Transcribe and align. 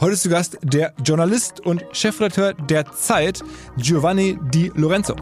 Heute 0.00 0.12
ist 0.14 0.22
zu 0.22 0.30
Gast 0.30 0.56
der 0.62 0.94
Journalist 1.04 1.60
und 1.60 1.84
Chefredakteur 1.92 2.54
der 2.54 2.90
Zeit, 2.92 3.42
Giovanni 3.76 4.38
Di 4.50 4.72
Lorenzo. 4.74 5.14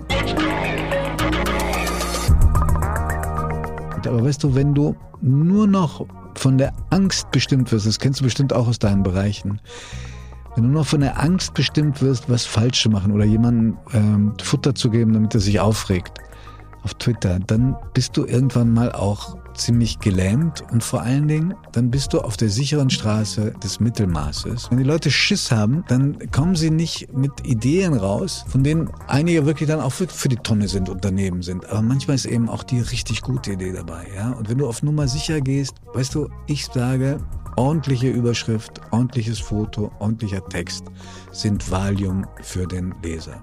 Aber 4.06 4.24
weißt 4.24 4.44
du, 4.44 4.54
wenn 4.54 4.74
du 4.74 4.94
nur 5.20 5.66
noch 5.66 6.06
von 6.36 6.58
der 6.58 6.72
Angst 6.90 7.28
bestimmt 7.32 7.72
wirst, 7.72 7.88
das 7.88 7.98
kennst 7.98 8.20
du 8.20 8.24
bestimmt 8.24 8.52
auch 8.52 8.68
aus 8.68 8.78
deinen 8.78 9.02
Bereichen, 9.02 9.60
wenn 10.54 10.62
du 10.62 10.70
nur 10.70 10.82
noch 10.82 10.88
von 10.88 11.00
der 11.00 11.20
Angst 11.20 11.54
bestimmt 11.54 12.00
wirst, 12.00 12.30
was 12.30 12.46
falsch 12.46 12.80
zu 12.80 12.88
machen 12.88 13.10
oder 13.10 13.24
jemandem 13.24 13.76
ähm, 13.92 14.34
Futter 14.40 14.76
zu 14.76 14.90
geben, 14.90 15.12
damit 15.12 15.34
er 15.34 15.40
sich 15.40 15.58
aufregt 15.58 16.20
auf 16.82 16.94
Twitter, 16.94 17.38
dann 17.38 17.76
bist 17.94 18.16
du 18.16 18.24
irgendwann 18.24 18.72
mal 18.72 18.92
auch 18.92 19.36
ziemlich 19.58 19.98
gelähmt 19.98 20.62
und 20.70 20.82
vor 20.82 21.02
allen 21.02 21.28
Dingen, 21.28 21.54
dann 21.72 21.90
bist 21.90 22.12
du 22.12 22.20
auf 22.20 22.36
der 22.36 22.48
sicheren 22.48 22.90
Straße 22.90 23.52
des 23.62 23.80
Mittelmaßes. 23.80 24.70
Wenn 24.70 24.78
die 24.78 24.84
Leute 24.84 25.10
Schiss 25.10 25.50
haben, 25.50 25.84
dann 25.88 26.30
kommen 26.30 26.54
sie 26.54 26.70
nicht 26.70 27.12
mit 27.12 27.44
Ideen 27.44 27.94
raus, 27.94 28.44
von 28.48 28.62
denen 28.62 28.90
einige 29.06 29.46
wirklich 29.46 29.68
dann 29.68 29.80
auch 29.80 29.92
für, 29.92 30.28
die 30.28 30.36
Tonne 30.36 30.68
sind, 30.68 30.88
Unternehmen 30.88 31.42
sind. 31.42 31.66
Aber 31.68 31.82
manchmal 31.82 32.14
ist 32.14 32.26
eben 32.26 32.48
auch 32.48 32.62
die 32.62 32.80
richtig 32.80 33.22
gute 33.22 33.52
Idee 33.52 33.72
dabei. 33.72 34.06
Ja? 34.14 34.30
Und 34.30 34.48
wenn 34.48 34.58
du 34.58 34.66
auf 34.66 34.82
Nummer 34.82 35.08
sicher 35.08 35.40
gehst, 35.40 35.74
weißt 35.92 36.14
du, 36.14 36.28
ich 36.46 36.66
sage, 36.66 37.18
ordentliche 37.56 38.08
Überschrift, 38.08 38.80
ordentliches 38.92 39.40
Foto, 39.40 39.90
ordentlicher 39.98 40.44
Text 40.48 40.84
sind 41.32 41.70
Valium 41.70 42.26
für 42.42 42.66
den 42.66 42.94
Leser. 43.02 43.42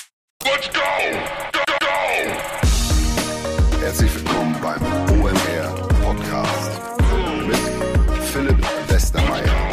Herzlich 3.81 4.13
willkommen 4.13 4.55
beim 4.61 4.79
OMR 5.19 5.87
Podcast 6.03 6.79
mit 7.47 8.23
Philipp 8.25 8.63
Westermeier. 8.87 9.71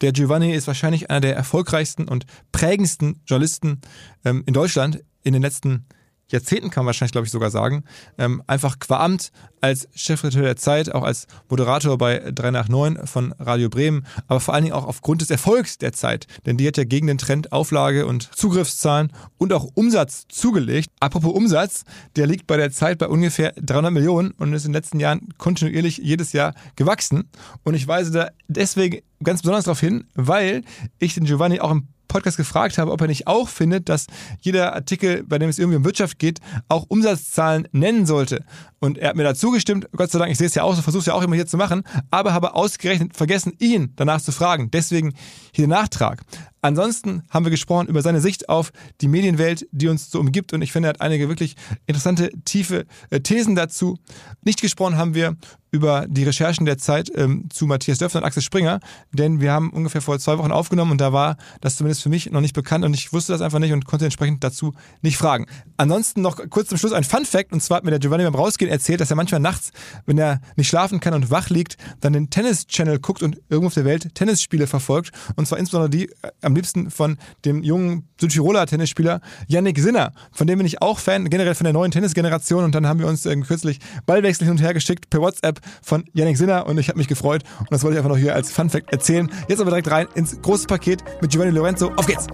Der 0.00 0.12
Giovanni 0.12 0.54
ist 0.54 0.66
wahrscheinlich 0.68 1.10
einer 1.10 1.20
der 1.20 1.36
erfolgreichsten 1.36 2.08
und 2.08 2.24
prägendsten 2.50 3.20
Journalisten 3.26 3.82
ähm, 4.24 4.42
in 4.46 4.54
Deutschland 4.54 5.04
in 5.22 5.34
den 5.34 5.42
letzten 5.42 5.84
Jahrzehnten 6.28 6.70
kann 6.70 6.84
man 6.84 6.86
wahrscheinlich, 6.86 7.12
glaube 7.12 7.26
ich, 7.26 7.30
sogar 7.30 7.50
sagen, 7.50 7.84
ähm, 8.16 8.42
einfach 8.46 8.78
qua 8.78 9.04
Amt 9.04 9.30
als 9.66 9.88
Chefredakteur 9.94 10.42
der 10.42 10.56
Zeit, 10.56 10.94
auch 10.94 11.02
als 11.02 11.26
Moderator 11.48 11.98
bei 11.98 12.18
3 12.18 12.52
nach 12.52 12.68
9 12.68 13.06
von 13.06 13.32
Radio 13.38 13.68
Bremen, 13.68 14.06
aber 14.28 14.40
vor 14.40 14.54
allen 14.54 14.64
Dingen 14.64 14.76
auch 14.76 14.86
aufgrund 14.86 15.22
des 15.22 15.30
Erfolgs 15.30 15.78
der 15.78 15.92
Zeit, 15.92 16.26
denn 16.46 16.56
die 16.56 16.66
hat 16.68 16.76
ja 16.76 16.84
gegen 16.84 17.08
den 17.08 17.18
Trend 17.18 17.52
Auflage 17.52 18.06
und 18.06 18.30
Zugriffszahlen 18.34 19.12
und 19.38 19.52
auch 19.52 19.68
Umsatz 19.74 20.26
zugelegt. 20.28 20.88
Apropos 21.00 21.34
Umsatz, 21.34 21.84
der 22.14 22.26
liegt 22.26 22.46
bei 22.46 22.56
der 22.56 22.70
Zeit 22.70 22.98
bei 22.98 23.08
ungefähr 23.08 23.52
300 23.56 23.92
Millionen 23.92 24.30
und 24.32 24.52
ist 24.52 24.64
in 24.64 24.72
den 24.72 24.80
letzten 24.80 25.00
Jahren 25.00 25.28
kontinuierlich 25.36 25.98
jedes 25.98 26.32
Jahr 26.32 26.54
gewachsen 26.76 27.28
und 27.64 27.74
ich 27.74 27.88
weise 27.88 28.12
da 28.12 28.28
deswegen 28.46 29.00
ganz 29.22 29.42
besonders 29.42 29.64
darauf 29.64 29.80
hin, 29.80 30.04
weil 30.14 30.62
ich 30.98 31.14
den 31.14 31.24
Giovanni 31.24 31.60
auch 31.60 31.72
im 31.72 31.88
Podcast 32.08 32.36
gefragt 32.36 32.78
habe, 32.78 32.92
ob 32.92 33.00
er 33.00 33.08
nicht 33.08 33.26
auch 33.26 33.48
findet, 33.48 33.88
dass 33.88 34.06
jeder 34.40 34.74
Artikel, 34.74 35.22
bei 35.24 35.38
dem 35.38 35.48
es 35.48 35.58
irgendwie 35.58 35.76
um 35.76 35.84
Wirtschaft 35.84 36.18
geht, 36.18 36.40
auch 36.68 36.86
Umsatzzahlen 36.88 37.68
nennen 37.72 38.06
sollte. 38.06 38.44
Und 38.78 38.98
er 38.98 39.10
hat 39.10 39.16
mir 39.16 39.24
dazu 39.24 39.50
gestimmt, 39.56 39.88
Gott 39.96 40.10
sei 40.10 40.18
Dank, 40.18 40.30
ich 40.30 40.38
sehe 40.38 40.46
es 40.46 40.54
ja 40.54 40.62
auch 40.62 40.74
so, 40.74 40.82
versuche 40.82 41.00
es 41.00 41.06
ja 41.06 41.14
auch 41.14 41.22
immer 41.22 41.34
hier 41.34 41.46
zu 41.46 41.56
machen, 41.56 41.82
aber 42.10 42.32
habe 42.32 42.54
ausgerechnet 42.54 43.16
vergessen, 43.16 43.52
ihn 43.58 43.92
danach 43.96 44.20
zu 44.20 44.32
fragen. 44.32 44.70
Deswegen 44.70 45.14
hier 45.52 45.66
der 45.66 45.76
Nachtrag. 45.78 46.22
Ansonsten 46.62 47.22
haben 47.30 47.44
wir 47.44 47.50
gesprochen 47.50 47.88
über 47.88 48.02
seine 48.02 48.20
Sicht 48.20 48.48
auf 48.48 48.72
die 49.00 49.08
Medienwelt, 49.08 49.66
die 49.72 49.88
uns 49.88 50.10
so 50.10 50.20
umgibt. 50.20 50.52
Und 50.52 50.62
ich 50.62 50.72
finde, 50.72 50.88
er 50.88 50.90
hat 50.90 51.00
einige 51.00 51.28
wirklich 51.28 51.56
interessante, 51.86 52.30
tiefe 52.44 52.86
äh, 53.10 53.20
Thesen 53.20 53.54
dazu. 53.54 53.98
Nicht 54.42 54.60
gesprochen 54.60 54.96
haben 54.96 55.14
wir 55.14 55.36
über 55.76 56.06
die 56.08 56.24
Recherchen 56.24 56.64
der 56.64 56.78
Zeit 56.78 57.10
ähm, 57.14 57.48
zu 57.50 57.66
Matthias 57.66 57.98
Döpfner 57.98 58.20
und 58.20 58.26
Axel 58.26 58.42
Springer, 58.42 58.80
denn 59.12 59.40
wir 59.40 59.52
haben 59.52 59.70
ungefähr 59.70 60.00
vor 60.00 60.18
zwei 60.18 60.38
Wochen 60.38 60.52
aufgenommen 60.52 60.92
und 60.92 61.00
da 61.00 61.12
war 61.12 61.36
das 61.60 61.76
zumindest 61.76 62.02
für 62.02 62.08
mich 62.08 62.30
noch 62.30 62.40
nicht 62.40 62.54
bekannt 62.54 62.84
und 62.84 62.94
ich 62.94 63.12
wusste 63.12 63.32
das 63.32 63.42
einfach 63.42 63.58
nicht 63.58 63.72
und 63.72 63.84
konnte 63.84 64.04
entsprechend 64.04 64.42
dazu 64.42 64.72
nicht 65.02 65.16
fragen. 65.16 65.46
Ansonsten 65.76 66.22
noch 66.22 66.38
kurz 66.50 66.68
zum 66.68 66.78
Schluss 66.78 66.92
ein 66.92 67.04
Fun 67.04 67.24
Fact 67.24 67.52
und 67.52 67.62
zwar 67.62 67.78
hat 67.78 67.84
mir 67.84 67.90
der 67.90 68.00
Giovanni 68.00 68.24
beim 68.24 68.34
Rausgehen 68.34 68.70
erzählt, 68.70 69.00
dass 69.00 69.10
er 69.10 69.16
manchmal 69.16 69.40
nachts, 69.40 69.70
wenn 70.06 70.18
er 70.18 70.40
nicht 70.56 70.68
schlafen 70.68 71.00
kann 71.00 71.14
und 71.14 71.30
wach 71.30 71.50
liegt, 71.50 71.76
dann 72.00 72.14
den 72.14 72.30
Tennis-Channel 72.30 72.98
guckt 72.98 73.22
und 73.22 73.40
irgendwo 73.48 73.66
auf 73.66 73.74
der 73.74 73.84
Welt 73.84 74.14
Tennisspiele 74.14 74.66
verfolgt 74.66 75.10
und 75.36 75.46
zwar 75.46 75.58
insbesondere 75.58 75.90
die 75.90 76.08
äh, 76.22 76.45
am 76.46 76.54
liebsten 76.54 76.90
von 76.90 77.18
dem 77.44 77.62
jungen 77.62 78.08
Südtiroler 78.18 78.66
Tennisspieler 78.66 79.20
Yannick 79.48 79.78
Sinner. 79.78 80.12
Von 80.32 80.46
dem 80.46 80.58
bin 80.58 80.66
ich 80.66 80.80
auch 80.80 80.98
Fan, 80.98 81.28
generell 81.28 81.54
von 81.54 81.64
der 81.64 81.72
neuen 81.72 81.90
Tennisgeneration. 81.90 82.64
Und 82.64 82.74
dann 82.74 82.86
haben 82.86 83.00
wir 83.00 83.06
uns 83.06 83.26
äh, 83.26 83.36
kürzlich 83.36 83.80
Ballwechsel 84.06 84.44
hin 84.44 84.52
und 84.52 84.62
her 84.62 84.72
geschickt 84.72 85.10
per 85.10 85.20
WhatsApp 85.20 85.60
von 85.82 86.04
Yannick 86.14 86.38
Sinner 86.38 86.66
und 86.66 86.78
ich 86.78 86.88
habe 86.88 86.98
mich 86.98 87.08
gefreut. 87.08 87.42
Und 87.58 87.72
das 87.72 87.82
wollte 87.82 87.96
ich 87.96 87.98
einfach 87.98 88.14
noch 88.14 88.20
hier 88.20 88.34
als 88.34 88.50
Fun 88.50 88.70
Fact 88.70 88.92
erzählen. 88.92 89.30
Jetzt 89.48 89.60
aber 89.60 89.70
direkt 89.70 89.90
rein 89.90 90.06
ins 90.14 90.40
große 90.40 90.66
Paket 90.66 91.02
mit 91.20 91.30
Giovanni 91.30 91.50
Lorenzo. 91.50 91.92
Auf 91.96 92.06
geht's! 92.06 92.26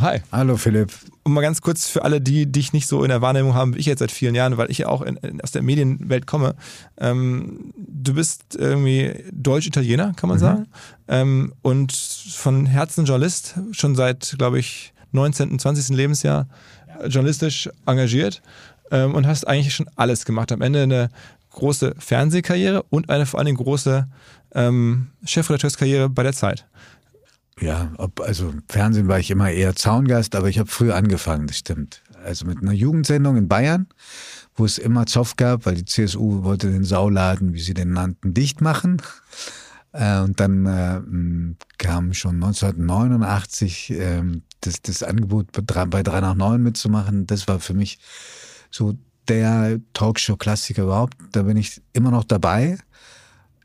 Hi. 0.00 0.20
Hallo 0.30 0.56
Philipp. 0.56 0.92
Und 1.24 1.32
mal 1.32 1.40
ganz 1.40 1.60
kurz 1.60 1.88
für 1.88 2.04
alle, 2.04 2.20
die 2.20 2.46
dich 2.46 2.72
nicht 2.72 2.86
so 2.86 3.02
in 3.02 3.08
der 3.08 3.20
Wahrnehmung 3.20 3.54
haben, 3.54 3.74
wie 3.74 3.80
ich 3.80 3.86
jetzt 3.86 3.98
seit 3.98 4.12
vielen 4.12 4.36
Jahren, 4.36 4.56
weil 4.56 4.70
ich 4.70 4.78
ja 4.78 4.88
auch 4.88 5.02
in, 5.02 5.16
in, 5.16 5.40
aus 5.40 5.50
der 5.50 5.62
Medienwelt 5.62 6.24
komme. 6.24 6.54
Ähm, 6.98 7.74
du 7.76 8.14
bist 8.14 8.54
irgendwie 8.54 9.24
Deutsch-Italiener, 9.32 10.12
kann 10.14 10.28
man 10.28 10.38
mhm. 10.38 10.42
sagen. 10.42 10.66
Ähm, 11.08 11.52
und 11.62 11.92
von 11.92 12.66
Herzen 12.66 13.06
Journalist, 13.06 13.56
schon 13.72 13.96
seit, 13.96 14.36
glaube 14.38 14.60
ich, 14.60 14.92
19., 15.10 15.58
20. 15.58 15.96
Lebensjahr 15.96 16.48
journalistisch 17.08 17.68
engagiert 17.84 18.40
ähm, 18.92 19.16
und 19.16 19.26
hast 19.26 19.48
eigentlich 19.48 19.74
schon 19.74 19.90
alles 19.96 20.24
gemacht. 20.24 20.52
Am 20.52 20.62
Ende 20.62 20.84
eine 20.84 21.08
große 21.50 21.94
Fernsehkarriere 21.98 22.84
und 22.84 23.10
eine 23.10 23.26
vor 23.26 23.40
allen 23.40 23.46
Dingen 23.46 23.58
große 23.58 24.06
ähm, 24.54 25.08
Chefredakteurskarriere 25.24 26.08
bei 26.08 26.22
der 26.22 26.34
Zeit. 26.34 26.66
Ja, 27.60 27.92
ob, 27.98 28.20
also 28.20 28.52
Fernsehen 28.68 29.08
war 29.08 29.18
ich 29.18 29.30
immer 29.30 29.50
eher 29.50 29.74
Zaungast, 29.74 30.34
aber 30.34 30.48
ich 30.48 30.58
habe 30.58 30.70
früh 30.70 30.92
angefangen, 30.92 31.46
das 31.46 31.58
stimmt. 31.58 32.02
Also 32.24 32.46
mit 32.46 32.62
einer 32.62 32.72
Jugendsendung 32.72 33.36
in 33.36 33.48
Bayern, 33.48 33.86
wo 34.54 34.64
es 34.64 34.78
immer 34.78 35.06
Zoff 35.06 35.36
gab, 35.36 35.66
weil 35.66 35.74
die 35.74 35.84
CSU 35.84 36.44
wollte 36.44 36.70
den 36.70 36.84
Sauladen, 36.84 37.54
wie 37.54 37.60
sie 37.60 37.74
den 37.74 37.92
nannten, 37.92 38.34
dicht 38.34 38.60
machen. 38.60 39.02
Äh, 39.92 40.20
und 40.20 40.38
dann 40.40 40.66
äh, 40.66 41.54
kam 41.78 42.12
schon 42.12 42.36
1989 42.36 43.90
äh, 43.90 44.22
das, 44.60 44.82
das 44.82 45.02
Angebot 45.02 45.52
bei 45.52 46.02
3 46.02 46.20
nach 46.20 46.34
9 46.34 46.62
mitzumachen. 46.62 47.26
Das 47.26 47.48
war 47.48 47.60
für 47.60 47.74
mich 47.74 47.98
so 48.70 48.94
der 49.28 49.80
Talkshow-Klassiker 49.94 50.84
überhaupt. 50.84 51.16
Da 51.32 51.42
bin 51.42 51.56
ich 51.56 51.80
immer 51.92 52.10
noch 52.10 52.24
dabei. 52.24 52.78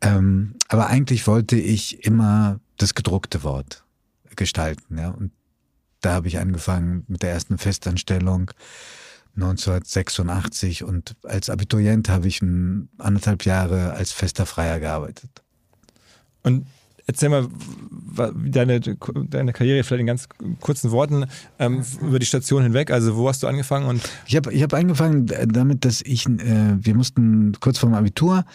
Ähm, 0.01 0.55
aber 0.67 0.87
eigentlich 0.87 1.27
wollte 1.27 1.55
ich 1.55 2.05
immer 2.05 2.59
das 2.77 2.93
gedruckte 2.93 3.43
Wort 3.43 3.82
gestalten. 4.35 4.97
Ja? 4.97 5.09
Und 5.09 5.31
da 6.01 6.13
habe 6.13 6.27
ich 6.27 6.37
angefangen 6.37 7.05
mit 7.07 7.23
der 7.23 7.31
ersten 7.31 7.57
Festanstellung 7.57 8.51
1986 9.35 10.83
und 10.83 11.15
als 11.23 11.49
Abiturient 11.49 12.09
habe 12.09 12.27
ich 12.27 12.41
anderthalb 12.41 13.45
Jahre 13.45 13.93
als 13.93 14.11
fester 14.11 14.45
Freier 14.45 14.79
gearbeitet. 14.79 15.41
Und 16.43 16.67
erzähl 17.07 17.29
mal 17.29 17.47
deine, 18.45 18.79
deine 18.79 19.53
Karriere 19.53 19.83
vielleicht 19.83 20.01
in 20.01 20.07
ganz 20.07 20.27
kurzen 20.59 20.91
Worten 20.91 21.25
ähm, 21.57 21.83
über 22.01 22.19
die 22.19 22.25
Station 22.25 22.63
hinweg. 22.63 22.91
Also 22.91 23.15
wo 23.15 23.27
hast 23.27 23.43
du 23.43 23.47
angefangen? 23.47 23.87
Und 23.87 24.01
ich 24.27 24.35
habe 24.35 24.53
ich 24.53 24.61
hab 24.61 24.73
angefangen 24.73 25.25
damit, 25.25 25.85
dass 25.85 26.01
ich, 26.01 26.27
äh, 26.27 26.75
wir 26.77 26.95
mussten 26.95 27.53
kurz 27.59 27.79
vor 27.79 27.89
dem 27.89 27.95
Abitur 27.95 28.45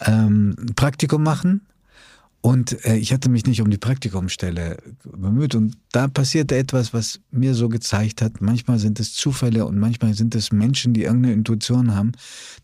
ähm, 0.00 0.56
ein 0.58 0.74
Praktikum 0.74 1.22
machen 1.22 1.66
und 2.44 2.84
äh, 2.84 2.96
ich 2.96 3.10
hatte 3.10 3.30
mich 3.30 3.46
nicht 3.46 3.62
um 3.62 3.70
die 3.70 3.78
Praktikumsstelle 3.78 4.76
bemüht. 5.02 5.54
Und 5.54 5.78
da 5.92 6.08
passierte 6.08 6.56
etwas, 6.56 6.92
was 6.92 7.20
mir 7.30 7.54
so 7.54 7.70
gezeigt 7.70 8.20
hat, 8.20 8.42
manchmal 8.42 8.78
sind 8.78 9.00
es 9.00 9.14
Zufälle 9.14 9.64
und 9.64 9.78
manchmal 9.78 10.12
sind 10.12 10.34
es 10.34 10.52
Menschen, 10.52 10.92
die 10.92 11.04
irgendeine 11.04 11.32
Intuition 11.32 11.94
haben, 11.94 12.12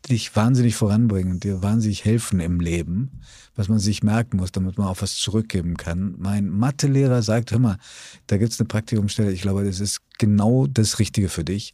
die 0.05 0.11
dich 0.11 0.37
wahnsinnig 0.37 0.75
voranbringen 0.77 1.32
und 1.32 1.44
dir 1.44 1.62
wahnsinnig 1.62 2.05
helfen 2.05 2.41
im 2.41 2.61
Leben, 2.61 3.23
was 3.55 3.71
man 3.71 3.79
sich 3.79 4.03
merken 4.03 4.37
muss, 4.37 4.53
damit 4.53 4.77
man 4.77 4.87
auch 4.87 5.00
was 5.00 5.17
zurückgeben 5.17 5.79
kann. 5.79 6.15
Mein 6.19 6.50
Mathelehrer 6.50 7.23
sagt, 7.23 7.50
hör 7.50 7.59
mal, 7.59 7.79
da 8.26 8.37
gibt's 8.37 8.61
eine 8.61 8.69
Praktikumsstelle, 8.69 9.33
ich 9.33 9.41
glaube, 9.41 9.65
das 9.65 9.81
ist 9.81 10.03
genau 10.19 10.67
das 10.67 10.99
Richtige 10.99 11.31
für 11.31 11.44
dich. 11.44 11.73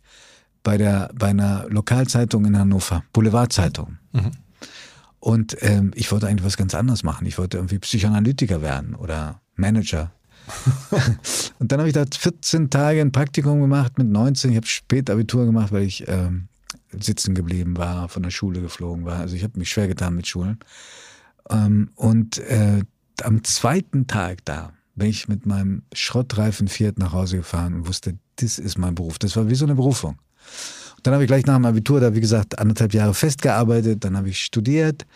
Bei, 0.63 0.79
der, 0.79 1.11
bei 1.13 1.31
einer 1.31 1.67
Lokalzeitung 1.71 2.45
in 2.45 2.57
Hannover, 2.57 3.03
Boulevardzeitung. 3.13 3.99
Mhm. 4.13 4.31
Und 5.27 5.57
ähm, 5.61 5.91
ich 5.97 6.13
wollte 6.13 6.29
eigentlich 6.29 6.47
was 6.47 6.57
ganz 6.57 6.73
anderes 6.73 7.03
machen. 7.03 7.27
Ich 7.27 7.37
wollte 7.37 7.57
irgendwie 7.57 7.81
Psychoanalytiker 7.81 8.63
werden 8.63 8.95
oder 8.95 9.41
Manager. 9.57 10.13
und 11.59 11.73
dann 11.73 11.81
habe 11.81 11.89
ich 11.89 11.95
da 11.95 12.05
14 12.09 12.71
Tage 12.71 13.01
ein 13.01 13.11
Praktikum 13.11 13.61
gemacht 13.61 13.99
mit 13.99 14.07
19. 14.07 14.53
Ich 14.53 14.57
habe 14.57 14.69
spät 14.69 15.11
Abitur 15.11 15.45
gemacht, 15.45 15.73
weil 15.73 15.83
ich 15.83 16.07
ähm, 16.07 16.47
sitzen 16.93 17.35
geblieben 17.35 17.77
war, 17.77 18.09
von 18.09 18.23
der 18.23 18.31
Schule 18.31 18.61
geflogen 18.61 19.05
war. 19.05 19.19
Also 19.19 19.35
ich 19.35 19.43
habe 19.43 19.59
mich 19.59 19.69
schwer 19.69 19.89
getan 19.89 20.15
mit 20.15 20.29
Schulen. 20.29 20.61
Ähm, 21.51 21.91
und 21.97 22.39
äh, 22.39 22.85
am 23.25 23.43
zweiten 23.43 24.07
Tag 24.07 24.45
da 24.45 24.75
bin 24.95 25.09
ich 25.09 25.27
mit 25.27 25.45
meinem 25.45 25.83
schrottreifen 25.93 26.69
Fiat 26.69 27.01
nach 27.01 27.11
Hause 27.11 27.39
gefahren 27.39 27.75
und 27.75 27.89
wusste, 27.89 28.17
das 28.37 28.61
ist 28.61 28.79
mein 28.79 28.95
Beruf. 28.95 29.19
Das 29.19 29.35
war 29.35 29.51
wie 29.51 29.57
so 29.57 29.65
eine 29.65 29.75
Berufung. 29.75 30.19
Dann 31.03 31.15
habe 31.15 31.25
ich 31.25 31.29
gleich 31.29 31.47
nach 31.47 31.57
dem 31.57 31.65
Abitur, 31.65 32.01
da 32.01 32.15
wie 32.15 32.21
gesagt, 32.21 32.59
anderthalb 32.59 32.95
Jahre 32.95 33.15
festgearbeitet, 33.15 34.05
dann 34.05 34.17
habe 34.17 34.29
ich 34.29 34.41
studiert, 34.41 35.07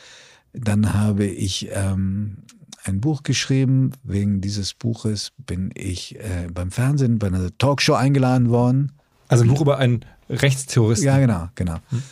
dann 0.52 0.94
habe 0.94 1.24
ich 1.26 1.68
ähm, 1.72 2.38
ein 2.84 3.00
Buch 3.00 3.22
geschrieben. 3.22 3.92
Wegen 4.02 4.40
dieses 4.40 4.74
Buches 4.74 5.32
bin 5.38 5.70
ich 5.74 6.16
äh, 6.16 6.48
beim 6.52 6.70
Fernsehen 6.70 7.18
bei 7.18 7.28
einer 7.28 7.50
Talkshow 7.58 7.94
eingeladen 7.94 8.50
worden. 8.50 8.92
Also 9.28 9.44
ein 9.44 9.48
Buch 9.48 9.60
über 9.60 9.78
einen 9.78 10.04
Rechtsterroristen. 10.28 11.06
Ja, 11.06 11.18
genau, 11.18 11.48
genau. 11.54 11.76
Hm. 11.90 12.02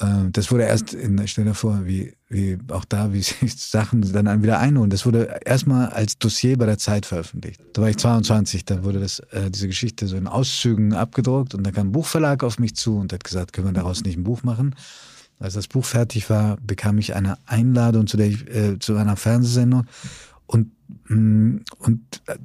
Ähm, 0.00 0.30
das 0.32 0.50
wurde 0.50 0.64
erst, 0.64 0.92
in, 0.92 1.26
stell 1.26 1.44
dir 1.44 1.54
vor, 1.54 1.86
wie, 1.86 2.14
wie 2.28 2.58
auch 2.70 2.84
da, 2.84 3.12
wie 3.12 3.22
sich 3.22 3.56
Sachen 3.56 4.00
dann 4.12 4.42
wieder 4.42 4.58
einholen. 4.58 4.90
Das 4.90 5.06
wurde 5.06 5.40
erstmal 5.44 5.88
als 5.88 6.18
Dossier 6.18 6.58
bei 6.58 6.66
der 6.66 6.78
Zeit 6.78 7.06
veröffentlicht. 7.06 7.60
Da 7.72 7.82
war 7.82 7.90
ich 7.90 7.96
22, 7.96 8.64
da 8.64 8.84
wurde 8.84 9.00
das, 9.00 9.20
äh, 9.30 9.50
diese 9.50 9.68
Geschichte 9.68 10.06
so 10.06 10.16
in 10.16 10.26
Auszügen 10.26 10.92
abgedruckt 10.92 11.54
und 11.54 11.64
da 11.64 11.70
kam 11.70 11.88
ein 11.88 11.92
Buchverlag 11.92 12.42
auf 12.44 12.58
mich 12.58 12.74
zu 12.76 12.98
und 12.98 13.12
hat 13.12 13.24
gesagt, 13.24 13.52
können 13.52 13.68
wir 13.68 13.72
daraus 13.72 14.02
nicht 14.02 14.16
ein 14.16 14.24
Buch 14.24 14.42
machen? 14.42 14.74
Als 15.38 15.54
das 15.54 15.68
Buch 15.68 15.84
fertig 15.84 16.30
war, 16.30 16.56
bekam 16.62 16.98
ich 16.98 17.14
eine 17.14 17.36
Einladung 17.46 18.06
zu, 18.06 18.16
der 18.16 18.28
äh, 18.28 18.78
zu 18.78 18.96
einer 18.96 19.16
Fernsehsendung 19.16 19.84
und, 20.46 20.72
mh, 21.08 21.16
mm, 21.16 21.64
und 21.78 22.22
äh, 22.26 22.38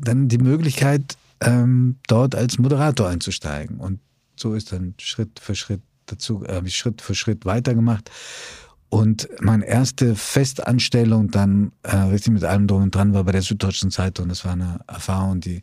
dann 0.00 0.28
die 0.28 0.38
Möglichkeit, 0.38 1.16
ähm, 1.40 1.96
dort 2.06 2.34
als 2.34 2.58
Moderator 2.58 3.08
einzusteigen. 3.08 3.78
Und 3.78 4.00
so 4.36 4.54
ist 4.54 4.72
dann 4.72 4.94
Schritt 4.98 5.40
für 5.40 5.54
Schritt 5.54 5.82
dazu 6.12 6.44
habe 6.46 6.68
ich 6.68 6.76
Schritt 6.76 7.02
für 7.02 7.14
Schritt 7.14 7.44
weitergemacht. 7.44 8.10
Und 8.88 9.28
meine 9.40 9.64
erste 9.64 10.16
Festanstellung 10.16 11.30
dann 11.30 11.72
äh, 11.84 11.96
richtig 11.96 12.32
mit 12.32 12.44
allem 12.44 12.66
drum 12.66 12.82
und 12.82 12.94
dran 12.94 13.14
war 13.14 13.22
bei 13.22 13.32
der 13.32 13.42
Süddeutschen 13.42 13.92
Zeitung. 13.92 14.28
Das 14.28 14.44
war 14.44 14.52
eine 14.52 14.80
Erfahrung, 14.88 15.40
die 15.40 15.62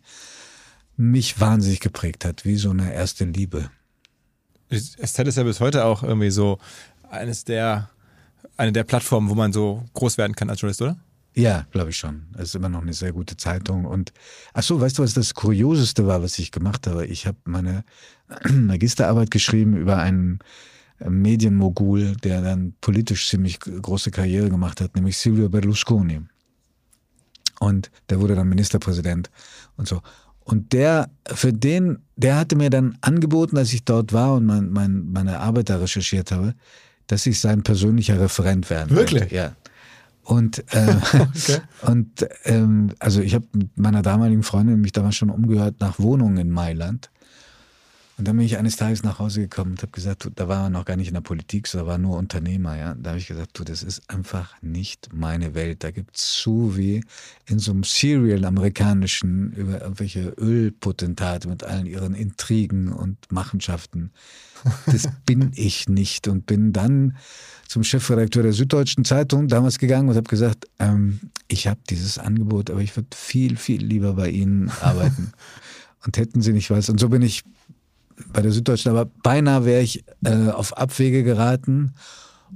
mich 0.96 1.40
wahnsinnig 1.40 1.82
geprägt 1.82 2.24
hat, 2.24 2.46
wie 2.46 2.56
so 2.56 2.70
eine 2.70 2.94
erste 2.94 3.26
Liebe. 3.26 3.70
SZ 4.72 5.20
ist 5.20 5.38
ja 5.38 5.44
bis 5.44 5.60
heute 5.60 5.86
auch 5.86 6.04
irgendwie 6.04 6.32
so 6.32 6.58
eines 7.10 7.44
der, 7.44 7.90
eine 8.56 8.72
der 8.72 8.84
Plattformen, 8.84 9.30
wo 9.30 9.36
man 9.36 9.52
so 9.52 9.84
groß 9.94 10.18
werden 10.18 10.36
kann 10.36 10.50
als 10.50 10.62
Journalist, 10.62 10.82
oder? 10.82 10.98
Ja, 11.38 11.68
glaube 11.70 11.92
ich 11.92 11.98
schon. 11.98 12.24
Es 12.34 12.50
ist 12.50 12.56
immer 12.56 12.68
noch 12.68 12.82
eine 12.82 12.94
sehr 12.94 13.14
gute 13.14 13.38
Zeitung. 13.38 13.86
Und 13.86 14.12
ach 14.54 14.64
so, 14.64 14.82
weißt 14.82 14.98
du, 14.98 15.04
was 15.04 15.14
das 15.14 15.36
Kurioseste 15.36 16.08
war, 16.08 16.24
was 16.24 16.40
ich 16.40 16.52
gemacht 16.52 16.88
habe? 16.88 17.06
Ich 17.06 17.28
habe 17.28 17.38
meine 17.46 17.84
Magisterarbeit 18.52 19.30
geschrieben 19.30 19.78
über 19.78 19.98
einen 19.98 20.40
äh, 21.00 21.12
Medienmogul, 21.12 22.16
der 22.16 22.42
dann 22.42 22.74
politisch 22.82 23.30
ziemlich 23.30 23.60
große 23.60 24.10
Karriere 24.10 24.50
gemacht 24.50 24.82
hat, 24.82 24.96
nämlich 24.96 25.16
Silvio 25.20 25.48
Berlusconi. 25.48 26.22
Und 27.60 27.92
der 28.10 28.20
wurde 28.20 28.34
dann 28.34 28.50
Ministerpräsident 28.50 29.30
und 29.76 29.88
so. 29.88 30.02
Und 30.44 30.74
der, 30.74 31.12
für 31.28 31.54
den, 31.54 32.00
der 32.16 32.38
hatte 32.38 32.56
mir 32.56 32.72
dann 32.72 32.98
angeboten, 33.02 33.58
als 33.58 33.74
ich 33.74 33.84
dort 33.84 34.12
war 34.12 34.34
und 34.34 34.46
mein, 34.48 34.72
mein, 34.72 35.12
meine 35.12 35.40
Arbeit 35.40 35.70
da 35.70 35.78
recherchiert 35.78 36.32
habe, 36.32 36.56
dass 37.06 37.28
ich 37.28 37.40
sein 37.40 37.62
persönlicher 37.62 38.20
Referent 38.20 38.72
werden 38.72 38.96
Wirklich? 38.96 39.22
Wollte. 39.22 39.36
Ja. 39.36 39.56
Und, 40.28 40.60
äh, 40.74 40.96
okay. 41.14 41.60
und 41.84 42.28
ähm, 42.44 42.92
also 43.00 43.22
ich 43.22 43.34
habe 43.34 43.46
mit 43.54 43.78
meiner 43.78 44.02
damaligen 44.02 44.44
Freundin 44.44 44.82
mich 44.82 44.92
damals 44.92 45.16
schon 45.16 45.30
umgehört 45.30 45.76
nach 45.80 46.00
Wohnungen 46.00 46.36
in 46.36 46.52
Mailand. 46.52 47.10
Und 48.18 48.28
dann 48.28 48.36
bin 48.36 48.48
ich 48.48 48.58
eines 48.58 48.78
Tages 48.78 49.04
nach 49.04 49.20
Hause 49.20 49.42
gekommen 49.42 49.72
und 49.72 49.82
habe 49.84 49.92
gesagt, 49.92 50.28
da 50.34 50.48
war 50.48 50.64
er 50.64 50.70
noch 50.72 50.86
gar 50.86 50.96
nicht 50.96 51.10
in 51.10 51.14
der 51.14 51.22
Politik, 51.22 51.70
da 51.72 51.86
war 51.86 52.00
nur 52.00 52.18
Unternehmer, 52.18 52.76
ja. 52.76 52.96
Da 52.96 53.12
habe 53.12 53.20
ich 53.20 53.28
gesagt, 53.28 53.52
du, 53.60 53.64
das 53.64 53.84
ist 53.84 54.10
einfach 54.10 54.60
nicht 54.64 55.10
meine 55.14 55.54
Welt. 55.54 55.84
Da 55.84 55.92
gibt's 55.92 56.34
zu 56.34 56.76
wie 56.76 57.04
in 57.46 57.60
so 57.60 57.72
einem 57.72 57.84
Serial 57.84 58.44
amerikanischen 58.46 59.52
über 59.52 59.82
irgendwelche 59.82 60.30
Ölpotentate 60.30 61.48
mit 61.48 61.64
allen 61.64 61.86
ihren 61.86 62.16
Intrigen 62.16 62.92
und 62.92 63.32
Machenschaften. 63.32 64.12
Das 64.88 65.08
bin 65.28 65.52
ich 65.54 65.88
nicht 65.88 66.28
und 66.28 66.48
bin 66.48 66.74
dann 66.74 67.18
zum 67.68 67.84
Chefredakteur 67.84 68.42
der 68.42 68.54
Süddeutschen 68.54 69.06
Zeitung 69.06 69.48
damals 69.48 69.78
gegangen 69.78 70.10
und 70.10 70.16
habe 70.16 70.28
gesagt, 70.28 70.66
ähm, 70.80 71.20
ich 71.48 71.68
habe 71.68 71.82
dieses 71.88 72.18
Angebot, 72.18 72.72
aber 72.72 72.82
ich 72.82 72.96
würde 72.96 73.10
viel, 73.16 73.58
viel 73.58 73.86
lieber 73.86 74.14
bei 74.14 74.30
Ihnen 74.30 74.72
arbeiten. 74.82 75.34
und 76.06 76.18
hätten 76.18 76.42
Sie 76.42 76.54
nicht 76.54 76.72
was. 76.72 76.90
Und 76.90 77.00
so 77.00 77.10
bin 77.10 77.22
ich 77.22 77.44
bei 78.34 78.42
der 78.42 78.52
Süddeutschen, 78.52 78.92
aber 78.92 79.06
beinahe 79.06 79.66
wäre 79.66 79.82
ich 79.82 80.04
äh, 80.24 80.50
auf 80.50 80.78
Abwege 80.78 81.24
geraten 81.24 81.94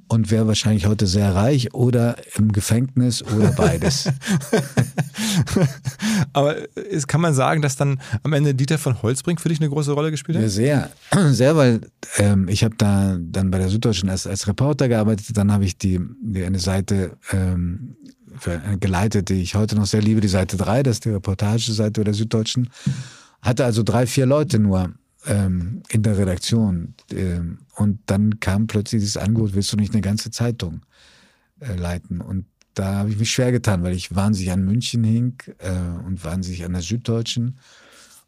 und 0.08 0.32
wäre 0.32 0.48
wahrscheinlich 0.48 0.86
heute 0.86 1.08
sehr 1.08 1.36
reich 1.36 1.74
oder 1.74 2.16
im 2.38 2.52
Gefängnis 2.52 3.24
oder 3.24 3.52
beides. 3.52 4.10
Aber 6.34 6.56
ist, 6.76 7.08
kann 7.08 7.22
man 7.22 7.34
sagen, 7.34 7.62
dass 7.62 7.76
dann 7.76 8.00
am 8.24 8.34
Ende 8.34 8.54
Dieter 8.54 8.78
von 8.78 9.02
Holzbrink 9.02 9.42
für 9.42 9.50
dich 9.50 9.60
eine 9.60 9.70
große 9.70 9.92
Rolle 9.92 10.12
gespielt 10.12 10.38
hat? 10.38 10.44
Ja, 10.44 10.50
sehr. 10.50 10.90
Sehr, 11.32 11.56
weil 11.56 11.82
ähm, 12.18 12.48
ich 12.48 12.64
habe 12.64 12.76
da 12.78 13.18
dann 13.20 13.52
bei 13.52 13.58
der 13.58 13.70
Süddeutschen 13.70 14.10
als, 14.10 14.28
als 14.28 14.48
Reporter 14.48 14.88
gearbeitet, 14.88 15.36
dann 15.36 15.52
habe 15.52 15.66
ich 15.66 15.78
die, 15.78 16.00
die 16.22 16.44
eine 16.44 16.60
Seite 16.60 17.18
ähm, 17.32 17.96
geleitet, 18.80 19.30
die 19.30 19.42
ich 19.42 19.56
heute 19.56 19.76
noch 19.76 19.86
sehr 19.86 20.02
liebe, 20.02 20.22
die 20.22 20.28
Seite 20.28 20.58
3, 20.58 20.84
das 20.84 20.98
ist 20.98 21.06
die 21.06 21.10
Reportageseite 21.10 22.04
der 22.04 22.14
Süddeutschen. 22.14 22.70
Hatte 23.42 23.66
also 23.66 23.84
drei, 23.84 24.08
vier 24.08 24.26
Leute 24.26 24.60
nur 24.60 24.94
ähm, 25.26 25.84
in 25.90 26.04
der 26.04 26.18
Redaktion. 26.18 26.96
Ähm, 27.12 27.60
und 27.76 28.00
dann 28.06 28.40
kam 28.40 28.68
plötzlich 28.68 29.02
dieses 29.02 29.18
Angebot, 29.18 29.54
willst 29.54 29.72
du 29.72 29.78
nicht 29.78 29.94
eine 29.94 30.02
ganze 30.02 30.32
Zeitung 30.32 30.82
äh, 31.60 31.76
leiten? 31.76 32.22
Und 32.22 32.46
da 32.74 32.96
habe 32.96 33.10
ich 33.10 33.18
mich 33.18 33.32
schwer 33.32 33.52
getan, 33.52 33.84
weil 33.84 33.94
ich 33.94 34.16
wahnsinnig 34.16 34.52
an 34.52 34.64
München 34.64 35.04
hing 35.04 35.36
äh, 35.60 35.72
und 36.06 36.24
wahnsinnig 36.24 36.64
an 36.66 36.74
der 36.74 36.82
Süddeutschen. 36.82 37.58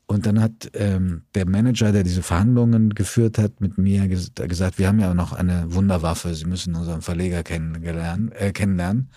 Und 0.06 0.26
dann 0.26 0.42
hat 0.42 0.70
ähm, 0.74 1.24
der 1.34 1.48
Manager, 1.48 1.92
der 1.92 2.04
diese 2.04 2.22
Verhandlungen 2.22 2.90
geführt 2.90 3.38
hat, 3.38 3.62
mit 3.62 3.78
mir 3.78 4.08
ges 4.10 4.34
gesagt, 4.36 4.78
wir 4.78 4.88
haben 4.88 5.00
ja 5.00 5.14
noch 5.14 5.32
eine 5.32 5.74
Wunderwaffe, 5.74 6.36
Sie 6.36 6.46
müssen 6.46 6.76
unseren 6.76 7.02
Verleger 7.02 7.42
kennenlernen. 7.42 8.32
Äh, 8.34 8.52
kennenlernen. 8.52 9.10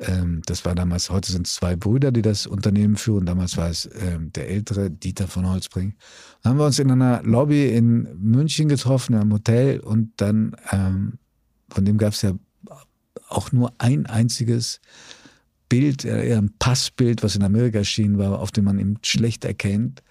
Ähm, 0.00 0.42
das 0.46 0.64
war 0.64 0.74
damals, 0.74 1.10
heute 1.10 1.30
sind 1.30 1.46
es 1.46 1.54
zwei 1.54 1.76
Brüder, 1.76 2.12
die 2.12 2.22
das 2.22 2.46
Unternehmen 2.46 2.96
führen. 2.96 3.26
Damals 3.26 3.56
war 3.56 3.68
es 3.68 3.88
ähm, 4.00 4.32
der 4.32 4.48
ältere 4.48 4.90
Dieter 4.90 5.28
von 5.28 5.48
Holzbring. 5.48 5.94
Dann 6.42 6.52
haben 6.52 6.58
wir 6.58 6.66
uns 6.66 6.78
in 6.78 6.90
einer 6.90 7.22
Lobby 7.22 7.68
in 7.68 8.08
München 8.18 8.68
getroffen, 8.68 9.14
in 9.14 9.20
einem 9.20 9.32
Hotel 9.32 9.80
und 9.80 10.12
dann, 10.16 10.56
ähm, 10.70 11.18
von 11.68 11.84
dem 11.84 11.98
gab 11.98 12.12
es 12.12 12.22
ja 12.22 12.32
auch 13.28 13.52
nur 13.52 13.72
ein 13.78 14.06
einziges 14.06 14.80
Bild, 15.68 16.04
eher 16.04 16.36
ein 16.36 16.52
Passbild, 16.58 17.22
was 17.22 17.34
in 17.34 17.42
Amerika 17.42 17.78
erschienen 17.78 18.18
war, 18.18 18.40
auf 18.40 18.50
dem 18.50 18.64
man 18.64 18.78
ihn 18.78 18.98
schlecht 19.02 19.44
erkennt. 19.44 20.02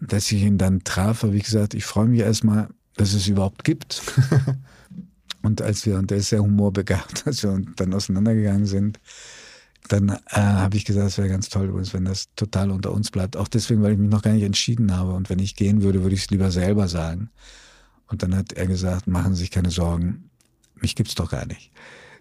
Dass 0.00 0.30
ich 0.30 0.42
ihn 0.42 0.58
dann 0.58 0.84
traf, 0.84 1.22
habe 1.22 1.36
ich 1.36 1.44
gesagt, 1.44 1.72
ich 1.72 1.84
freue 1.84 2.08
mich 2.08 2.20
erstmal, 2.20 2.68
dass 2.96 3.14
es 3.14 3.26
überhaupt 3.26 3.64
gibt. 3.64 4.02
und 5.44 5.60
als 5.60 5.84
wir, 5.84 5.98
und 5.98 6.10
der 6.10 6.18
ist 6.18 6.30
sehr 6.30 6.42
humorbegabt, 6.42 7.22
als 7.26 7.42
wir 7.42 7.60
dann 7.76 7.92
auseinandergegangen 7.92 8.66
sind, 8.66 8.98
dann 9.88 10.08
äh, 10.08 10.40
habe 10.40 10.78
ich 10.78 10.86
gesagt, 10.86 11.08
es 11.08 11.18
wäre 11.18 11.28
ganz 11.28 11.50
toll 11.50 11.66
übrigens, 11.66 11.92
wenn 11.92 12.06
das 12.06 12.28
total 12.34 12.70
unter 12.70 12.92
uns 12.92 13.10
bleibt. 13.10 13.36
Auch 13.36 13.48
deswegen, 13.48 13.82
weil 13.82 13.92
ich 13.92 13.98
mich 13.98 14.08
noch 14.08 14.22
gar 14.22 14.32
nicht 14.32 14.42
entschieden 14.42 14.96
habe. 14.96 15.12
Und 15.12 15.28
wenn 15.28 15.38
ich 15.38 15.56
gehen 15.56 15.82
würde, 15.82 16.02
würde 16.02 16.14
ich 16.14 16.22
es 16.22 16.30
lieber 16.30 16.50
selber 16.50 16.88
sagen. 16.88 17.28
Und 18.08 18.22
dann 18.22 18.34
hat 18.34 18.54
er 18.54 18.66
gesagt, 18.66 19.06
machen 19.06 19.34
Sie 19.34 19.40
sich 19.40 19.50
keine 19.50 19.70
Sorgen, 19.70 20.30
mich 20.80 20.94
gibt's 20.94 21.14
doch 21.14 21.30
gar 21.30 21.44
nicht. 21.44 21.70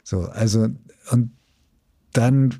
So, 0.03 0.23
also, 0.23 0.67
und 1.11 1.31
dann, 2.11 2.55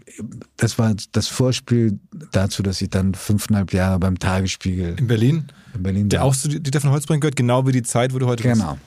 das 0.56 0.80
war 0.80 0.96
das 1.12 1.28
Vorspiel 1.28 2.00
dazu, 2.32 2.64
dass 2.64 2.82
ich 2.82 2.90
dann 2.90 3.14
fünfeinhalb 3.14 3.74
Jahre 3.74 4.00
beim 4.00 4.18
Tagesspiegel. 4.18 4.96
In 4.98 5.08
Berlin? 5.08 5.48
In 5.76 5.84
Berlin. 5.84 6.10
Der 6.10 6.22
war. 6.22 6.28
auch 6.28 6.36
zu 6.36 6.48
Dieter 6.48 6.80
von 6.80 6.92
Holzbrink 6.92 7.22
gehört, 7.22 7.36
genau 7.36 7.68
wie 7.68 7.74
die 7.74 7.84
Zeit, 7.84 8.14
wo 8.14 8.20
du 8.20 8.28
heute 8.28 8.44
Genau, 8.44 8.56
genau. 8.56 8.80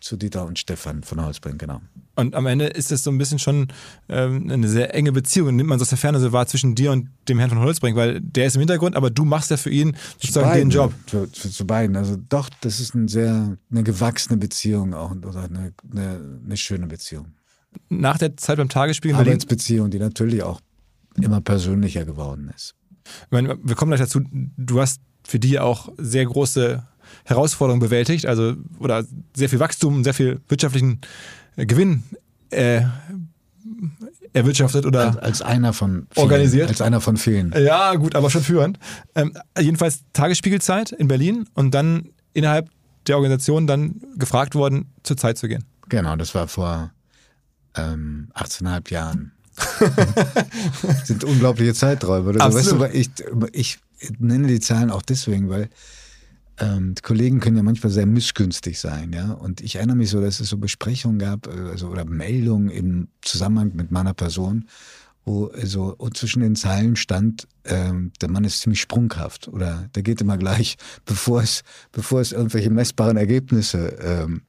Zu 0.00 0.16
Dieter 0.16 0.44
und 0.44 0.58
Stefan 0.58 1.02
von 1.02 1.24
Holzbrink, 1.24 1.58
genau. 1.58 1.80
Und 2.16 2.34
am 2.34 2.46
Ende 2.46 2.66
ist 2.66 2.90
das 2.90 3.02
so 3.02 3.10
ein 3.10 3.18
bisschen 3.18 3.38
schon 3.38 3.68
ähm, 4.08 4.50
eine 4.50 4.68
sehr 4.68 4.94
enge 4.94 5.12
Beziehung, 5.12 5.56
nimmt 5.56 5.68
man 5.68 5.78
so 5.78 5.82
aus 5.82 5.88
der 5.88 5.98
Ferne 5.98 6.20
so 6.20 6.32
wahr, 6.32 6.46
zwischen 6.46 6.74
dir 6.74 6.92
und 6.92 7.08
dem 7.28 7.38
Herrn 7.38 7.50
von 7.50 7.58
Holzbrink, 7.60 7.96
weil 7.96 8.20
der 8.20 8.46
ist 8.46 8.54
im 8.54 8.60
Hintergrund, 8.60 8.96
aber 8.96 9.10
du 9.10 9.24
machst 9.24 9.50
ja 9.50 9.56
für 9.56 9.70
ihn 9.70 9.96
sozusagen 10.18 10.48
beiden, 10.48 10.70
den 10.70 10.76
Job. 10.76 10.92
Zu, 11.06 11.26
zu, 11.32 11.50
zu, 11.50 11.66
beiden. 11.66 11.96
Also 11.96 12.16
doch, 12.28 12.48
das 12.60 12.80
ist 12.80 12.94
eine 12.94 13.08
sehr 13.08 13.56
eine 13.70 13.82
gewachsene 13.82 14.36
Beziehung 14.36 14.94
auch 14.94 15.10
oder 15.10 15.44
eine, 15.44 15.72
eine, 15.90 16.40
eine 16.44 16.56
schöne 16.56 16.86
Beziehung. 16.86 17.26
Nach 17.88 18.18
der 18.18 18.36
Zeit 18.36 18.58
beim 18.58 18.68
Tagesspiegel 18.68 19.16
Arbeitsbeziehung, 19.16 19.90
die 19.90 19.98
natürlich 19.98 20.42
auch 20.42 20.60
immer 21.16 21.40
persönlicher 21.40 22.04
geworden 22.04 22.52
ist. 22.54 22.74
ich 23.04 23.30
meine, 23.30 23.58
wir 23.62 23.74
kommen 23.74 23.90
gleich 23.90 24.00
dazu, 24.00 24.20
du 24.30 24.80
hast 24.80 25.00
für 25.26 25.38
die 25.38 25.58
auch 25.58 25.88
sehr 25.98 26.26
große 26.26 26.86
Herausforderungen 27.24 27.80
bewältigt, 27.80 28.26
also 28.26 28.54
oder 28.78 29.04
sehr 29.34 29.48
viel 29.48 29.60
Wachstum, 29.60 30.04
sehr 30.04 30.14
viel 30.14 30.40
wirtschaftlichen 30.48 31.00
äh, 31.56 31.66
Gewinn 31.66 32.04
äh, 32.50 32.82
erwirtschaftet 34.32 34.84
oder 34.84 35.06
Als, 35.06 35.18
als 35.18 35.42
einer 35.42 35.72
von 35.72 36.06
vielen, 36.10 36.22
Organisiert? 36.22 36.68
Als 36.68 36.80
einer 36.80 37.00
von 37.00 37.16
vielen. 37.16 37.52
Ja, 37.52 37.94
gut, 37.94 38.14
aber 38.14 38.30
schon 38.30 38.42
führend. 38.42 38.78
Ähm, 39.14 39.32
jedenfalls 39.58 40.00
Tagesspiegelzeit 40.12 40.92
in 40.92 41.08
Berlin 41.08 41.46
und 41.54 41.72
dann 41.72 42.10
innerhalb 42.32 42.68
der 43.06 43.16
Organisation 43.16 43.66
dann 43.66 44.00
gefragt 44.16 44.54
worden, 44.54 44.92
zur 45.02 45.16
Zeit 45.16 45.38
zu 45.38 45.48
gehen. 45.48 45.64
Genau, 45.88 46.16
das 46.16 46.34
war 46.34 46.48
vor 46.48 46.90
ähm, 47.76 48.28
18,5 48.34 48.92
Jahren. 48.92 49.32
sind 51.04 51.22
unglaubliche 51.22 51.74
Zeiträume. 51.74 52.30
Oder? 52.30 52.52
Weißt 52.52 52.72
du, 52.72 52.84
ich, 52.92 53.10
ich 53.52 53.78
nenne 54.18 54.48
die 54.48 54.58
Zahlen 54.58 54.90
auch 54.90 55.02
deswegen, 55.02 55.48
weil 55.48 55.68
ähm, 56.58 56.94
Kollegen 57.02 57.40
können 57.40 57.56
ja 57.56 57.62
manchmal 57.62 57.90
sehr 57.90 58.06
missgünstig 58.06 58.78
sein, 58.78 59.12
ja. 59.12 59.32
Und 59.32 59.60
ich 59.60 59.76
erinnere 59.76 59.96
mich 59.96 60.10
so, 60.10 60.20
dass 60.20 60.40
es 60.40 60.48
so 60.48 60.58
Besprechungen 60.58 61.18
gab, 61.18 61.46
äh, 61.46 61.70
also, 61.70 61.88
oder 61.88 62.04
Meldungen 62.04 62.70
im 62.70 63.08
Zusammenhang 63.22 63.72
mit 63.74 63.90
meiner 63.90 64.14
Person, 64.14 64.66
wo 65.24 65.50
so 65.62 65.94
und 65.96 66.16
zwischen 66.16 66.42
den 66.42 66.54
Zeilen 66.54 66.96
stand, 66.96 67.48
ähm, 67.64 68.12
der 68.20 68.30
Mann 68.30 68.44
ist 68.44 68.60
ziemlich 68.60 68.80
sprunghaft 68.80 69.48
oder 69.48 69.88
der 69.94 70.02
geht 70.02 70.20
immer 70.20 70.36
gleich, 70.36 70.76
bevor 71.04 71.42
es, 71.42 71.62
bevor 71.92 72.20
es 72.20 72.32
irgendwelche 72.32 72.70
messbaren 72.70 73.16
Ergebnisse 73.16 73.96
ähm, 74.00 74.42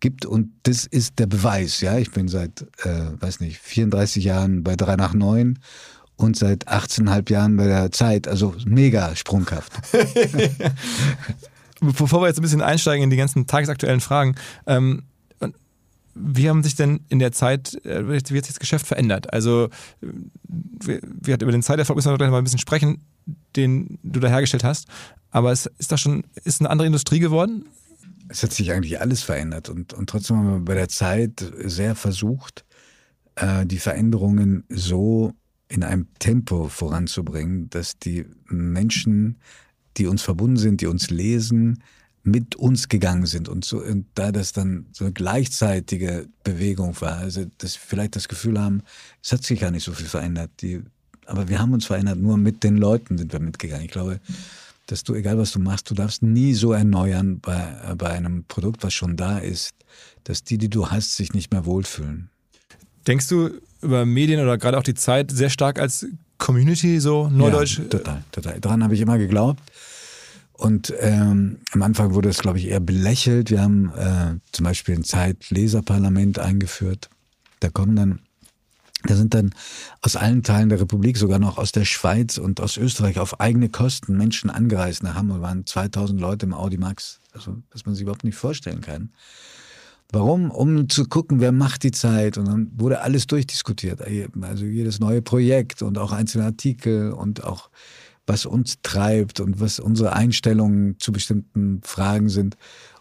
gibt. 0.00 0.26
Und 0.26 0.50
das 0.64 0.84
ist 0.86 1.18
der 1.18 1.26
Beweis, 1.26 1.80
ja. 1.80 1.98
Ich 1.98 2.10
bin 2.10 2.28
seit, 2.28 2.62
äh, 2.84 3.20
weiß 3.20 3.40
nicht, 3.40 3.58
34 3.58 4.24
Jahren 4.24 4.64
bei 4.64 4.74
3 4.74 4.96
nach 4.96 5.14
9 5.14 5.58
und 6.16 6.36
seit 6.36 6.68
18,5 6.68 7.30
Jahren 7.30 7.56
bei 7.56 7.66
der 7.66 7.92
Zeit, 7.92 8.26
also 8.28 8.54
mega 8.64 9.14
sprunghaft. 9.14 9.72
Bevor 11.80 12.22
wir 12.22 12.28
jetzt 12.28 12.38
ein 12.38 12.42
bisschen 12.42 12.62
einsteigen 12.62 13.04
in 13.04 13.10
die 13.10 13.16
ganzen 13.16 13.46
tagesaktuellen 13.46 14.00
Fragen, 14.00 14.34
ähm, 14.66 15.02
wie 16.18 16.48
haben 16.48 16.62
sich 16.62 16.74
denn 16.74 17.00
in 17.10 17.18
der 17.18 17.32
Zeit, 17.32 17.74
äh, 17.84 18.08
wie 18.08 18.16
hat 18.16 18.26
sich 18.26 18.42
das 18.42 18.58
Geschäft 18.58 18.86
verändert? 18.86 19.32
Also, 19.32 19.68
äh, 20.00 20.06
wir, 20.42 21.34
hatten 21.34 21.42
über 21.42 21.52
den 21.52 21.62
Zeiterfolg 21.62 21.96
müssen 21.96 22.10
wir 22.10 22.16
gleich 22.16 22.30
mal 22.30 22.38
ein 22.38 22.44
bisschen 22.44 22.58
sprechen, 22.58 23.02
den 23.54 23.98
du 24.02 24.18
da 24.20 24.28
hergestellt 24.28 24.64
hast. 24.64 24.88
Aber 25.30 25.52
es 25.52 25.66
ist 25.78 25.92
da 25.92 25.98
schon, 25.98 26.24
ist 26.44 26.60
eine 26.60 26.70
andere 26.70 26.86
Industrie 26.86 27.18
geworden? 27.18 27.66
Es 28.28 28.42
hat 28.42 28.52
sich 28.52 28.72
eigentlich 28.72 29.00
alles 29.00 29.22
verändert 29.22 29.68
und, 29.68 29.92
und 29.92 30.08
trotzdem 30.08 30.38
haben 30.38 30.50
wir 30.50 30.60
bei 30.60 30.74
der 30.74 30.88
Zeit 30.88 31.44
sehr 31.64 31.94
versucht, 31.94 32.64
äh, 33.34 33.66
die 33.66 33.78
Veränderungen 33.78 34.64
so 34.68 35.32
in 35.68 35.82
einem 35.82 36.06
Tempo 36.18 36.68
voranzubringen, 36.68 37.68
dass 37.70 37.98
die 37.98 38.26
Menschen, 38.48 39.36
die 39.96 40.06
uns 40.06 40.22
verbunden 40.22 40.56
sind, 40.56 40.80
die 40.80 40.86
uns 40.86 41.10
lesen, 41.10 41.82
mit 42.22 42.56
uns 42.56 42.88
gegangen 42.88 43.26
sind. 43.26 43.48
Und, 43.48 43.64
so, 43.64 43.82
und 43.82 44.06
da 44.14 44.32
das 44.32 44.52
dann 44.52 44.86
so 44.92 45.04
eine 45.04 45.12
gleichzeitige 45.12 46.28
Bewegung 46.44 47.00
war, 47.00 47.18
also 47.18 47.46
dass 47.58 47.76
vielleicht 47.76 48.16
das 48.16 48.28
Gefühl 48.28 48.60
haben, 48.60 48.82
es 49.22 49.32
hat 49.32 49.44
sich 49.44 49.60
gar 49.60 49.70
nicht 49.70 49.84
so 49.84 49.92
viel 49.92 50.06
verändert. 50.06 50.50
Die, 50.60 50.82
aber 51.24 51.48
wir 51.48 51.60
haben 51.60 51.72
uns 51.72 51.86
verändert, 51.86 52.18
nur 52.18 52.36
mit 52.36 52.64
den 52.64 52.76
Leuten 52.76 53.16
sind 53.16 53.32
wir 53.32 53.40
mitgegangen. 53.40 53.84
Ich 53.84 53.92
glaube, 53.92 54.20
dass 54.86 55.02
du, 55.04 55.14
egal 55.14 55.38
was 55.38 55.52
du 55.52 55.60
machst, 55.60 55.90
du 55.90 55.94
darfst 55.94 56.22
nie 56.22 56.54
so 56.54 56.72
erneuern 56.72 57.40
bei, 57.40 57.94
bei 57.96 58.10
einem 58.10 58.44
Produkt, 58.44 58.82
was 58.82 58.94
schon 58.94 59.16
da 59.16 59.38
ist, 59.38 59.74
dass 60.24 60.44
die, 60.44 60.58
die 60.58 60.68
du 60.68 60.90
hast, 60.90 61.16
sich 61.16 61.32
nicht 61.32 61.52
mehr 61.52 61.64
wohlfühlen. 61.64 62.30
Denkst 63.06 63.28
du 63.28 63.60
über 63.86 64.04
Medien 64.04 64.40
oder 64.40 64.58
gerade 64.58 64.78
auch 64.78 64.82
die 64.82 64.94
Zeit 64.94 65.30
sehr 65.30 65.50
stark 65.50 65.80
als 65.80 66.06
Community, 66.38 67.00
so 67.00 67.28
Neudeutsch? 67.28 67.78
Ja, 67.78 67.84
total, 67.84 68.22
total. 68.30 68.60
Daran 68.60 68.84
habe 68.84 68.94
ich 68.94 69.00
immer 69.00 69.18
geglaubt. 69.18 69.62
Und 70.52 70.92
ähm, 71.00 71.58
am 71.72 71.82
Anfang 71.82 72.14
wurde 72.14 72.30
es, 72.30 72.38
glaube 72.38 72.58
ich, 72.58 72.68
eher 72.68 72.80
belächelt. 72.80 73.50
Wir 73.50 73.60
haben 73.60 73.92
äh, 73.94 74.38
zum 74.52 74.64
Beispiel 74.64 74.94
ein 74.94 75.04
Zeitleserparlament 75.04 76.38
eingeführt. 76.38 77.10
Da 77.60 77.68
kommen 77.68 77.94
dann, 77.94 78.20
da 79.04 79.16
sind 79.16 79.34
dann 79.34 79.54
aus 80.00 80.16
allen 80.16 80.42
Teilen 80.42 80.70
der 80.70 80.80
Republik, 80.80 81.18
sogar 81.18 81.38
noch 81.38 81.58
aus 81.58 81.72
der 81.72 81.84
Schweiz 81.84 82.38
und 82.38 82.60
aus 82.60 82.78
Österreich 82.78 83.18
auf 83.18 83.38
eigene 83.38 83.68
Kosten 83.68 84.16
Menschen 84.16 84.48
angereist 84.48 85.02
nach 85.02 85.14
Hamburg. 85.14 85.42
waren 85.42 85.66
2000 85.66 86.18
Leute 86.18 86.46
im 86.46 86.54
Audi 86.54 86.78
Max. 86.78 87.20
Also, 87.32 87.58
was 87.70 87.84
man 87.84 87.94
sich 87.94 88.02
überhaupt 88.02 88.24
nicht 88.24 88.36
vorstellen 88.36 88.80
kann. 88.80 89.10
Warum? 90.12 90.50
Um 90.50 90.88
zu 90.88 91.04
gucken, 91.06 91.40
wer 91.40 91.52
macht 91.52 91.82
die 91.82 91.90
Zeit. 91.90 92.38
Und 92.38 92.46
dann 92.46 92.70
wurde 92.76 93.00
alles 93.00 93.26
durchdiskutiert. 93.26 94.00
Also 94.40 94.64
jedes 94.64 95.00
neue 95.00 95.22
Projekt 95.22 95.82
und 95.82 95.98
auch 95.98 96.12
einzelne 96.12 96.44
Artikel 96.44 97.12
und 97.12 97.44
auch 97.44 97.70
was 98.26 98.46
uns 98.46 98.78
treibt 98.82 99.40
und 99.40 99.60
was 99.60 99.78
unsere 99.78 100.12
Einstellungen 100.12 100.98
zu 100.98 101.12
bestimmten 101.12 101.80
Fragen 101.82 102.28
sind. 102.28 102.56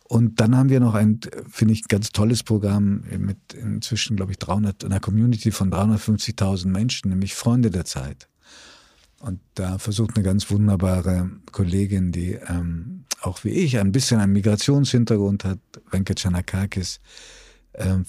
Und 0.08 0.40
dann 0.40 0.56
haben 0.56 0.70
wir 0.70 0.80
noch 0.80 0.94
ein, 0.94 1.20
finde 1.50 1.74
ich, 1.74 1.88
ganz 1.88 2.12
tolles 2.12 2.44
Programm 2.44 3.04
mit 3.18 3.38
inzwischen, 3.54 4.16
glaube 4.16 4.34
ich, 4.34 4.38
300, 4.38 4.86
einer 4.86 5.00
Community 5.00 5.52
von 5.52 5.72
350.000 5.72 6.68
Menschen, 6.68 7.10
nämlich 7.10 7.34
Freunde 7.34 7.72
der 7.72 7.86
Zeit. 7.86 8.28
Und 9.20 9.40
da 9.56 9.80
versucht 9.80 10.16
eine 10.16 10.24
ganz 10.24 10.52
wunderbare 10.52 11.32
Kollegin, 11.52 12.12
die 12.12 12.34
ähm, 12.34 13.05
auch 13.26 13.44
wie 13.44 13.50
ich 13.50 13.80
ein 13.80 13.92
bisschen 13.92 14.20
einen 14.20 14.34
Migrationshintergrund 14.34 15.44
hat, 15.44 15.60
Wenke 15.92 16.16
Chanakakis, 16.18 17.00
ähm, 17.74 18.06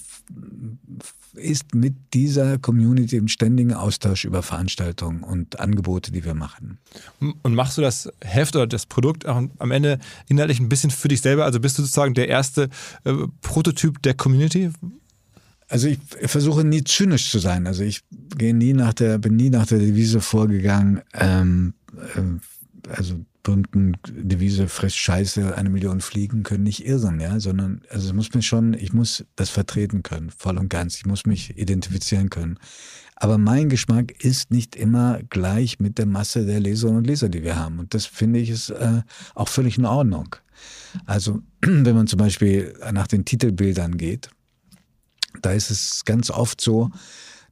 ist 1.33 1.75
mit 1.75 1.95
dieser 2.13 2.57
Community 2.57 3.15
im 3.15 3.27
ständigen 3.27 3.73
Austausch 3.73 4.25
über 4.25 4.41
Veranstaltungen 4.41 5.23
und 5.23 5.59
Angebote, 5.59 6.11
die 6.11 6.25
wir 6.25 6.33
machen. 6.33 6.79
Und 7.19 7.53
machst 7.53 7.77
du 7.77 7.81
das 7.81 8.09
Heft 8.23 8.55
oder 8.55 8.67
das 8.67 8.85
Produkt 8.85 9.27
auch 9.27 9.43
am 9.57 9.71
Ende 9.71 9.99
inhaltlich 10.27 10.59
ein 10.59 10.69
bisschen 10.69 10.89
für 10.89 11.07
dich 11.07 11.21
selber? 11.21 11.45
Also 11.45 11.59
bist 11.59 11.77
du 11.77 11.83
sozusagen 11.83 12.13
der 12.13 12.27
erste 12.27 12.69
äh, 13.03 13.13
Prototyp 13.41 14.01
der 14.01 14.15
Community? 14.15 14.71
Also 15.69 15.89
ich 15.89 15.99
versuche 16.25 16.63
nie 16.63 16.83
zynisch 16.83 17.29
zu 17.29 17.39
sein. 17.39 17.67
Also 17.67 17.83
ich 17.83 18.03
gehe 18.37 18.53
nie 18.53 18.73
nach 18.73 18.93
der, 18.93 19.17
bin 19.17 19.35
nie 19.35 19.49
nach 19.49 19.67
der 19.67 19.79
Devise 19.79 20.21
vorgegangen, 20.21 21.01
ähm, 21.13 21.73
äh, 22.15 22.89
also 22.89 23.15
berühmten 23.47 23.97
Devise 24.05 24.67
friss 24.67 24.95
Scheiße, 24.95 25.55
eine 25.55 25.69
Million 25.69 26.01
Fliegen 26.01 26.43
können 26.43 26.63
nicht 26.63 26.85
irren, 26.85 27.21
ja, 27.21 27.39
sondern 27.39 27.81
also 27.89 28.13
muss 28.13 28.33
mir 28.33 28.41
schon, 28.41 28.73
ich 28.73 28.91
muss 28.91 29.25
das 29.37 29.49
vertreten 29.49 30.03
können, 30.03 30.31
voll 30.31 30.57
und 30.57 30.69
ganz. 30.69 30.97
Ich 30.97 31.05
muss 31.05 31.25
mich 31.25 31.57
identifizieren 31.57 32.29
können. 32.29 32.59
Aber 33.15 33.37
mein 33.37 33.69
Geschmack 33.69 34.11
ist 34.23 34.51
nicht 34.51 34.75
immer 34.75 35.21
gleich 35.29 35.79
mit 35.79 35.97
der 35.97 36.05
Masse 36.05 36.45
der 36.45 36.59
Leserinnen 36.59 36.99
und 36.99 37.07
Leser, 37.07 37.29
die 37.29 37.41
wir 37.41 37.55
haben. 37.55 37.79
Und 37.79 37.93
das 37.93 38.05
finde 38.05 38.39
ich 38.39 38.49
ist 38.49 38.69
äh, 38.69 39.01
auch 39.33 39.47
völlig 39.47 39.77
in 39.77 39.85
Ordnung. 39.85 40.35
Also 41.05 41.41
wenn 41.61 41.95
man 41.95 42.07
zum 42.07 42.19
Beispiel 42.19 42.73
nach 42.91 43.07
den 43.07 43.23
Titelbildern 43.23 43.97
geht, 43.97 44.29
da 45.41 45.53
ist 45.53 45.71
es 45.71 46.03
ganz 46.03 46.29
oft 46.29 46.59
so, 46.59 46.91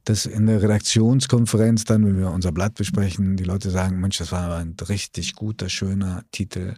dass 0.06 0.24
in 0.24 0.46
der 0.46 0.62
Redaktionskonferenz 0.62 1.84
dann, 1.84 2.06
wenn 2.06 2.18
wir 2.18 2.30
unser 2.30 2.52
Blatt 2.52 2.74
besprechen, 2.74 3.36
die 3.36 3.44
Leute 3.44 3.70
sagen, 3.70 4.00
Mensch, 4.00 4.18
das 4.18 4.30
war 4.32 4.56
ein 4.56 4.74
richtig 4.88 5.34
guter, 5.34 5.68
schöner 5.68 6.22
Titel 6.30 6.74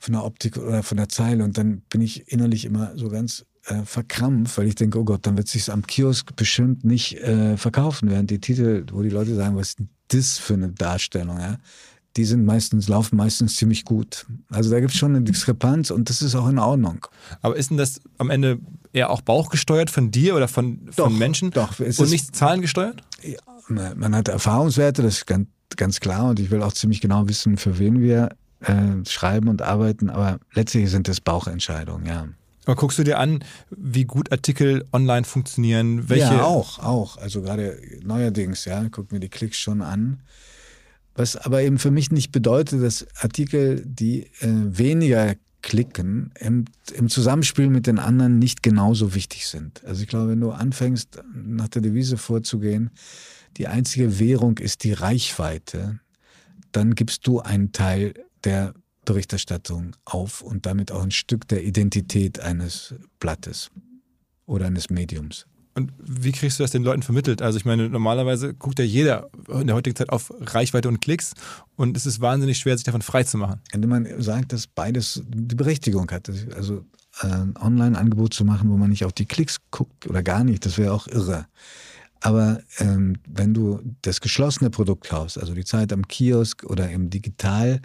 von 0.00 0.12
der 0.12 0.24
Optik 0.24 0.58
oder 0.58 0.82
von 0.82 0.96
der 0.96 1.08
Zeile. 1.08 1.44
Und 1.44 1.56
dann 1.56 1.82
bin 1.88 2.00
ich 2.00 2.32
innerlich 2.32 2.64
immer 2.64 2.92
so 2.96 3.08
ganz 3.08 3.46
äh, 3.66 3.82
verkrampft, 3.84 4.58
weil 4.58 4.66
ich 4.66 4.74
denke, 4.74 4.98
oh 4.98 5.04
Gott, 5.04 5.26
dann 5.26 5.36
wird 5.36 5.46
sich 5.46 5.70
am 5.70 5.86
Kiosk 5.86 6.34
bestimmt 6.34 6.84
nicht 6.84 7.18
äh, 7.18 7.56
verkaufen, 7.56 8.10
während 8.10 8.30
die 8.30 8.40
Titel, 8.40 8.84
wo 8.92 9.02
die 9.02 9.10
Leute 9.10 9.36
sagen, 9.36 9.54
was 9.56 9.68
ist 9.68 9.78
denn 9.78 9.88
das 10.08 10.38
für 10.38 10.54
eine 10.54 10.70
Darstellung, 10.70 11.38
ja, 11.38 11.58
die 12.16 12.24
sind 12.24 12.44
meistens, 12.44 12.88
laufen 12.88 13.16
meistens 13.16 13.56
ziemlich 13.56 13.84
gut. 13.84 14.26
Also 14.50 14.70
da 14.70 14.80
gibt 14.80 14.92
es 14.92 14.98
schon 14.98 15.14
eine 15.14 15.24
Diskrepanz 15.24 15.90
und 15.90 16.10
das 16.10 16.20
ist 16.20 16.34
auch 16.34 16.48
in 16.48 16.58
Ordnung. 16.58 17.06
Aber 17.42 17.56
ist 17.56 17.70
denn 17.70 17.76
das 17.76 18.00
am 18.18 18.30
Ende 18.30 18.58
eher 18.94 19.10
auch 19.10 19.20
bauchgesteuert 19.20 19.90
von 19.90 20.10
dir 20.10 20.36
oder 20.36 20.48
von, 20.48 20.86
Doch, 20.96 21.06
von 21.06 21.18
Menschen 21.18 21.50
doch, 21.50 21.78
es 21.80 21.98
und 21.98 22.10
nicht 22.10 22.34
zahlengesteuert? 22.34 23.02
Ja, 23.22 23.94
man 23.94 24.14
hat 24.14 24.28
Erfahrungswerte, 24.28 25.02
das 25.02 25.18
ist 25.18 25.26
ganz, 25.26 25.48
ganz 25.76 26.00
klar 26.00 26.28
und 26.30 26.40
ich 26.40 26.50
will 26.50 26.62
auch 26.62 26.72
ziemlich 26.72 27.00
genau 27.00 27.28
wissen, 27.28 27.56
für 27.56 27.78
wen 27.78 28.00
wir 28.00 28.30
äh, 28.60 29.04
schreiben 29.06 29.48
und 29.48 29.62
arbeiten, 29.62 30.08
aber 30.08 30.38
letztlich 30.52 30.90
sind 30.90 31.08
das 31.08 31.20
Bauchentscheidungen, 31.20 32.06
ja. 32.06 32.28
Aber 32.66 32.76
guckst 32.76 32.98
du 32.98 33.04
dir 33.04 33.18
an, 33.18 33.44
wie 33.70 34.04
gut 34.04 34.32
Artikel 34.32 34.86
online 34.92 35.24
funktionieren? 35.24 36.08
Welche 36.08 36.24
Ja, 36.24 36.44
auch, 36.44 36.78
auch. 36.78 37.18
Also 37.18 37.42
gerade 37.42 37.78
neuerdings, 38.02 38.64
ja, 38.64 38.88
guck 38.90 39.12
mir 39.12 39.20
die 39.20 39.28
Klicks 39.28 39.58
schon 39.58 39.82
an. 39.82 40.22
Was 41.14 41.36
aber 41.36 41.62
eben 41.62 41.78
für 41.78 41.90
mich 41.90 42.10
nicht 42.10 42.32
bedeutet, 42.32 42.82
dass 42.82 43.06
Artikel, 43.20 43.82
die 43.84 44.24
äh, 44.40 44.48
weniger 44.48 45.34
klicken, 45.64 46.30
im, 46.38 46.66
im 46.92 47.08
Zusammenspiel 47.08 47.70
mit 47.70 47.86
den 47.86 47.98
anderen 47.98 48.38
nicht 48.38 48.62
genauso 48.62 49.14
wichtig 49.14 49.46
sind. 49.46 49.82
Also 49.84 50.02
ich 50.02 50.08
glaube, 50.08 50.28
wenn 50.28 50.40
du 50.40 50.50
anfängst, 50.50 51.22
nach 51.34 51.68
der 51.68 51.80
Devise 51.80 52.18
vorzugehen, 52.18 52.90
die 53.56 53.66
einzige 53.66 54.18
Währung 54.18 54.58
ist 54.58 54.84
die 54.84 54.92
Reichweite, 54.92 56.00
dann 56.72 56.94
gibst 56.94 57.26
du 57.26 57.40
einen 57.40 57.72
Teil 57.72 58.12
der 58.44 58.74
Berichterstattung 59.06 59.96
auf 60.04 60.42
und 60.42 60.66
damit 60.66 60.92
auch 60.92 61.02
ein 61.02 61.10
Stück 61.10 61.48
der 61.48 61.64
Identität 61.64 62.40
eines 62.40 62.94
Blattes 63.18 63.70
oder 64.44 64.66
eines 64.66 64.90
Mediums. 64.90 65.46
Und 65.74 65.92
wie 65.98 66.30
kriegst 66.30 66.58
du 66.58 66.62
das 66.62 66.70
den 66.70 66.84
Leuten 66.84 67.02
vermittelt? 67.02 67.42
Also 67.42 67.58
ich 67.58 67.64
meine, 67.64 67.88
normalerweise 67.88 68.54
guckt 68.54 68.78
ja 68.78 68.84
jeder 68.84 69.28
in 69.48 69.66
der 69.66 69.74
heutigen 69.74 69.96
Zeit 69.96 70.10
auf 70.10 70.32
Reichweite 70.40 70.88
und 70.88 71.00
Klicks 71.00 71.34
und 71.74 71.96
es 71.96 72.06
ist 72.06 72.20
wahnsinnig 72.20 72.58
schwer, 72.58 72.76
sich 72.76 72.84
davon 72.84 73.02
frei 73.02 73.24
zu 73.24 73.38
machen. 73.38 73.60
indem 73.72 73.90
man 73.90 74.22
sagt, 74.22 74.52
dass 74.52 74.68
beides 74.68 75.22
die 75.26 75.56
Berechtigung 75.56 76.08
hat. 76.12 76.30
Also 76.54 76.84
äh, 77.22 77.26
ein 77.26 77.56
Online-Angebot 77.56 78.34
zu 78.34 78.44
machen, 78.44 78.70
wo 78.70 78.76
man 78.76 78.90
nicht 78.90 79.04
auf 79.04 79.12
die 79.12 79.26
Klicks 79.26 79.58
guckt 79.70 80.06
oder 80.06 80.22
gar 80.22 80.44
nicht, 80.44 80.64
das 80.64 80.78
wäre 80.78 80.92
auch 80.92 81.08
irre. 81.08 81.46
Aber 82.20 82.60
ähm, 82.78 83.16
wenn 83.28 83.52
du 83.52 83.80
das 84.02 84.20
geschlossene 84.20 84.70
Produkt 84.70 85.08
kaufst, 85.08 85.38
also 85.38 85.54
die 85.54 85.64
Zeit 85.64 85.92
am 85.92 86.08
Kiosk 86.08 86.64
oder 86.64 86.88
im 86.88 87.10
Digital, 87.10 87.82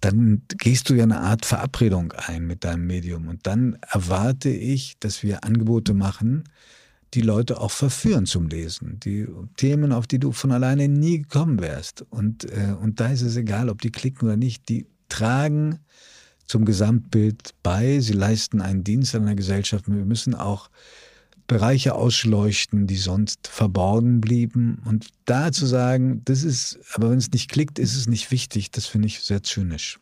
dann 0.00 0.42
gehst 0.58 0.90
du 0.90 0.94
ja 0.94 1.04
eine 1.04 1.20
Art 1.20 1.46
Verabredung 1.46 2.12
ein 2.12 2.46
mit 2.46 2.64
deinem 2.64 2.86
Medium. 2.86 3.28
Und 3.28 3.46
dann 3.46 3.78
erwarte 3.88 4.48
ich, 4.48 4.98
dass 4.98 5.22
wir 5.22 5.44
Angebote 5.44 5.94
machen, 5.94 6.44
die 7.14 7.20
Leute 7.20 7.60
auch 7.60 7.70
verführen 7.70 8.26
zum 8.26 8.48
Lesen. 8.48 9.00
Die 9.00 9.26
Themen, 9.56 9.92
auf 9.92 10.06
die 10.06 10.18
du 10.18 10.32
von 10.32 10.52
alleine 10.52 10.88
nie 10.88 11.22
gekommen 11.22 11.60
wärst. 11.60 12.04
Und, 12.10 12.44
äh, 12.50 12.74
und 12.80 13.00
da 13.00 13.08
ist 13.08 13.22
es 13.22 13.36
egal, 13.36 13.68
ob 13.68 13.80
die 13.80 13.90
klicken 13.90 14.26
oder 14.26 14.36
nicht. 14.36 14.68
Die 14.68 14.86
tragen 15.08 15.78
zum 16.46 16.64
Gesamtbild 16.64 17.54
bei. 17.62 18.00
Sie 18.00 18.12
leisten 18.12 18.60
einen 18.60 18.84
Dienst 18.84 19.14
an 19.14 19.26
der 19.26 19.34
Gesellschaft. 19.34 19.88
Wir 19.88 20.04
müssen 20.04 20.34
auch 20.34 20.70
Bereiche 21.46 21.94
ausleuchten, 21.94 22.86
die 22.86 22.96
sonst 22.96 23.46
verborgen 23.46 24.20
blieben. 24.20 24.82
Und 24.84 25.08
da 25.26 25.52
zu 25.52 25.66
sagen, 25.66 26.22
das 26.24 26.42
ist, 26.42 26.78
aber 26.94 27.10
wenn 27.10 27.18
es 27.18 27.30
nicht 27.30 27.50
klickt, 27.50 27.78
ist 27.78 27.96
es 27.96 28.08
nicht 28.08 28.30
wichtig, 28.30 28.72
das 28.72 28.86
finde 28.86 29.06
ich 29.06 29.20
sehr 29.20 29.42
zynisch. 29.42 30.00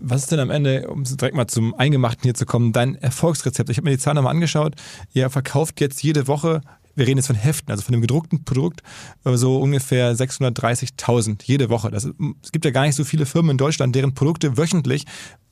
Was 0.00 0.22
ist 0.22 0.32
denn 0.32 0.40
am 0.40 0.50
Ende, 0.50 0.88
um 0.88 1.04
direkt 1.04 1.34
mal 1.36 1.46
zum 1.46 1.74
Eingemachten 1.74 2.22
hier 2.22 2.34
zu 2.34 2.46
kommen, 2.46 2.72
dein 2.72 2.94
Erfolgsrezept? 2.96 3.70
Ich 3.70 3.76
habe 3.78 3.84
mir 3.88 3.96
die 3.96 4.02
Zahlen 4.02 4.16
nochmal 4.16 4.32
angeschaut. 4.32 4.74
Ihr 5.12 5.28
verkauft 5.30 5.80
jetzt 5.80 6.02
jede 6.02 6.26
Woche, 6.28 6.60
wir 6.94 7.06
reden 7.06 7.18
jetzt 7.18 7.26
von 7.28 7.36
Heften, 7.36 7.70
also 7.70 7.82
von 7.82 7.92
dem 7.92 8.00
gedruckten 8.00 8.44
Produkt, 8.44 8.82
äh, 9.24 9.36
so 9.36 9.58
ungefähr 9.60 10.14
630.000 10.16 11.42
jede 11.44 11.70
Woche. 11.70 11.90
Das, 11.90 12.04
es 12.42 12.52
gibt 12.52 12.64
ja 12.64 12.70
gar 12.70 12.82
nicht 12.82 12.94
so 12.96 13.04
viele 13.04 13.26
Firmen 13.26 13.52
in 13.52 13.58
Deutschland, 13.58 13.94
deren 13.94 14.14
Produkte 14.14 14.56
wöchentlich 14.56 15.04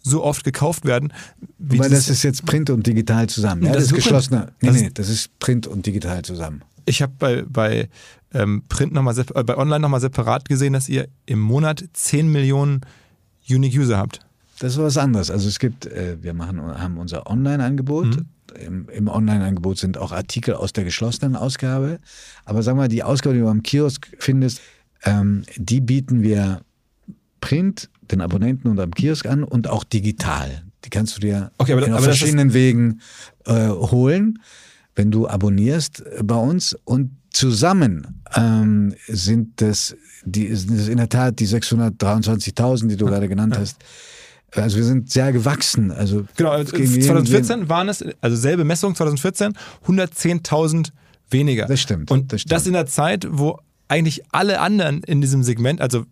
so 0.02 0.22
oft 0.22 0.44
gekauft 0.44 0.84
werden. 0.84 1.12
Wie 1.58 1.78
Weil 1.78 1.90
das 1.90 2.08
ist 2.08 2.22
jetzt 2.22 2.46
Print 2.46 2.70
und 2.70 2.86
digital 2.86 3.28
zusammen. 3.28 3.62
Ja, 3.62 3.68
Das 3.72 3.84
das, 3.84 3.86
ist 3.86 3.94
geschlossener. 3.94 4.52
Nee, 4.60 4.68
Das- 4.68 4.80
nee, 4.80 4.90
das 4.92 5.08
ist 5.08 5.38
Print 5.38 5.66
und 5.66 5.86
digital 5.86 6.22
zusammen. 6.22 6.62
Ich 6.84 7.02
habe 7.02 7.12
bei, 7.18 7.42
bei 7.48 7.88
ähm, 8.32 8.62
Print 8.68 8.92
noch 8.92 9.02
mal, 9.02 9.18
äh, 9.18 9.42
bei 9.44 9.56
Online 9.56 9.80
nochmal 9.80 10.00
separat 10.00 10.48
gesehen, 10.48 10.72
dass 10.72 10.88
ihr 10.88 11.08
im 11.26 11.40
Monat 11.40 11.82
10 11.92 12.30
Millionen 12.30 12.82
Unique 13.48 13.76
User 13.78 13.98
habt. 13.98 14.20
Das 14.58 14.72
ist 14.72 14.78
was 14.78 14.96
anderes. 14.96 15.30
Also 15.30 15.48
es 15.48 15.58
gibt, 15.58 15.86
äh, 15.86 16.16
wir 16.20 16.34
machen, 16.34 16.60
haben 16.60 16.98
unser 16.98 17.28
Online-Angebot. 17.30 18.06
Mhm. 18.06 18.26
Im, 18.64 18.88
Im 18.88 19.08
Online-Angebot 19.08 19.78
sind 19.78 19.98
auch 19.98 20.12
Artikel 20.12 20.54
aus 20.54 20.72
der 20.72 20.84
geschlossenen 20.84 21.36
Ausgabe. 21.36 21.98
Aber 22.44 22.62
sagen 22.62 22.78
wir, 22.78 22.88
die 22.88 23.02
Ausgabe, 23.02 23.34
die 23.34 23.42
du 23.42 23.48
am 23.48 23.62
Kiosk 23.62 24.08
findest, 24.18 24.60
ähm, 25.04 25.42
die 25.56 25.80
bieten 25.80 26.22
wir 26.22 26.62
Print 27.40 27.90
den 28.10 28.20
Abonnenten 28.20 28.68
und 28.68 28.80
am 28.80 28.92
Kiosk 28.92 29.26
an 29.26 29.44
und 29.44 29.68
auch 29.68 29.84
digital. 29.84 30.62
Die 30.84 30.90
kannst 30.90 31.16
du 31.16 31.20
dir 31.20 31.50
Okay, 31.58 31.72
aber- 31.72 31.94
auf 31.96 32.04
verschiedenen 32.04 32.54
Wegen 32.54 33.00
äh, 33.44 33.68
holen, 33.68 34.38
wenn 34.94 35.10
du 35.10 35.26
abonnierst 35.26 36.00
äh, 36.00 36.22
bei 36.22 36.36
uns. 36.36 36.74
Und 36.84 37.10
zusammen 37.30 38.22
ähm, 38.34 38.94
sind 39.06 39.60
das, 39.60 39.94
die, 40.24 40.54
sind 40.54 40.78
das 40.78 40.88
in 40.88 40.96
der 40.96 41.08
Tat 41.08 41.38
die 41.40 41.46
623.000, 41.46 42.86
die 42.88 42.96
du 42.96 43.06
gerade 43.06 43.28
genannt 43.28 43.58
hast. 43.58 43.76
Also 44.62 44.76
wir 44.76 44.84
sind 44.84 45.10
sehr 45.10 45.32
gewachsen. 45.32 45.90
Also 45.90 46.24
Genau, 46.36 46.50
also 46.50 46.72
gegen 46.76 46.90
jeden- 46.90 47.02
2014 47.02 47.68
waren 47.68 47.88
es, 47.88 48.04
also 48.20 48.36
selbe 48.36 48.64
Messung 48.64 48.94
2014, 48.94 49.52
110.000 49.86 50.92
weniger. 51.30 51.66
Das 51.66 51.80
stimmt, 51.80 52.10
Und 52.10 52.32
das 52.32 52.44
das, 52.44 52.62
stimmt. 52.62 52.66
in 52.68 52.72
der 52.74 52.86
Zeit, 52.86 53.26
wo 53.30 53.58
eigentlich 53.88 54.22
alle 54.32 54.60
anderen 54.60 55.02
in 55.04 55.20
diesem 55.20 55.42
Segment, 55.42 55.80
also 55.80 56.04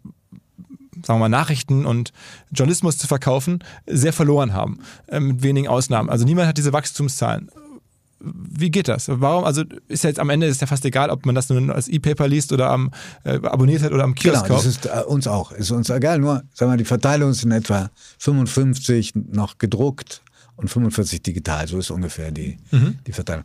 sagen 1.04 1.18
wir 1.18 1.18
mal 1.18 1.28
Nachrichten 1.28 1.84
und 1.86 2.12
Journalismus 2.52 2.96
zu 2.98 3.06
verkaufen, 3.06 3.58
sehr 3.86 4.12
verloren 4.12 4.52
haben, 4.54 4.78
äh, 5.08 5.20
mit 5.20 5.42
wenigen 5.42 5.68
Ausnahmen. 5.68 6.08
Also 6.08 6.24
niemand 6.24 6.48
hat 6.48 6.56
diese 6.56 6.72
Wachstumszahlen. 6.72 7.50
Wie 8.24 8.70
geht 8.70 8.88
das? 8.88 9.08
Warum? 9.08 9.44
Also 9.44 9.64
ist 9.88 10.04
ja 10.04 10.10
jetzt 10.10 10.18
am 10.20 10.30
Ende 10.30 10.46
ist 10.46 10.60
ja 10.60 10.66
fast 10.66 10.84
egal, 10.84 11.10
ob 11.10 11.26
man 11.26 11.34
das 11.34 11.48
nun 11.50 11.70
als 11.70 11.88
E-Paper 11.88 12.26
liest 12.28 12.52
oder 12.52 12.70
am 12.70 12.90
äh, 13.24 13.34
abonniert 13.42 13.82
hat 13.82 13.92
oder 13.92 14.04
am 14.04 14.14
Kiosk 14.14 14.44
Genau, 14.44 14.54
das 14.56 14.64
kauft. 14.64 14.84
ist 14.84 14.86
äh, 14.86 15.02
uns 15.06 15.26
auch. 15.26 15.52
Ist 15.52 15.70
uns 15.70 15.90
egal. 15.90 16.18
Nur, 16.18 16.42
sagen 16.54 16.72
wir, 16.72 16.76
die 16.76 16.84
Verteilung 16.84 17.30
ist 17.30 17.44
in 17.44 17.50
etwa 17.52 17.90
55 18.18 19.12
noch 19.32 19.58
gedruckt 19.58 20.22
und 20.56 20.68
45 20.68 21.22
digital. 21.22 21.66
So 21.68 21.78
ist 21.78 21.90
ungefähr 21.90 22.30
die, 22.30 22.56
Mhm. 22.70 22.98
die 23.06 23.12
Verteilung. 23.12 23.44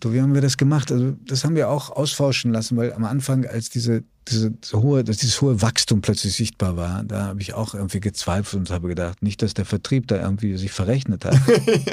Du, 0.00 0.12
wie 0.12 0.20
haben 0.20 0.34
wir 0.34 0.42
das 0.42 0.56
gemacht? 0.56 0.92
Also, 0.92 1.12
das 1.26 1.44
haben 1.44 1.54
wir 1.56 1.68
auch 1.70 1.90
ausforschen 1.90 2.52
lassen, 2.52 2.76
weil 2.76 2.92
am 2.92 3.04
Anfang, 3.04 3.46
als 3.46 3.70
diese, 3.70 4.04
diese, 4.28 4.52
hohe, 4.72 5.04
dass 5.04 5.18
dieses 5.18 5.40
hohe 5.40 5.62
Wachstum 5.62 6.00
plötzlich 6.00 6.34
sichtbar 6.34 6.76
war, 6.76 7.04
da 7.04 7.26
habe 7.26 7.40
ich 7.40 7.54
auch 7.54 7.74
irgendwie 7.74 8.00
gezweifelt 8.00 8.60
und 8.60 8.70
habe 8.70 8.88
gedacht, 8.88 9.22
nicht, 9.22 9.42
dass 9.42 9.54
der 9.54 9.64
Vertrieb 9.64 10.08
da 10.08 10.20
irgendwie 10.20 10.56
sich 10.56 10.72
verrechnet 10.72 11.24
hat. 11.24 11.38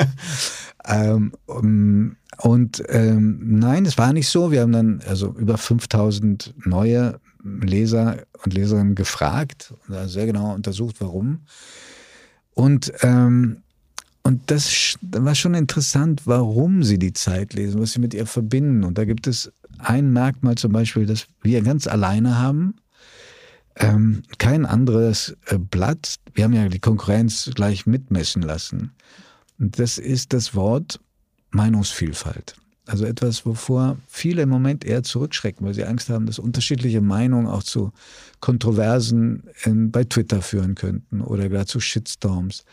ähm, 0.86 1.34
um, 1.46 2.15
und 2.38 2.84
ähm, 2.89 3.60
nein, 3.60 3.86
es 3.86 3.98
war 3.98 4.13
nicht 4.13 4.28
so. 4.28 4.52
Wir 4.52 4.62
haben 4.62 4.72
dann 4.72 5.02
also 5.08 5.36
über 5.38 5.58
5000 5.58 6.54
neue 6.65 7.19
Leser 7.43 8.24
und 8.43 8.54
Leserinnen 8.54 8.96
gefragt 8.96 9.74
und 9.88 10.10
sehr 10.10 10.26
genau 10.26 10.54
untersucht, 10.54 10.96
warum. 11.00 11.41
Und, 12.54 12.91
ähm, 13.02 13.58
und 14.24 14.50
das 14.50 14.96
war 15.02 15.36
schon 15.36 15.54
interessant, 15.54 16.22
warum 16.26 16.84
sie 16.84 16.98
die 16.98 17.13
Zeit 17.13 17.54
lesen, 17.54 17.82
was 17.82 17.91
sie 17.91 18.00
mit 18.00 18.13
ihr 18.13 18.26
verbinden. 18.26 18.84
Und 18.84 18.98
da 18.98 19.06
gibt 19.06 19.28
es 19.28 19.52
ein 19.84 20.12
Merkmal 20.12 20.56
zum 20.56 20.72
Beispiel, 20.72 21.06
das 21.06 21.28
wir 21.41 21.62
ganz 21.62 21.88
alleine 21.88 22.39
haben. 22.39 22.76
Ähm, 23.76 24.24
kein 24.38 24.65
anderes 24.65 25.36
äh, 25.48 25.58
Blatt. 25.58 26.15
Wir 26.34 26.43
haben 26.43 26.54
ja 26.54 26.67
die 26.67 26.80
Konkurrenz 26.80 27.50
gleich 27.56 27.86
mitmessen 27.86 28.41
lassen. 28.41 28.91
Und 29.60 29.80
das 29.80 29.98
ist 29.98 30.34
das 30.34 30.54
Wort 30.54 31.00
Meinungsvielfalt. 31.52 32.56
Also 32.86 33.06
etwas, 33.06 33.46
wovor 33.46 33.98
viele 34.08 34.41
im 34.41 34.50
Moment 34.50 34.84
eher 34.84 35.04
zurückschrecken, 35.04 35.65
weil 35.65 35.74
sie 35.74 35.86
Angst 35.86 36.10
haben, 36.10 36.26
dass 36.26 36.38
unterschiedliche 36.38 37.00
Meinungen 37.00 37.48
auch 37.48 37.63
zu 37.63 37.93
Kontroversen 38.41 39.43
in, 39.63 39.89
bei 39.89 40.04
Twitter 40.04 40.41
führen 40.41 40.76
könnten 40.76 41.22
oder 41.22 41.48
gar 41.48 41.65
zu 41.65 41.80
Shitstorms. 41.80 42.65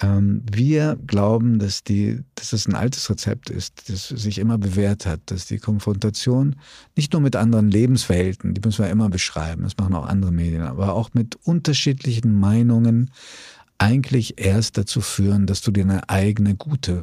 Ähm, 0.00 0.42
wir 0.50 0.98
glauben, 1.06 1.58
dass, 1.58 1.84
die, 1.84 2.20
dass 2.34 2.50
das 2.50 2.66
ein 2.66 2.74
altes 2.74 3.10
Rezept 3.10 3.50
ist, 3.50 3.88
das 3.90 4.08
sich 4.08 4.38
immer 4.38 4.56
bewährt 4.56 5.06
hat, 5.06 5.20
dass 5.26 5.46
die 5.46 5.58
Konfrontation 5.58 6.56
nicht 6.96 7.12
nur 7.12 7.20
mit 7.20 7.36
anderen 7.36 7.70
Lebenswelten, 7.70 8.54
die 8.54 8.60
müssen 8.64 8.84
wir 8.84 8.90
immer 8.90 9.10
beschreiben, 9.10 9.64
das 9.64 9.76
machen 9.76 9.94
auch 9.94 10.06
andere 10.06 10.32
Medien, 10.32 10.62
aber 10.62 10.94
auch 10.94 11.10
mit 11.12 11.36
unterschiedlichen 11.44 12.38
Meinungen 12.38 13.10
eigentlich 13.78 14.38
erst 14.38 14.78
dazu 14.78 15.00
führen, 15.00 15.46
dass 15.46 15.60
du 15.62 15.70
dir 15.70 15.84
eine 15.84 16.08
eigene 16.08 16.54
gute 16.54 17.02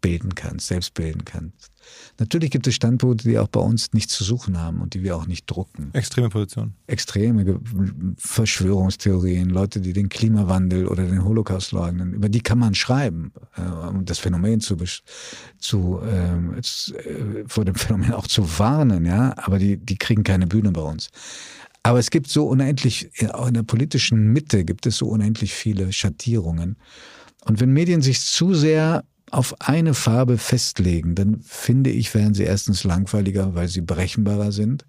bilden 0.00 0.34
kannst, 0.34 0.68
selbst 0.68 0.94
bilden 0.94 1.24
kannst. 1.24 1.70
Natürlich 2.18 2.50
gibt 2.50 2.66
es 2.66 2.74
Standpunkte, 2.74 3.28
die 3.28 3.38
auch 3.38 3.48
bei 3.48 3.60
uns 3.60 3.92
nichts 3.92 4.14
zu 4.14 4.24
suchen 4.24 4.58
haben 4.58 4.80
und 4.80 4.94
die 4.94 5.02
wir 5.02 5.16
auch 5.16 5.26
nicht 5.26 5.46
drucken. 5.46 5.90
Extreme 5.94 6.28
Position. 6.28 6.74
Extreme 6.86 7.60
Verschwörungstheorien, 8.18 9.48
Leute, 9.50 9.80
die 9.80 9.92
den 9.92 10.08
Klimawandel 10.08 10.86
oder 10.86 11.04
den 11.04 11.24
Holocaust 11.24 11.72
leugnen, 11.72 12.12
über 12.12 12.28
die 12.28 12.40
kann 12.40 12.58
man 12.58 12.74
schreiben, 12.74 13.32
äh, 13.56 13.62
um 13.62 14.04
das 14.04 14.18
Phänomen 14.18 14.60
zu, 14.60 14.74
besch- 14.74 15.02
zu 15.58 16.00
ähm, 16.02 16.56
z- 16.62 16.94
äh, 16.94 17.44
vor 17.46 17.64
dem 17.64 17.74
Phänomen 17.74 18.12
auch 18.12 18.26
zu 18.26 18.58
warnen, 18.58 19.04
ja, 19.04 19.34
aber 19.36 19.58
die, 19.58 19.78
die 19.78 19.96
kriegen 19.96 20.22
keine 20.22 20.46
Bühne 20.46 20.72
bei 20.72 20.82
uns. 20.82 21.08
Aber 21.82 21.98
es 21.98 22.10
gibt 22.10 22.28
so 22.28 22.46
unendlich, 22.46 23.10
auch 23.32 23.48
in 23.48 23.54
der 23.54 23.62
politischen 23.62 24.32
Mitte 24.32 24.64
gibt 24.66 24.84
es 24.84 24.98
so 24.98 25.08
unendlich 25.08 25.54
viele 25.54 25.92
Schattierungen. 25.92 26.76
Und 27.46 27.58
wenn 27.58 27.72
Medien 27.72 28.02
sich 28.02 28.20
zu 28.20 28.52
sehr 28.52 29.02
auf 29.30 29.54
eine 29.60 29.94
Farbe 29.94 30.38
festlegen, 30.38 31.14
dann 31.14 31.40
finde 31.42 31.90
ich, 31.90 32.14
werden 32.14 32.34
sie 32.34 32.44
erstens 32.44 32.84
langweiliger, 32.84 33.54
weil 33.54 33.68
sie 33.68 33.80
berechenbarer 33.80 34.52
sind. 34.52 34.84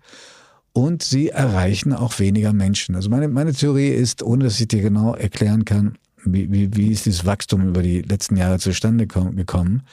Und 0.74 1.04
sie 1.04 1.30
erreichen 1.30 1.92
auch 1.92 2.20
weniger 2.20 2.54
Menschen. 2.54 2.96
Also 2.96 3.10
meine, 3.10 3.28
meine 3.28 3.54
Theorie 3.54 3.90
ist, 3.90 4.24
ohne 4.24 4.46
dass 4.46 4.60
ich 4.60 4.70
dir 4.70 4.82
genau 4.82 5.14
erklären 5.14 5.66
kann, 5.66 5.98
wie, 6.24 6.52
wie, 6.52 6.76
wie 6.76 6.92
ist 6.92 7.06
dieses 7.06 7.26
Wachstum 7.26 7.68
über 7.68 7.82
die 7.82 8.02
letzten 8.02 8.38
Jahre 8.38 8.60
zustande 8.60 9.08
gekommen. 9.08 9.84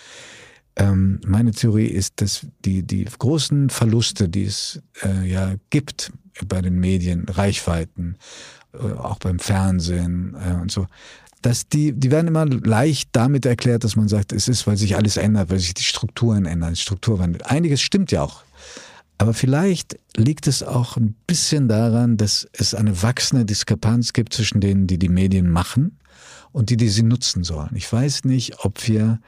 Ähm, 0.76 1.20
meine 1.26 1.50
Theorie 1.50 1.86
ist, 1.86 2.20
dass 2.20 2.46
die, 2.64 2.84
die 2.84 3.04
großen 3.06 3.70
Verluste, 3.70 4.28
die 4.28 4.44
es 4.44 4.80
äh, 5.02 5.28
ja 5.28 5.54
gibt 5.70 6.12
bei 6.46 6.62
den 6.62 6.78
Medien, 6.78 7.28
Reichweiten, 7.28 8.16
äh, 8.72 8.92
auch 8.92 9.18
beim 9.18 9.40
Fernsehen 9.40 10.36
äh, 10.40 10.54
und 10.54 10.70
so, 10.70 10.86
dass 11.42 11.68
die, 11.68 11.92
die 11.92 12.10
werden 12.10 12.28
immer 12.28 12.46
leicht 12.46 13.10
damit 13.12 13.46
erklärt, 13.46 13.84
dass 13.84 13.96
man 13.96 14.08
sagt, 14.08 14.32
es 14.32 14.48
ist, 14.48 14.66
weil 14.66 14.76
sich 14.76 14.96
alles 14.96 15.16
ändert, 15.16 15.50
weil 15.50 15.58
sich 15.58 15.74
die 15.74 15.82
Strukturen 15.82 16.46
ändern, 16.46 16.76
Strukturwandel. 16.76 17.42
Einiges 17.42 17.80
stimmt 17.80 18.10
ja 18.10 18.22
auch. 18.22 18.42
Aber 19.18 19.34
vielleicht 19.34 19.98
liegt 20.16 20.46
es 20.46 20.62
auch 20.62 20.96
ein 20.96 21.14
bisschen 21.26 21.68
daran, 21.68 22.16
dass 22.16 22.46
es 22.52 22.74
eine 22.74 23.02
wachsende 23.02 23.44
Diskrepanz 23.44 24.12
gibt 24.12 24.32
zwischen 24.32 24.60
denen, 24.60 24.86
die 24.86 24.98
die 24.98 25.08
Medien 25.08 25.50
machen 25.50 25.98
und 26.52 26.70
die, 26.70 26.76
die 26.76 26.88
sie 26.88 27.02
nutzen 27.02 27.42
sollen. 27.42 27.70
Ich 27.74 27.92
weiß 27.92 28.24
nicht, 28.24 28.64
ob 28.64 28.86
wir 28.86 29.20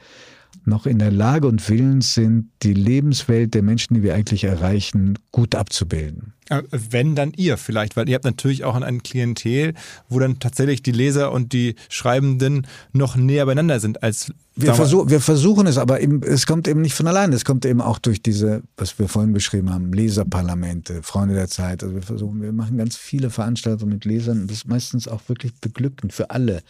noch 0.65 0.85
in 0.85 0.99
der 0.99 1.11
Lage 1.11 1.47
und 1.47 1.67
willens 1.69 2.13
sind, 2.13 2.49
die 2.61 2.73
Lebenswelt 2.73 3.53
der 3.53 3.63
Menschen, 3.63 3.95
die 3.95 4.03
wir 4.03 4.13
eigentlich 4.13 4.43
erreichen, 4.43 5.17
gut 5.31 5.55
abzubilden. 5.55 6.33
Wenn 6.71 7.15
dann 7.15 7.31
ihr 7.35 7.57
vielleicht, 7.57 7.95
weil 7.95 8.09
ihr 8.09 8.15
habt 8.15 8.25
natürlich 8.25 8.63
auch 8.63 8.75
ein 8.75 9.03
Klientel, 9.03 9.73
wo 10.09 10.19
dann 10.19 10.39
tatsächlich 10.39 10.83
die 10.83 10.91
Leser 10.91 11.31
und 11.31 11.53
die 11.53 11.75
Schreibenden 11.89 12.67
noch 12.91 13.15
näher 13.15 13.45
beieinander 13.45 13.79
sind 13.79 14.03
als 14.03 14.33
wir, 14.53 14.73
versuch, 14.73 15.09
wir 15.09 15.21
versuchen 15.21 15.65
es, 15.65 15.77
aber 15.77 16.01
eben, 16.01 16.21
es 16.23 16.45
kommt 16.45 16.67
eben 16.67 16.81
nicht 16.81 16.93
von 16.93 17.07
allein. 17.07 17.31
Es 17.31 17.45
kommt 17.45 17.65
eben 17.65 17.79
auch 17.79 17.99
durch 17.99 18.21
diese, 18.21 18.63
was 18.75 18.99
wir 18.99 19.07
vorhin 19.07 19.31
beschrieben 19.31 19.73
haben, 19.73 19.93
Leserparlamente, 19.93 21.03
Freunde 21.03 21.35
der 21.35 21.47
Zeit. 21.47 21.83
Also 21.83 21.95
wir 21.95 22.01
versuchen, 22.01 22.41
wir 22.41 22.51
machen 22.51 22.77
ganz 22.77 22.97
viele 22.97 23.29
Veranstaltungen 23.29 23.93
mit 23.93 24.03
Lesern 24.03 24.41
und 24.41 24.51
das 24.51 24.57
ist 24.57 24.67
meistens 24.67 25.07
auch 25.07 25.21
wirklich 25.27 25.53
beglückend 25.61 26.11
für 26.11 26.31
alle 26.31 26.63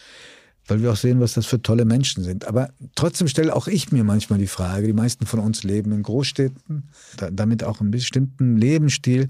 weil 0.71 0.81
wir 0.81 0.93
auch 0.93 0.97
sehen, 0.97 1.19
was 1.19 1.33
das 1.33 1.45
für 1.45 1.61
tolle 1.61 1.83
Menschen 1.83 2.23
sind. 2.23 2.47
Aber 2.47 2.69
trotzdem 2.95 3.27
stelle 3.27 3.53
auch 3.53 3.67
ich 3.67 3.91
mir 3.91 4.05
manchmal 4.05 4.39
die 4.39 4.47
Frage, 4.47 4.87
die 4.87 4.93
meisten 4.93 5.25
von 5.25 5.41
uns 5.41 5.63
leben 5.63 5.91
in 5.91 6.01
Großstädten, 6.01 6.89
damit 7.33 7.65
auch 7.65 7.81
einen 7.81 7.91
bestimmten 7.91 8.55
Lebensstil, 8.55 9.27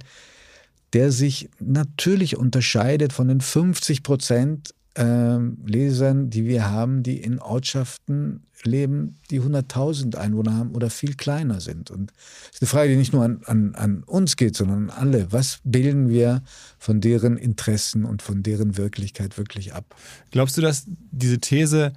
der 0.94 1.12
sich 1.12 1.50
natürlich 1.60 2.38
unterscheidet 2.38 3.12
von 3.12 3.28
den 3.28 3.42
50 3.42 4.04
Prozent 4.04 4.76
äh, 4.96 5.38
Lesern, 5.66 6.30
die 6.30 6.46
wir 6.46 6.70
haben, 6.70 7.04
die 7.04 7.18
in 7.18 7.40
Ortschaften 7.40 8.44
leben, 8.64 9.18
die 9.30 9.42
100.000 9.42 10.16
Einwohner 10.16 10.56
haben 10.56 10.72
oder 10.72 10.90
viel 10.90 11.16
kleiner 11.16 11.62
sind. 11.62 11.92
Und 11.92 12.12
es 12.50 12.56
ist 12.56 12.62
eine 12.62 12.68
Frage, 12.68 12.92
die 12.92 12.98
nicht 12.98 13.14
nur 13.14 13.24
an, 13.24 13.42
an, 13.46 13.76
an 13.76 14.04
uns 14.04 14.36
geht, 14.36 14.56
sondern 14.56 14.90
an 14.90 14.98
alle. 14.98 15.32
Was 15.32 15.60
bilden 15.64 16.10
wir 16.10 16.44
von 16.78 17.02
deren 17.02 17.38
Interessen 17.38 18.06
und 18.06 18.22
von 18.22 18.44
deren 18.44 18.78
Wirklichkeit 18.78 19.38
wirklich 19.38 19.74
ab? 19.74 19.96
Glaubst 20.32 20.58
du, 20.58 20.62
dass 20.62 20.86
diese 21.12 21.40
These 21.40 21.94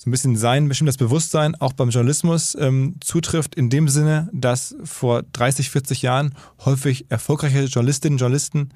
so 0.00 0.08
ein 0.08 0.12
bisschen 0.12 0.36
sein, 0.36 0.66
bestimmt 0.66 0.88
das 0.88 0.96
Bewusstsein 0.96 1.54
auch 1.56 1.74
beim 1.74 1.90
Journalismus 1.90 2.56
ähm, 2.58 2.96
zutrifft, 3.00 3.54
in 3.54 3.68
dem 3.68 3.86
Sinne, 3.86 4.30
dass 4.32 4.74
vor 4.82 5.22
30, 5.34 5.68
40 5.68 6.00
Jahren 6.00 6.34
häufig 6.64 7.10
erfolgreiche 7.10 7.64
Journalistinnen 7.64 8.14
und 8.14 8.20
Journalisten 8.20 8.70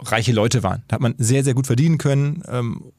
reiche 0.00 0.32
Leute 0.32 0.62
waren. 0.62 0.82
Da 0.88 0.94
hat 0.94 1.00
man 1.00 1.14
sehr, 1.18 1.44
sehr 1.44 1.54
gut 1.54 1.66
verdienen 1.66 1.98
können. 1.98 2.42
Ähm, 2.48 2.92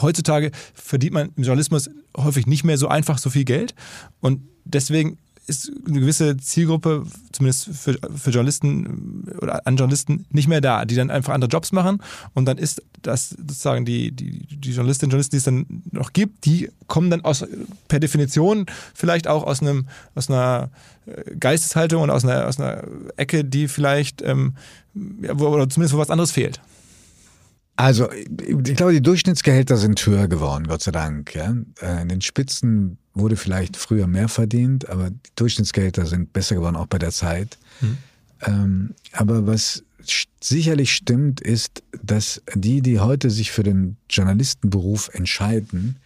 heutzutage 0.00 0.50
verdient 0.74 1.14
man 1.14 1.32
im 1.36 1.42
Journalismus 1.42 1.90
häufig 2.16 2.46
nicht 2.46 2.64
mehr 2.64 2.78
so 2.78 2.88
einfach 2.88 3.18
so 3.18 3.30
viel 3.30 3.44
Geld. 3.44 3.74
Und 4.20 4.42
deswegen 4.64 5.18
ist 5.46 5.72
eine 5.86 6.00
gewisse 6.00 6.36
Zielgruppe, 6.36 7.04
zumindest 7.32 7.68
für, 7.72 7.98
für 8.16 8.30
Journalisten 8.30 9.28
oder 9.40 9.66
an 9.66 9.76
Journalisten, 9.76 10.26
nicht 10.30 10.48
mehr 10.48 10.60
da, 10.60 10.84
die 10.84 10.94
dann 10.94 11.10
einfach 11.10 11.32
andere 11.32 11.50
Jobs 11.50 11.72
machen. 11.72 12.02
Und 12.34 12.46
dann 12.46 12.58
ist 12.58 12.82
das 13.02 13.30
sozusagen 13.30 13.84
die, 13.84 14.12
die, 14.12 14.46
die 14.46 14.72
Journalistinnen 14.72 15.08
und 15.08 15.12
Journalisten, 15.12 15.36
die 15.36 15.38
es 15.38 15.44
dann 15.44 15.82
noch 15.92 16.12
gibt, 16.12 16.44
die 16.44 16.70
kommen 16.86 17.10
dann 17.10 17.24
aus, 17.24 17.44
per 17.88 18.00
Definition 18.00 18.66
vielleicht 18.94 19.28
auch 19.28 19.44
aus 19.44 19.60
einem, 19.60 19.86
aus 20.14 20.28
einer 20.28 20.70
äh, 21.06 21.36
Geisteshaltung 21.36 22.02
und 22.02 22.10
aus 22.10 22.24
einer, 22.24 22.46
aus 22.46 22.58
einer 22.58 22.82
Ecke, 23.16 23.44
die 23.44 23.68
vielleicht, 23.68 24.22
ähm, 24.22 24.54
wo, 24.94 25.48
oder 25.48 25.68
zumindest 25.68 25.94
wo 25.94 25.98
was 25.98 26.10
anderes 26.10 26.32
fehlt. 26.32 26.60
Also, 27.76 28.10
ich 28.10 28.74
glaube, 28.74 28.92
die 28.92 29.02
Durchschnittsgehälter 29.02 29.76
sind 29.76 30.04
höher 30.04 30.28
geworden, 30.28 30.66
Gott 30.66 30.82
sei 30.82 30.92
Dank. 30.92 31.34
Ja. 31.34 31.54
Äh, 31.80 32.02
in 32.02 32.08
den 32.08 32.22
Spitzen 32.22 32.98
wurde 33.16 33.36
vielleicht 33.36 33.76
früher 33.76 34.06
mehr 34.06 34.28
verdient, 34.28 34.88
aber 34.88 35.10
die 35.10 35.30
Durchschnittsgehälter 35.34 36.06
sind 36.06 36.32
besser 36.32 36.54
geworden, 36.54 36.76
auch 36.76 36.86
bei 36.86 36.98
der 36.98 37.10
Zeit. 37.10 37.58
Mhm. 37.80 37.98
Ähm, 38.42 38.94
aber 39.12 39.46
was 39.46 39.82
sicherlich 40.40 40.94
stimmt, 40.94 41.40
ist, 41.40 41.82
dass 42.02 42.42
die, 42.54 42.82
die 42.82 43.00
heute 43.00 43.30
sich 43.30 43.50
für 43.50 43.62
den 43.62 43.96
Journalistenberuf 44.10 45.10
entscheiden, 45.12 45.96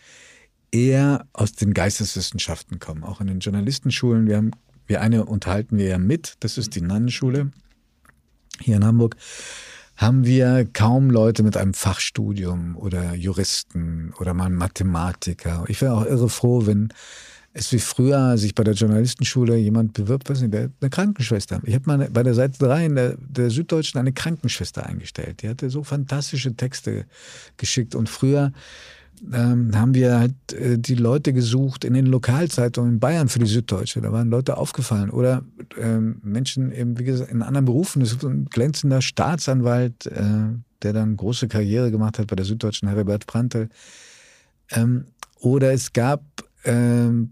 eher 0.70 1.26
aus 1.32 1.52
den 1.52 1.74
Geisteswissenschaften 1.74 2.78
kommen. 2.78 3.02
Auch 3.02 3.20
in 3.20 3.26
den 3.26 3.40
Journalistenschulen. 3.40 4.28
Wir 4.28 4.36
haben, 4.36 4.52
wir 4.86 5.00
eine 5.00 5.24
unterhalten 5.24 5.76
wir 5.78 5.88
ja 5.88 5.98
mit. 5.98 6.36
Das 6.40 6.56
ist 6.58 6.76
die 6.76 6.80
Nannenschule 6.80 7.50
hier 8.60 8.76
in 8.76 8.84
Hamburg 8.84 9.16
haben 10.00 10.24
wir 10.24 10.66
kaum 10.72 11.10
Leute 11.10 11.42
mit 11.42 11.58
einem 11.58 11.74
Fachstudium 11.74 12.74
oder 12.74 13.14
Juristen 13.14 14.14
oder 14.18 14.32
mal 14.32 14.48
Mathematiker. 14.48 15.64
Ich 15.68 15.82
wäre 15.82 15.92
auch 15.92 16.06
irre 16.06 16.30
froh, 16.30 16.66
wenn 16.66 16.88
es 17.52 17.70
wie 17.70 17.80
früher 17.80 18.38
sich 18.38 18.54
bei 18.54 18.64
der 18.64 18.72
Journalistenschule 18.72 19.56
jemand 19.56 19.92
bewirbt, 19.92 20.30
was 20.30 20.40
nicht, 20.40 20.54
eine 20.54 20.90
Krankenschwester. 20.90 21.60
Ich 21.64 21.74
habe 21.74 21.84
mal 21.84 22.08
bei 22.10 22.22
der 22.22 22.32
Seite 22.32 22.58
3 22.60 22.86
in 22.86 22.94
der, 22.94 23.16
der 23.18 23.50
Süddeutschen 23.50 24.00
eine 24.00 24.12
Krankenschwester 24.12 24.86
eingestellt. 24.86 25.42
Die 25.42 25.50
hatte 25.50 25.68
so 25.68 25.82
fantastische 25.82 26.56
Texte 26.56 27.04
geschickt 27.58 27.94
und 27.94 28.08
früher 28.08 28.52
ähm, 29.32 29.70
haben 29.74 29.94
wir 29.94 30.18
halt 30.18 30.52
äh, 30.52 30.78
die 30.78 30.94
Leute 30.94 31.32
gesucht 31.32 31.84
in 31.84 31.94
den 31.94 32.06
Lokalzeitungen 32.06 32.94
in 32.94 33.00
Bayern 33.00 33.28
für 33.28 33.38
die 33.38 33.46
Süddeutsche. 33.46 34.00
Da 34.00 34.12
waren 34.12 34.30
Leute 34.30 34.56
aufgefallen. 34.56 35.10
Oder 35.10 35.44
ähm, 35.78 36.20
Menschen 36.22 36.72
eben, 36.72 36.98
wie 36.98 37.04
gesagt, 37.04 37.30
in 37.30 37.42
anderen 37.42 37.66
Berufen. 37.66 38.00
Das 38.00 38.12
ist 38.12 38.24
ein 38.24 38.46
glänzender 38.46 39.02
Staatsanwalt, 39.02 40.06
äh, 40.06 40.22
der 40.82 40.92
dann 40.92 41.16
große 41.16 41.48
Karriere 41.48 41.90
gemacht 41.90 42.18
hat 42.18 42.26
bei 42.28 42.36
der 42.36 42.46
Süddeutschen, 42.46 42.88
Herbert 42.88 43.26
Prantl. 43.26 43.68
Ähm, 44.70 45.06
oder 45.40 45.72
es 45.72 45.92
gab 45.92 46.22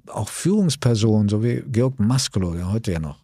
auch 0.07 0.31
Führungspersonen, 0.31 1.29
so 1.29 1.45
wie 1.45 1.63
Georg 1.71 2.01
Maskolo, 2.01 2.55
der 2.55 2.73
heute 2.73 2.93
ja 2.93 2.99
noch 2.99 3.19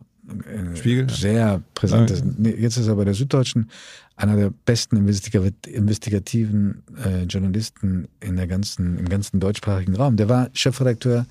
Spiegel? 0.75 1.09
sehr 1.11 1.63
präsent 1.75 2.11
ist. 2.11 2.25
Jetzt 2.39 2.77
ist 2.77 2.87
er 2.87 2.97
bei 2.97 3.05
der 3.05 3.15
Süddeutschen 3.15 3.71
einer 4.17 4.37
der 4.37 4.51
besten 4.65 4.97
investigativen 4.97 6.83
äh, 7.05 7.25
Journalisten 7.25 8.09
in 8.21 8.37
der 8.37 8.47
ganzen, 8.47 8.99
im 8.99 9.09
ganzen 9.09 9.41
deutschsprachigen 9.41 9.97
Raum. 9.97 10.17
Der 10.17 10.29
war 10.29 10.51
Chefredakteur 10.53 11.27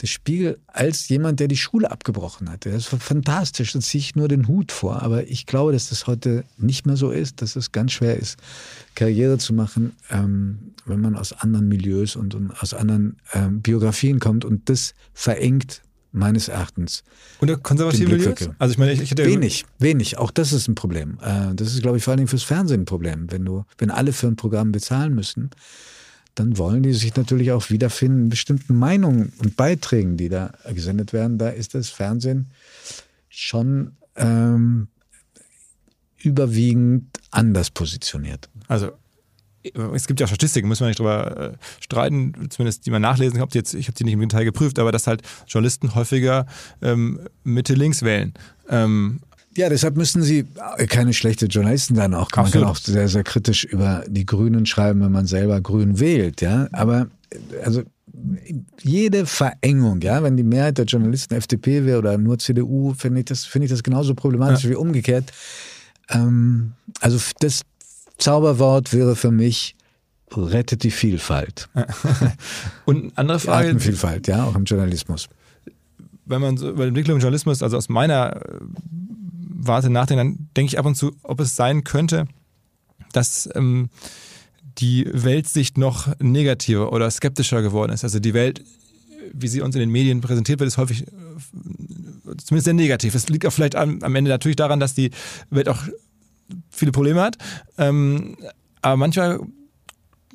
des 0.00 0.10
Spiegel 0.10 0.58
als 0.66 1.08
jemand, 1.08 1.40
der 1.40 1.48
die 1.48 1.56
Schule 1.56 1.90
abgebrochen 1.90 2.50
hatte. 2.50 2.70
Das 2.70 2.92
war 2.92 3.00
fantastisch, 3.00 3.72
da 3.72 3.80
ziehe 3.80 4.00
ich 4.00 4.14
nur 4.14 4.28
den 4.28 4.46
Hut 4.46 4.70
vor. 4.72 5.02
Aber 5.02 5.26
ich 5.26 5.46
glaube, 5.46 5.72
dass 5.72 5.88
das 5.88 6.06
heute 6.06 6.44
nicht 6.58 6.86
mehr 6.86 6.96
so 6.96 7.10
ist, 7.10 7.40
dass 7.40 7.56
es 7.56 7.72
ganz 7.72 7.92
schwer 7.92 8.16
ist, 8.16 8.38
Karriere 8.94 9.38
zu 9.38 9.54
machen, 9.54 9.96
ähm, 10.10 10.74
wenn 10.84 11.00
man 11.00 11.16
aus 11.16 11.32
anderen 11.32 11.68
Milieus 11.68 12.14
und, 12.14 12.34
und 12.34 12.52
aus 12.62 12.74
anderen 12.74 13.16
ähm, 13.32 13.62
Biografien 13.62 14.20
kommt. 14.20 14.44
Und 14.44 14.68
das 14.68 14.94
verengt 15.14 15.82
meines 16.16 16.48
Erachtens. 16.48 17.04
Und 17.40 17.48
der 17.48 17.58
konservative 17.58 18.10
Milieus? 18.10 18.48
Also 18.58 18.72
ich 18.72 18.78
meine, 18.78 18.92
ich, 18.92 19.00
ich 19.00 19.10
hätte 19.10 19.24
wenig, 19.26 19.64
wenig. 19.78 20.18
Auch 20.18 20.30
das 20.30 20.52
ist 20.52 20.66
ein 20.68 20.74
Problem. 20.74 21.18
Äh, 21.22 21.54
das 21.54 21.74
ist, 21.74 21.82
glaube 21.82 21.98
ich, 21.98 22.04
vor 22.04 22.12
allen 22.12 22.18
Dingen 22.18 22.28
fürs 22.28 22.42
Fernsehen 22.42 22.82
ein 22.82 22.86
Problem. 22.86 23.30
Wenn 23.30 23.44
du, 23.44 23.64
wenn 23.78 23.90
alle 23.90 24.12
für 24.12 24.26
ein 24.26 24.36
Programm 24.36 24.72
bezahlen 24.72 25.14
müssen, 25.14 25.50
dann 26.34 26.58
wollen 26.58 26.82
die 26.82 26.92
sich 26.92 27.14
natürlich 27.16 27.52
auch 27.52 27.70
wiederfinden 27.70 28.24
in 28.24 28.28
bestimmten 28.28 28.76
Meinungen 28.76 29.32
und 29.38 29.56
Beiträgen, 29.56 30.16
die 30.16 30.28
da 30.28 30.52
gesendet 30.72 31.12
werden. 31.12 31.38
Da 31.38 31.48
ist 31.48 31.74
das 31.74 31.88
Fernsehen 31.88 32.50
schon 33.28 33.92
ähm, 34.16 34.88
überwiegend 36.18 37.18
anders 37.30 37.70
positioniert. 37.70 38.48
Also 38.68 38.92
es 39.94 40.06
gibt 40.06 40.20
ja 40.20 40.26
Statistiken, 40.26 40.68
müssen 40.68 40.82
wir 40.82 40.88
nicht 40.88 40.98
drüber 40.98 41.52
äh, 41.52 41.82
streiten, 41.82 42.48
zumindest 42.50 42.86
die 42.86 42.90
man 42.90 43.02
nachlesen 43.02 43.38
kann. 43.38 43.48
Jetzt, 43.52 43.74
ich 43.74 43.88
habe 43.88 43.96
die 43.96 44.04
nicht 44.04 44.14
im 44.14 44.20
Detail 44.20 44.44
geprüft, 44.44 44.78
aber 44.78 44.92
dass 44.92 45.06
halt 45.06 45.22
Journalisten 45.46 45.94
häufiger 45.94 46.46
ähm, 46.82 47.20
Mitte-Links 47.44 48.02
wählen. 48.02 48.34
Ähm, 48.68 49.20
ja, 49.56 49.70
deshalb 49.70 49.96
müssen 49.96 50.22
sie 50.22 50.44
keine 50.88 51.14
schlechte 51.14 51.46
Journalisten 51.46 51.94
dann 51.94 52.12
auch. 52.12 52.30
Man 52.36 52.50
kann 52.50 52.64
auch 52.64 52.76
sehr, 52.76 53.08
sehr 53.08 53.24
kritisch 53.24 53.64
über 53.64 54.04
die 54.06 54.26
Grünen 54.26 54.66
schreiben, 54.66 55.00
wenn 55.00 55.12
man 55.12 55.26
selber 55.26 55.60
Grün 55.62 55.98
wählt, 55.98 56.42
ja. 56.42 56.68
Aber 56.72 57.08
also 57.64 57.82
jede 58.82 59.26
Verengung, 59.26 60.00
ja, 60.00 60.22
wenn 60.22 60.36
die 60.36 60.42
Mehrheit 60.42 60.78
der 60.78 60.84
Journalisten 60.84 61.34
FDP 61.34 61.84
wäre 61.84 61.98
oder 61.98 62.18
nur 62.18 62.38
CDU, 62.38 62.94
finde 62.94 63.20
ich 63.20 63.26
das, 63.26 63.44
finde 63.44 63.66
ich 63.66 63.70
das 63.70 63.82
genauso 63.82 64.14
problematisch 64.14 64.64
ja. 64.64 64.70
wie 64.70 64.74
umgekehrt. 64.74 65.32
Ähm, 66.10 66.72
also 67.00 67.18
das 67.40 67.62
Zauberwort 68.18 68.92
wäre 68.92 69.16
für 69.16 69.30
mich 69.30 69.76
rettet 70.34 70.82
die 70.82 70.90
Vielfalt. 70.90 71.68
Und 72.84 72.96
eine 73.04 73.12
andere 73.14 73.38
Die 73.38 73.46
Frage, 73.46 73.68
Artenvielfalt, 73.68 74.28
ja, 74.28 74.44
auch 74.44 74.56
im 74.56 74.64
Journalismus. 74.64 75.28
wenn 76.24 76.40
man 76.40 76.56
so 76.56 76.70
über 76.70 76.84
die 76.84 76.88
Entwicklung 76.88 77.16
im 77.16 77.22
Journalismus, 77.22 77.62
also 77.62 77.76
aus 77.76 77.88
meiner 77.88 78.36
äh, 78.36 78.60
Warte 79.58 79.90
nachdenkt, 79.90 80.20
dann 80.20 80.48
denke 80.56 80.72
ich 80.72 80.78
ab 80.78 80.86
und 80.86 80.96
zu, 80.96 81.16
ob 81.22 81.40
es 81.40 81.56
sein 81.56 81.84
könnte, 81.84 82.26
dass 83.12 83.48
ähm, 83.54 83.88
die 84.78 85.08
Weltsicht 85.10 85.78
noch 85.78 86.08
negativer 86.18 86.92
oder 86.92 87.10
skeptischer 87.10 87.62
geworden 87.62 87.92
ist. 87.92 88.04
Also 88.04 88.18
die 88.18 88.34
Welt, 88.34 88.62
wie 89.32 89.48
sie 89.48 89.60
uns 89.60 89.74
in 89.74 89.80
den 89.80 89.90
Medien 89.90 90.20
präsentiert 90.20 90.60
wird, 90.60 90.68
ist 90.68 90.78
häufig 90.78 91.02
äh, 91.02 91.06
zumindest 92.44 92.64
sehr 92.64 92.74
negativ. 92.74 93.14
Es 93.14 93.28
liegt 93.28 93.46
auch 93.46 93.52
vielleicht 93.52 93.76
am, 93.76 94.02
am 94.02 94.14
Ende 94.14 94.30
natürlich 94.30 94.56
daran, 94.56 94.80
dass 94.80 94.94
die 94.94 95.10
Welt 95.50 95.68
auch 95.68 95.82
viele 96.70 96.92
Probleme 96.92 97.20
hat. 97.20 97.36
Ähm, 97.78 98.36
aber 98.82 98.96
manchmal 98.96 99.40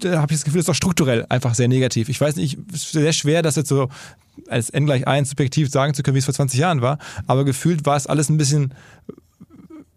äh, 0.03 0.15
habe 0.15 0.33
ich 0.33 0.39
das 0.39 0.45
Gefühl, 0.45 0.59
es 0.59 0.65
ist 0.65 0.69
auch 0.69 0.75
strukturell 0.75 1.25
einfach 1.29 1.55
sehr 1.55 1.67
negativ. 1.67 2.09
Ich 2.09 2.19
weiß 2.19 2.35
nicht, 2.35 2.57
es 2.73 2.83
ist 2.83 2.91
sehr 2.91 3.13
schwer, 3.13 3.41
das 3.41 3.55
jetzt 3.55 3.69
so 3.69 3.89
als 4.47 4.69
n 4.69 4.85
gleich 4.85 5.07
1 5.07 5.29
subjektiv 5.29 5.69
sagen 5.69 5.93
zu 5.93 6.03
können, 6.03 6.15
wie 6.15 6.19
es 6.19 6.25
vor 6.25 6.33
20 6.33 6.59
Jahren 6.59 6.81
war, 6.81 6.97
aber 7.27 7.45
gefühlt 7.45 7.85
war 7.85 7.97
es 7.97 8.07
alles 8.07 8.29
ein 8.29 8.37
bisschen 8.37 8.73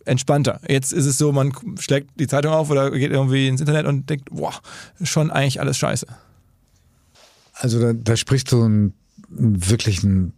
entspannter. 0.05 0.61
Jetzt 0.68 0.92
ist 0.92 1.07
es 1.07 1.18
so, 1.18 1.33
man 1.33 1.53
schlägt 1.79 2.11
die 2.20 2.27
Zeitung 2.27 2.53
auf 2.53 2.70
oder 2.70 2.90
geht 2.90 3.11
irgendwie 3.11 3.48
ins 3.48 3.61
Internet 3.61 3.87
und 3.87 4.09
denkt, 4.11 4.31
boah, 4.31 4.55
schon 5.03 5.31
eigentlich 5.31 5.61
alles 5.61 5.79
scheiße. 5.79 6.07
Also 7.55 7.81
da, 7.81 7.92
da 7.92 8.16
sprichst 8.16 8.53
du 8.53 8.62
einen, 8.62 8.94
einen 9.37 9.70
wirklichen 9.70 10.33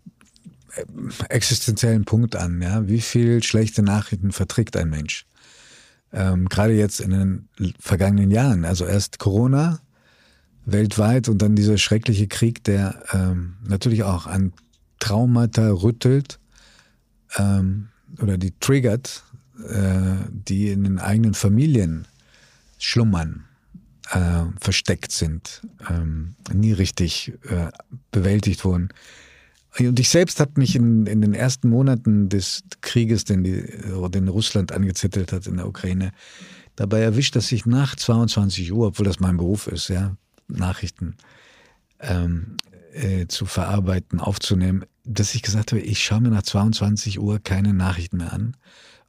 äh, 0.75 0.85
existenziellen 1.29 2.05
Punkt 2.05 2.37
an. 2.37 2.61
Ja? 2.63 2.87
Wie 2.87 3.01
viel 3.01 3.43
schlechte 3.43 3.83
Nachrichten 3.83 4.33
verträgt 4.33 4.77
ein 4.77 4.91
Mensch? 4.91 5.27
Ähm, 6.17 6.49
Gerade 6.49 6.73
jetzt 6.73 7.01
in 7.01 7.11
den 7.11 7.49
vergangenen 7.79 8.31
Jahren. 8.31 8.65
Also 8.65 8.87
erst 8.87 9.19
Corona 9.19 9.81
weltweit 10.65 11.29
und 11.29 11.43
dann 11.43 11.55
dieser 11.55 11.79
schreckliche 11.79 12.27
Krieg, 12.27 12.65
der 12.65 13.03
ähm, 13.13 13.57
natürlich 13.69 14.03
auch 14.03 14.27
an 14.27 14.53
Traumata 14.99 15.71
rüttelt 15.71 16.41
ähm, 17.37 17.89
oder 18.21 18.39
die 18.39 18.53
triggert, 18.59 19.25
äh, 19.69 20.17
die 20.31 20.71
in 20.71 20.85
den 20.85 20.99
eigenen 20.99 21.35
Familien 21.35 22.09
schlummern 22.79 23.45
äh, 24.11 24.45
versteckt 24.59 25.13
sind, 25.13 25.63
ähm, 25.91 26.35
nie 26.53 26.73
richtig 26.73 27.35
äh, 27.49 27.71
bewältigt 28.11 28.65
wurden. 28.65 28.89
Und 29.79 30.01
ich 30.01 30.09
selbst 30.09 30.41
habe 30.41 30.53
mich 30.57 30.75
in, 30.75 31.07
in 31.07 31.21
den 31.21 31.35
ersten 31.35 31.69
Monaten 31.69 32.29
des 32.29 32.65
Krieges, 32.81 33.25
den, 33.25 33.45
die, 33.45 33.63
den 34.11 34.29
Russland 34.29 34.73
angezettelt 34.73 35.33
hat 35.33 35.47
in 35.47 35.57
der 35.57 35.69
Ukraine, 35.69 36.13
dabei 36.77 37.01
erwischt, 37.01 37.37
dass 37.37 37.53
ich 37.53 37.67
nach 37.67 37.95
22 37.95 38.73
Uhr, 38.73 38.89
obwohl 38.89 39.07
das 39.07 39.21
mein 39.21 39.37
Beruf 39.37 39.67
ist, 39.67 39.89
ja, 39.89 40.17
Nachrichten 40.49 41.17
ähm, 42.01 42.57
äh, 42.93 43.27
zu 43.27 43.45
verarbeiten, 43.47 44.21
aufzunehmen, 44.21 44.85
dass 45.05 45.35
ich 45.35 45.43
gesagt 45.43 45.73
habe, 45.73 45.83
ich 45.83 46.03
schaue 46.03 46.23
mir 46.23 46.31
nach 46.31 46.43
22 46.43 47.21
Uhr 47.21 47.39
keine 47.39 47.75
Nachrichten 47.75 48.19
mehr 48.19 48.33
an, 48.33 48.57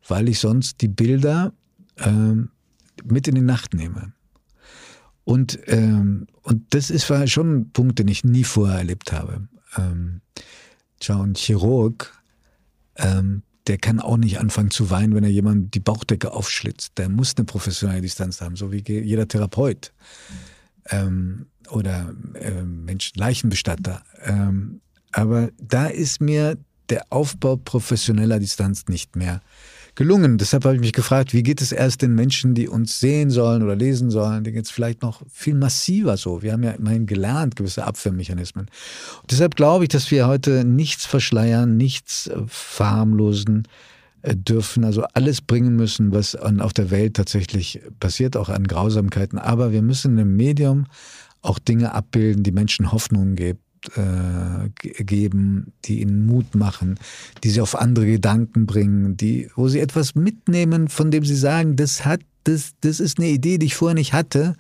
weil 0.07 0.27
ich 0.27 0.39
sonst 0.39 0.81
die 0.81 0.87
Bilder 0.87 1.53
ähm, 1.97 2.49
mit 3.05 3.27
in 3.27 3.35
die 3.35 3.41
Nacht 3.41 3.73
nehme. 3.73 4.13
Und, 5.23 5.59
ähm, 5.67 6.27
und 6.41 6.73
das 6.73 6.89
ist 6.89 7.11
schon 7.29 7.55
ein 7.55 7.69
Punkt, 7.71 7.99
den 7.99 8.07
ich 8.07 8.23
nie 8.23 8.43
vorher 8.45 8.77
erlebt 8.77 9.11
habe. 9.11 9.47
Ähm, 9.75 10.21
schau, 11.01 11.21
ein 11.21 11.35
Chirurg, 11.35 12.13
ähm, 12.95 13.43
der 13.67 13.77
kann 13.77 13.99
auch 13.99 14.17
nicht 14.17 14.39
anfangen 14.39 14.71
zu 14.71 14.89
weinen, 14.89 15.13
wenn 15.13 15.23
er 15.23 15.29
jemand 15.29 15.73
die 15.73 15.79
Bauchdecke 15.79 16.31
aufschlitzt. 16.31 16.97
Der 16.97 17.09
muss 17.09 17.35
eine 17.35 17.45
professionelle 17.45 18.01
Distanz 18.01 18.39
haben, 18.41 18.55
so 18.55 18.71
wie 18.71 18.83
jeder 18.87 19.27
Therapeut 19.27 19.91
ähm, 20.89 21.47
oder 21.69 22.13
äh, 22.35 22.63
Menschen, 22.63 23.19
Leichenbestatter. 23.19 24.03
Ähm, 24.23 24.81
aber 25.11 25.49
da 25.59 25.87
ist 25.87 26.21
mir 26.21 26.57
der 26.89 27.05
Aufbau 27.09 27.57
professioneller 27.57 28.39
Distanz 28.39 28.85
nicht 28.87 29.15
mehr 29.15 29.41
gelungen. 29.97 30.37
Deshalb 30.37 30.63
habe 30.63 30.75
ich 30.75 30.79
mich 30.79 30.93
gefragt, 30.93 31.33
wie 31.33 31.43
geht 31.43 31.61
es 31.61 31.73
erst 31.73 32.01
den 32.01 32.15
Menschen, 32.15 32.53
die 32.53 32.69
uns 32.69 32.99
sehen 32.99 33.29
sollen 33.29 33.63
oder 33.63 33.75
lesen 33.75 34.09
sollen, 34.09 34.45
die 34.45 34.53
geht 34.53 34.65
es 34.65 34.71
vielleicht 34.71 35.01
noch 35.01 35.23
viel 35.29 35.55
massiver 35.55 36.15
so. 36.15 36.41
Wir 36.41 36.53
haben 36.53 36.63
ja 36.63 36.71
immerhin 36.71 37.05
gelernt, 37.05 37.57
gewisse 37.57 37.83
Abwehrmechanismen. 37.83 38.67
Und 39.21 39.31
deshalb 39.31 39.55
glaube 39.55 39.83
ich, 39.83 39.89
dass 39.89 40.09
wir 40.11 40.27
heute 40.27 40.63
nichts 40.63 41.05
verschleiern, 41.05 41.75
nichts 41.75 42.27
äh, 42.27 42.37
verharmlosen 42.47 43.67
äh, 44.21 44.35
dürfen, 44.35 44.85
also 44.85 45.03
alles 45.13 45.41
bringen 45.41 45.75
müssen, 45.75 46.13
was 46.13 46.35
an, 46.35 46.61
auf 46.61 46.73
der 46.73 46.91
Welt 46.91 47.15
tatsächlich 47.15 47.81
passiert, 47.99 48.37
auch 48.37 48.49
an 48.49 48.65
Grausamkeiten. 48.65 49.39
Aber 49.39 49.71
wir 49.71 49.81
müssen 49.81 50.17
im 50.19 50.37
Medium 50.37 50.85
auch 51.41 51.59
Dinge 51.59 51.93
abbilden, 51.93 52.43
die 52.43 52.51
Menschen 52.51 52.91
Hoffnung 52.91 53.35
geben 53.35 53.59
äh, 53.95 54.69
geben, 55.03 55.73
die 55.85 56.01
ihnen 56.01 56.25
Mut 56.25 56.55
machen, 56.55 56.99
die 57.43 57.49
sie 57.49 57.61
auf 57.61 57.75
andere 57.75 58.05
Gedanken 58.05 58.65
bringen, 58.65 59.17
die, 59.17 59.49
wo 59.55 59.67
sie 59.67 59.79
etwas 59.79 60.15
mitnehmen, 60.15 60.87
von 60.87 61.11
dem 61.11 61.23
sie 61.25 61.35
sagen, 61.35 61.75
das 61.75 62.05
hat, 62.05 62.21
das, 62.43 62.71
das 62.81 62.99
ist 62.99 63.19
eine 63.19 63.29
Idee, 63.29 63.57
die 63.57 63.67
ich 63.67 63.75
vorher 63.75 63.95
nicht 63.95 64.13
hatte. 64.13 64.55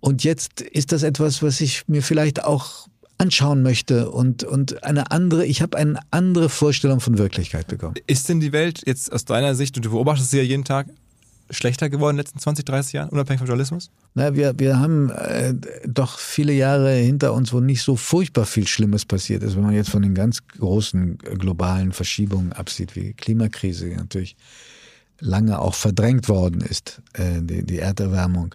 Und 0.00 0.24
jetzt 0.24 0.60
ist 0.60 0.92
das 0.92 1.02
etwas, 1.02 1.42
was 1.42 1.60
ich 1.60 1.86
mir 1.86 2.02
vielleicht 2.02 2.44
auch 2.44 2.88
anschauen 3.18 3.62
möchte 3.62 4.10
und, 4.10 4.42
und 4.42 4.82
eine 4.82 5.12
andere, 5.12 5.46
ich 5.46 5.62
habe 5.62 5.78
eine 5.78 6.00
andere 6.10 6.48
Vorstellung 6.48 7.00
von 7.00 7.18
Wirklichkeit 7.18 7.68
bekommen. 7.68 7.94
Ist 8.06 8.28
denn 8.28 8.40
die 8.40 8.52
Welt 8.52 8.82
jetzt 8.84 9.12
aus 9.12 9.24
deiner 9.24 9.54
Sicht, 9.54 9.76
und 9.76 9.84
du 9.84 9.90
beobachtest 9.90 10.32
sie 10.32 10.38
ja 10.38 10.42
jeden 10.42 10.64
Tag, 10.64 10.88
schlechter 11.52 11.88
geworden 11.88 12.14
in 12.14 12.16
den 12.16 12.24
letzten 12.24 12.38
20, 12.38 12.64
30 12.64 12.92
Jahren, 12.94 13.08
unabhängig 13.10 13.38
vom 13.38 13.46
Journalismus? 13.46 13.90
Na, 14.14 14.34
wir, 14.34 14.58
wir 14.58 14.80
haben 14.80 15.10
äh, 15.10 15.54
doch 15.86 16.18
viele 16.18 16.52
Jahre 16.52 16.92
hinter 16.92 17.32
uns, 17.34 17.52
wo 17.52 17.60
nicht 17.60 17.82
so 17.82 17.96
furchtbar 17.96 18.46
viel 18.46 18.66
Schlimmes 18.66 19.04
passiert 19.04 19.42
ist, 19.42 19.56
wenn 19.56 19.62
man 19.62 19.74
jetzt 19.74 19.90
von 19.90 20.02
den 20.02 20.14
ganz 20.14 20.46
großen 20.46 21.18
äh, 21.24 21.34
globalen 21.36 21.92
Verschiebungen 21.92 22.52
absieht, 22.52 22.96
wie 22.96 23.12
Klimakrise, 23.12 23.88
die 23.90 23.96
natürlich 23.96 24.36
lange 25.20 25.60
auch 25.60 25.74
verdrängt 25.74 26.28
worden 26.28 26.60
ist, 26.62 27.00
äh, 27.12 27.40
die, 27.40 27.64
die 27.64 27.78
Erderwärmung. 27.78 28.54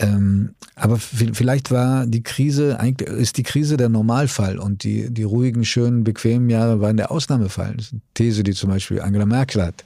Ähm, 0.00 0.54
aber 0.76 0.96
vielleicht 0.98 1.72
war 1.72 2.06
die 2.06 2.22
Krise, 2.22 2.78
eigentlich 2.78 3.08
ist 3.08 3.36
die 3.36 3.42
Krise 3.42 3.76
der 3.76 3.88
Normalfall 3.88 4.58
und 4.58 4.84
die, 4.84 5.10
die 5.10 5.24
ruhigen, 5.24 5.64
schönen, 5.64 6.04
bequemen 6.04 6.50
Jahre 6.50 6.80
waren 6.80 6.96
der 6.96 7.10
Ausnahmefall. 7.10 7.74
Das 7.76 7.86
ist 7.86 7.92
eine 7.94 8.02
These, 8.14 8.44
die 8.44 8.52
zum 8.52 8.70
Beispiel 8.70 9.00
Angela 9.00 9.26
Merkel 9.26 9.62
hat. 9.62 9.84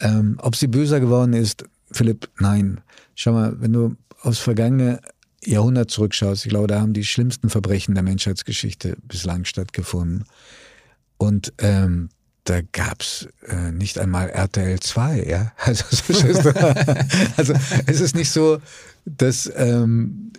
Ähm, 0.00 0.38
ob 0.40 0.56
sie 0.56 0.66
böser 0.66 1.00
geworden 1.00 1.32
ist, 1.32 1.64
Philipp, 1.92 2.28
nein. 2.38 2.80
Schau 3.14 3.32
mal, 3.32 3.60
wenn 3.60 3.72
du 3.72 3.96
aufs 4.22 4.38
vergangene 4.38 5.00
Jahrhundert 5.44 5.90
zurückschaust, 5.90 6.44
ich 6.44 6.50
glaube, 6.50 6.68
da 6.68 6.80
haben 6.80 6.92
die 6.92 7.04
schlimmsten 7.04 7.48
Verbrechen 7.48 7.94
der 7.94 8.04
Menschheitsgeschichte 8.04 8.96
bislang 9.02 9.44
stattgefunden. 9.44 10.24
Und 11.16 11.52
ähm, 11.58 12.10
da 12.44 12.60
gab's 12.72 13.28
äh, 13.46 13.70
nicht 13.72 13.98
einmal 13.98 14.30
RTL 14.30 14.80
2, 14.80 15.24
ja. 15.24 15.52
Also, 15.64 15.84
also 17.36 17.54
es 17.86 18.00
ist 18.00 18.16
nicht 18.16 18.30
so, 18.30 18.58
dass 19.04 19.50
ähm, 19.54 20.32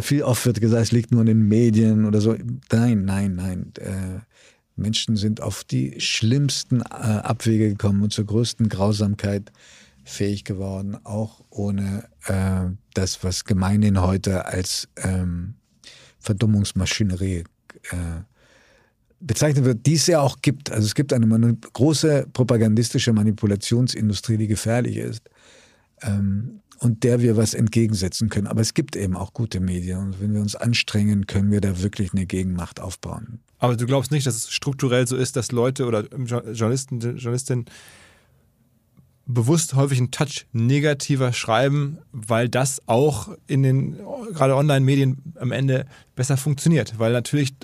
viel 0.00 0.22
oft 0.22 0.44
wird 0.46 0.60
gesagt, 0.60 0.82
es 0.82 0.92
liegt 0.92 1.12
nur 1.12 1.20
in 1.22 1.26
den 1.26 1.48
Medien 1.48 2.04
oder 2.04 2.20
so. 2.20 2.36
Nein, 2.70 3.04
nein, 3.04 3.34
nein. 3.36 3.72
Äh, 3.78 4.20
Menschen 4.78 5.16
sind 5.16 5.40
auf 5.40 5.64
die 5.64 6.00
schlimmsten 6.00 6.80
äh, 6.80 6.84
Abwege 6.84 7.68
gekommen 7.68 8.02
und 8.02 8.12
zur 8.12 8.26
größten 8.26 8.68
Grausamkeit 8.68 9.52
fähig 10.04 10.44
geworden, 10.44 10.96
auch 11.04 11.44
ohne 11.50 12.08
äh, 12.26 12.70
das, 12.94 13.22
was 13.22 13.44
gemeinhin 13.44 14.00
heute 14.00 14.46
als 14.46 14.88
ähm, 14.96 15.54
Verdummungsmaschinerie 16.20 17.44
äh, 17.90 17.96
bezeichnet 19.20 19.64
wird, 19.64 19.86
die 19.86 19.94
es 19.94 20.06
ja 20.06 20.20
auch 20.20 20.40
gibt. 20.40 20.70
Also 20.70 20.86
es 20.86 20.94
gibt 20.94 21.12
eine 21.12 21.56
große 21.72 22.28
propagandistische 22.32 23.12
Manipulationsindustrie, 23.12 24.36
die 24.36 24.46
gefährlich 24.46 24.96
ist. 24.96 25.22
Ähm, 26.02 26.60
und 26.78 27.04
der 27.04 27.20
wir 27.20 27.36
was 27.36 27.54
entgegensetzen 27.54 28.28
können. 28.28 28.46
Aber 28.46 28.60
es 28.60 28.74
gibt 28.74 28.96
eben 28.96 29.16
auch 29.16 29.32
gute 29.32 29.60
Medien 29.60 29.98
und 29.98 30.20
wenn 30.20 30.34
wir 30.34 30.40
uns 30.40 30.54
anstrengen, 30.54 31.26
können 31.26 31.50
wir 31.50 31.60
da 31.60 31.82
wirklich 31.82 32.12
eine 32.12 32.26
Gegenmacht 32.26 32.80
aufbauen. 32.80 33.40
Aber 33.58 33.76
du 33.76 33.86
glaubst 33.86 34.10
nicht, 34.10 34.26
dass 34.26 34.36
es 34.36 34.50
strukturell 34.50 35.06
so 35.06 35.16
ist, 35.16 35.36
dass 35.36 35.52
Leute 35.52 35.86
oder 35.86 36.04
Journalisten, 36.04 37.00
Journalistinnen 37.00 37.66
bewusst 39.26 39.74
häufig 39.74 39.98
einen 39.98 40.10
Touch 40.10 40.46
negativer 40.52 41.32
schreiben, 41.32 41.98
weil 42.12 42.48
das 42.48 42.82
auch 42.86 43.36
in 43.46 43.62
den 43.62 43.96
gerade 44.32 44.56
Online-Medien 44.56 45.34
am 45.38 45.52
Ende 45.52 45.84
besser 46.16 46.36
funktioniert, 46.36 46.98
weil 46.98 47.12
natürlich 47.12 47.54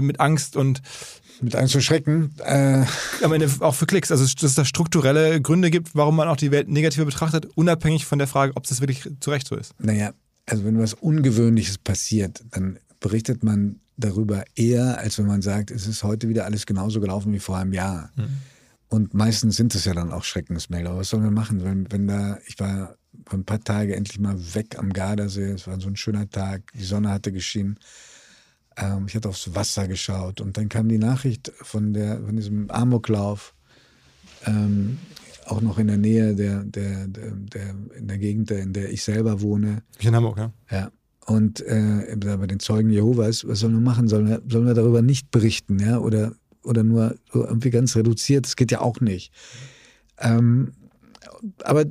mit 0.00 0.18
Angst 0.18 0.56
und 0.56 0.80
mit 1.42 1.54
Angst 1.56 1.74
und 1.74 1.82
Schrecken. 1.82 2.34
Äh 2.38 2.84
Am 3.22 3.32
Ende 3.32 3.48
auch 3.60 3.74
für 3.74 3.86
Klicks. 3.86 4.10
Also, 4.10 4.24
dass 4.24 4.42
es 4.42 4.54
da 4.54 4.64
strukturelle 4.64 5.40
Gründe 5.40 5.70
gibt, 5.70 5.94
warum 5.94 6.16
man 6.16 6.28
auch 6.28 6.36
die 6.36 6.50
Welt 6.50 6.68
negativer 6.68 7.04
betrachtet, 7.04 7.46
unabhängig 7.54 8.06
von 8.06 8.18
der 8.18 8.28
Frage, 8.28 8.52
ob 8.56 8.66
das 8.66 8.80
wirklich 8.80 9.08
zu 9.20 9.30
Recht 9.30 9.46
so 9.46 9.56
ist. 9.56 9.74
Naja, 9.78 10.12
also 10.46 10.64
wenn 10.64 10.78
was 10.78 10.94
Ungewöhnliches 10.94 11.78
passiert, 11.78 12.42
dann 12.50 12.78
berichtet 13.00 13.42
man 13.42 13.80
darüber 13.96 14.44
eher, 14.54 14.98
als 14.98 15.18
wenn 15.18 15.26
man 15.26 15.42
sagt, 15.42 15.70
es 15.70 15.86
ist 15.86 16.02
heute 16.02 16.28
wieder 16.28 16.44
alles 16.44 16.66
genauso 16.66 17.00
gelaufen 17.00 17.32
wie 17.32 17.38
vor 17.38 17.58
einem 17.58 17.72
Jahr. 17.72 18.10
Mhm. 18.16 18.28
Und 18.88 19.14
meistens 19.14 19.56
sind 19.56 19.74
es 19.74 19.84
ja 19.84 19.94
dann 19.94 20.10
auch 20.10 20.24
Schreckensmelder. 20.24 20.96
Was 20.96 21.10
sollen 21.10 21.22
wir 21.22 21.30
machen? 21.30 21.62
Wenn, 21.62 21.90
wenn 21.92 22.08
da, 22.08 22.38
ich 22.46 22.58
war 22.58 22.96
ein 23.30 23.44
paar 23.44 23.60
Tage 23.60 23.94
endlich 23.94 24.18
mal 24.18 24.36
weg 24.54 24.78
am 24.78 24.92
Gardasee. 24.92 25.52
Es 25.52 25.66
war 25.66 25.80
so 25.80 25.88
ein 25.88 25.96
schöner 25.96 26.28
Tag. 26.28 26.62
Die 26.74 26.84
Sonne 26.84 27.10
hatte 27.10 27.30
geschienen. 27.32 27.78
Ähm, 28.76 29.06
ich 29.08 29.14
hatte 29.14 29.28
aufs 29.28 29.54
Wasser 29.54 29.88
geschaut 29.88 30.40
und 30.40 30.56
dann 30.56 30.68
kam 30.68 30.88
die 30.88 30.98
Nachricht 30.98 31.52
von 31.60 31.92
der, 31.92 32.20
von 32.22 32.36
diesem 32.36 32.70
Amoklauf. 32.70 33.54
Ähm, 34.46 34.98
auch 35.46 35.60
noch 35.60 35.78
in 35.78 35.88
der 35.88 35.96
Nähe 35.96 36.34
der, 36.34 36.62
der, 36.64 37.08
der, 37.08 37.32
der, 37.32 37.74
in 37.96 38.06
der 38.06 38.18
Gegend, 38.18 38.50
in 38.50 38.72
der 38.72 38.90
ich 38.90 39.02
selber 39.02 39.40
wohne. 39.40 39.82
Ich 39.98 40.06
in 40.06 40.14
Hamburg, 40.14 40.38
ja. 40.38 40.52
Ja. 40.70 40.90
Und 41.26 41.60
äh, 41.60 42.16
bei 42.16 42.46
den 42.46 42.60
Zeugen 42.60 42.90
Jehovas, 42.90 43.46
was 43.46 43.60
sollen 43.60 43.74
wir 43.74 43.80
machen? 43.80 44.08
Sollen 44.08 44.28
wir, 44.28 44.42
sollen 44.48 44.66
wir 44.66 44.74
darüber 44.74 45.02
nicht 45.02 45.30
berichten, 45.30 45.78
ja? 45.78 45.98
Oder, 45.98 46.32
oder 46.62 46.82
nur 46.82 47.16
irgendwie 47.32 47.70
ganz 47.70 47.96
reduziert? 47.96 48.46
Das 48.46 48.56
geht 48.56 48.72
ja 48.72 48.80
auch 48.80 49.00
nicht. 49.00 49.32
Ähm, 50.18 50.72
aber 51.64 51.84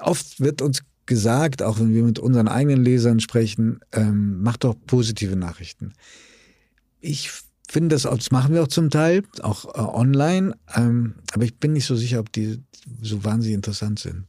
oft 0.00 0.40
wird 0.40 0.62
uns 0.62 0.82
gesagt, 1.06 1.62
auch 1.62 1.78
wenn 1.78 1.94
wir 1.94 2.02
mit 2.02 2.18
unseren 2.18 2.48
eigenen 2.48 2.84
Lesern 2.84 3.20
sprechen, 3.20 3.80
ähm, 3.92 4.42
macht 4.42 4.64
doch 4.64 4.76
positive 4.86 5.36
Nachrichten. 5.36 5.92
Ich 7.00 7.30
finde 7.68 7.96
das, 7.96 8.02
das 8.02 8.30
machen 8.30 8.54
wir 8.54 8.62
auch 8.62 8.68
zum 8.68 8.90
Teil, 8.90 9.22
auch 9.42 9.64
äh, 9.74 9.78
online, 9.78 10.54
ähm, 10.74 11.14
aber 11.32 11.44
ich 11.44 11.56
bin 11.56 11.72
nicht 11.72 11.86
so 11.86 11.96
sicher, 11.96 12.20
ob 12.20 12.32
die 12.32 12.62
so 13.00 13.24
wahnsinnig 13.24 13.54
interessant 13.54 13.98
sind. 13.98 14.26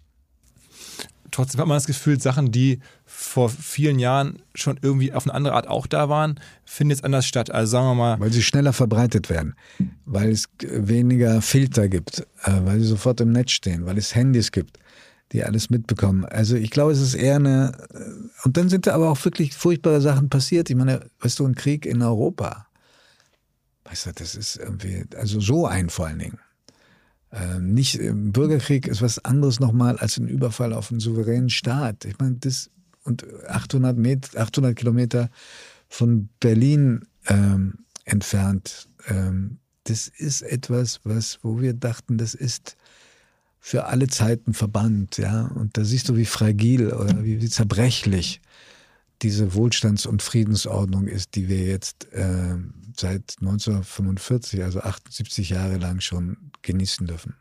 Trotzdem 1.30 1.62
hat 1.62 1.68
man 1.68 1.78
das 1.78 1.88
Gefühl, 1.88 2.22
Sachen, 2.22 2.52
die 2.52 2.80
vor 3.06 3.50
vielen 3.50 3.98
Jahren 3.98 4.38
schon 4.54 4.78
irgendwie 4.82 5.14
auf 5.14 5.26
eine 5.26 5.34
andere 5.34 5.56
Art 5.56 5.68
auch 5.68 5.88
da 5.88 6.08
waren, 6.08 6.40
finden 6.64 6.92
jetzt 6.92 7.04
anders 7.04 7.26
statt. 7.26 7.50
Also 7.50 7.72
sagen 7.72 7.88
wir 7.88 7.96
mal. 7.96 8.20
Weil 8.20 8.32
sie 8.32 8.44
schneller 8.44 8.72
verbreitet 8.72 9.32
werden, 9.32 9.56
weil 10.06 10.30
es 10.30 10.48
weniger 10.60 11.42
Filter 11.42 11.90
gibt, 11.90 12.20
äh, 12.44 12.52
weil 12.64 12.80
sie 12.80 12.86
sofort 12.86 13.20
im 13.20 13.32
Netz 13.32 13.52
stehen, 13.52 13.88
weil 13.88 13.98
es 13.98 14.14
Handys 14.14 14.52
gibt 14.52 14.78
die 15.34 15.44
alles 15.44 15.70
mitbekommen. 15.70 16.26
Also 16.26 16.56
ich 16.56 16.70
glaube, 16.70 16.92
es 16.92 17.02
ist 17.02 17.16
eher 17.16 17.36
eine. 17.36 17.72
Und 18.44 18.56
dann 18.56 18.70
sind 18.70 18.88
da 18.88 18.94
aber 18.94 19.10
auch 19.10 19.26
wirklich 19.26 19.54
furchtbare 19.54 20.00
Sachen 20.00 20.30
passiert. 20.30 20.70
Ich 20.70 20.76
meine, 20.76 21.10
weißt 21.20 21.40
du, 21.40 21.46
ein 21.46 21.56
Krieg 21.56 21.86
in 21.86 22.02
Europa. 22.02 22.68
Weißt 23.86 24.06
du, 24.06 24.12
das 24.14 24.36
ist 24.36 24.58
irgendwie, 24.58 25.04
also 25.18 25.40
so 25.40 25.66
ein 25.66 25.90
vor 25.90 26.08
allen 26.08 26.20
Dingen. 26.20 26.40
Ähm, 27.32 27.74
nicht, 27.74 28.00
ein 28.00 28.32
Bürgerkrieg 28.32 28.88
ist 28.88 29.02
was 29.02 29.24
anderes 29.26 29.60
nochmal 29.60 29.98
als 29.98 30.18
ein 30.18 30.28
Überfall 30.28 30.72
auf 30.72 30.92
einen 30.92 31.00
souveränen 31.00 31.50
Staat. 31.50 32.06
Ich 32.06 32.20
meine, 32.20 32.36
das, 32.36 32.70
und 33.04 33.26
800 33.48 33.98
Meter, 33.98 34.40
800 34.40 34.76
Kilometer 34.76 35.30
von 35.90 36.30
Berlin 36.40 37.08
ähm, 37.28 37.80
entfernt, 38.06 38.88
ähm, 39.08 39.58
das 39.86 40.08
ist 40.08 40.44
etwas, 40.44 41.02
was, 41.04 41.40
wo 41.42 41.60
wir 41.60 41.74
dachten, 41.74 42.18
das 42.18 42.36
ist 42.36 42.78
für 43.66 43.86
alle 43.86 44.08
Zeiten 44.08 44.54
verbannt, 44.54 45.18
ja. 45.18 45.46
Und 45.56 45.78
da 45.78 45.86
siehst 45.86 46.10
du, 46.10 46.18
wie 46.18 46.26
fragil 46.26 46.92
oder 46.92 47.24
wie, 47.24 47.42
wie 47.42 47.50
zerbrechlich 47.50 48.42
diese 49.22 49.54
Wohlstands- 49.54 50.06
und 50.06 50.22
Friedensordnung 50.22 51.08
ist, 51.08 51.36
die 51.36 51.48
wir 51.48 51.64
jetzt 51.64 52.12
äh, 52.12 52.58
seit 52.98 53.36
1945, 53.40 54.62
also 54.64 54.82
78 54.82 55.52
Jahre 55.52 55.78
lang 55.78 56.02
schon 56.02 56.52
genießen 56.62 57.08
dürfen. 57.08 57.36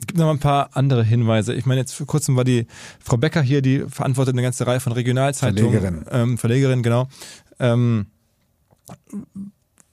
Es 0.00 0.06
gibt 0.06 0.18
noch 0.18 0.30
ein 0.30 0.38
paar 0.38 0.74
andere 0.74 1.04
Hinweise. 1.04 1.52
Ich 1.52 1.66
meine, 1.66 1.82
jetzt 1.82 1.92
vor 1.92 2.06
kurzem 2.06 2.34
war 2.36 2.44
die 2.44 2.66
Frau 2.98 3.18
Becker 3.18 3.42
hier, 3.42 3.60
die 3.60 3.80
verantwortet 3.90 4.34
eine 4.34 4.42
ganze 4.42 4.66
Reihe 4.66 4.80
von 4.80 4.92
Regionalzeitungen. 4.92 5.70
Verlegerin. 5.70 6.06
Ähm, 6.10 6.38
Verlegerin, 6.38 6.82
genau. 6.82 7.08
Ähm, 7.58 8.06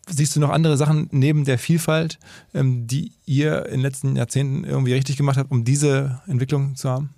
siehst 0.10 0.36
du 0.36 0.39
noch 0.39 0.50
andere 0.50 0.78
Sachen 0.78 1.08
neben 1.12 1.46
der 1.46 1.60
Vielfalt, 1.60 2.20
ähm, 2.54 2.88
die 2.88 3.12
ihr 3.26 3.65
in 3.65 3.74
den 3.74 3.82
letzten 3.82 4.15
Jahrzehnten 4.15 4.63
irgendwie 4.63 4.93
richtig 4.93 5.17
gemacht 5.17 5.38
habt, 5.38 5.52
um 5.52 5.63
diese 5.63 6.22
Entwicklung 6.28 6.76
zu 6.76 6.89
haben? 6.89 7.13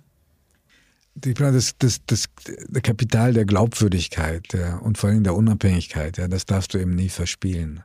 Ich 1.24 1.38
meine, 1.38 1.52
das, 1.52 1.76
das, 1.78 2.00
das, 2.06 2.26
das 2.68 2.82
Kapital 2.82 3.32
der 3.32 3.44
Glaubwürdigkeit 3.44 4.52
ja, 4.52 4.76
und 4.78 4.96
vor 4.96 5.10
allem 5.10 5.24
der 5.24 5.34
Unabhängigkeit, 5.34 6.18
ja, 6.18 6.28
das 6.28 6.46
darfst 6.46 6.72
du 6.72 6.78
eben 6.78 6.94
nie 6.94 7.08
verspielen. 7.08 7.82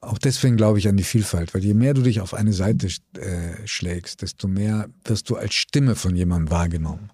Auch 0.00 0.18
deswegen 0.18 0.56
glaube 0.56 0.78
ich 0.78 0.88
an 0.88 0.96
die 0.96 1.04
Vielfalt, 1.04 1.54
weil 1.54 1.64
je 1.64 1.74
mehr 1.74 1.92
du 1.94 2.02
dich 2.02 2.20
auf 2.20 2.32
eine 2.32 2.52
Seite 2.52 2.86
äh, 2.86 3.66
schlägst, 3.66 4.22
desto 4.22 4.46
mehr 4.46 4.88
wirst 5.04 5.28
du 5.28 5.36
als 5.36 5.54
Stimme 5.54 5.96
von 5.96 6.14
jemandem 6.14 6.50
wahrgenommen. 6.50 7.10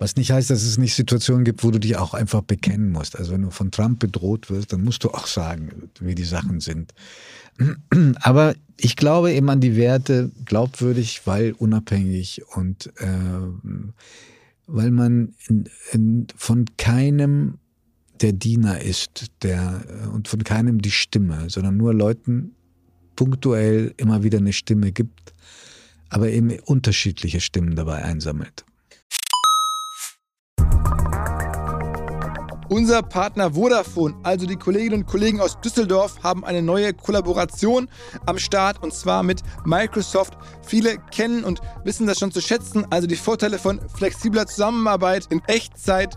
Was 0.00 0.16
nicht 0.16 0.32
heißt, 0.32 0.48
dass 0.48 0.62
es 0.62 0.78
nicht 0.78 0.94
Situationen 0.94 1.44
gibt, 1.44 1.62
wo 1.62 1.70
du 1.70 1.78
dich 1.78 1.96
auch 1.96 2.14
einfach 2.14 2.40
bekennen 2.40 2.90
musst. 2.90 3.18
Also 3.18 3.32
wenn 3.32 3.42
du 3.42 3.50
von 3.50 3.70
Trump 3.70 3.98
bedroht 3.98 4.48
wirst, 4.48 4.72
dann 4.72 4.82
musst 4.82 5.04
du 5.04 5.10
auch 5.10 5.26
sagen, 5.26 5.90
wie 6.00 6.14
die 6.14 6.24
Sachen 6.24 6.60
sind. 6.60 6.94
Aber 8.22 8.54
ich 8.78 8.96
glaube 8.96 9.30
eben 9.34 9.50
an 9.50 9.60
die 9.60 9.76
Werte, 9.76 10.30
glaubwürdig, 10.46 11.26
weil 11.26 11.52
unabhängig 11.52 12.40
und 12.56 12.86
äh, 12.96 13.08
weil 14.66 14.90
man 14.90 15.34
in, 15.48 15.68
in, 15.92 16.26
von 16.34 16.64
keinem 16.78 17.58
der 18.22 18.32
Diener 18.32 18.80
ist, 18.80 19.26
der 19.42 19.84
und 20.14 20.28
von 20.28 20.44
keinem 20.44 20.80
die 20.80 20.90
Stimme, 20.90 21.50
sondern 21.50 21.76
nur 21.76 21.92
Leuten 21.92 22.52
punktuell 23.16 23.92
immer 23.98 24.22
wieder 24.22 24.38
eine 24.38 24.54
Stimme 24.54 24.92
gibt, 24.92 25.34
aber 26.08 26.30
eben 26.30 26.58
unterschiedliche 26.60 27.42
Stimmen 27.42 27.76
dabei 27.76 28.02
einsammelt. 28.02 28.64
Unser 32.70 33.02
Partner 33.02 33.54
Vodafone, 33.54 34.14
also 34.22 34.46
die 34.46 34.54
Kolleginnen 34.54 35.02
und 35.02 35.06
Kollegen 35.08 35.40
aus 35.40 35.60
Düsseldorf, 35.60 36.22
haben 36.22 36.44
eine 36.44 36.62
neue 36.62 36.94
Kollaboration 36.94 37.88
am 38.26 38.38
Start 38.38 38.80
und 38.80 38.94
zwar 38.94 39.24
mit 39.24 39.42
Microsoft. 39.64 40.38
Viele 40.64 40.98
kennen 41.10 41.42
und 41.42 41.60
wissen 41.82 42.06
das 42.06 42.20
schon 42.20 42.30
zu 42.30 42.40
schätzen, 42.40 42.86
also 42.88 43.08
die 43.08 43.16
Vorteile 43.16 43.58
von 43.58 43.80
flexibler 43.88 44.46
Zusammenarbeit 44.46 45.26
in 45.30 45.42
Echtzeit, 45.48 46.16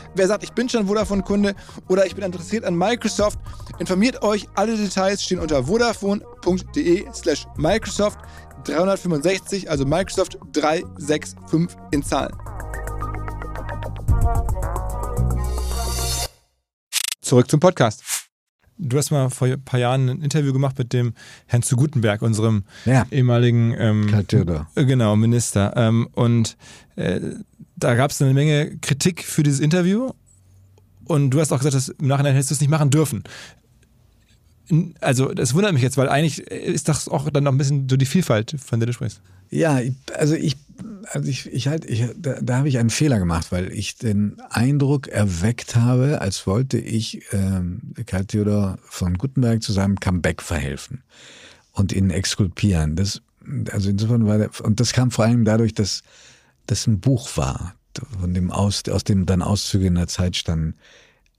Wer 0.15 0.27
sagt, 0.27 0.43
ich 0.43 0.51
bin 0.51 0.67
schon 0.67 0.87
Vodafone-Kunde 0.87 1.55
oder 1.87 2.05
ich 2.05 2.15
bin 2.15 2.23
interessiert 2.25 2.65
an 2.65 2.75
Microsoft, 2.75 3.39
informiert 3.79 4.21
euch. 4.23 4.47
Alle 4.55 4.75
Details 4.75 5.23
stehen 5.23 5.39
unter 5.39 5.63
vodafone.de 5.63 7.05
slash 7.13 7.45
Microsoft 7.55 8.19
365, 8.65 9.69
also 9.69 9.85
Microsoft 9.85 10.37
365 10.51 11.35
in 11.91 12.03
Zahlen. 12.03 12.35
Zurück 17.21 17.49
zum 17.49 17.59
Podcast. 17.59 18.03
Du 18.83 18.97
hast 18.97 19.11
mal 19.11 19.29
vor 19.29 19.47
ein 19.47 19.63
paar 19.63 19.79
Jahren 19.79 20.09
ein 20.09 20.21
Interview 20.21 20.51
gemacht 20.53 20.77
mit 20.79 20.91
dem 20.91 21.13
Herrn 21.45 21.61
zu 21.61 21.75
Gutenberg, 21.75 22.23
unserem 22.23 22.63
Ja. 22.85 23.05
ehemaligen 23.11 23.75
ähm, 23.77 24.11
äh, 24.11 24.85
Genau, 24.85 25.15
Minister. 25.15 25.71
Ähm, 25.75 26.09
und 26.13 26.57
äh, 26.95 27.19
da 27.83 27.95
gab 27.95 28.11
es 28.11 28.21
eine 28.21 28.33
Menge 28.33 28.77
Kritik 28.77 29.23
für 29.23 29.43
dieses 29.43 29.59
Interview. 29.59 30.11
Und 31.05 31.31
du 31.31 31.39
hast 31.39 31.51
auch 31.51 31.57
gesagt, 31.57 31.75
dass 31.75 31.89
im 31.89 32.07
Nachhinein 32.07 32.33
hättest 32.33 32.51
du 32.51 32.55
es 32.55 32.61
nicht 32.61 32.69
machen 32.69 32.89
dürfen. 32.89 33.23
Also, 35.01 35.33
das 35.33 35.53
wundert 35.53 35.73
mich 35.73 35.81
jetzt, 35.81 35.97
weil 35.97 36.07
eigentlich 36.07 36.39
ist 36.39 36.87
das 36.87 37.09
auch 37.09 37.29
dann 37.29 37.43
noch 37.43 37.51
ein 37.51 37.57
bisschen 37.57 37.89
so 37.89 37.97
die 37.97 38.05
Vielfalt, 38.05 38.55
von 38.63 38.79
der 38.79 38.87
du 38.87 38.93
sprichst. 38.93 39.21
Ja, 39.49 39.81
also 40.17 40.33
ich, 40.33 40.55
also 41.11 41.27
ich, 41.27 41.51
ich 41.51 41.67
halt, 41.67 41.83
ich, 41.83 42.05
da, 42.17 42.39
da 42.41 42.57
habe 42.57 42.69
ich 42.69 42.77
einen 42.77 42.89
Fehler 42.89 43.19
gemacht, 43.19 43.51
weil 43.51 43.73
ich 43.73 43.97
den 43.97 44.39
Eindruck 44.49 45.09
erweckt 45.09 45.75
habe, 45.75 46.21
als 46.21 46.47
wollte 46.47 46.77
ich 46.77 47.23
ähm, 47.33 47.81
Karl 48.05 48.25
Theodor 48.25 48.77
von 48.85 49.17
Gutenberg 49.17 49.61
zu 49.61 49.73
seinem 49.73 49.99
Comeback 49.99 50.41
verhelfen 50.41 51.03
und 51.73 51.91
ihn 51.91 52.11
exkulpieren. 52.11 52.95
Das, 52.95 53.21
also 53.71 53.89
insofern 53.89 54.25
war 54.25 54.37
der, 54.37 54.51
und 54.61 54.79
das 54.79 54.93
kam 54.93 55.11
vor 55.11 55.25
allem 55.25 55.43
dadurch, 55.43 55.73
dass 55.73 56.03
das 56.67 56.87
ein 56.87 57.01
Buch 57.01 57.35
war, 57.35 57.75
von 58.19 58.33
dem 58.33 58.51
aus, 58.51 58.83
aus 58.89 59.03
dem 59.03 59.25
dann 59.25 59.41
Auszüge 59.41 59.87
in 59.87 59.95
der 59.95 60.07
Zeit 60.07 60.35
standen. 60.35 60.75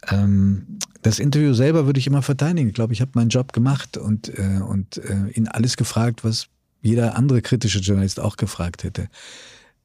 Ähm, 0.09 0.79
das 1.03 1.19
Interview 1.19 1.55
selber 1.55 1.87
würde 1.87 2.01
ich 2.01 2.07
immer 2.07 2.23
verteidigen. 2.23 2.69
Ich 2.69 2.75
glaube, 2.75 2.93
ich 2.93 3.01
habe 3.01 3.13
meinen 3.15 3.29
Job 3.29 3.53
gemacht 3.53 3.97
und, 3.97 4.37
äh, 4.39 4.61
und 4.67 4.99
äh, 4.99 5.29
ihn 5.31 5.49
alles 5.49 5.77
gefragt, 5.77 6.25
was 6.25 6.49
jeder 6.81 7.17
andere 7.17 7.43
kritische 7.43 7.79
Journalist 7.79 8.21
auch 8.21 8.37
gefragt 8.37 8.85
hätte. 8.85 9.09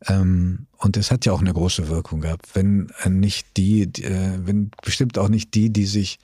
Ähm, 0.08 0.68
und 0.78 0.98
es 0.98 1.12
hat 1.12 1.26
ja 1.26 1.34
auch 1.34 1.42
eine 1.42 1.54
große 1.54 1.88
Wirkung 1.90 2.22
gehabt, 2.22 2.48
wenn 2.54 2.92
äh, 3.04 3.10
nicht 3.10 3.58
die, 3.58 3.88
die 3.88 4.04
äh, 4.04 4.40
wenn 4.44 4.72
bestimmt 4.84 5.18
auch 5.18 5.30
nicht 5.30 5.54
die, 5.56 5.72
die 5.72 5.86
sich 5.86 6.20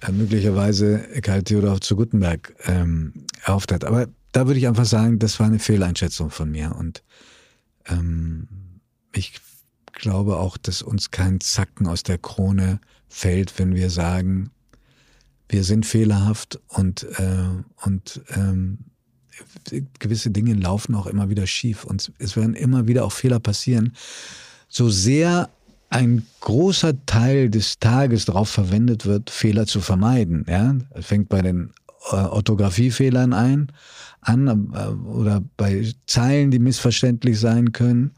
äh, 0.00 0.12
möglicherweise 0.12 0.98
Karl 1.22 1.42
Theodor 1.42 1.80
zu 1.80 1.96
Gutenberg 1.96 2.54
ähm, 2.66 3.26
erhofft 3.44 3.72
hat. 3.72 3.84
Aber 3.84 4.08
da 4.32 4.46
würde 4.46 4.58
ich 4.58 4.66
einfach 4.66 4.84
sagen, 4.84 5.18
das 5.18 5.38
war 5.40 5.46
eine 5.46 5.58
Fehleinschätzung 5.58 6.30
von 6.30 6.50
mir. 6.50 6.74
Und 6.76 7.02
ähm, 7.86 8.48
ich 9.14 9.40
glaube 9.92 10.38
auch, 10.38 10.56
dass 10.56 10.82
uns 10.82 11.10
kein 11.10 11.40
Zacken 11.40 11.86
aus 11.86 12.02
der 12.02 12.18
Krone 12.18 12.80
fällt, 13.08 13.58
wenn 13.58 13.74
wir 13.74 13.90
sagen, 13.90 14.50
wir 15.48 15.64
sind 15.64 15.84
fehlerhaft 15.84 16.60
und, 16.68 17.04
äh, 17.18 17.84
und 17.84 18.22
ähm, 18.34 18.78
gewisse 19.98 20.30
Dinge 20.30 20.54
laufen 20.54 20.94
auch 20.94 21.06
immer 21.06 21.28
wieder 21.28 21.46
schief 21.46 21.84
und 21.84 22.12
es 22.18 22.36
werden 22.36 22.54
immer 22.54 22.88
wieder 22.88 23.04
auch 23.04 23.12
Fehler 23.12 23.38
passieren. 23.38 23.92
So 24.68 24.88
sehr 24.88 25.50
ein 25.90 26.26
großer 26.40 27.04
Teil 27.04 27.50
des 27.50 27.78
Tages 27.78 28.24
darauf 28.24 28.48
verwendet 28.48 29.04
wird, 29.04 29.28
Fehler 29.28 29.66
zu 29.66 29.80
vermeiden. 29.80 30.46
Ja, 30.48 30.74
es 30.90 31.06
fängt 31.06 31.28
bei 31.28 31.42
den 31.42 31.72
äh, 32.10 32.16
Orthographiefehlern 32.16 33.34
ein, 33.34 33.70
an 34.22 34.72
äh, 34.72 34.86
oder 34.88 35.42
bei 35.58 35.92
Zeilen, 36.06 36.50
die 36.50 36.58
missverständlich 36.58 37.38
sein 37.38 37.72
können, 37.72 38.12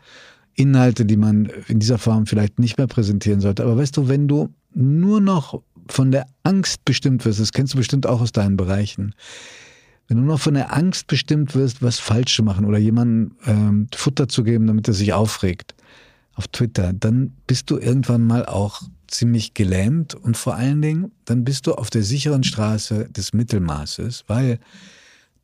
Inhalte, 0.55 1.05
die 1.05 1.17
man 1.17 1.51
in 1.69 1.79
dieser 1.79 1.99
Form 1.99 2.27
vielleicht 2.27 2.59
nicht 2.59 2.79
mehr 2.79 2.87
präsentieren 2.87 3.41
sollte. 3.41 3.63
Aber 3.63 3.77
weißt 3.77 3.97
du, 3.97 4.09
wenn 4.09 4.29
du 4.29 4.51
nur 4.75 5.21
noch 5.21 5.63
von 5.89 6.11
der 6.11 6.27
Angst 6.43 6.85
bestimmt 6.85 7.25
wirst, 7.25 7.41
das 7.41 7.53
kennst 7.53 7.75
du 7.75 7.79
bestimmt 7.79 8.07
auch 8.07 8.21
aus 8.21 8.33
deinen 8.33 8.57
Bereichen, 8.57 9.15
wenn 10.09 10.19
du 10.19 10.25
noch 10.25 10.41
von 10.41 10.55
der 10.55 10.75
Angst 10.75 11.07
bestimmt 11.07 11.55
wirst, 11.55 11.83
was 11.83 11.99
falsch 11.99 12.37
zu 12.37 12.43
machen 12.43 12.67
oder 12.67 12.79
jemandem 12.79 13.37
ähm, 13.47 13.87
Futter 13.95 14.29
zu 14.29 14.45
geben, 14.45 14.67
damit 14.67 14.87
er 14.87 14.95
sich 14.95 15.13
aufregt 15.13 15.75
auf 16.35 16.49
Twitter, 16.49 16.93
dann 16.93 17.33
bist 17.47 17.71
du 17.71 17.79
irgendwann 17.79 18.27
mal 18.27 18.45
auch 18.45 18.83
ziemlich 19.07 19.55
gelähmt 19.55 20.15
und 20.15 20.37
vor 20.37 20.57
allen 20.57 20.83
Dingen, 20.83 21.13
dann 21.25 21.45
bist 21.45 21.67
du 21.67 21.75
auf 21.75 21.91
der 21.91 22.03
sicheren 22.03 22.43
Straße 22.43 23.09
des 23.11 23.33
Mittelmaßes, 23.33 24.25
weil 24.27 24.59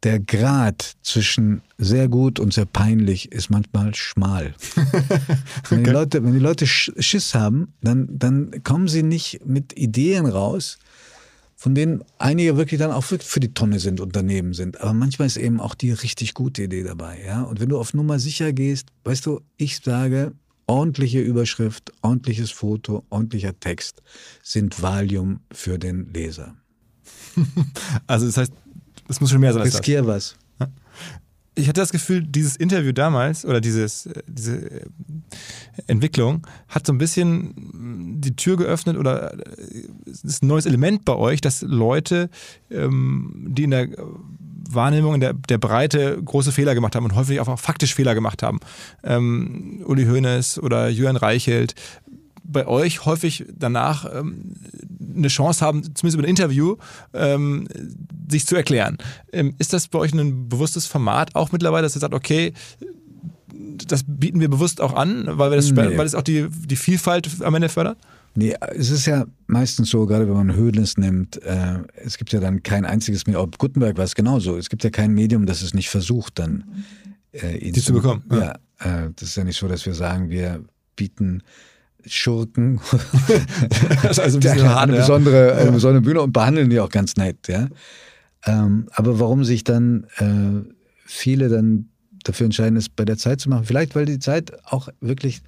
der 0.03 0.19
Grad 0.19 0.97
zwischen 1.03 1.63
sehr 1.77 2.09
gut 2.09 2.41
und 2.41 2.55
sehr 2.55 2.65
peinlich 2.65 3.33
ist 3.33 3.51
manchmal 3.51 3.95
schmal. 3.95 4.55
wenn, 5.69 5.85
die 5.85 5.91
Leute, 5.91 6.25
wenn 6.25 6.33
die 6.33 6.39
Leute 6.39 6.67
Schiss 6.67 7.35
haben, 7.35 7.75
dann, 7.83 8.09
dann 8.11 8.63
kommen 8.65 8.89
sie 8.89 9.03
nicht 9.03 9.45
mit 9.45 9.77
Ideen 9.77 10.27
raus, 10.27 10.79
von 11.55 11.75
denen 11.75 12.03
einige 12.17 12.57
wirklich 12.57 12.79
dann 12.79 12.91
auch 12.91 13.05
für 13.05 13.41
die 13.41 13.53
Tonne 13.53 13.81
sind, 13.81 14.01
Unternehmen 14.01 14.55
sind. 14.55 14.81
Aber 14.81 14.95
manchmal 14.95 15.27
ist 15.27 15.37
eben 15.37 15.61
auch 15.61 15.75
die 15.75 15.93
richtig 15.93 16.33
gute 16.33 16.63
Idee 16.63 16.83
dabei. 16.83 17.23
Ja? 17.23 17.43
Und 17.43 17.61
wenn 17.61 17.69
du 17.69 17.79
auf 17.79 17.93
Nummer 17.93 18.19
sicher 18.19 18.55
gehst, 18.55 18.89
weißt 19.05 19.27
du, 19.27 19.43
ich 19.59 19.81
sage, 19.81 20.33
ordentliche 20.67 21.21
Überschrift, 21.21 21.93
ordentliches 22.01 22.51
Foto, 22.51 23.05
ordentlicher 23.11 23.59
Text 23.61 24.03
sind 24.43 24.81
Valium 24.81 25.41
für 25.53 25.79
den 25.79 26.11
Leser. 26.15 26.55
Also 28.07 28.27
das 28.27 28.37
heißt, 28.37 28.53
es 29.11 29.21
muss 29.21 29.31
schon 29.31 29.41
mehr 29.41 29.53
sein 29.53 29.63
als 29.63 29.75
Riskier 29.75 30.03
das. 30.03 30.37
was. 30.59 30.69
Ich 31.57 31.69
hatte 31.69 31.81
das 31.81 31.91
Gefühl, 31.91 32.23
dieses 32.23 32.57
Interview 32.57 32.93
damals 32.93 33.45
oder 33.45 33.61
dieses, 33.61 34.07
äh, 34.07 34.23
diese 34.27 34.71
äh, 34.71 34.87
Entwicklung 35.89 36.47
hat 36.69 36.87
so 36.87 36.93
ein 36.93 36.99
bisschen 36.99 38.21
die 38.21 38.37
Tür 38.37 38.57
geöffnet 38.57 38.97
oder 38.97 39.35
äh, 39.35 39.83
es 40.11 40.23
ist 40.23 40.43
ein 40.43 40.47
neues 40.47 40.65
Element 40.65 41.05
bei 41.05 41.15
euch, 41.15 41.41
dass 41.41 41.63
Leute, 41.63 42.31
ähm, 42.71 43.49
die 43.51 43.65
in 43.65 43.73
der 43.73 43.89
Wahrnehmung 44.71 45.15
in 45.15 45.21
der, 45.21 45.35
der 45.35 45.59
Breite 45.59 46.23
große 46.23 46.53
Fehler 46.53 46.75
gemacht 46.75 46.95
haben 46.95 47.05
und 47.05 47.17
häufig 47.17 47.41
auch 47.41 47.59
faktisch 47.59 47.95
Fehler 47.95 48.15
gemacht 48.15 48.43
haben. 48.43 48.61
Ähm, 49.03 49.83
Uli 49.85 50.07
Hoeneß 50.07 50.61
oder 50.61 50.89
Jürgen 50.89 51.17
Reichelt 51.17 51.75
bei 52.45 52.66
euch 52.66 53.05
häufig 53.05 53.45
danach 53.53 54.07
ähm, 54.12 54.55
eine 55.14 55.28
Chance 55.28 55.64
haben, 55.64 55.82
zumindest 55.95 56.14
über 56.14 56.24
ein 56.24 56.30
Interview, 56.30 56.76
ähm, 57.12 57.68
sich 58.28 58.47
zu 58.47 58.57
erklären. 58.57 58.99
Ähm, 59.32 59.55
ist 59.59 59.72
das 59.72 59.88
bei 59.88 59.99
euch 59.99 60.12
ein 60.12 60.49
bewusstes 60.49 60.86
Format 60.86 61.34
auch 61.34 61.53
mittlerweile, 61.53 61.82
dass 61.82 61.97
ihr 61.97 62.01
sagt, 62.01 62.14
okay, 62.14 62.53
das 63.86 64.05
bieten 64.07 64.41
wir 64.41 64.49
bewusst 64.49 64.80
auch 64.80 64.95
an, 64.95 65.26
weil, 65.26 65.51
wir 65.51 65.57
das, 65.57 65.70
nee. 65.70 65.97
weil 65.97 66.07
es 66.07 66.14
auch 66.14 66.22
die, 66.22 66.47
die 66.51 66.76
Vielfalt 66.76 67.28
am 67.43 67.55
Ende 67.55 67.68
fördert? 67.68 67.99
Nee, 68.34 68.55
es 68.76 68.91
ist 68.91 69.07
ja 69.07 69.26
meistens 69.49 69.91
so, 69.91 70.07
gerade 70.07 70.28
wenn 70.28 70.34
man 70.34 70.55
Höhles 70.55 70.97
nimmt, 70.97 71.43
äh, 71.43 71.78
es 71.97 72.16
gibt 72.16 72.32
ja 72.32 72.38
dann 72.38 72.62
kein 72.62 72.84
einziges 72.84 73.26
Medium, 73.26 73.45
ob 73.45 73.59
Gutenberg 73.59 73.97
war 73.97 74.05
es 74.05 74.14
genauso, 74.14 74.57
es 74.57 74.68
gibt 74.68 74.84
ja 74.84 74.91
kein 74.91 75.12
Medium, 75.12 75.47
das 75.47 75.62
es 75.62 75.74
nicht 75.74 75.91
versucht, 75.91 76.38
dann 76.38 76.84
äh, 77.32 77.57
ihn 77.57 77.72
die 77.72 77.80
zu, 77.80 77.86
zu 77.86 77.93
bekommen. 77.95 78.22
Ja, 78.30 78.55
ja 78.78 79.05
äh, 79.07 79.11
das 79.16 79.30
ist 79.30 79.36
ja 79.36 79.45
nicht 79.45 79.59
so, 79.59 79.66
dass 79.66 79.84
wir 79.84 79.95
sagen, 79.95 80.30
wir 80.30 80.62
bieten 80.95 81.43
Schurken 82.07 82.81
also 84.03 84.23
ein 84.23 84.41
bisschen 84.41 84.69
hart, 84.69 84.89
eine, 84.89 84.99
besondere, 84.99 85.55
eine 85.57 85.73
besondere 85.73 86.03
Bühne 86.03 86.23
und 86.23 86.33
behandeln 86.33 86.71
die 86.71 86.81
auch 86.81 86.91
ganz 86.91 87.17
nett, 87.17 87.49
ja. 87.49 87.69
Ähm, 88.47 88.87
aber 88.93 89.21
warum 89.21 89.45
sich 89.45 89.65
dann 89.65 90.07
äh, 90.17 90.69
viele 91.05 91.49
dann 91.49 91.91
dafür 92.25 92.47
entscheiden, 92.47 92.77
es 92.77 92.89
bei 92.89 93.05
der 93.05 93.19
Zeit 93.19 93.41
zu 93.41 93.51
machen, 93.51 93.65
vielleicht 93.65 93.95
weil 93.95 94.07
die 94.07 94.19
Zeit 94.19 94.53
auch 94.65 94.89
wirklich 95.01 95.43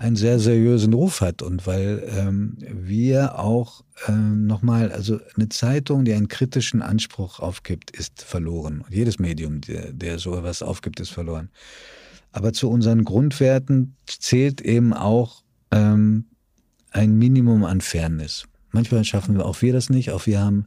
einen 0.00 0.16
sehr 0.16 0.38
seriösen 0.38 0.94
Ruf 0.94 1.20
hat 1.20 1.42
und 1.42 1.66
weil 1.66 2.02
ähm, 2.16 2.56
wir 2.58 3.38
auch 3.38 3.84
ähm, 4.08 4.46
nochmal, 4.46 4.92
also 4.92 5.20
eine 5.36 5.50
Zeitung, 5.50 6.06
die 6.06 6.14
einen 6.14 6.28
kritischen 6.28 6.80
Anspruch 6.80 7.38
aufgibt, 7.38 7.90
ist 7.90 8.22
verloren. 8.22 8.80
Und 8.80 8.94
jedes 8.94 9.18
Medium, 9.18 9.60
der, 9.60 9.92
der 9.92 10.18
so 10.18 10.34
etwas 10.38 10.62
aufgibt, 10.62 11.00
ist 11.00 11.10
verloren. 11.10 11.50
Aber 12.32 12.54
zu 12.54 12.70
unseren 12.70 13.04
Grundwerten 13.04 13.94
zählt 14.06 14.62
eben 14.62 14.94
auch 14.94 15.39
ähm, 15.70 16.26
ein 16.90 17.16
Minimum 17.16 17.64
an 17.64 17.80
Fairness. 17.80 18.44
Manchmal 18.72 19.04
schaffen 19.04 19.36
wir 19.36 19.46
auch 19.46 19.62
wir 19.62 19.72
das 19.72 19.90
nicht, 19.90 20.10
auch 20.10 20.26
wir 20.26 20.40
haben 20.40 20.66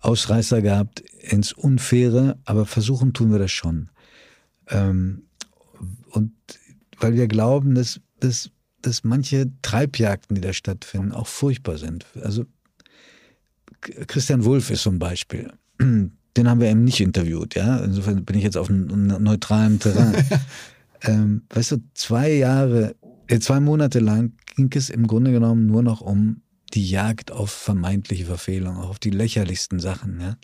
Ausreißer 0.00 0.62
gehabt 0.62 1.00
ins 1.00 1.52
Unfaire, 1.52 2.38
aber 2.44 2.64
versuchen 2.64 3.12
tun 3.12 3.32
wir 3.32 3.38
das 3.38 3.52
schon. 3.52 3.90
Ähm, 4.68 5.22
und 6.10 6.32
weil 6.98 7.14
wir 7.14 7.28
glauben, 7.28 7.74
dass 7.74 8.00
dass, 8.20 8.50
dass 8.82 9.04
manche 9.04 9.50
Treibjagden, 9.62 10.34
die 10.34 10.40
da 10.40 10.52
stattfinden, 10.52 11.12
auch 11.12 11.26
furchtbar 11.26 11.78
sind. 11.78 12.06
Also 12.22 12.44
Christian 13.80 14.44
Wulff 14.44 14.70
ist 14.70 14.86
ein 14.86 14.98
Beispiel. 14.98 15.52
Den 16.36 16.48
haben 16.48 16.60
wir 16.60 16.70
eben 16.70 16.84
nicht 16.84 17.00
interviewt, 17.00 17.56
ja. 17.56 17.78
Insofern 17.78 18.24
bin 18.24 18.36
ich 18.36 18.44
jetzt 18.44 18.56
auf 18.56 18.70
einem 18.70 19.06
neutralen 19.06 19.80
Terrain. 19.80 20.14
ähm, 21.02 21.42
weißt 21.50 21.72
du, 21.72 21.76
zwei 21.94 22.30
Jahre, 22.32 22.94
zwei 23.38 23.60
Monate 23.60 24.00
lang 24.00 24.32
ging 24.56 24.70
es 24.74 24.90
im 24.90 25.06
Grunde 25.06 25.30
genommen 25.30 25.66
nur 25.66 25.82
noch 25.82 26.00
um 26.00 26.42
die 26.74 26.88
Jagd 26.88 27.30
auf 27.30 27.50
vermeintliche 27.50 28.26
Verfehlungen, 28.26 28.80
auf 28.80 28.98
die 28.98 29.10
lächerlichsten 29.10 29.78
Sachen, 29.78 30.20
ja. 30.20 30.36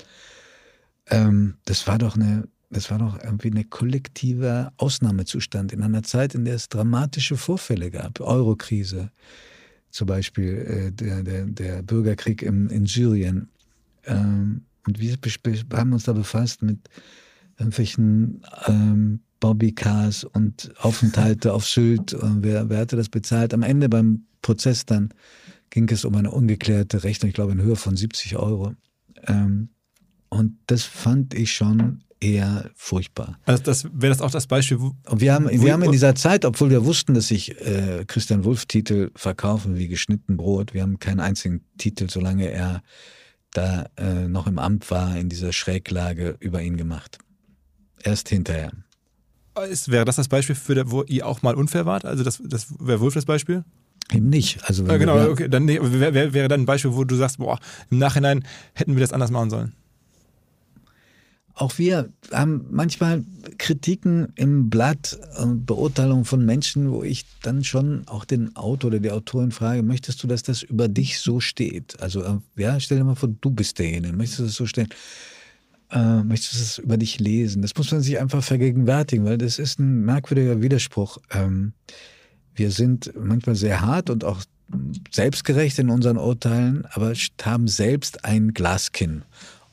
Ähm, 1.09 1.55
das 1.65 1.87
war 1.87 1.99
doch 1.99 2.17
eine 2.17 2.49
das 2.71 2.91
war 2.91 2.99
doch 2.99 3.23
irgendwie 3.23 3.51
ein 3.51 3.71
kollektiver 3.71 4.73
Ausnahmezustand 4.77 5.73
in 5.73 5.83
einer 5.83 6.03
Zeit, 6.03 6.35
in 6.35 6.45
der 6.45 6.57
es 6.57 6.69
dramatische 6.69 7.37
Vorfälle 7.37 7.91
gab. 7.91 8.21
Eurokrise, 8.21 9.11
zum 9.91 10.09
Beispiel 10.09 10.55
äh, 10.55 10.93
der, 10.93 11.23
der, 11.23 11.47
der 11.47 11.83
Bürgerkrieg 11.83 12.43
im, 12.43 12.69
in 12.69 12.87
Syrien. 12.87 13.49
Ähm, 14.05 14.63
und 14.87 15.01
wir 15.01 15.17
haben 15.73 15.93
uns 15.93 16.05
da 16.05 16.13
befasst 16.13 16.63
mit 16.63 16.79
irgendwelchen 17.59 18.43
ähm, 18.67 19.21
Bobbycars 19.41 20.25
und 20.25 20.73
Aufenthalte 20.79 21.53
auf 21.53 21.67
Sylt. 21.67 22.15
Und 22.15 22.43
wer, 22.43 22.69
wer 22.69 22.79
hatte 22.79 22.97
das 22.97 23.09
bezahlt? 23.09 23.55
Am 23.55 23.63
Ende 23.63 23.89
beim 23.89 24.27
Prozess 24.43 24.87
dann 24.87 25.13
ging 25.71 25.89
es 25.91 26.05
um 26.05 26.15
eine 26.15 26.31
ungeklärte 26.31 27.05
Rechnung, 27.05 27.29
ich 27.29 27.35
glaube 27.35 27.53
in 27.53 27.63
Höhe 27.63 27.77
von 27.77 27.97
70 27.97 28.37
Euro. 28.37 28.75
Ähm, 29.27 29.71
und 30.29 30.59
das 30.67 30.85
fand 30.85 31.35
ich 31.35 31.53
schon 31.53 32.03
eher 32.21 32.71
furchtbar. 32.75 33.39
Also 33.45 33.63
das 33.63 33.85
wäre 33.85 34.13
das 34.13 34.21
auch 34.21 34.31
das 34.31 34.47
Beispiel. 34.47 34.79
Und 34.79 35.21
wir 35.21 35.35
haben, 35.35 35.49
wir 35.51 35.73
haben 35.73 35.83
in 35.83 35.93
dieser 35.93 36.15
Zeit, 36.15 36.45
obwohl 36.45 36.71
wir 36.71 36.85
wussten, 36.85 37.15
dass 37.15 37.29
sich 37.29 37.61
äh, 37.61 38.05
Christian 38.07 38.45
Wulff 38.45 38.67
Titel 38.67 39.11
verkaufen 39.15 39.77
wie 39.77 39.89
geschnitten 39.89 40.37
Brot, 40.37 40.73
wir 40.75 40.83
haben 40.83 40.99
keinen 40.99 41.21
einzigen 41.21 41.63
Titel, 41.79 42.09
solange 42.09 42.51
er 42.51 42.83
da 43.53 43.87
äh, 43.97 44.29
noch 44.29 44.47
im 44.47 44.59
Amt 44.59 44.91
war, 44.91 45.17
in 45.17 45.29
dieser 45.29 45.53
Schräglage 45.53 46.37
über 46.41 46.63
ihn 46.63 46.77
gemacht. 46.77 47.19
Erst 48.03 48.29
hinterher. 48.29 48.73
Ist, 49.71 49.91
wäre 49.91 50.05
das 50.05 50.17
das 50.17 50.29
Beispiel, 50.29 50.55
für 50.55 50.75
der, 50.75 50.91
wo 50.91 51.03
ihr 51.05 51.27
auch 51.27 51.43
mal 51.43 51.55
unfair 51.55 51.87
wart? 51.87 52.05
Also 52.05 52.25
das, 52.25 52.41
das 52.45 52.75
wäre 52.79 53.01
Wulff 53.01 53.15
das 53.15 53.25
Beispiel? 53.25 53.65
Eben 54.13 54.29
nicht. 54.29 54.63
Also 54.65 54.85
ja, 54.85 54.97
genau, 54.99 55.31
okay. 55.31 55.49
Dann 55.49 55.67
wäre 55.67 56.33
wär 56.33 56.49
dann 56.49 56.63
ein 56.63 56.67
Beispiel, 56.67 56.95
wo 56.95 57.05
du 57.05 57.17
sagst, 57.17 57.39
boah, 57.39 57.59
im 57.91 57.99
Nachhinein 57.99 58.45
hätten 58.75 58.95
wir 58.95 59.01
das 59.01 59.13
anders 59.13 59.31
machen 59.31 59.51
sollen 59.51 59.73
auch 61.57 61.79
wir 61.79 62.11
haben 62.33 62.67
manchmal 62.71 63.25
Kritiken 63.57 64.29
im 64.37 64.69
Blatt, 64.69 65.19
Beurteilungen 65.43 66.27
von 66.27 66.45
Menschen, 66.45 66.93
wo 66.93 67.03
ich 67.03 67.25
dann 67.43 67.65
schon 67.65 68.07
auch 68.07 68.27
den 68.27 68.55
Autor 68.57 68.89
oder 68.89 69.01
die 69.01 69.11
Autorin 69.11 69.53
frage, 69.53 69.83
möchtest 69.83 70.23
du, 70.23 70.27
dass 70.27 70.43
das 70.43 70.63
über 70.63 70.89
dich 70.89 71.19
so 71.19 71.41
steht? 71.41 71.99
Also, 72.01 72.23
äh, 72.23 72.39
ja, 72.57 72.79
stell 72.79 72.99
dir 72.99 73.05
mal 73.05 73.15
vor, 73.15 73.31
du 73.41 73.51
bist 73.51 73.79
derjenige, 73.79 74.15
möchtest 74.15 74.41
du 74.41 74.45
das 74.45 74.55
so 74.55 74.67
stellen? 74.67 74.91
Äh, 75.91 76.23
möchtest 76.23 76.55
du 76.55 76.59
das 76.59 76.79
über 76.79 76.97
dich 76.97 77.21
lesen? 77.21 77.63
Das 77.63 77.75
muss 77.77 77.93
man 77.93 78.01
sich 78.01 78.19
einfach 78.19 78.43
vergegenwärtigen, 78.43 79.25
weil 79.25 79.39
das 79.39 79.59
ist 79.59 79.79
ein 79.79 80.05
merkwürdiger 80.05 80.61
Widerspruch. 80.61 81.19
Ähm, 81.31 81.73
wir 82.55 82.71
sind 82.71 83.13
manchmal 83.17 83.55
sehr 83.55 83.83
hart 83.83 84.11
und 84.11 84.25
auch 84.25 84.43
selbstgerecht 85.13 85.79
in 85.79 85.91
unseren 85.91 86.17
Urteilen, 86.17 86.87
aber 86.91 87.13
haben 87.43 87.69
selbst 87.69 88.25
ein 88.25 88.53
Glaskinn 88.53 89.23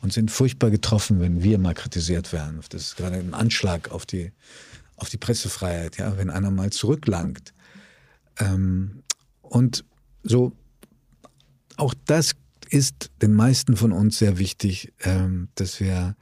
und 0.01 0.14
sind 0.14 0.30
furchtbar 0.30 0.70
getroffen, 0.70 1.20
wenn 1.20 1.41
wir 1.41 1.57
mal 1.57 1.74
kritisiert 1.74 2.32
werden. 2.32 2.59
Das 2.70 2.82
ist 2.82 2.97
gerade 2.97 3.16
ein 3.16 3.34
Anschlag 3.34 3.89
auf 3.89 4.05
die, 4.05 4.32
auf 4.97 5.09
die 5.09 5.18
Pressefreiheit, 5.18 5.97
ja, 5.97 6.18
wenn 6.18 6.30
einer 6.30 6.51
mal 6.51 6.70
zurücklangt. 6.72 7.53
Ähm, 8.38 9.03
und 9.41 9.84
so, 10.24 10.51
auch 11.78 11.93
das 12.05 12.36
ist 12.74 13.12
den 13.22 13.34
meisten 13.34 13.78
von 13.78 13.92
uns 13.92 14.18
sehr 14.18 14.40
wichtig, 14.40 14.92
ähm, 15.04 15.50
dass 15.54 15.80
wir 15.80 16.16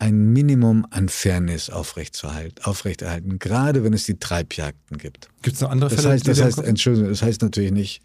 ein 0.00 0.32
Minimum 0.32 0.84
an 0.90 1.08
Fairness 1.08 1.70
aufrechterhalten, 1.70 3.38
gerade 3.38 3.84
wenn 3.84 3.92
es 3.92 4.04
die 4.04 4.18
Treibjagden 4.18 4.98
gibt. 4.98 5.28
Gibt 5.42 5.56
es 5.56 5.60
noch 5.62 5.70
andere 5.70 5.90
Das 5.90 6.00
Fälle? 6.00 6.14
heißt, 6.14 6.26
das 6.26 6.38
dir 6.38 6.42
im 6.42 6.46
heißt, 6.48 6.58
Entschuldigung, 6.58 7.10
das 7.10 7.22
heißt 7.22 7.42
natürlich 7.42 7.70
nicht, 7.70 8.02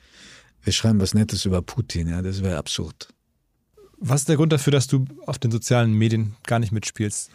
wir 0.63 0.74
schreiben 0.74 0.99
was 0.99 1.13
Nettes 1.16 1.45
über 1.45 1.61
Putin, 1.63 2.07
ja, 2.09 2.22
das 2.22 2.43
wäre 2.43 2.57
absurd. 2.57 3.07
Was 3.97 4.22
ist 4.22 4.30
der 4.30 4.36
Grund 4.36 4.51
dafür, 4.53 4.72
dass 4.72 4.86
du 4.88 5.05
auf 5.26 5.39
den 5.39 5.49
sozialen 5.51 5.93
Medien 5.93 6.36
gar 6.45 6.59
nicht 6.59 6.72
mitspielst? 6.72 7.32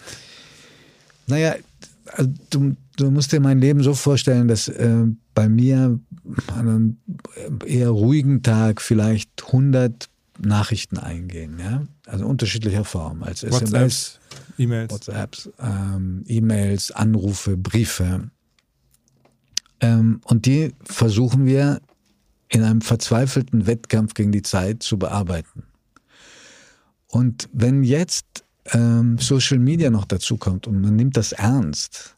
Naja, 1.27 1.57
also 2.13 2.31
du, 2.51 2.77
du 2.97 3.11
musst 3.11 3.33
dir 3.33 3.41
mein 3.41 3.61
Leben 3.61 3.83
so 3.83 3.95
vorstellen, 3.95 4.47
dass 4.47 4.69
äh, 4.69 5.07
bei 5.35 5.49
mir 5.49 5.99
an 6.49 6.69
einem 6.69 6.97
eher 7.67 7.91
ruhigen 7.91 8.43
Tag 8.43 8.81
vielleicht 8.83 9.31
100 9.47 10.09
Nachrichten 10.41 10.99
eingehen, 10.99 11.59
ja, 11.59 11.85
also 12.07 12.27
unterschiedlicher 12.27 12.85
Form, 12.85 13.23
als 13.23 13.43
SMS, 13.43 13.63
WhatsApps, 13.63 14.21
E-Mails. 14.59 14.93
WhatsApps, 14.93 15.51
ähm, 15.59 16.25
E-Mails, 16.27 16.91
Anrufe, 16.93 17.57
Briefe. 17.57 18.31
Ähm, 19.81 20.21
und 20.25 20.47
die 20.47 20.75
versuchen 20.85 21.47
wir 21.47 21.81
in 22.49 22.63
einem 22.63 22.81
verzweifelten 22.81 23.67
Wettkampf 23.67 24.15
gegen 24.15 24.33
die 24.33 24.43
Zeit 24.43 24.83
zu 24.83 24.99
bearbeiten. 24.99 25.65
Und 27.07 27.49
wenn 27.53 27.83
jetzt 27.83 28.45
ähm, 28.73 29.19
Social 29.19 29.59
Media 29.59 29.91
noch 29.91 30.05
dazu 30.05 30.37
kommt 30.37 30.67
und 30.67 30.81
man 30.81 30.97
nimmt 30.97 31.17
das 31.17 31.33
ernst, 31.33 32.17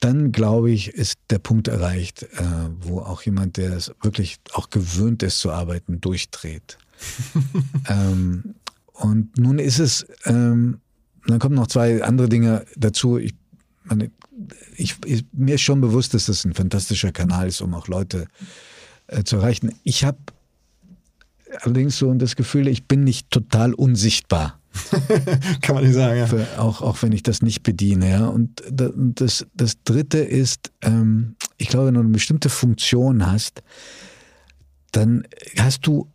dann 0.00 0.30
glaube 0.30 0.70
ich, 0.70 0.88
ist 0.88 1.18
der 1.30 1.38
Punkt 1.38 1.68
erreicht, 1.68 2.22
äh, 2.22 2.28
wo 2.80 3.00
auch 3.00 3.22
jemand, 3.22 3.56
der 3.56 3.72
es 3.72 3.92
wirklich 4.02 4.38
auch 4.52 4.70
gewöhnt 4.70 5.22
ist 5.22 5.40
zu 5.40 5.50
arbeiten, 5.50 6.00
durchdreht. 6.00 6.78
ähm, 7.88 8.54
und 8.92 9.38
nun 9.38 9.58
ist 9.58 9.78
es, 9.78 10.06
ähm, 10.24 10.80
dann 11.26 11.38
kommen 11.38 11.54
noch 11.54 11.66
zwei 11.68 12.02
andere 12.02 12.28
Dinge 12.28 12.64
dazu. 12.76 13.18
Ich, 13.18 13.34
meine, 13.84 14.10
ich, 14.76 14.96
ich, 15.04 15.24
mir 15.32 15.56
ist 15.56 15.62
schon 15.62 15.80
bewusst, 15.80 16.14
dass 16.14 16.26
das 16.26 16.44
ein 16.44 16.54
fantastischer 16.54 17.12
Kanal 17.12 17.48
ist, 17.48 17.60
um 17.60 17.74
auch 17.74 17.88
Leute 17.88 18.26
äh, 19.06 19.22
zu 19.24 19.36
erreichen. 19.36 19.74
Ich 19.84 20.04
habe 20.04 20.18
allerdings 21.62 21.98
so 21.98 22.12
das 22.14 22.36
Gefühl, 22.36 22.68
ich 22.68 22.86
bin 22.86 23.04
nicht 23.04 23.30
total 23.30 23.74
unsichtbar. 23.74 24.60
Kann 25.62 25.74
man 25.74 25.84
nicht 25.84 25.94
sagen, 25.94 26.18
ja. 26.18 26.26
Für, 26.26 26.46
auch, 26.58 26.82
auch 26.82 27.02
wenn 27.02 27.12
ich 27.12 27.22
das 27.22 27.42
nicht 27.42 27.62
bediene. 27.62 28.10
Ja. 28.10 28.26
Und 28.26 28.62
da- 28.70 28.88
und 28.88 29.20
das, 29.20 29.46
das 29.54 29.82
Dritte 29.84 30.18
ist, 30.18 30.70
ähm, 30.82 31.36
ich 31.56 31.68
glaube, 31.68 31.86
wenn 31.86 31.94
du 31.94 32.00
eine 32.00 32.08
bestimmte 32.10 32.48
Funktion 32.48 33.26
hast, 33.30 33.62
dann 34.92 35.24
hast 35.58 35.86
du, 35.86 36.08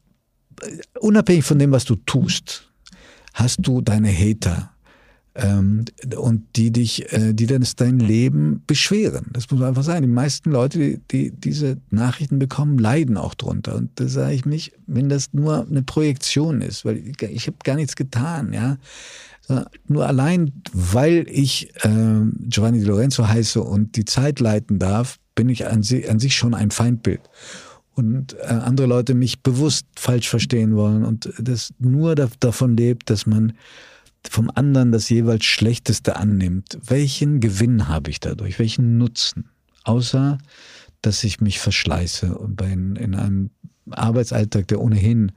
unabhängig 1.00 1.46
von 1.46 1.60
dem, 1.60 1.72
was 1.72 1.86
du 1.86 1.96
tust, 1.96 2.72
hast 3.34 3.60
du 3.62 3.82
deine 3.82 4.12
Hater. 4.12 4.70
Ähm, 5.36 5.86
und 6.16 6.44
die 6.56 6.72
dich, 6.72 7.12
äh, 7.12 7.34
die 7.34 7.48
dann 7.48 7.66
dein 7.78 7.98
Leben 7.98 8.62
beschweren. 8.68 9.32
Das 9.34 9.50
muss 9.50 9.64
einfach 9.64 9.82
sein. 9.82 10.04
Die 10.04 10.08
meisten 10.08 10.52
Leute, 10.52 10.78
die, 10.78 11.02
die 11.10 11.32
diese 11.32 11.78
Nachrichten 11.90 12.38
bekommen, 12.38 12.78
leiden 12.78 13.18
auch 13.18 13.34
drunter. 13.34 13.76
Und 13.76 13.90
da 13.96 14.08
sage 14.08 14.36
ich 14.36 14.46
mich, 14.46 14.74
wenn 14.86 15.10
das 15.10 15.34
nur 15.34 15.66
eine 15.68 15.82
Projektion 15.82 16.62
ist, 16.62 16.86
weil 16.86 16.98
ich, 16.98 17.20
ich 17.20 17.48
habe 17.48 17.58
gar 17.64 17.76
nichts 17.76 17.96
getan, 17.96 18.54
ja. 18.54 18.78
Sondern 19.42 19.66
Nur 19.88 20.08
allein, 20.08 20.54
weil 20.72 21.26
ich 21.28 21.74
ähm, 21.84 22.34
Giovanni 22.42 22.80
Di 22.80 22.86
Lorenzo 22.86 23.28
heiße 23.28 23.60
und 23.60 23.96
die 23.96 24.06
Zeit 24.06 24.40
leiten 24.40 24.78
darf, 24.78 25.18
bin 25.34 25.50
ich 25.50 25.66
an, 25.66 25.82
si 25.82 26.08
an 26.08 26.20
sich 26.20 26.36
schon 26.36 26.54
ein 26.54 26.70
Feindbild 26.70 27.22
und 27.96 28.34
äh, 28.40 28.46
andere 28.46 28.88
Leute 28.88 29.14
mich 29.14 29.42
bewusst 29.42 29.86
falsch 29.96 30.30
verstehen 30.30 30.76
wollen 30.76 31.04
und 31.04 31.32
das 31.40 31.74
nur 31.80 32.16
da, 32.16 32.30
davon 32.40 32.76
lebt, 32.76 33.10
dass 33.10 33.26
man 33.26 33.54
vom 34.30 34.50
anderen 34.54 34.92
das 34.92 35.10
jeweils 35.10 35.46
Schlechteste 35.46 36.16
annimmt. 36.16 36.78
Welchen 36.86 37.40
Gewinn 37.40 37.88
habe 37.88 38.10
ich 38.10 38.20
dadurch? 38.20 38.58
Welchen 38.58 38.98
Nutzen? 38.98 39.50
Außer, 39.84 40.38
dass 41.02 41.24
ich 41.24 41.42
mich 41.42 41.60
verschleiße 41.60 42.38
und 42.38 42.56
bei, 42.56 42.72
in, 42.72 42.96
in 42.96 43.16
einem 43.16 43.50
Arbeitsalltag, 43.92 44.68
der 44.70 44.80
ohnehin 44.80 45.34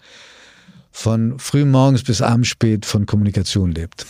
von 0.93 1.39
frühmorgens 1.39 2.05
bis 2.05 2.23
abends 2.23 2.49
spät 2.49 2.87
von 2.87 3.07
Kommunikation 3.07 3.73
lebt. 3.73 4.07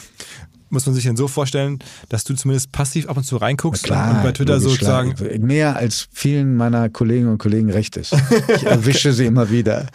Muss 0.68 0.84
man 0.86 0.94
sich 0.94 1.04
denn 1.04 1.16
so 1.16 1.28
vorstellen, 1.28 1.78
dass 2.08 2.24
du 2.24 2.34
zumindest 2.34 2.72
passiv 2.72 3.08
ab 3.08 3.16
und 3.16 3.24
zu 3.24 3.36
reinguckst 3.36 3.84
Klar, 3.84 4.16
und 4.16 4.22
bei 4.24 4.32
Twitter 4.32 4.58
sozusagen. 4.58 5.14
klar. 5.14 5.38
Mehr 5.38 5.76
als 5.76 6.08
vielen 6.12 6.56
meiner 6.56 6.88
Kolleginnen 6.88 7.30
und 7.30 7.38
Kollegen 7.38 7.70
recht 7.70 7.96
ist. 7.96 8.12
Ich 8.56 8.62
erwische 8.66 9.12
sie 9.12 9.26
immer 9.26 9.50
wieder. 9.50 9.86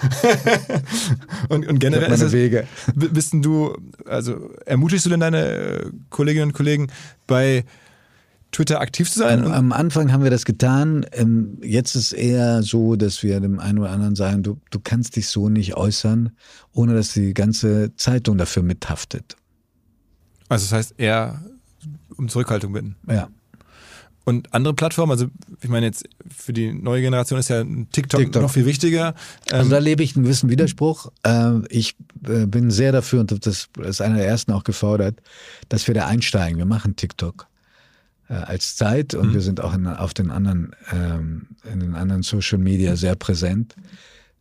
Und, 1.50 1.68
und 1.68 1.80
generell 1.80 2.06
habe 2.06 2.14
ist 2.14 2.20
meine 2.20 2.28
es, 2.28 2.34
Wege. 2.34 2.68
bist 2.96 3.34
du, 3.34 3.76
also 4.06 4.52
ermutigst 4.66 5.06
du 5.06 5.10
denn 5.10 5.20
deine 5.20 5.46
äh, 5.48 5.86
Kolleginnen 6.10 6.50
und 6.50 6.54
Kollegen 6.54 6.88
bei 7.28 7.66
Twitter 8.52 8.80
aktiv 8.82 9.10
zu 9.12 9.20
sein? 9.20 9.46
Am, 9.46 9.72
Anfang 9.72 10.12
haben 10.12 10.24
wir 10.24 10.32
das 10.32 10.46
getan. 10.46 11.06
Ähm, 11.12 11.58
Jetzt 11.62 11.96
ist 11.96 12.12
eher 12.14 12.64
so, 12.64 12.96
dass 12.96 13.24
wir 13.24 13.40
dem 13.40 13.60
einen 13.60 13.80
oder 13.80 13.90
anderen 13.92 14.16
sagen, 14.16 14.44
du, 14.44 14.60
du 14.72 14.80
kannst 14.80 15.16
dich 15.16 15.28
so 15.28 15.50
nicht 15.50 15.76
äußern, 15.76 16.32
ohne 16.74 16.94
dass 16.94 17.14
die 17.14 17.34
ganze 17.34 17.96
Zeitung 17.96 18.38
dafür 18.38 18.64
mithaftet. 18.64 19.36
Also 20.52 20.66
das 20.66 20.74
heißt 20.74 20.96
eher 20.98 21.42
um 22.18 22.28
Zurückhaltung 22.28 22.74
bitten. 22.74 22.98
Ja. 23.08 23.30
Und 24.26 24.54
andere 24.54 24.74
Plattformen, 24.74 25.12
also 25.12 25.28
ich 25.62 25.70
meine 25.70 25.86
jetzt 25.86 26.08
für 26.30 26.52
die 26.52 26.74
neue 26.74 27.02
Generation 27.02 27.40
ist 27.40 27.50
ja 27.50 27.64
TikTok, 27.64 28.20
TikTok. 28.20 28.42
noch 28.42 28.52
viel 28.52 28.66
wichtiger. 28.66 29.16
Also 29.50 29.66
Ähm, 29.66 29.70
da 29.70 29.78
lebe 29.80 30.04
ich 30.04 30.16
einen 30.16 30.26
gewissen 30.26 30.50
Widerspruch. 30.50 31.10
Ähm, 31.24 31.66
Ich 31.70 31.96
äh, 32.28 32.46
bin 32.48 32.70
sehr 32.70 32.92
dafür 32.92 33.22
und 33.22 33.46
das 33.46 33.70
ist 33.80 34.02
einer 34.02 34.18
der 34.18 34.28
ersten 34.28 34.52
auch 34.52 34.66
gefordert, 34.66 35.22
dass 35.70 35.88
wir 35.88 35.96
da 35.96 36.08
einsteigen. 36.08 36.58
Wir 36.58 36.66
machen 36.66 36.98
TikTok 36.98 37.48
äh, 38.30 38.34
als 38.34 38.76
Zeit 38.76 39.16
und 39.16 39.34
wir 39.34 39.42
sind 39.42 39.62
auch 39.62 39.74
in, 39.74 39.88
auf 39.88 40.14
den 40.14 40.32
anderen, 40.32 40.76
ähm, 40.92 41.48
in 41.72 41.80
den 41.80 41.96
anderen 41.96 42.24
Social 42.24 42.60
Media 42.60 42.98
sehr 42.98 43.16
präsent. 43.16 43.76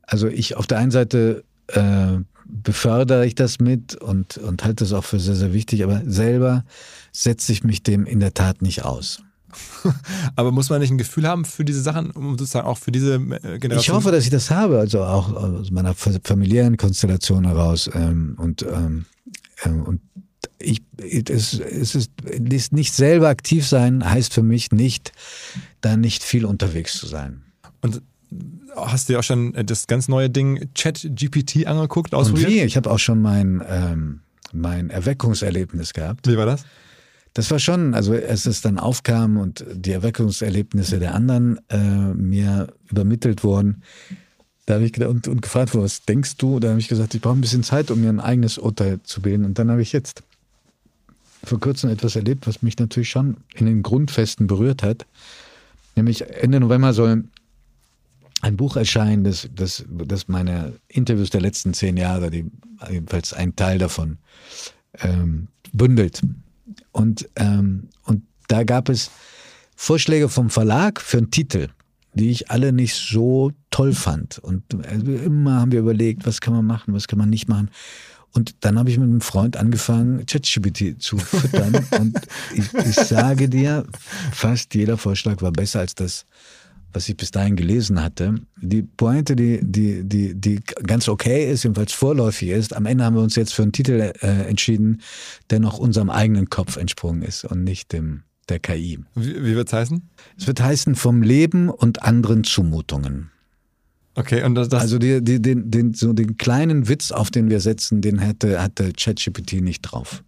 Also 0.02 0.26
ich 0.26 0.56
auf 0.56 0.66
der 0.66 0.78
einen 0.78 0.90
Seite 0.90 1.44
äh, 1.68 2.18
befördere 2.50 3.26
ich 3.26 3.34
das 3.34 3.58
mit 3.58 3.94
und, 3.94 4.38
und 4.38 4.64
halte 4.64 4.84
das 4.84 4.92
auch 4.92 5.04
für 5.04 5.20
sehr, 5.20 5.34
sehr 5.34 5.52
wichtig, 5.52 5.84
aber 5.84 6.02
selber 6.06 6.64
setze 7.12 7.52
ich 7.52 7.64
mich 7.64 7.82
dem 7.82 8.06
in 8.06 8.20
der 8.20 8.34
Tat 8.34 8.62
nicht 8.62 8.84
aus. 8.84 9.22
aber 10.36 10.52
muss 10.52 10.70
man 10.70 10.80
nicht 10.80 10.90
ein 10.90 10.98
Gefühl 10.98 11.26
haben 11.26 11.44
für 11.44 11.64
diese 11.64 11.82
Sachen, 11.82 12.10
um 12.12 12.38
sozusagen 12.38 12.66
auch 12.66 12.78
für 12.78 12.92
diese 12.92 13.14
äh, 13.14 13.58
Generation? 13.58 13.78
Ich 13.78 13.90
hoffe, 13.90 14.12
dass 14.12 14.24
ich 14.24 14.30
das 14.30 14.50
habe, 14.50 14.78
also 14.78 15.02
auch 15.02 15.32
aus 15.32 15.70
meiner 15.70 15.94
fa- 15.94 16.12
familiären 16.22 16.76
Konstellation 16.76 17.46
heraus. 17.46 17.90
Ähm, 17.92 18.36
und 18.38 18.62
ähm, 18.62 19.06
ähm, 19.64 19.82
und 19.82 20.00
ich, 20.58 20.82
es, 20.98 21.54
es 21.54 21.94
ist, 21.94 22.10
ist 22.22 22.72
nicht 22.72 22.92
selber 22.94 23.28
aktiv 23.28 23.66
sein, 23.66 24.08
heißt 24.08 24.32
für 24.32 24.42
mich 24.42 24.72
nicht, 24.72 25.12
da 25.80 25.96
nicht 25.96 26.22
viel 26.22 26.44
unterwegs 26.44 26.98
zu 26.98 27.06
sein. 27.06 27.42
Und 27.80 28.02
hast 28.76 29.08
du 29.08 29.12
dir 29.12 29.18
auch 29.18 29.24
schon 29.24 29.54
äh, 29.54 29.64
das 29.64 29.86
ganz 29.86 30.08
neue 30.08 30.30
Ding 30.30 30.68
ChatGPT 30.74 31.66
angeguckt, 31.66 32.12
Und 32.12 32.20
ausprobiert? 32.20 32.50
wie? 32.50 32.60
Ich 32.60 32.76
habe 32.76 32.90
auch 32.90 32.98
schon 32.98 33.20
mein, 33.22 33.62
ähm, 33.68 34.20
mein 34.52 34.90
Erweckungserlebnis 34.90 35.92
gehabt. 35.92 36.26
Wie 36.26 36.36
war 36.36 36.46
das? 36.46 36.64
Das 37.34 37.50
war 37.50 37.60
schon, 37.60 37.94
also 37.94 38.12
als 38.12 38.46
es 38.46 38.60
dann 38.60 38.78
aufkam 38.78 39.36
und 39.36 39.64
die 39.72 39.92
Erweckungserlebnisse 39.92 40.98
der 40.98 41.14
anderen 41.14 41.60
äh, 41.68 41.78
mir 41.78 42.72
übermittelt 42.90 43.44
wurden, 43.44 43.82
da 44.66 44.74
habe 44.74 44.84
ich 44.84 44.92
gedacht, 44.92 45.10
und, 45.10 45.28
und 45.28 45.42
gefragt, 45.42 45.74
was 45.74 46.02
denkst 46.02 46.36
du? 46.36 46.60
Da 46.60 46.70
habe 46.70 46.80
ich 46.80 46.88
gesagt, 46.88 47.14
ich 47.14 47.20
brauche 47.20 47.36
ein 47.36 47.40
bisschen 47.40 47.62
Zeit, 47.62 47.90
um 47.90 48.00
mir 48.00 48.08
ein 48.08 48.20
eigenes 48.20 48.58
Urteil 48.58 49.00
zu 49.04 49.20
bilden. 49.20 49.44
Und 49.44 49.58
dann 49.58 49.70
habe 49.70 49.82
ich 49.82 49.92
jetzt 49.92 50.22
vor 51.42 51.58
kurzem 51.58 51.90
etwas 51.90 52.16
erlebt, 52.16 52.46
was 52.46 52.62
mich 52.62 52.78
natürlich 52.78 53.10
schon 53.10 53.38
in 53.54 53.66
den 53.66 53.82
Grundfesten 53.82 54.46
berührt 54.46 54.82
hat. 54.82 55.06
Nämlich 55.96 56.22
Ende 56.22 56.60
November 56.60 56.92
soll 56.92 57.24
ein 58.40 58.56
Buch 58.56 58.76
erscheinen, 58.76 59.24
das, 59.24 59.48
das, 59.54 59.84
das 59.88 60.28
meine 60.28 60.74
Interviews 60.88 61.30
der 61.30 61.40
letzten 61.40 61.74
zehn 61.74 61.96
Jahre, 61.96 62.30
die, 62.30 62.50
jedenfalls 62.90 63.32
ein 63.32 63.56
Teil 63.56 63.78
davon, 63.78 64.18
ähm, 65.00 65.48
bündelt. 65.72 66.22
Und, 66.92 67.28
ähm, 67.36 67.88
und 68.04 68.22
da 68.48 68.64
gab 68.64 68.88
es 68.88 69.10
Vorschläge 69.76 70.28
vom 70.28 70.50
Verlag 70.50 71.00
für 71.00 71.18
einen 71.18 71.30
Titel, 71.30 71.68
die 72.14 72.30
ich 72.30 72.50
alle 72.50 72.72
nicht 72.72 72.94
so 72.94 73.52
toll 73.70 73.92
fand. 73.92 74.38
Und 74.38 74.62
also 74.86 75.12
immer 75.12 75.60
haben 75.60 75.72
wir 75.72 75.80
überlegt, 75.80 76.26
was 76.26 76.40
kann 76.40 76.54
man 76.54 76.66
machen, 76.66 76.94
was 76.94 77.08
kann 77.08 77.18
man 77.18 77.30
nicht 77.30 77.48
machen. 77.48 77.70
Und 78.32 78.64
dann 78.64 78.78
habe 78.78 78.90
ich 78.90 78.98
mit 78.98 79.08
einem 79.08 79.20
Freund 79.20 79.56
angefangen, 79.56 80.24
ChatGPT 80.26 81.02
zu 81.02 81.18
füttern. 81.18 81.84
und 81.98 82.18
ich, 82.54 82.72
ich 82.74 82.94
sage 82.94 83.48
dir, 83.48 83.84
fast 84.32 84.74
jeder 84.74 84.96
Vorschlag 84.96 85.42
war 85.42 85.50
besser 85.50 85.80
als 85.80 85.94
das, 85.94 86.26
was 86.92 87.08
ich 87.08 87.16
bis 87.16 87.30
dahin 87.30 87.56
gelesen 87.56 88.02
hatte. 88.02 88.34
Die 88.60 88.82
Pointe, 88.82 89.36
die, 89.36 89.60
die, 89.62 90.02
die, 90.04 90.34
die 90.34 90.60
ganz 90.86 91.08
okay 91.08 91.50
ist, 91.50 91.64
jedenfalls 91.64 91.92
vorläufig 91.92 92.50
ist, 92.50 92.74
am 92.74 92.86
Ende 92.86 93.04
haben 93.04 93.16
wir 93.16 93.22
uns 93.22 93.36
jetzt 93.36 93.54
für 93.54 93.62
einen 93.62 93.72
Titel 93.72 94.12
äh, 94.20 94.26
entschieden, 94.48 95.00
der 95.50 95.60
noch 95.60 95.78
unserem 95.78 96.10
eigenen 96.10 96.50
Kopf 96.50 96.76
entsprungen 96.76 97.22
ist 97.22 97.44
und 97.44 97.64
nicht 97.64 97.92
dem 97.92 98.22
der 98.48 98.58
KI. 98.58 98.98
Wie, 99.14 99.44
wie 99.44 99.54
wird 99.54 99.68
es 99.68 99.72
heißen? 99.72 100.10
Es 100.36 100.46
wird 100.46 100.60
heißen 100.60 100.96
vom 100.96 101.22
Leben 101.22 101.68
und 101.70 102.02
anderen 102.02 102.44
Zumutungen. 102.44 103.30
Okay, 104.14 104.42
und 104.42 104.54
das, 104.56 104.68
das 104.68 104.82
Also 104.82 104.98
die, 104.98 105.22
die, 105.22 105.40
den, 105.40 105.70
den, 105.70 105.94
so 105.94 106.12
den 106.12 106.36
kleinen 106.36 106.88
Witz, 106.88 107.12
auf 107.12 107.30
den 107.30 107.48
wir 107.48 107.60
setzen, 107.60 108.02
den 108.02 108.18
hätte, 108.18 108.60
hatte 108.60 108.92
ChatGPT 108.92 109.60
nicht 109.60 109.82
drauf. 109.82 110.24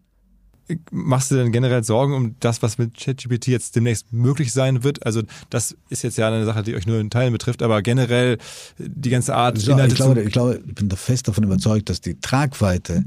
Machst 0.90 1.30
du 1.30 1.36
denn 1.36 1.52
generell 1.52 1.84
Sorgen 1.84 2.14
um 2.14 2.36
das, 2.40 2.62
was 2.62 2.78
mit 2.78 2.96
ChatGPT 2.96 3.48
jetzt 3.48 3.76
demnächst 3.76 4.12
möglich 4.12 4.52
sein 4.52 4.84
wird? 4.84 5.04
Also 5.04 5.22
das 5.50 5.76
ist 5.88 6.02
jetzt 6.02 6.18
ja 6.18 6.28
eine 6.28 6.44
Sache, 6.44 6.62
die 6.62 6.74
euch 6.74 6.86
nur 6.86 7.00
in 7.00 7.10
Teilen 7.10 7.32
betrifft, 7.32 7.62
aber 7.62 7.82
generell 7.82 8.38
die 8.78 9.10
ganze 9.10 9.34
Art 9.34 9.58
So, 9.58 9.72
Inhalte 9.72 9.92
ich, 9.92 9.96
glaube, 9.96 10.22
ich 10.22 10.32
glaube, 10.32 10.62
ich 10.66 10.74
bin 10.74 10.88
da 10.88 10.96
fest 10.96 11.28
davon 11.28 11.44
überzeugt, 11.44 11.90
dass 11.90 12.00
die 12.00 12.20
Tragweite 12.20 13.04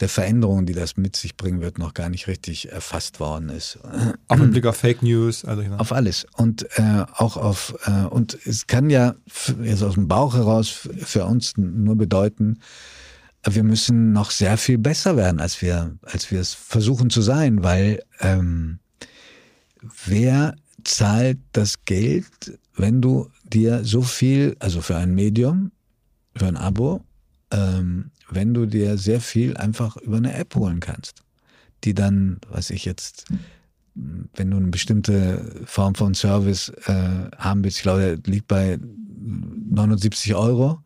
der 0.00 0.08
Veränderungen, 0.08 0.66
die 0.66 0.72
das 0.72 0.96
mit 0.96 1.14
sich 1.14 1.36
bringen 1.36 1.60
wird, 1.60 1.78
noch 1.78 1.92
gar 1.94 2.08
nicht 2.08 2.26
richtig 2.26 2.72
erfasst 2.72 3.20
worden 3.20 3.50
ist. 3.50 3.78
auch 4.28 4.36
mit 4.36 4.52
Blick 4.52 4.66
auf 4.66 4.76
Fake 4.76 5.02
News. 5.02 5.44
Also. 5.44 5.62
Auf 5.76 5.92
alles. 5.92 6.26
Und 6.36 6.66
äh, 6.78 7.04
auch 7.14 7.36
auf, 7.36 7.74
äh, 7.84 8.06
und 8.06 8.38
es 8.46 8.66
kann 8.66 8.88
ja 8.88 9.14
jetzt 9.62 9.82
aus 9.82 9.94
dem 9.94 10.08
Bauch 10.08 10.34
heraus 10.34 10.68
für 10.68 11.26
uns 11.26 11.56
nur 11.56 11.96
bedeuten, 11.96 12.60
wir 13.44 13.64
müssen 13.64 14.12
noch 14.12 14.30
sehr 14.30 14.56
viel 14.58 14.78
besser 14.78 15.16
werden, 15.16 15.40
als 15.40 15.62
wir, 15.62 15.96
als 16.02 16.30
wir 16.30 16.40
es 16.40 16.54
versuchen 16.54 17.10
zu 17.10 17.22
sein, 17.22 17.62
weil 17.62 18.02
ähm, 18.20 18.78
wer 20.04 20.56
zahlt 20.84 21.38
das 21.52 21.84
Geld, 21.84 22.58
wenn 22.76 23.00
du 23.00 23.30
dir 23.44 23.84
so 23.84 24.02
viel, 24.02 24.56
also 24.58 24.80
für 24.80 24.96
ein 24.96 25.14
Medium, 25.14 25.72
für 26.36 26.46
ein 26.46 26.56
Abo, 26.56 27.02
ähm, 27.50 28.10
wenn 28.30 28.54
du 28.54 28.66
dir 28.66 28.96
sehr 28.98 29.20
viel 29.20 29.56
einfach 29.56 29.96
über 29.96 30.18
eine 30.18 30.34
App 30.34 30.54
holen 30.54 30.80
kannst, 30.80 31.24
die 31.84 31.94
dann, 31.94 32.38
was 32.48 32.70
ich 32.70 32.84
jetzt, 32.84 33.26
wenn 33.94 34.50
du 34.50 34.56
eine 34.56 34.68
bestimmte 34.68 35.62
Form 35.64 35.94
von 35.94 36.14
Service 36.14 36.68
äh, 36.86 37.30
haben 37.36 37.64
willst, 37.64 37.78
ich 37.78 37.82
glaube, 37.82 38.18
der 38.18 38.32
liegt 38.32 38.48
bei 38.48 38.78
79 39.20 40.34
Euro. 40.34 40.80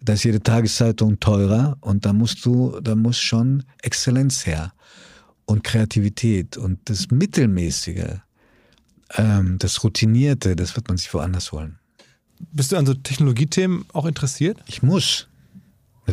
Da 0.00 0.12
ist 0.12 0.24
jede 0.24 0.40
Tageszeitung 0.42 1.18
teurer 1.20 1.76
und 1.80 2.04
da 2.06 2.12
musst 2.12 2.44
du, 2.44 2.78
da 2.80 2.94
muss 2.94 3.18
schon 3.18 3.64
Exzellenz 3.82 4.46
her 4.46 4.72
und 5.44 5.64
Kreativität 5.64 6.56
und 6.56 6.78
das 6.84 7.10
Mittelmäßige, 7.10 8.20
ähm, 9.16 9.56
das 9.58 9.82
Routinierte, 9.82 10.54
das 10.56 10.76
wird 10.76 10.88
man 10.88 10.96
sich 10.96 11.12
woanders 11.12 11.52
holen. 11.52 11.78
Bist 12.52 12.70
du 12.72 12.76
an 12.76 12.86
so 12.86 12.94
Technologiethemen 12.94 13.84
auch 13.92 14.06
interessiert? 14.06 14.58
Ich 14.66 14.82
muss. 14.82 15.26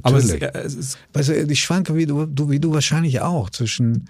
Aber 0.01 0.17
es, 0.17 0.25
Natürlich. 0.27 0.43
ist- 0.43 0.55
es 0.65 0.75
ist 0.75 0.97
Weißt 1.13 1.29
du, 1.29 1.43
ich 1.51 1.59
schwanke 1.61 1.95
wie 1.95 2.05
du, 2.05 2.25
du, 2.25 2.49
wie 2.49 2.59
du 2.59 2.73
wahrscheinlich 2.73 3.21
auch 3.21 3.49
zwischen 3.49 4.09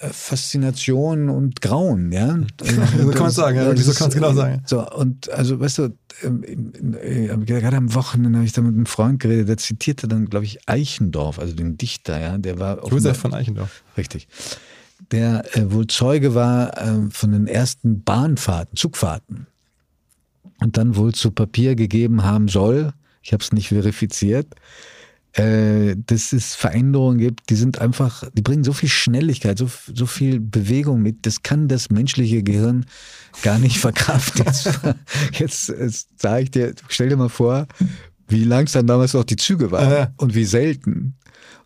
Faszination 0.00 1.28
und 1.28 1.60
Grauen, 1.60 2.12
ja. 2.12 2.38
So 2.62 3.10
kann 3.10 3.22
man's 3.22 3.34
sagen, 3.34 3.56
ja, 3.56 3.66
wirklich, 3.66 3.84
so 3.84 3.92
kann 3.92 4.08
ist, 4.08 4.14
genau 4.14 4.30
äh, 4.30 4.34
sagen. 4.34 4.62
So, 4.66 4.88
und 4.90 5.30
also, 5.30 5.58
weißt 5.58 5.78
du, 5.78 5.96
ähm, 6.22 6.44
äh, 7.02 7.36
gerade 7.44 7.76
am 7.76 7.94
Wochenende 7.94 8.38
habe 8.38 8.46
ich 8.46 8.52
da 8.52 8.62
mit 8.62 8.74
einem 8.74 8.86
Freund 8.86 9.20
geredet, 9.20 9.48
der 9.48 9.56
zitierte 9.56 10.08
dann, 10.08 10.26
glaube 10.26 10.44
ich, 10.44 10.68
Eichendorff, 10.68 11.38
also 11.38 11.54
den 11.54 11.76
Dichter, 11.76 12.20
ja, 12.20 12.38
der 12.38 12.58
war 12.58 12.86
Josef 12.88 13.18
von 13.18 13.34
Eichendorff. 13.34 13.82
Richtig. 13.96 14.28
Der 15.10 15.44
äh, 15.56 15.72
wohl 15.72 15.86
Zeuge 15.86 16.34
war 16.34 16.76
äh, 16.78 17.10
von 17.10 17.32
den 17.32 17.46
ersten 17.46 18.02
Bahnfahrten, 18.02 18.76
Zugfahrten. 18.76 19.46
Und 20.60 20.76
dann 20.76 20.96
wohl 20.96 21.14
zu 21.14 21.30
Papier 21.30 21.76
gegeben 21.76 22.24
haben 22.24 22.48
soll, 22.48 22.92
ich 23.22 23.32
habe 23.32 23.42
es 23.42 23.52
nicht 23.52 23.68
verifiziert, 23.68 24.54
äh, 25.38 25.94
dass 26.06 26.32
es 26.32 26.54
Veränderungen 26.54 27.18
gibt, 27.18 27.48
die 27.50 27.54
sind 27.54 27.80
einfach, 27.80 28.24
die 28.32 28.42
bringen 28.42 28.64
so 28.64 28.72
viel 28.72 28.88
Schnelligkeit, 28.88 29.58
so, 29.58 29.70
so 29.94 30.06
viel 30.06 30.40
Bewegung 30.40 31.00
mit, 31.02 31.26
das 31.26 31.42
kann 31.42 31.68
das 31.68 31.90
menschliche 31.90 32.42
Gehirn 32.42 32.86
gar 33.42 33.58
nicht 33.58 33.78
verkraften. 33.78 34.44
Jetzt, 34.44 34.80
jetzt, 35.38 35.68
jetzt 35.68 36.20
sage 36.20 36.42
ich 36.44 36.50
dir, 36.50 36.74
stell 36.88 37.08
dir 37.08 37.16
mal 37.16 37.28
vor, 37.28 37.66
wie 38.26 38.44
langsam 38.44 38.86
damals 38.86 39.14
auch 39.14 39.24
die 39.24 39.36
Züge 39.36 39.70
waren 39.70 39.90
Ja. 39.90 40.12
und 40.16 40.34
wie 40.34 40.44
selten. 40.44 41.14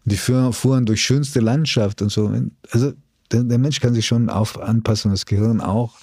Und 0.05 0.13
die 0.13 0.17
fuhren, 0.17 0.53
fuhren 0.53 0.85
durch 0.87 1.03
schönste 1.03 1.41
Landschaft 1.41 2.03
und 2.03 2.11
so. 2.11 2.31
Also 2.71 2.93
der, 3.31 3.45
der 3.45 3.59
Mensch 3.59 3.81
kann 3.81 3.95
sich 3.95 4.07
schon 4.07 4.29
auf 4.29 4.61
anpassen, 4.61 5.11
das 5.11 5.27
Gehirn 5.27 5.61
auch. 5.61 5.97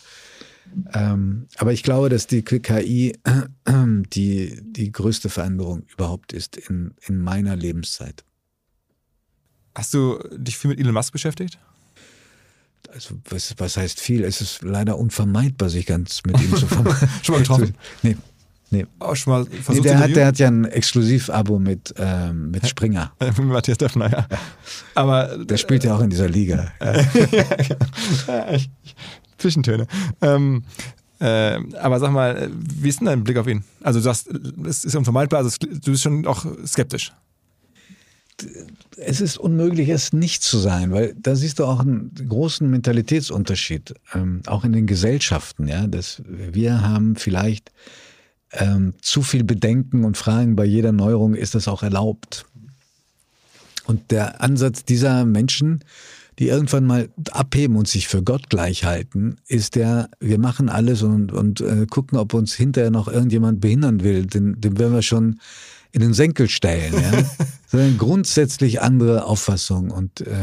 Ähm, 0.94 1.48
aber 1.58 1.74
ich 1.74 1.84
glaube, 1.84 2.10
dass 2.10 2.28
die 2.28 2.42
KI 2.44 3.14
die, 4.14 4.60
die 4.62 4.92
größte 4.92 5.30
Veränderung 5.30 5.84
überhaupt 5.94 6.34
ist 6.34 6.58
in, 6.58 6.94
in 7.08 7.22
meiner 7.22 7.56
Lebenszeit. 7.56 8.24
Hast 9.76 9.94
du 9.94 10.20
dich 10.36 10.58
viel 10.58 10.70
mit 10.70 10.80
Elon 10.80 10.94
Musk 10.94 11.14
beschäftigt? 11.14 11.58
Also 12.92 13.16
was, 13.30 13.54
was 13.58 13.78
heißt 13.78 14.00
viel? 14.00 14.24
Es 14.24 14.42
ist 14.42 14.64
leider 14.64 14.98
unvermeidbar, 14.98 15.70
sich 15.70 15.86
ganz 15.86 16.22
mit 16.26 16.42
ihm 16.42 16.56
zu 16.56 16.66
vermeiden. 16.68 17.08
Schon 17.24 17.36
mal 17.36 17.40
getroffen? 17.42 17.76
Nee, 18.04 18.18
nee. 18.72 18.86
Auch 19.00 19.16
schon 19.16 19.34
mal 19.34 19.44
nee 19.50 19.58
versucht 19.58 19.86
der, 19.86 19.98
zu 19.98 20.00
hat, 20.04 20.16
der 20.16 20.26
hat 20.28 20.40
ja 20.40 20.48
ein 20.48 20.66
Exklusivabo 20.66 21.60
mit, 21.60 21.94
ähm, 21.98 22.52
mit 22.52 22.68
Springer. 22.68 23.12
Mit 23.20 23.38
Matthias 23.40 23.78
Deffner, 23.80 24.12
ja. 24.12 24.28
Aber 24.96 25.38
Der 25.44 25.58
spielt 25.58 25.84
ja 25.84 25.96
auch 25.96 26.02
in 26.02 26.10
dieser 26.10 26.30
Liga. 26.30 26.72
ja, 28.28 28.52
ich- 28.54 28.70
Zwischentöne. 29.40 29.88
Ähm, 30.22 30.64
äh, 31.20 31.60
aber 31.78 32.00
sag 32.00 32.12
mal, 32.12 32.38
äh, 32.38 32.50
wie 32.52 32.90
ist 32.90 33.00
denn 33.00 33.08
dein 33.08 33.24
Blick 33.24 33.38
auf 33.38 33.48
ihn? 33.48 33.64
Also 33.82 34.00
du 34.00 34.04
sagst, 34.04 34.30
es 34.66 34.86
ist 34.86 34.96
unvermeidbar, 34.96 35.40
also 35.40 35.58
du 35.60 35.92
bist 35.92 36.04
schon 36.04 36.26
auch 36.26 36.46
skeptisch. 36.66 37.12
es 38.96 39.20
ist 39.20 39.38
unmöglich, 39.38 39.90
es 39.90 40.14
nicht 40.14 40.44
zu 40.44 40.58
sein, 40.60 40.92
weil 40.92 41.14
da 41.20 41.36
siehst 41.36 41.60
du 41.60 41.66
auch 41.66 41.82
einen 41.82 42.14
großen 42.16 42.70
Mentalitätsunterschied, 42.70 43.96
ähm, 44.14 44.42
auch 44.46 44.64
in 44.64 44.72
den 44.72 44.88
Gesellschaften. 44.88 45.68
Ja, 45.68 45.88
dass 45.88 46.22
wir 46.26 46.82
haben 46.82 47.18
vielleicht 47.18 47.72
ähm, 48.54 48.94
zu 49.02 49.22
viel 49.22 49.44
Bedenken 49.44 50.06
und 50.06 50.18
Fragen 50.18 50.56
bei 50.56 50.66
jeder 50.66 50.94
Neuerung, 50.94 51.36
ist 51.36 51.54
das 51.54 51.68
auch 51.68 51.84
erlaubt? 51.84 52.46
Und 53.86 54.12
der 54.12 54.42
Ansatz 54.42 54.86
dieser 54.86 55.26
Menschen, 55.26 55.84
die 56.40 56.48
irgendwann 56.48 56.86
mal 56.86 57.10
abheben 57.32 57.76
und 57.76 57.88
sich 57.88 58.08
für 58.08 58.24
Gott 58.24 58.50
gleich 58.50 58.86
halten, 58.86 59.36
ist 59.48 59.76
der, 59.76 60.10
wir 60.22 60.40
machen 60.40 60.70
alles 60.70 61.04
und, 61.04 61.34
und 61.34 61.60
äh, 61.60 61.86
gucken, 61.86 62.18
ob 62.18 62.34
uns 62.34 62.54
hinterher 62.54 62.92
noch 62.92 63.10
irgendjemand 63.10 63.60
behindern 63.60 64.04
will. 64.04 64.26
Den, 64.26 64.60
den 64.60 64.80
werden 64.80 64.94
wir 64.94 65.02
schon 65.02 65.40
in 65.92 66.00
den 66.02 66.14
Senkel 66.14 66.48
stellen. 66.48 66.94
Ja? 66.94 67.24
Sondern 67.68 67.98
grundsätzlich 67.98 68.82
andere 68.82 69.26
Auffassung. 69.26 69.92
Und 69.92 70.22
äh, 70.22 70.34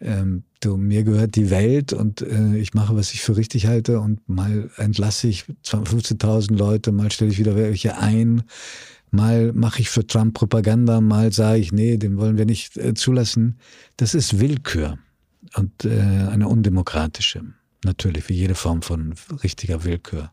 ähm, 0.00 0.44
du, 0.60 0.76
mir 0.76 1.02
gehört 1.02 1.34
die 1.34 1.50
Welt 1.50 1.92
und 1.92 2.22
äh, 2.22 2.56
ich 2.56 2.72
mache, 2.72 2.94
was 2.94 3.12
ich 3.12 3.22
für 3.22 3.36
richtig 3.36 3.66
halte 3.66 3.98
und 3.98 4.28
mal 4.28 4.70
entlasse 4.76 5.26
ich 5.26 5.44
15.000 5.64 6.54
Leute, 6.54 6.92
mal 6.92 7.10
stelle 7.10 7.32
ich 7.32 7.38
wieder 7.38 7.56
welche 7.56 7.96
ein, 7.96 8.44
mal 9.12 9.52
mache 9.52 9.80
ich 9.80 9.90
für 9.90 10.06
Trump 10.06 10.34
Propaganda, 10.34 11.00
mal 11.00 11.32
sage 11.32 11.60
ich, 11.60 11.72
nee, 11.72 11.96
den 11.96 12.18
wollen 12.18 12.38
wir 12.38 12.46
nicht 12.46 12.76
äh, 12.76 12.94
zulassen. 12.94 13.58
Das 13.96 14.14
ist 14.14 14.40
Willkür 14.40 14.98
und 15.54 15.84
äh, 15.84 15.90
eine 16.30 16.48
undemokratische. 16.48 17.42
Natürlich, 17.84 18.28
wie 18.28 18.34
jede 18.34 18.54
Form 18.54 18.82
von 18.82 19.14
richtiger 19.42 19.84
Willkür. 19.84 20.32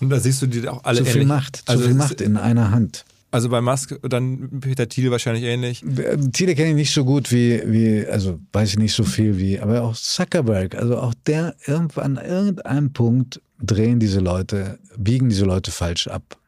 Und 0.00 0.10
da 0.10 0.18
siehst 0.18 0.42
du 0.42 0.46
die 0.46 0.66
auch 0.68 0.84
alle 0.84 0.98
zu 0.98 1.04
viel 1.04 1.22
ähnlich. 1.22 1.28
Macht, 1.28 1.56
zu 1.56 1.62
also, 1.66 1.84
viel 1.84 1.92
es 1.92 1.96
Macht 1.96 2.20
in 2.20 2.36
einer 2.36 2.70
Hand. 2.70 3.04
also 3.30 3.48
bei 3.48 3.60
Musk, 3.60 3.98
dann 4.02 4.60
Peter 4.60 4.88
Thiel 4.88 5.10
wahrscheinlich 5.10 5.44
ähnlich. 5.44 5.84
Thiele 6.32 6.54
kenne 6.54 6.70
ich 6.70 6.74
nicht 6.74 6.92
so 6.92 7.04
gut 7.04 7.30
wie, 7.30 7.62
wie, 7.66 8.06
also 8.06 8.40
weiß 8.52 8.70
ich 8.70 8.78
nicht 8.78 8.94
so 8.94 9.04
viel 9.04 9.38
wie, 9.38 9.60
aber 9.60 9.82
auch 9.82 9.94
Zuckerberg, 9.94 10.74
also 10.74 10.98
auch 10.98 11.14
der 11.26 11.54
irgendwann 11.66 12.18
an 12.18 12.24
irgendeinem 12.24 12.92
Punkt 12.92 13.40
drehen 13.60 14.00
diese 14.00 14.20
Leute, 14.20 14.78
biegen 14.96 15.28
diese 15.28 15.44
Leute 15.44 15.70
falsch 15.70 16.08
ab. 16.08 16.38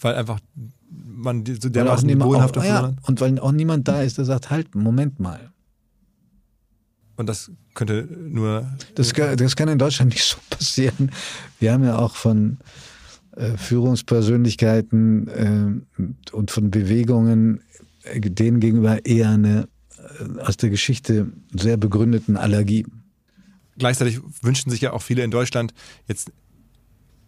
Weil 0.00 0.14
einfach 0.16 0.40
man 1.16 1.44
so 1.60 1.68
dermaßen 1.68 2.06
bodenhaft 2.18 2.56
auf 2.58 2.64
ja, 2.64 2.92
und 3.02 3.20
weil 3.20 3.38
auch 3.40 3.52
niemand 3.52 3.88
da 3.88 4.02
ist, 4.02 4.18
der 4.18 4.24
sagt, 4.24 4.50
halt, 4.50 4.74
Moment 4.74 5.18
mal. 5.18 5.50
Und 7.16 7.26
das 7.28 7.50
könnte 7.74 8.06
nur 8.28 8.66
Das, 8.94 9.14
kann- 9.14 9.36
das 9.36 9.56
kann 9.56 9.68
in 9.68 9.78
Deutschland 9.78 10.10
nicht 10.12 10.24
so 10.24 10.36
passieren. 10.50 11.10
Wir 11.58 11.72
haben 11.72 11.82
ja 11.84 11.98
auch 11.98 12.14
von 12.16 12.58
äh, 13.36 13.56
Führungspersönlichkeiten 13.56 15.28
äh, 15.28 16.32
und 16.32 16.50
von 16.50 16.70
Bewegungen 16.70 17.60
äh, 18.04 18.20
denen 18.20 18.60
gegenüber 18.60 19.04
eher 19.06 19.30
eine 19.30 19.68
äh, 19.98 20.40
aus 20.40 20.56
der 20.58 20.70
Geschichte 20.70 21.32
sehr 21.54 21.76
begründeten 21.78 22.36
Allergie. 22.36 22.86
gleichzeitig 23.78 24.20
wünschen 24.42 24.70
sich 24.70 24.82
ja 24.82 24.92
auch 24.92 25.02
viele 25.02 25.22
in 25.24 25.30
Deutschland 25.30 25.72
jetzt 26.06 26.30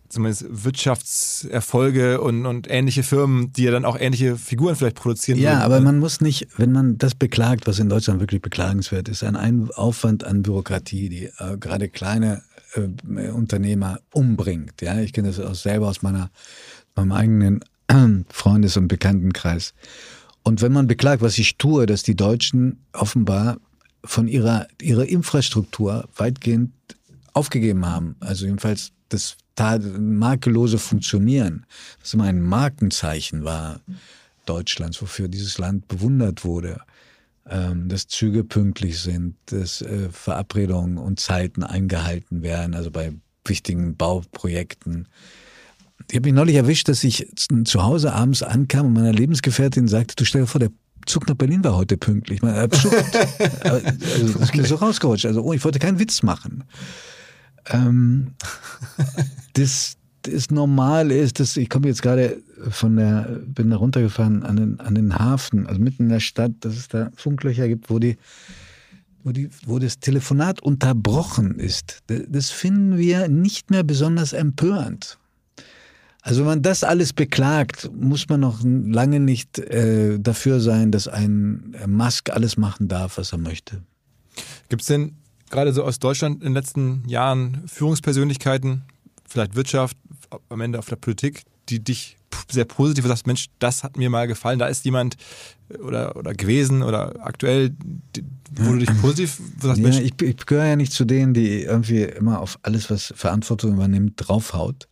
zumindest 0.09 0.47
Wirtschaftserfolge 0.49 2.21
und, 2.21 2.47
und 2.47 2.71
ähnliche 2.71 3.03
Firmen, 3.03 3.53
die 3.53 3.65
ja 3.65 3.71
dann 3.71 3.85
auch 3.85 3.99
ähnliche 3.99 4.37
Figuren 4.37 4.77
vielleicht 4.77 4.97
produzieren. 4.97 5.39
Ja, 5.39 5.51
würden. 5.53 5.63
aber 5.63 5.81
man 5.81 5.99
muss 5.99 6.21
nicht, 6.21 6.49
wenn 6.57 6.73
man 6.73 6.99
das 6.99 7.15
beklagt, 7.15 7.67
was 7.67 7.79
in 7.79 7.89
Deutschland 7.89 8.21
wirklich 8.21 8.43
beklagenswert 8.43 9.09
ist, 9.09 9.23
ein 9.25 9.37
Ein- 9.37 9.71
Aufwand 9.75 10.25
an 10.25 10.43
Bürokratie, 10.43 11.09
die 11.09 11.25
äh, 11.27 11.57
gerade 11.59 11.89
kleine 11.89 12.43
äh, 12.75 13.29
Unternehmer 13.31 14.01
umbringt. 14.13 14.81
Ja, 14.83 14.99
ich 15.01 15.13
kenne 15.13 15.29
das 15.29 15.41
auch 15.41 15.55
selber 15.55 15.89
aus 15.89 16.03
meiner, 16.03 16.31
meinem 16.95 17.13
eigenen 17.13 17.61
Freundes- 18.31 18.77
und 18.77 18.89
Bekanntenkreis. 18.89 19.75
Und 20.43 20.63
wenn 20.63 20.73
man 20.73 20.87
beklagt, 20.87 21.23
was 21.23 21.39
ich 21.39 21.59
tue, 21.59 21.87
dass 21.87 22.03
die 22.03 22.17
Deutschen 22.17 22.85
offenbar 22.93 23.59
von 24.05 24.29
ihrer, 24.29 24.67
ihrer 24.81 25.05
Infrastruktur 25.07 26.09
weitgehend 26.17 26.73
aufgegeben 27.35 27.85
haben, 27.87 28.17
also 28.21 28.47
jedenfalls 28.47 28.93
das 29.11 29.37
makellose 29.99 30.79
Funktionieren, 30.79 31.67
was 32.01 32.15
immer 32.15 32.25
ein 32.25 32.41
Markenzeichen 32.43 33.45
war 33.45 33.81
Deutschlands, 34.47 35.03
wofür 35.03 35.29
dieses 35.29 35.59
Land 35.59 35.89
bewundert 35.89 36.45
wurde, 36.45 36.81
ähm, 37.49 37.89
dass 37.89 38.09
Züge 38.09 38.45
pünktlich 38.45 39.01
sind, 39.01 39.37
dass 39.47 39.83
äh, 39.83 40.09
Verabredungen 40.11 40.99
und 40.99 41.21
Zeiten 41.21 41.63
eingehalten 41.63 42.43
werden, 42.43 42.75
also 42.75 42.91
bei 42.91 43.13
wichtigen 43.45 43.97
Bauprojekten, 43.97 45.09
ich 46.11 46.17
habe 46.17 46.29
mich 46.29 46.35
neulich 46.35 46.57
erwischt, 46.57 46.89
dass 46.89 47.05
ich 47.05 47.29
zu 47.65 47.83
Hause 47.83 48.13
abends 48.15 48.43
ankam 48.43 48.87
und 48.87 48.93
meiner 48.95 49.13
Lebensgefährtin 49.13 49.89
sagte, 49.89 50.15
du 50.17 50.25
stell 50.25 50.43
dir 50.43 50.47
vor, 50.47 50.61
der 50.61 50.71
Zug 51.07 51.27
nach 51.29 51.35
Berlin 51.35 51.65
war 51.65 51.75
heute 51.75 51.97
pünktlich. 51.97 52.41
Man, 52.41 52.55
absurd. 52.55 52.95
also, 53.65 54.39
das 54.39 54.51
ist 54.55 54.69
so 54.69 54.77
rausgerutscht. 54.77 55.27
Also, 55.27 55.43
oh, 55.43 55.53
ich 55.53 55.65
wollte 55.65 55.79
keinen 55.79 55.99
Witz 55.99 56.23
machen. 56.23 56.65
Ähm, 57.71 58.35
das, 59.59 59.97
das 60.23 60.51
normal 60.51 61.11
ist, 61.11 61.41
dass 61.41 61.57
ich 61.57 61.69
komme 61.69 61.89
jetzt 61.89 62.03
gerade 62.03 62.43
von 62.71 62.97
der, 62.97 63.41
bin 63.47 63.71
da 63.71 63.77
runtergefahren 63.77 64.43
an 64.43 64.57
den, 64.57 64.81
an 64.81 64.95
den 64.95 65.19
Hafen, 65.19 65.67
also 65.67 65.81
mitten 65.81 66.05
in 66.05 66.09
der 66.09 66.21
Stadt, 66.21 66.53
dass 66.61 66.77
es 66.77 66.89
da 66.89 67.11
Funklöcher 67.17 67.69
gibt, 67.69 67.91
wo 67.91 67.99
die, 67.99 68.17
wo, 69.25 69.33
die, 69.33 69.51
wo 69.67 69.79
das 69.79 70.01
Telefonat 70.01 70.63
unterbrochen 70.63 71.59
ist. 71.59 72.03
Das 72.07 72.51
finden 72.51 72.99
wir 72.99 73.29
nicht 73.29 73.71
mehr 73.71 73.83
besonders 73.83 74.33
empörend. 74.33 75.19
Also 76.23 76.41
wenn 76.41 76.47
man 76.49 76.63
das 76.63 76.85
alles 76.85 77.13
beklagt, 77.13 77.91
muss 77.95 78.29
man 78.29 78.41
noch 78.41 78.61
lange 78.63 79.21
nicht 79.21 79.59
äh, 79.59 80.19
dafür 80.19 80.61
sein, 80.61 80.91
dass 80.91 81.09
ein 81.09 81.75
Musk 81.87 82.31
alles 82.31 82.57
machen 82.57 82.89
darf, 82.89 83.19
was 83.19 83.33
er 83.33 83.39
möchte. 83.39 83.83
Gibt 84.69 84.83
es 84.83 84.89
denn 84.89 85.17
gerade 85.49 85.73
so 85.73 85.85
aus 85.85 85.99
Deutschland 85.99 86.43
in 86.43 86.49
den 86.49 86.55
letzten 86.55 87.03
Jahren 87.07 87.63
Führungspersönlichkeiten, 87.67 88.83
vielleicht 89.29 89.55
Wirtschaft, 89.55 89.97
am 90.49 90.61
Ende 90.61 90.79
auf 90.79 90.89
der 90.89 90.97
Politik, 90.97 91.43
die 91.69 91.81
dich 91.81 92.17
sehr 92.51 92.65
positiv 92.65 93.07
sagst, 93.07 93.27
Mensch, 93.27 93.47
das 93.59 93.85
hat 93.85 93.97
mir 93.97 94.11
mal 94.11 94.27
gefallen, 94.27 94.59
da 94.59 94.67
ist 94.67 94.85
jemand 94.85 95.17
oder, 95.81 96.17
oder 96.17 96.35
gewesen 96.35 96.83
oder 96.83 97.15
aktuell, 97.25 97.75
wo 98.55 98.73
du 98.73 98.79
dich 98.79 99.01
positiv 99.01 99.41
sagst, 99.61 99.81
ja, 99.81 99.91
ich, 99.91 100.21
ich 100.21 100.47
gehöre 100.47 100.67
ja 100.67 100.77
nicht 100.77 100.93
zu 100.93 101.05
denen, 101.05 101.35
die 101.35 101.63
irgendwie 101.63 102.03
immer 102.03 102.41
auf 102.41 102.59
alles, 102.63 102.91
was 102.91 103.13
Verantwortung 103.17 103.75
übernimmt, 103.75 104.15
draufhaut. 104.17 104.89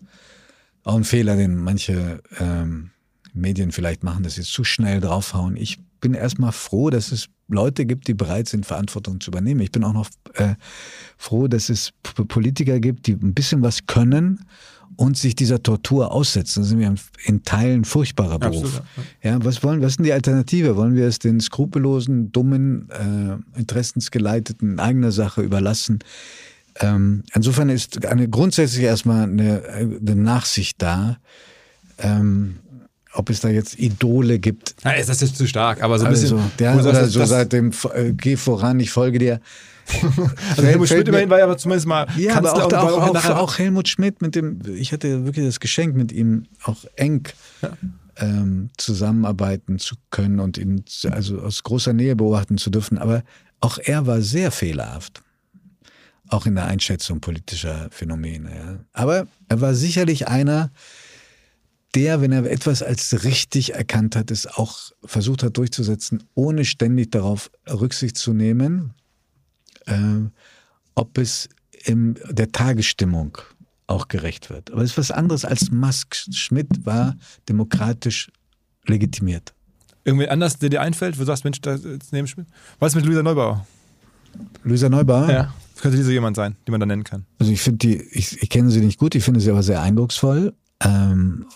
Auch 0.84 0.96
ein 0.96 1.04
Fehler, 1.04 1.36
den 1.36 1.56
manche 1.56 2.22
ähm, 2.38 2.90
Medien 3.32 3.72
vielleicht 3.72 4.02
machen, 4.04 4.22
dass 4.22 4.34
sie 4.34 4.42
zu 4.42 4.64
schnell 4.64 5.00
draufhauen. 5.00 5.56
Ich 5.56 5.78
bin 6.06 6.14
erstmal 6.14 6.52
froh, 6.52 6.88
dass 6.88 7.10
es 7.10 7.26
Leute 7.48 7.84
gibt, 7.84 8.06
die 8.06 8.14
bereit 8.14 8.48
sind, 8.48 8.64
Verantwortung 8.64 9.20
zu 9.20 9.32
übernehmen. 9.32 9.60
Ich 9.60 9.72
bin 9.72 9.82
auch 9.82 9.92
noch 9.92 10.08
äh, 10.34 10.54
froh, 11.18 11.48
dass 11.48 11.68
es 11.68 11.90
Politiker 12.28 12.78
gibt, 12.78 13.08
die 13.08 13.14
ein 13.14 13.34
bisschen 13.34 13.60
was 13.62 13.86
können 13.86 14.44
und 14.94 15.18
sich 15.18 15.34
dieser 15.34 15.64
Tortur 15.64 16.12
aussetzen. 16.12 16.62
Das 16.62 16.68
ist 16.68 16.76
mir 16.76 16.94
in 17.24 17.42
Teilen 17.42 17.84
furchtbarer 17.84 18.38
Beruf. 18.38 18.78
Absolut, 18.78 18.82
ja. 19.20 19.30
ja. 19.32 19.44
was 19.44 19.64
wollen, 19.64 19.80
was 19.80 19.92
ist 19.92 19.96
denn 19.98 20.04
die 20.04 20.12
Alternative? 20.12 20.76
Wollen 20.76 20.94
wir 20.94 21.08
es 21.08 21.18
den 21.18 21.40
skrupellosen, 21.40 22.30
dummen, 22.30 22.88
äh, 22.90 23.58
interessensgeleiteten 23.58 24.78
eigener 24.78 25.10
Sache 25.10 25.42
überlassen? 25.42 25.98
Ähm, 26.78 27.24
insofern 27.34 27.68
ist 27.68 28.06
eine 28.06 28.28
grundsätzlich 28.28 28.84
erstmal 28.84 29.24
eine, 29.24 29.64
eine 29.68 30.14
Nachsicht 30.14 30.80
da. 30.80 31.16
Ähm, 31.98 32.60
ob 33.16 33.30
es 33.30 33.40
da 33.40 33.48
jetzt 33.48 33.78
Idole 33.78 34.38
gibt. 34.38 34.74
Na, 34.84 34.92
ist 34.92 35.08
das 35.08 35.20
jetzt 35.20 35.36
zu 35.36 35.46
stark, 35.46 35.82
aber 35.82 35.98
so 35.98 36.06
ein 36.06 36.12
bisschen. 36.12 36.36
Also, 36.36 36.50
der, 36.58 36.74
oder 36.74 36.92
das, 36.92 37.12
so 37.12 37.20
das, 37.20 37.28
seit 37.28 37.52
dem 37.52 37.72
äh, 37.94 38.12
Geh 38.12 38.36
voran, 38.36 38.80
ich 38.80 38.90
folge 38.90 39.18
dir. 39.18 39.40
also 40.50 40.62
Helmut 40.64 40.88
Schmidt 40.88 41.06
immerhin 41.06 41.30
war 41.30 41.38
ja 41.38 41.44
aber 41.44 41.56
zumindest 41.56 41.86
mal 41.86 42.08
ja, 42.16 42.32
Kanzler 42.34 42.64
aber 42.64 42.82
auch, 42.82 43.14
auch, 43.14 43.24
auch, 43.24 43.36
auch, 43.36 43.58
Helmut 43.58 43.88
Schmidt 43.88 44.20
mit 44.20 44.34
dem, 44.34 44.58
ich 44.74 44.92
hatte 44.92 45.24
wirklich 45.24 45.46
das 45.46 45.60
Geschenk 45.60 45.94
mit 45.94 46.10
ihm 46.10 46.46
auch 46.64 46.84
eng 46.96 47.28
ja. 47.62 47.70
ähm, 48.16 48.70
zusammenarbeiten 48.78 49.78
zu 49.78 49.94
können 50.10 50.40
und 50.40 50.58
ihn 50.58 50.84
also 51.08 51.38
aus 51.40 51.62
großer 51.62 51.92
Nähe 51.92 52.16
beobachten 52.16 52.58
zu 52.58 52.70
dürfen. 52.70 52.98
Aber 52.98 53.22
auch 53.60 53.78
er 53.78 54.08
war 54.08 54.22
sehr 54.22 54.50
fehlerhaft 54.50 55.22
auch 56.28 56.46
in 56.46 56.54
der 56.54 56.66
Einschätzung 56.66 57.20
politischer 57.20 57.88
Phänomene. 57.90 58.50
Ja. 58.50 58.78
Aber 58.92 59.26
er 59.48 59.60
war 59.60 59.74
sicherlich 59.74 60.28
einer, 60.28 60.70
der, 61.96 62.20
wenn 62.20 62.30
er 62.30 62.44
etwas 62.44 62.82
als 62.82 63.24
richtig 63.24 63.74
erkannt 63.74 64.14
hat, 64.16 64.30
es 64.30 64.46
auch 64.46 64.92
versucht 65.04 65.42
hat 65.42 65.56
durchzusetzen, 65.56 66.22
ohne 66.34 66.66
ständig 66.66 67.10
darauf 67.10 67.50
Rücksicht 67.68 68.18
zu 68.18 68.34
nehmen, 68.34 68.92
äh, 69.86 69.96
ob 70.94 71.16
es 71.16 71.48
in 71.84 72.18
der 72.30 72.52
Tagesstimmung 72.52 73.38
auch 73.86 74.08
gerecht 74.08 74.50
wird. 74.50 74.70
Aber 74.70 74.82
es 74.82 74.90
ist 74.90 74.98
was 74.98 75.10
anderes 75.10 75.44
als 75.46 75.70
Musk. 75.70 76.16
Schmidt 76.32 76.84
war 76.84 77.16
demokratisch 77.48 78.30
legitimiert. 78.86 79.54
Irgendwie 80.04 80.28
anders, 80.28 80.58
der 80.58 80.68
dir 80.68 80.82
einfällt, 80.82 81.16
wo 81.16 81.20
du 81.20 81.26
sagst, 81.26 81.44
Mensch, 81.44 81.60
da 81.62 81.74
ist 81.74 82.12
neben 82.12 82.26
Schmidt. 82.26 82.46
Was 82.78 82.92
ist 82.92 82.96
mit 82.96 83.06
Luisa 83.06 83.22
Neubauer? 83.22 83.66
Luisa 84.64 84.88
Neubauer? 84.88 85.30
Ja. 85.30 85.54
Das 85.74 85.82
könnte 85.82 85.96
diese 85.96 86.12
jemand 86.12 86.36
sein, 86.36 86.56
die 86.66 86.70
man 86.70 86.80
da 86.80 86.86
nennen 86.86 87.04
kann. 87.04 87.24
Also 87.38 87.52
ich 87.52 87.60
finde 87.60 87.78
die, 87.78 87.96
ich, 87.96 88.42
ich 88.42 88.50
kenne 88.50 88.70
sie 88.70 88.80
nicht 88.80 88.98
gut, 88.98 89.14
ich 89.14 89.24
finde 89.24 89.40
sie 89.40 89.50
aber 89.50 89.62
sehr 89.62 89.82
eindrucksvoll. 89.82 90.54
Ähm, 90.80 91.46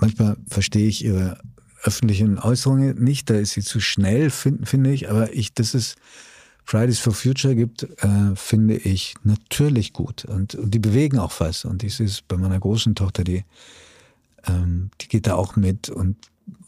manchmal 0.00 0.36
verstehe 0.48 0.88
ich 0.88 1.04
ihre 1.04 1.38
öffentlichen 1.82 2.38
Äußerungen 2.38 3.02
nicht, 3.02 3.30
da 3.30 3.34
ist 3.34 3.52
sie 3.52 3.62
zu 3.62 3.80
schnell, 3.80 4.30
finde 4.30 4.66
find 4.66 4.86
ich, 4.86 5.08
aber 5.08 5.32
ich, 5.32 5.54
das 5.54 5.74
ist 5.74 5.96
Fridays 6.64 6.98
for 6.98 7.12
Future 7.12 7.56
gibt, 7.56 7.82
äh, 7.82 8.36
finde 8.36 8.76
ich 8.76 9.14
natürlich 9.24 9.92
gut. 9.92 10.24
Und, 10.24 10.54
und, 10.54 10.72
die 10.72 10.78
bewegen 10.78 11.18
auch 11.18 11.32
was. 11.40 11.64
Und 11.64 11.82
ich 11.82 11.96
sehe 11.96 12.06
es 12.06 12.22
bei 12.22 12.36
meiner 12.36 12.60
großen 12.60 12.94
Tochter, 12.94 13.24
die, 13.24 13.44
ähm, 14.46 14.90
die 15.00 15.08
geht 15.08 15.26
da 15.26 15.34
auch 15.34 15.56
mit 15.56 15.88
und, 15.88 16.16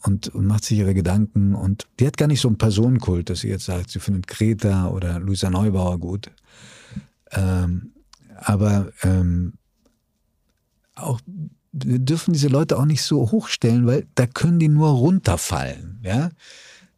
und, 0.01 0.27
und 0.27 0.45
macht 0.45 0.65
sich 0.65 0.79
ihre 0.79 0.93
Gedanken. 0.93 1.55
Und 1.55 1.87
die 1.99 2.07
hat 2.07 2.17
gar 2.17 2.27
nicht 2.27 2.41
so 2.41 2.49
einen 2.49 2.57
Personenkult, 2.57 3.29
dass 3.29 3.39
sie 3.39 3.49
jetzt 3.49 3.65
sagt, 3.65 3.91
sie 3.91 3.99
findet 3.99 4.27
Greta 4.27 4.89
oder 4.89 5.19
Luisa 5.19 5.49
Neubauer 5.49 5.99
gut. 5.99 6.31
Ähm, 7.31 7.93
aber 8.35 8.91
ähm, 9.03 9.53
auch 10.95 11.21
wir 11.73 11.99
dürfen 11.99 12.33
diese 12.33 12.47
Leute 12.47 12.77
auch 12.77 12.85
nicht 12.85 13.01
so 13.01 13.31
hochstellen, 13.31 13.85
weil 13.87 14.05
da 14.15 14.27
können 14.27 14.59
die 14.59 14.69
nur 14.69 14.89
runterfallen. 14.89 15.99
Ja, 16.03 16.29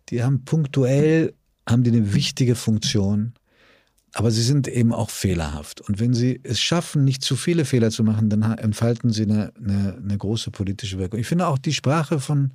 die 0.09 0.21
haben 0.21 0.43
punktuell 0.43 1.33
haben 1.67 1.83
die 1.83 1.91
eine 1.91 2.13
wichtige 2.13 2.55
Funktion, 2.55 3.33
aber 4.13 4.31
sie 4.31 4.43
sind 4.43 4.67
eben 4.67 4.93
auch 4.93 5.09
fehlerhaft. 5.09 5.81
Und 5.81 5.99
wenn 5.99 6.13
sie 6.13 6.39
es 6.43 6.59
schaffen, 6.59 7.03
nicht 7.03 7.23
zu 7.23 7.35
viele 7.35 7.65
Fehler 7.65 7.89
zu 7.89 8.03
machen, 8.03 8.29
dann 8.29 8.43
entfalten 8.43 9.11
sie 9.11 9.23
eine, 9.23 9.51
eine, 9.57 9.97
eine 9.97 10.17
große 10.17 10.51
politische 10.51 10.99
Wirkung. 10.99 11.19
Ich 11.19 11.27
finde 11.27 11.47
auch 11.47 11.57
die 11.57 11.73
Sprache 11.73 12.19
von 12.19 12.53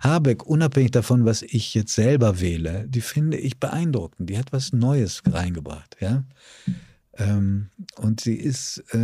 Habeck, 0.00 0.44
unabhängig 0.44 0.90
davon, 0.90 1.24
was 1.24 1.42
ich 1.42 1.74
jetzt 1.74 1.94
selber 1.94 2.40
wähle, 2.40 2.86
die 2.88 3.00
finde 3.00 3.38
ich 3.38 3.58
beeindruckend. 3.58 4.28
Die 4.28 4.38
hat 4.38 4.52
was 4.52 4.72
Neues 4.72 5.22
reingebracht. 5.26 5.96
Ja. 6.00 6.24
Ähm, 7.18 7.68
und 7.96 8.20
sie 8.20 8.34
ist, 8.34 8.82
äh, 8.92 8.98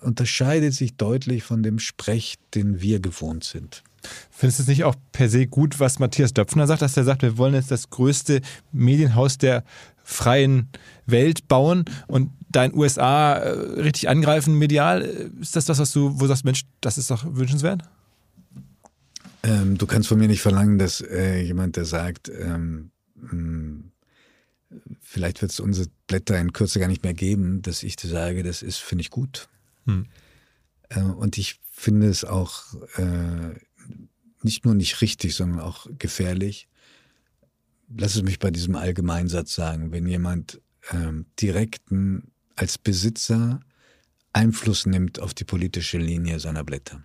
unterscheidet 0.00 0.74
sich 0.74 0.96
deutlich 0.96 1.44
von 1.44 1.62
dem 1.62 1.78
Sprech, 1.78 2.36
den 2.54 2.80
wir 2.80 3.00
gewohnt 3.00 3.44
sind. 3.44 3.84
Findest 4.30 4.58
du 4.58 4.62
es 4.62 4.68
nicht 4.68 4.84
auch 4.84 4.96
per 5.12 5.28
se 5.28 5.46
gut, 5.46 5.78
was 5.78 6.00
Matthias 6.00 6.34
Döpfner 6.34 6.66
sagt, 6.66 6.82
dass 6.82 6.96
er 6.96 7.04
sagt, 7.04 7.22
wir 7.22 7.38
wollen 7.38 7.54
jetzt 7.54 7.70
das 7.70 7.90
größte 7.90 8.40
Medienhaus 8.72 9.38
der 9.38 9.62
freien 10.02 10.68
Welt 11.06 11.46
bauen 11.46 11.84
und 12.08 12.30
dein 12.50 12.74
USA 12.74 13.34
äh, 13.34 13.50
richtig 13.80 14.08
angreifen 14.08 14.58
medial? 14.58 15.02
Ist 15.40 15.54
das 15.54 15.66
das, 15.66 15.78
was 15.78 15.92
du, 15.92 16.16
wo 16.16 16.20
du 16.20 16.26
sagst, 16.26 16.44
Mensch, 16.44 16.62
das 16.80 16.98
ist 16.98 17.10
doch 17.10 17.24
wünschenswert? 17.28 17.82
Ähm, 19.44 19.78
du 19.78 19.86
kannst 19.86 20.08
von 20.08 20.18
mir 20.18 20.28
nicht 20.28 20.42
verlangen, 20.42 20.78
dass 20.78 21.00
äh, 21.00 21.40
jemand, 21.40 21.76
der 21.76 21.84
sagt, 21.84 22.28
ähm, 22.28 22.90
hm, 23.28 23.91
vielleicht 25.00 25.42
wird 25.42 25.52
es 25.52 25.60
unsere 25.60 25.88
Blätter 26.06 26.38
in 26.38 26.52
Kürze 26.52 26.78
gar 26.80 26.88
nicht 26.88 27.04
mehr 27.04 27.14
geben, 27.14 27.62
dass 27.62 27.82
ich 27.82 27.96
dir 27.96 28.08
sage, 28.08 28.42
das 28.42 28.62
ist, 28.62 28.78
finde 28.78 29.02
ich 29.02 29.10
gut. 29.10 29.48
Hm. 29.86 30.06
Äh, 30.88 31.02
und 31.02 31.38
ich 31.38 31.60
finde 31.70 32.08
es 32.08 32.24
auch 32.24 32.74
äh, 32.96 33.54
nicht 34.42 34.64
nur 34.64 34.74
nicht 34.74 35.00
richtig, 35.00 35.34
sondern 35.34 35.60
auch 35.60 35.86
gefährlich. 35.98 36.68
Lass 37.94 38.16
es 38.16 38.22
mich 38.22 38.38
bei 38.38 38.50
diesem 38.50 38.76
Allgemeinsatz 38.76 39.54
sagen, 39.54 39.92
wenn 39.92 40.06
jemand 40.06 40.60
ähm, 40.90 41.26
direkten 41.40 42.32
als 42.56 42.78
Besitzer 42.78 43.60
Einfluss 44.32 44.86
nimmt 44.86 45.20
auf 45.20 45.34
die 45.34 45.44
politische 45.44 45.98
Linie 45.98 46.40
seiner 46.40 46.64
Blätter. 46.64 47.04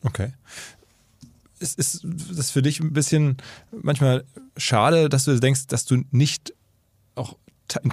Okay 0.00 0.32
ist, 1.62 1.78
ist 1.78 2.04
das 2.04 2.50
für 2.50 2.62
dich 2.62 2.80
ein 2.80 2.92
bisschen 2.92 3.36
manchmal 3.70 4.24
schade, 4.56 5.08
dass 5.08 5.24
du 5.24 5.38
denkst, 5.38 5.66
dass 5.68 5.84
du 5.84 6.02
nicht 6.10 6.54
auch 7.14 7.36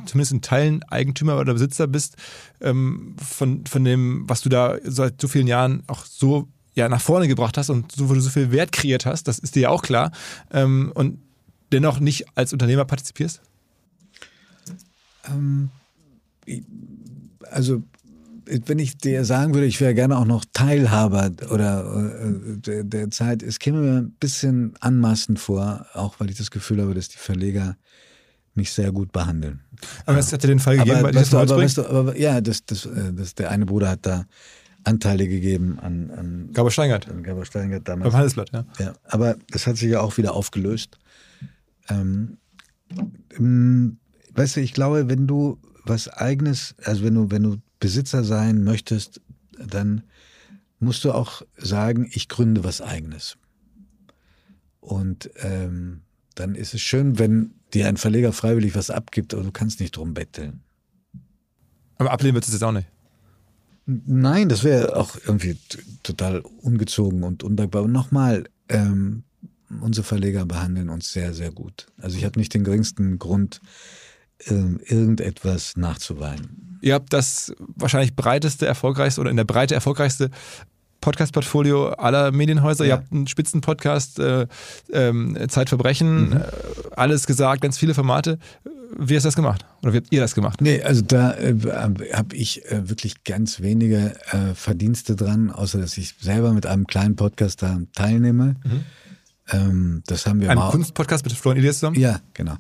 zumindest 0.06 0.32
in 0.32 0.42
Teilen 0.42 0.84
Eigentümer 0.84 1.38
oder 1.40 1.54
Besitzer 1.54 1.88
bist 1.88 2.16
ähm, 2.60 3.16
von, 3.18 3.66
von 3.66 3.84
dem, 3.84 4.28
was 4.28 4.42
du 4.42 4.50
da 4.50 4.78
seit 4.84 5.22
so 5.22 5.28
vielen 5.28 5.48
Jahren 5.48 5.84
auch 5.88 6.06
so 6.06 6.48
ja, 6.76 6.90
nach 6.90 7.02
vorne 7.02 7.28
gebracht 7.28 7.58
hast 7.58 7.70
und 7.70 7.92
so, 7.92 8.10
wo 8.10 8.14
du 8.14 8.22
so 8.22 8.30
viel 8.30 8.52
Wert 8.52 8.72
kreiert 8.72 9.06
hast, 9.06 9.28
das 9.28 9.40
ist 9.40 9.56
dir 9.56 9.62
ja 9.62 9.70
auch 9.70 9.82
klar, 9.82 10.12
ähm, 10.52 10.92
und 10.96 11.20
dennoch 11.72 12.00
nicht 12.00 12.26
als 12.36 12.54
Unternehmer 12.54 12.86
partizipierst? 12.86 13.42
Ähm, 15.28 15.70
also 17.52 17.84
wenn 18.66 18.80
ich 18.80 18.98
dir 18.98 19.26
sagen 19.26 19.54
würde, 19.54 19.68
ich 19.68 19.80
wäre 19.80 19.94
gerne 19.94 20.18
auch 20.18 20.26
noch 20.26 20.46
Teilhaber 20.54 21.32
oder 21.52 22.12
äh, 22.22 22.58
der, 22.58 22.84
der, 22.84 23.12
Zeit, 23.12 23.44
es 23.44 23.60
käme 23.60 23.82
mir 23.82 23.98
ein 24.00 24.12
bisschen 24.20 24.74
anmaßend 24.80 25.40
vor, 25.40 25.86
auch 25.94 26.20
weil 26.20 26.30
ich 26.30 26.38
das 26.38 26.52
Gefühl 26.52 26.82
habe, 26.82 26.94
dass 26.94 27.10
die 27.10 27.18
Verleger 27.18 27.78
mich 28.56 28.72
sehr 28.72 28.92
gut 28.92 29.12
behandeln. 29.12 29.62
Aber 30.06 30.18
es 30.18 30.34
hat 30.34 30.44
ja 30.44 30.48
den 30.48 30.60
Fall 30.60 30.78
gegeben, 30.78 30.98
aber, 30.98 31.12
bei 31.12 31.20
weißt 31.20 31.34
du, 31.34 31.38
aber, 31.38 31.58
weißt 31.58 31.78
du, 31.78 31.88
aber, 31.88 32.18
ja, 32.18 32.42
das, 32.42 32.66
das, 32.66 32.86
äh, 32.86 33.14
das, 33.14 33.36
der 33.36 33.52
eine 33.52 33.66
Bruder 33.66 33.90
hat 33.90 34.06
da 34.06 34.26
Anteile 34.84 35.28
gegeben 35.28 35.78
an, 35.80 36.12
an 36.12 36.50
Gabor 36.54 36.72
Steingart. 36.72 37.08
An 37.10 37.24
Gabor 37.24 37.46
Steingart 37.46 37.88
damals. 37.88 38.12
Beim 38.12 38.14
Handelsblatt, 38.14 38.52
ja. 38.52 38.66
ja. 38.80 38.94
Aber 39.04 39.36
das 39.52 39.68
hat 39.68 39.78
sich 39.78 39.92
ja 39.92 40.02
auch 40.02 40.18
wieder 40.18 40.34
aufgelöst. 40.34 40.98
Ähm, 41.90 42.38
ähm, 43.38 43.98
weißt 44.34 44.56
du, 44.56 44.62
ich 44.62 44.74
glaube, 44.74 45.10
wenn 45.10 45.28
du 45.28 45.60
was 45.86 46.08
eigenes, 46.08 46.76
also 46.84 47.04
wenn 47.04 47.16
du, 47.16 47.32
wenn 47.32 47.44
du 47.44 47.58
Besitzer 47.80 48.24
sein 48.24 48.64
möchtest, 48.64 49.22
dann 49.58 50.04
musst 50.80 51.04
du 51.04 51.12
auch 51.12 51.42
sagen, 51.58 52.10
ich 52.12 52.30
gründe 52.30 52.64
was 52.64 52.82
eigenes. 52.82 53.38
Und 54.80 55.30
ähm, 55.38 56.02
dann 56.36 56.56
ist 56.56 56.74
es 56.74 56.82
schön, 56.82 57.20
wenn 57.20 57.54
dir 57.74 57.88
ein 57.88 57.98
Verleger 57.98 58.34
freiwillig 58.34 58.76
was 58.76 58.90
abgibt, 58.90 59.34
aber 59.34 59.44
du 59.44 59.52
kannst 59.52 59.80
nicht 59.80 59.96
drum 59.96 60.14
betteln. 60.14 60.62
Aber 61.98 62.12
ablehnen 62.12 62.36
wird 62.36 62.46
es 62.46 62.54
jetzt 62.54 62.64
auch 62.64 62.72
nicht. 62.72 62.88
Nein, 63.86 64.50
das 64.50 64.64
wäre 64.64 64.96
auch 64.96 65.18
irgendwie 65.26 65.58
total 66.04 66.40
ungezogen 66.40 67.24
und 67.24 67.44
undankbar. 67.44 67.84
Und 67.84 67.92
nochmal, 67.92 68.46
ähm, 68.70 69.24
unsere 69.82 70.06
Verleger 70.06 70.46
behandeln 70.46 70.90
uns 70.90 71.12
sehr, 71.12 71.34
sehr 71.34 71.52
gut. 71.52 71.88
Also 71.98 72.18
ich 72.18 72.24
habe 72.24 72.40
nicht 72.40 72.54
den 72.54 72.64
geringsten 72.64 73.20
Grund, 73.20 73.62
irgendetwas 74.46 75.76
nachzuweinen. 75.76 76.80
Ihr 76.82 76.94
habt 76.94 77.12
das 77.14 77.54
wahrscheinlich 77.76 78.16
breiteste, 78.16 78.66
erfolgreichste 78.66 79.22
oder 79.22 79.30
in 79.30 79.38
der 79.38 79.44
Breite 79.44 79.76
erfolgreichste 79.76 80.30
Podcast-Portfolio 81.02 81.90
aller 81.90 82.32
Medienhäuser. 82.32 82.86
Ja. 82.86 82.96
Ihr 82.96 82.98
habt 83.00 83.12
einen 83.12 83.28
Spitzenpodcast, 83.28 84.20
äh, 84.20 84.48
äh, 84.92 85.48
Zeitverbrechen, 85.48 86.30
mhm. 86.30 86.38
äh, 86.38 86.42
alles 86.96 87.26
gesagt, 87.28 87.62
ganz 87.62 87.78
viele 87.78 87.94
Formate. 87.94 88.38
Wie 88.98 89.16
hast 89.16 89.24
du 89.24 89.28
das 89.28 89.36
gemacht? 89.36 89.66
Oder 89.84 89.94
wie 89.94 89.98
habt 89.98 90.12
ihr 90.12 90.20
das 90.20 90.34
gemacht? 90.34 90.62
Nee, 90.62 90.82
also 90.82 91.02
da 91.02 91.34
äh, 91.34 91.56
habe 92.14 92.36
ich 92.36 92.66
äh, 92.66 92.90
wirklich 92.90 93.24
ganz 93.24 93.62
wenige 93.62 94.14
äh, 94.32 94.56
Verdienste 94.56 95.16
dran, 95.16 95.52
außer 95.52 95.80
dass 95.80 95.98
ich 95.98 96.16
selber 96.20 96.54
mit 96.54 96.66
einem 96.66 96.88
kleinen 96.88 97.16
Podcast 97.16 97.62
da 97.62 97.80
teilnehme. 97.94 98.56
Mhm. 98.64 98.86
Ähm, 99.52 100.04
das 100.08 100.26
haben 100.26 100.42
wir 100.42 100.50
Ein 100.50 100.58
Kunstpodcast 100.58 101.24
mit 101.24 101.34
Florian 101.34 101.60
Elias 101.60 101.80
zusammen? 101.80 102.00
Ja, 102.00 102.20
genau. 102.34 102.56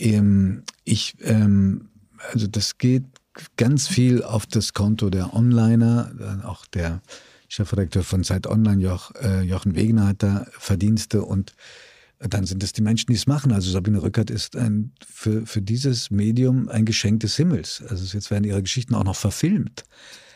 Ähm, 0.00 0.62
ich, 0.84 1.16
ähm, 1.20 1.90
also 2.32 2.46
das 2.46 2.78
geht 2.78 3.04
ganz 3.56 3.88
viel 3.88 4.22
auf 4.22 4.46
das 4.46 4.72
Konto 4.72 5.10
der 5.10 5.34
Onliner, 5.34 6.40
äh, 6.42 6.46
auch 6.46 6.66
der 6.66 7.02
Chefredakteur 7.48 8.02
von 8.02 8.24
Zeit 8.24 8.46
Online, 8.46 8.82
Joch, 8.82 9.12
äh, 9.20 9.42
Jochen 9.42 9.74
Wegener, 9.74 10.08
hat 10.08 10.22
da 10.22 10.46
Verdienste 10.52 11.22
und 11.22 11.52
dann 12.20 12.44
sind 12.44 12.62
es 12.62 12.72
die 12.72 12.82
Menschen, 12.82 13.06
die 13.08 13.14
es 13.14 13.26
machen. 13.26 13.50
Also 13.50 13.70
Sabine 13.70 14.02
Rückert 14.02 14.30
ist 14.30 14.54
ein, 14.54 14.92
für, 15.06 15.46
für 15.46 15.62
dieses 15.62 16.10
Medium 16.10 16.68
ein 16.68 16.84
Geschenk 16.84 17.20
des 17.20 17.36
Himmels. 17.36 17.82
Also 17.88 18.04
jetzt 18.14 18.30
werden 18.30 18.44
ihre 18.44 18.62
Geschichten 18.62 18.94
auch 18.94 19.04
noch 19.04 19.16
verfilmt. 19.16 19.84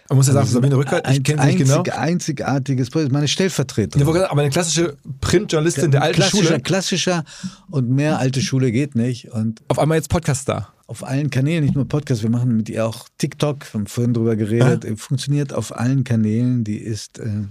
Man 0.09 0.19
muss 0.19 0.27
ja 0.27 0.35
sagen, 0.35 0.45
also 0.45 0.55
Sabine 0.55 0.77
Rückert, 0.77 1.11
ich 1.11 1.23
kenne 1.23 1.43
sie 1.43 1.49
nicht 1.49 1.59
genau. 1.59 1.83
Einzigartiges 1.83 2.91
Projekt, 2.91 3.11
meine 3.11 3.27
Stellvertreterin. 3.27 4.07
Ja, 4.07 4.31
aber 4.31 4.43
eine 4.43 4.51
klassische 4.51 4.99
Printjournalistin 5.21 5.91
der 5.91 6.03
alten 6.03 6.17
klassischer, 6.17 6.45
Schule. 6.45 6.61
Klassischer 6.61 7.25
und 7.71 7.89
mehr 7.91 8.19
alte 8.19 8.43
Schule 8.43 8.71
geht 8.71 8.97
nicht. 8.97 9.31
Und 9.33 9.63
Auf 9.69 9.79
einmal 9.79 9.97
jetzt 9.97 10.11
Podcast 10.11 10.49
da. 10.49 10.69
Auf 10.87 11.05
allen 11.05 11.31
Kanälen, 11.31 11.65
nicht 11.65 11.75
nur 11.75 11.89
Podcast, 11.89 12.23
wir 12.23 12.29
machen 12.29 12.55
mit 12.55 12.69
ihr 12.69 12.87
auch 12.87 13.09
TikTok, 13.17 13.73
wir 13.73 13.81
haben 13.81 13.87
vorhin 13.87 14.13
drüber 14.13 14.37
geredet. 14.37 14.85
Ja. 14.85 14.97
Funktioniert 14.97 15.55
auf 15.55 15.75
allen 15.75 16.05
Kanälen, 16.05 16.65
die 16.65 16.77
ist 16.77 17.19
äh, 17.19 17.47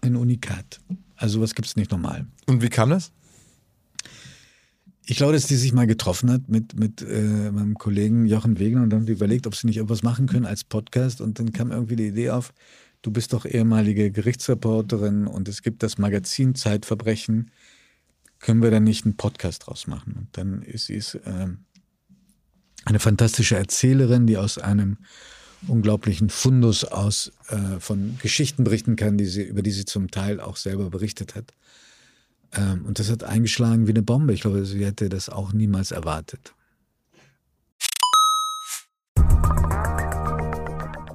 ein 0.00 0.16
Unikat. 0.16 0.80
Also 1.16 1.42
was 1.42 1.54
gibt 1.54 1.68
es 1.68 1.76
nicht 1.76 1.90
normal. 1.90 2.26
Und 2.46 2.62
wie 2.62 2.70
kam 2.70 2.88
das? 2.88 3.12
Ich 5.04 5.16
glaube, 5.16 5.32
dass 5.32 5.46
die 5.46 5.56
sich 5.56 5.72
mal 5.72 5.86
getroffen 5.86 6.30
hat 6.30 6.48
mit, 6.48 6.78
mit 6.78 7.02
äh, 7.02 7.50
meinem 7.50 7.74
Kollegen 7.74 8.24
Jochen 8.26 8.58
Wegner 8.58 8.82
und 8.82 8.90
dann 8.90 9.00
haben 9.00 9.06
die 9.06 9.12
überlegt, 9.12 9.46
ob 9.46 9.56
sie 9.56 9.66
nicht 9.66 9.78
irgendwas 9.78 10.04
machen 10.04 10.26
können 10.26 10.46
als 10.46 10.62
Podcast. 10.62 11.20
Und 11.20 11.38
dann 11.38 11.52
kam 11.52 11.72
irgendwie 11.72 11.96
die 11.96 12.08
Idee 12.08 12.30
auf, 12.30 12.52
du 13.02 13.10
bist 13.10 13.32
doch 13.32 13.44
ehemalige 13.44 14.12
Gerichtsreporterin 14.12 15.26
und 15.26 15.48
es 15.48 15.62
gibt 15.62 15.82
das 15.82 15.98
Magazin 15.98 16.54
Zeitverbrechen. 16.54 17.50
Können 18.38 18.62
wir 18.62 18.70
da 18.70 18.78
nicht 18.78 19.04
einen 19.04 19.16
Podcast 19.16 19.66
draus 19.66 19.88
machen? 19.88 20.14
Und 20.18 20.28
dann 20.32 20.62
ist 20.62 20.86
sie 20.86 20.94
äh, 20.94 21.48
eine 22.84 22.98
fantastische 23.00 23.56
Erzählerin, 23.56 24.26
die 24.28 24.36
aus 24.36 24.58
einem 24.58 24.98
unglaublichen 25.68 26.28
Fundus 26.28 26.84
aus 26.84 27.32
äh, 27.48 27.80
von 27.80 28.18
Geschichten 28.20 28.64
berichten 28.64 28.96
kann, 28.96 29.18
die 29.18 29.26
sie, 29.26 29.42
über 29.42 29.62
die 29.62 29.70
sie 29.70 29.84
zum 29.84 30.10
Teil 30.10 30.40
auch 30.40 30.56
selber 30.56 30.90
berichtet 30.90 31.34
hat. 31.34 31.52
Ähm, 32.54 32.84
und 32.86 32.98
das 32.98 33.10
hat 33.10 33.24
eingeschlagen 33.24 33.86
wie 33.86 33.92
eine 33.92 34.02
Bombe. 34.02 34.32
Ich 34.32 34.42
glaube, 34.42 34.64
sie 34.64 34.84
hätte 34.84 35.08
das 35.08 35.28
auch 35.28 35.52
niemals 35.52 35.90
erwartet. 35.90 36.54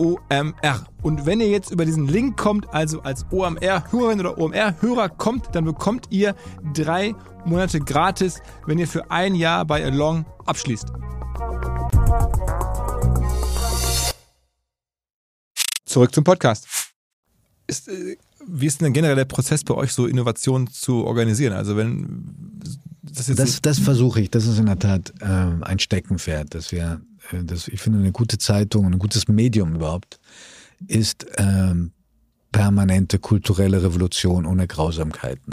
OMR. 0.00 0.86
Und 1.02 1.26
wenn 1.26 1.40
ihr 1.40 1.48
jetzt 1.48 1.70
über 1.70 1.84
diesen 1.84 2.08
Link 2.08 2.38
kommt, 2.38 2.72
also 2.72 3.02
als 3.02 3.26
OMR-Hörerin 3.30 4.20
oder 4.20 4.38
OMR-Hörer 4.38 5.10
kommt, 5.10 5.54
dann 5.54 5.64
bekommt 5.64 6.06
ihr 6.10 6.34
drei 6.74 7.14
Monate 7.44 7.80
gratis, 7.80 8.40
wenn 8.66 8.78
ihr 8.78 8.88
für 8.88 9.10
ein 9.10 9.34
Jahr 9.34 9.64
bei 9.66 9.84
Along 9.84 10.24
abschließt. 10.46 10.86
Zurück 15.84 16.14
zum 16.14 16.24
Podcast. 16.24 16.66
Ist, 17.66 17.88
äh, 17.88 18.16
wie 18.46 18.66
ist 18.66 18.80
denn 18.80 18.92
generell 18.92 19.16
der 19.16 19.24
Prozess 19.26 19.62
bei 19.64 19.74
euch, 19.74 19.92
so 19.92 20.06
Innovationen 20.06 20.68
zu 20.68 21.04
organisieren? 21.04 21.52
Also 21.52 21.76
wenn 21.76 22.58
das 23.02 23.26
das, 23.26 23.62
das 23.62 23.78
versuche 23.78 24.20
ich. 24.20 24.30
Das 24.30 24.46
ist 24.46 24.58
in 24.58 24.66
der 24.66 24.78
Tat 24.78 25.12
äh, 25.20 25.24
ein 25.24 25.78
Steckenpferd, 25.78 26.54
dass 26.54 26.72
wir, 26.72 27.00
das, 27.44 27.68
ich 27.68 27.80
finde, 27.80 27.98
eine 27.98 28.12
gute 28.12 28.38
Zeitung, 28.38 28.86
ein 28.86 28.98
gutes 28.98 29.28
Medium 29.28 29.74
überhaupt 29.74 30.20
ist 30.86 31.26
ähm, 31.36 31.92
permanente 32.52 33.18
kulturelle 33.18 33.82
Revolution 33.82 34.46
ohne 34.46 34.66
Grausamkeiten. 34.66 35.52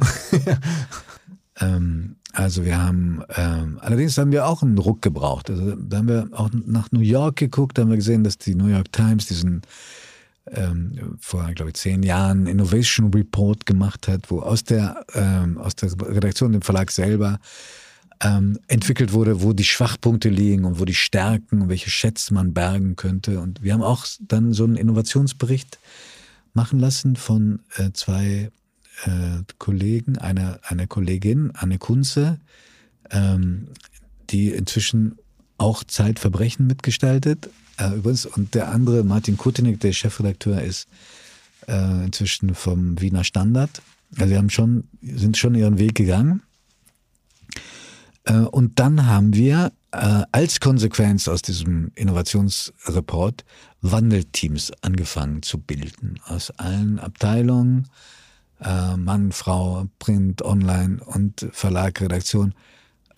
ähm, 1.60 2.16
also 2.34 2.66
wir 2.66 2.78
haben, 2.78 3.24
ähm, 3.36 3.80
allerdings 3.82 4.18
haben 4.18 4.32
wir 4.32 4.46
auch 4.46 4.62
einen 4.62 4.78
Ruck 4.78 5.02
gebraucht. 5.02 5.50
Also 5.50 5.76
da 5.76 5.98
haben 5.98 6.08
wir 6.08 6.30
auch 6.32 6.50
nach 6.66 6.92
New 6.92 7.02
York 7.02 7.38
geguckt, 7.38 7.78
da 7.78 7.82
haben 7.82 7.90
wir 7.90 7.98
gesehen, 7.98 8.24
dass 8.24 8.38
die 8.38 8.56
New 8.56 8.68
York 8.68 8.92
Times 8.92 9.26
diesen 9.28 9.62
ähm, 10.52 11.18
vor, 11.20 11.52
glaube 11.54 11.72
ich, 11.72 11.76
zehn 11.76 12.04
Jahren 12.04 12.48
Innovation 12.48 13.14
Report 13.14 13.66
gemacht 13.66 14.08
hat, 14.08 14.32
wo 14.32 14.40
aus 14.40 14.64
der, 14.64 15.06
ähm, 15.14 15.58
aus 15.58 15.76
der 15.76 15.92
Redaktion, 15.92 16.54
dem 16.54 16.62
Verlag 16.62 16.92
selber, 16.92 17.40
ähm, 18.24 18.60
entwickelt 18.68 19.14
wurde, 19.14 19.42
wo 19.42 19.54
die 19.54 19.64
Schwachpunkte 19.64 20.30
liegen 20.30 20.66
und 20.66 20.80
wo 20.80 20.86
die 20.86 20.96
Stärken 20.96 21.62
und 21.62 21.70
welche 21.70 21.90
Schätze 21.90 22.34
man 22.34 22.54
bergen 22.54 22.96
könnte. 22.96 23.40
Und 23.40 23.62
wir 23.64 23.74
haben 23.74 23.84
auch 23.84 24.06
dann 24.20 24.54
so 24.54 24.64
einen 24.64 24.76
Innovationsbericht 24.76 25.80
machen 26.54 26.80
lassen 26.80 27.16
von 27.16 27.60
äh, 27.76 27.92
zwei 27.94 28.52
äh, 29.06 29.44
Kollegen, 29.58 30.18
einer 30.18 30.60
eine 30.64 30.88
Kollegin, 30.88 31.52
Anne 31.54 31.78
Kunze, 31.78 32.40
ähm, 33.12 33.68
die 34.30 34.50
inzwischen 34.50 35.18
auch 35.58 35.84
Zeitverbrechen 35.84 36.68
mitgestaltet 36.68 37.50
äh, 37.78 37.96
übrigens, 37.96 38.26
und 38.26 38.56
der 38.56 38.70
andere, 38.70 39.04
Martin 39.04 39.38
Kutinek, 39.38 39.80
der 39.80 39.94
Chefredakteur 39.94 40.62
ist 40.62 40.88
äh, 41.68 42.06
inzwischen 42.06 42.56
vom 42.56 43.00
Wiener 43.00 43.24
Standard. 43.24 43.82
Also 44.18 44.30
wir 44.30 44.38
haben 44.38 44.50
schon, 44.50 44.86
sind 45.02 45.38
schon 45.38 45.56
ihren 45.56 45.78
Weg 45.78 45.96
gegangen. 45.96 46.42
Äh, 48.28 48.40
und 48.40 48.80
dann 48.80 49.06
haben 49.06 49.34
wir 49.34 49.72
äh, 49.92 50.24
als 50.32 50.60
Konsequenz 50.60 51.28
aus 51.28 51.42
diesem 51.42 51.92
Innovationsreport 51.96 53.46
Wandelteams 53.82 54.72
angefangen 54.82 55.42
zu 55.42 55.60
bilden. 55.60 56.20
Aus 56.26 56.52
allen 56.52 57.00
Abteilungen, 57.00 57.88
äh, 58.60 58.98
Mann, 58.98 59.32
Frau, 59.32 59.88
Print, 60.00 60.42
Online 60.44 61.04
und 61.04 61.48
Verlag, 61.52 62.02
Redaktion. 62.02 62.54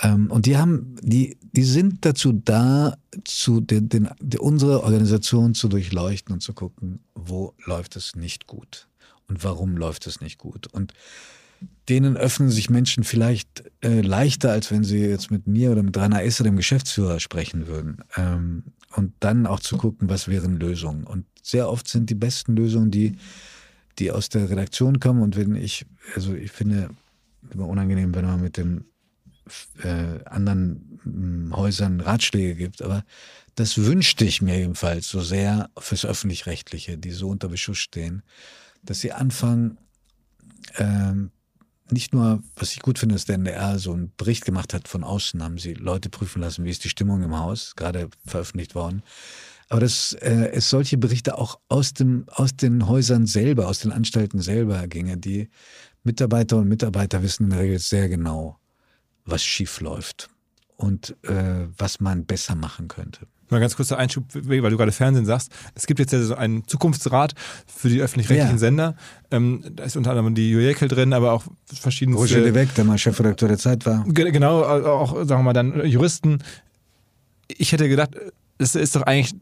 Ähm, 0.02 0.30
und 0.32 0.46
die 0.46 0.58
haben, 0.58 0.96
die, 1.02 1.38
die 1.42 1.64
sind 1.64 2.06
dazu 2.06 2.32
da, 2.34 2.96
zu 3.24 3.60
den, 3.62 3.90
den, 3.90 4.10
unsere 4.40 4.84
Organisation 4.84 5.56
zu 5.56 5.68
durchleuchten 5.68 6.34
und 6.34 6.42
zu 6.42 6.54
gucken, 6.54 7.00
wo 7.16 7.54
läuft 7.66 7.96
es 7.96 8.16
nicht 8.16 8.48
gut 8.48 8.88
und 9.28 9.44
warum 9.44 9.76
läuft 9.76 10.08
es 10.08 10.22
nicht 10.22 10.38
gut. 10.38 10.68
Und 10.68 10.94
denen 11.90 12.18
öffnen 12.18 12.50
sich 12.50 12.70
Menschen 12.70 13.04
vielleicht 13.04 13.64
äh, 13.82 14.02
leichter, 14.02 14.52
als 14.52 14.72
wenn 14.72 14.84
sie 14.84 15.00
jetzt 15.00 15.32
mit 15.32 15.48
mir 15.48 15.72
oder 15.72 15.84
mit 15.84 15.98
Rainer 15.98 16.24
Esser, 16.24 16.44
dem 16.44 16.56
Geschäftsführer, 16.56 17.20
sprechen 17.20 17.68
würden. 17.68 18.04
Ähm, 18.16 18.64
und 18.96 19.14
dann 19.20 19.46
auch 19.46 19.60
zu 19.60 19.78
gucken, 19.78 20.10
was 20.10 20.28
wären 20.28 20.60
Lösungen. 20.60 21.04
Und 21.04 21.26
sehr 21.42 21.70
oft 21.70 21.88
sind 21.88 22.10
die 22.10 22.16
besten 22.16 22.56
Lösungen 22.56 22.92
die, 22.92 23.18
die 23.98 24.12
aus 24.12 24.30
der 24.30 24.50
Redaktion 24.50 25.00
kommen. 25.00 25.22
Und 25.22 25.36
wenn 25.36 25.56
ich, 25.56 25.86
also 26.16 26.34
ich 26.34 26.52
finde 26.52 26.90
immer 27.52 27.68
unangenehm, 27.68 28.14
wenn 28.16 28.26
man 28.26 28.42
mit 28.42 28.58
dem 28.58 28.86
äh, 29.84 30.24
anderen 30.26 31.00
hm, 31.04 31.56
Häusern 31.56 32.02
Ratschläge 32.02 32.56
gibt, 32.56 32.82
aber 32.82 33.04
das 33.56 33.78
wünschte 33.78 34.26
ich 34.26 34.42
mir 34.42 34.58
jedenfalls 34.58 35.10
so 35.10 35.22
sehr 35.22 35.70
fürs 35.78 36.06
Öffentlich-Rechtliche, 36.06 36.98
die 36.98 37.12
so 37.12 37.30
unter 37.30 37.50
Beschuss 37.50 37.80
stehen, 37.80 38.22
dass 38.84 39.02
sie 39.02 39.12
anfangen, 39.12 39.78
ähm, 40.78 41.32
nicht 41.92 42.14
nur, 42.14 42.42
was 42.56 42.74
ich 42.74 42.82
gut 42.82 43.00
finde, 43.00 43.16
dass 43.16 43.26
der 43.26 43.36
NDR 43.36 43.80
so 43.80 43.94
einen 43.94 44.12
Bericht 44.18 44.46
gemacht 44.46 44.74
hat 44.74 44.88
von 44.88 45.04
außen, 45.04 45.44
haben 45.44 45.58
sie 45.58 45.74
Leute 45.74 46.10
prüfen 46.10 46.42
lassen, 46.42 46.64
wie 46.66 46.70
ist 46.70 46.84
die 46.84 46.90
Stimmung 46.90 47.24
im 47.24 47.38
Haus, 47.38 47.76
gerade 47.76 48.10
veröffentlicht 48.26 48.76
worden. 48.76 49.04
Aber 49.70 49.82
dass 49.82 50.14
äh, 50.14 50.50
es 50.52 50.70
solche 50.70 50.98
Berichte 50.98 51.38
auch 51.38 51.60
aus, 51.70 51.94
dem, 51.94 52.26
aus 52.30 52.56
den 52.56 52.88
Häusern 52.88 53.28
selber, 53.28 53.68
aus 53.68 53.80
den 53.80 53.92
Anstalten 53.92 54.42
selber 54.42 54.88
ginge. 54.88 55.18
Die 55.18 55.50
Mitarbeiter 56.04 56.58
und 56.58 56.68
Mitarbeiter 56.68 57.22
wissen 57.22 57.44
in 57.46 57.50
der 57.52 57.60
Regel 57.60 57.80
sehr 57.80 58.10
genau, 58.10 58.58
was 59.26 59.44
schief 59.44 59.80
läuft 59.80 60.30
und 60.76 61.16
äh, 61.24 61.68
was 61.78 62.00
man 62.00 62.26
besser 62.26 62.56
machen 62.56 62.88
könnte. 62.88 63.28
Mal 63.50 63.60
ganz 63.60 63.76
kurzer 63.76 63.98
Einschub, 63.98 64.26
weil 64.34 64.62
du 64.62 64.78
gerade 64.78 64.92
Fernsehen 64.92 65.26
sagst. 65.26 65.52
Es 65.76 65.88
gibt 65.88 66.00
jetzt 66.00 66.14
ja 66.14 66.22
so 66.22 66.36
einen 66.36 66.68
Zukunftsrat 66.68 67.34
für 67.68 67.90
die 67.90 68.02
öffentlich-rechtlichen 68.02 68.56
ja. 68.56 68.60
Sender. 68.60 68.96
Ähm, 69.32 69.64
da 69.74 69.84
ist 69.84 69.98
unter 69.98 70.12
anderem 70.12 70.36
die 70.36 70.52
Jekyll 70.52 70.88
drin, 70.88 71.14
aber 71.14 71.34
auch 71.34 71.44
verschiedene. 71.66 72.18
Roger 72.18 72.42
de 72.42 72.54
Weg, 72.54 72.74
der 72.76 72.86
mal 72.86 72.98
Chefredakteur 72.98 73.50
der 73.50 73.58
Zeit 73.58 73.86
war. 73.86 74.04
Genau, 74.08 74.62
auch, 74.64 75.16
sagen 75.26 75.42
wir 75.42 75.44
mal, 75.44 75.54
dann 75.54 75.86
Juristen. 75.86 76.40
Ich 77.48 77.72
hätte 77.72 77.90
gedacht, 77.90 78.12
es 78.60 78.76
ist 78.76 78.96
doch 78.96 79.04
eigentlich 79.04 79.34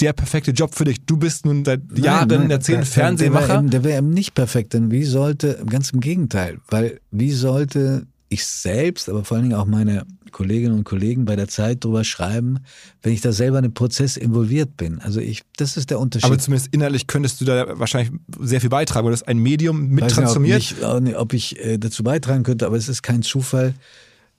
der 0.00 0.12
perfekte 0.12 0.50
Job 0.50 0.74
für 0.74 0.84
dich. 0.84 1.04
Du 1.04 1.16
bist 1.16 1.46
nun 1.46 1.64
seit 1.64 1.80
Jahren, 1.96 2.28
nein, 2.28 2.50
Jahrzehnten 2.50 2.84
Fernsehmacher. 2.84 3.62
Der 3.62 3.82
wäre 3.82 3.98
eben 3.98 4.10
nicht 4.10 4.34
perfekt, 4.34 4.74
denn 4.74 4.90
wie 4.90 5.04
sollte, 5.04 5.64
ganz 5.68 5.90
im 5.90 6.00
Gegenteil, 6.00 6.58
weil 6.68 7.00
wie 7.10 7.32
sollte 7.32 8.06
ich 8.36 8.46
selbst, 8.46 9.08
aber 9.08 9.24
vor 9.24 9.36
allen 9.36 9.48
Dingen 9.48 9.58
auch 9.58 9.66
meine 9.66 10.04
Kolleginnen 10.30 10.74
und 10.74 10.84
Kollegen 10.84 11.24
bei 11.24 11.36
der 11.36 11.48
Zeit 11.48 11.84
drüber 11.84 12.04
schreiben, 12.04 12.58
wenn 13.02 13.12
ich 13.12 13.20
da 13.20 13.32
selber 13.32 13.58
in 13.58 13.64
den 13.64 13.74
Prozess 13.74 14.16
involviert 14.16 14.76
bin. 14.76 15.00
Also 15.00 15.20
ich, 15.20 15.42
das 15.56 15.76
ist 15.76 15.90
der 15.90 15.98
Unterschied. 15.98 16.26
Aber 16.26 16.38
zumindest 16.38 16.72
innerlich 16.72 17.06
könntest 17.06 17.40
du 17.40 17.44
da 17.44 17.78
wahrscheinlich 17.78 18.12
sehr 18.40 18.60
viel 18.60 18.70
beitragen, 18.70 19.06
weil 19.06 19.12
das 19.12 19.22
ein 19.22 19.38
Medium 19.38 19.88
mit 19.88 20.04
Weiß 20.04 20.14
transformiert. 20.14 20.58
Nicht, 20.58 20.82
ob 20.82 21.06
ich, 21.06 21.16
ob 21.16 21.32
ich 21.32 21.64
äh, 21.64 21.78
dazu 21.78 22.02
beitragen 22.04 22.42
könnte, 22.42 22.66
aber 22.66 22.76
es 22.76 22.88
ist 22.88 23.02
kein 23.02 23.22
Zufall, 23.22 23.74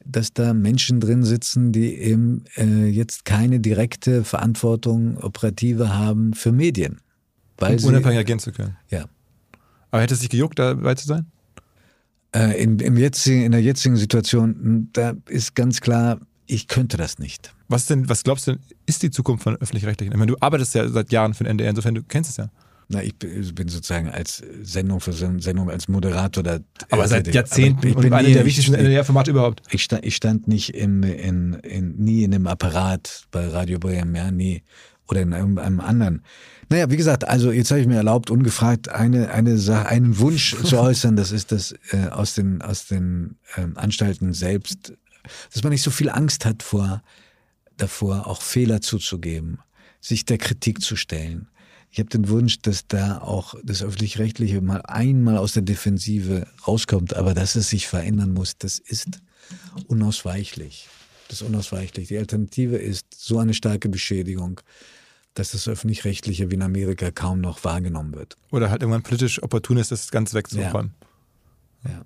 dass 0.05 0.33
da 0.33 0.53
Menschen 0.53 0.99
drin 0.99 1.23
sitzen, 1.23 1.71
die 1.71 1.95
eben 1.95 2.43
äh, 2.55 2.85
jetzt 2.85 3.25
keine 3.25 3.59
direkte 3.59 4.23
Verantwortung 4.23 5.17
operative 5.17 5.93
haben 5.93 6.33
für 6.33 6.51
Medien. 6.51 6.99
Weil 7.57 7.79
um 7.79 7.85
unabhängig 7.85 8.19
agieren 8.19 8.39
zu 8.39 8.51
können. 8.51 8.77
Ja. 8.89 9.05
Aber 9.91 10.01
hätte 10.01 10.13
es 10.13 10.19
sich 10.19 10.29
gejuckt, 10.29 10.59
dabei 10.59 10.95
zu 10.95 11.07
sein? 11.07 11.25
Äh, 12.35 12.61
in, 12.61 12.79
im 12.79 12.97
jetzigen, 12.97 13.43
in 13.43 13.51
der 13.51 13.61
jetzigen 13.61 13.95
Situation, 13.95 14.89
da 14.93 15.13
ist 15.27 15.55
ganz 15.55 15.81
klar, 15.81 16.19
ich 16.45 16.67
könnte 16.67 16.97
das 16.97 17.19
nicht. 17.19 17.53
Was 17.67 17.85
denn, 17.85 18.07
was 18.09 18.23
glaubst 18.23 18.47
du, 18.47 18.57
ist 18.85 19.03
die 19.03 19.11
Zukunft 19.11 19.43
von 19.43 19.55
öffentlich-rechtlichen? 19.57 20.13
Ich 20.13 20.17
meine, 20.17 20.31
du 20.31 20.37
arbeitest 20.39 20.75
ja 20.75 20.87
seit 20.87 21.11
Jahren 21.11 21.33
für 21.33 21.43
den 21.43 21.51
NDR, 21.51 21.69
insofern 21.69 21.95
du 21.95 22.03
kennst 22.03 22.31
es 22.31 22.37
ja. 22.37 22.49
Na, 22.89 23.03
ich 23.03 23.17
bin 23.17 23.67
sozusagen 23.67 24.07
als 24.07 24.41
Sendung 24.61 25.01
für 25.01 25.11
Sendung 25.11 25.69
als 25.69 25.89
Moderator 25.89 26.41
da. 26.41 26.59
Aber 26.89 27.05
seit 27.09 27.27
Jahrzehnten 27.33 27.85
ich 27.85 27.95
bin 27.95 28.13
einer 28.13 28.29
der 28.29 28.45
wichtigsten 28.45 28.75
NDR-Formate 28.75 29.31
überhaupt. 29.31 29.61
Ich 29.71 29.83
stand, 29.83 30.05
ich 30.05 30.15
stand 30.15 30.47
nicht 30.47 30.73
im, 30.73 31.03
in, 31.03 31.55
in, 31.63 31.97
nie 31.97 32.23
in 32.23 32.33
einem 32.33 32.47
Apparat 32.47 33.25
bei 33.31 33.45
Radio 33.49 33.77
Bremen, 33.77 34.15
ja, 34.15 34.31
nie. 34.31 34.63
Oder 35.09 35.21
in 35.21 35.33
irgendeinem 35.33 35.81
anderen. 35.81 36.21
Naja, 36.69 36.89
wie 36.89 36.97
gesagt, 36.97 37.25
also 37.25 37.51
jetzt 37.51 37.71
habe 37.71 37.79
ich 37.79 37.87
mir 37.87 37.95
erlaubt, 37.95 38.29
ungefragt 38.29 38.89
eine, 38.89 39.31
eine 39.31 39.57
Sache, 39.57 39.87
einen 39.87 40.19
Wunsch 40.19 40.55
zu 40.63 40.77
äußern. 40.79 41.15
Das 41.15 41.31
ist 41.31 41.51
das 41.51 41.73
äh, 41.91 42.07
aus 42.09 42.35
den, 42.35 42.61
aus 42.61 42.87
den 42.87 43.37
ähm, 43.55 43.77
Anstalten 43.77 44.33
selbst, 44.33 44.93
dass 45.53 45.63
man 45.63 45.71
nicht 45.71 45.83
so 45.83 45.91
viel 45.91 46.09
Angst 46.09 46.45
hat 46.45 46.63
vor, 46.63 47.01
davor, 47.77 48.27
auch 48.27 48.41
Fehler 48.41 48.81
zuzugeben, 48.81 49.59
sich 50.01 50.25
der 50.25 50.37
Kritik 50.37 50.81
zu 50.81 50.95
stellen. 50.95 51.47
Ich 51.89 51.99
habe 51.99 52.09
den 52.09 52.27
Wunsch, 52.27 52.59
dass 52.61 52.85
da 52.87 53.19
auch 53.19 53.55
das 53.63 53.81
öffentlich-rechtliche 53.81 54.59
mal 54.61 54.81
einmal 54.81 55.37
aus 55.37 55.53
der 55.53 55.63
Defensive 55.63 56.47
rauskommt, 56.67 57.15
aber 57.15 57.33
dass 57.33 57.55
es 57.55 57.69
sich 57.69 57.87
verändern 57.87 58.33
muss, 58.33 58.57
das 58.57 58.77
ist 58.77 59.21
unausweichlich. 59.87 60.89
Das 61.29 61.41
ist 61.41 61.47
unausweichlich. 61.47 62.09
Die 62.09 62.17
Alternative 62.17 62.77
ist 62.77 63.05
so 63.15 63.39
eine 63.39 63.53
starke 63.53 63.89
Beschädigung, 63.89 64.61
dass 65.37 65.51
das 65.51 65.67
öffentlich-rechtliche 65.67 66.49
wie 66.49 66.55
in 66.55 66.63
Amerika 66.63 67.11
kaum 67.11 67.41
noch 67.41 67.63
wahrgenommen 67.63 68.15
wird. 68.15 68.35
Oder 68.51 68.69
halt 68.69 68.81
irgendwann 68.81 69.03
politisch 69.03 69.41
opportun 69.43 69.77
ist, 69.77 69.91
das 69.91 70.09
ganz 70.09 70.33
wegzuräumen. 70.33 70.93
Ja. 71.83 71.91
ja. 71.91 72.05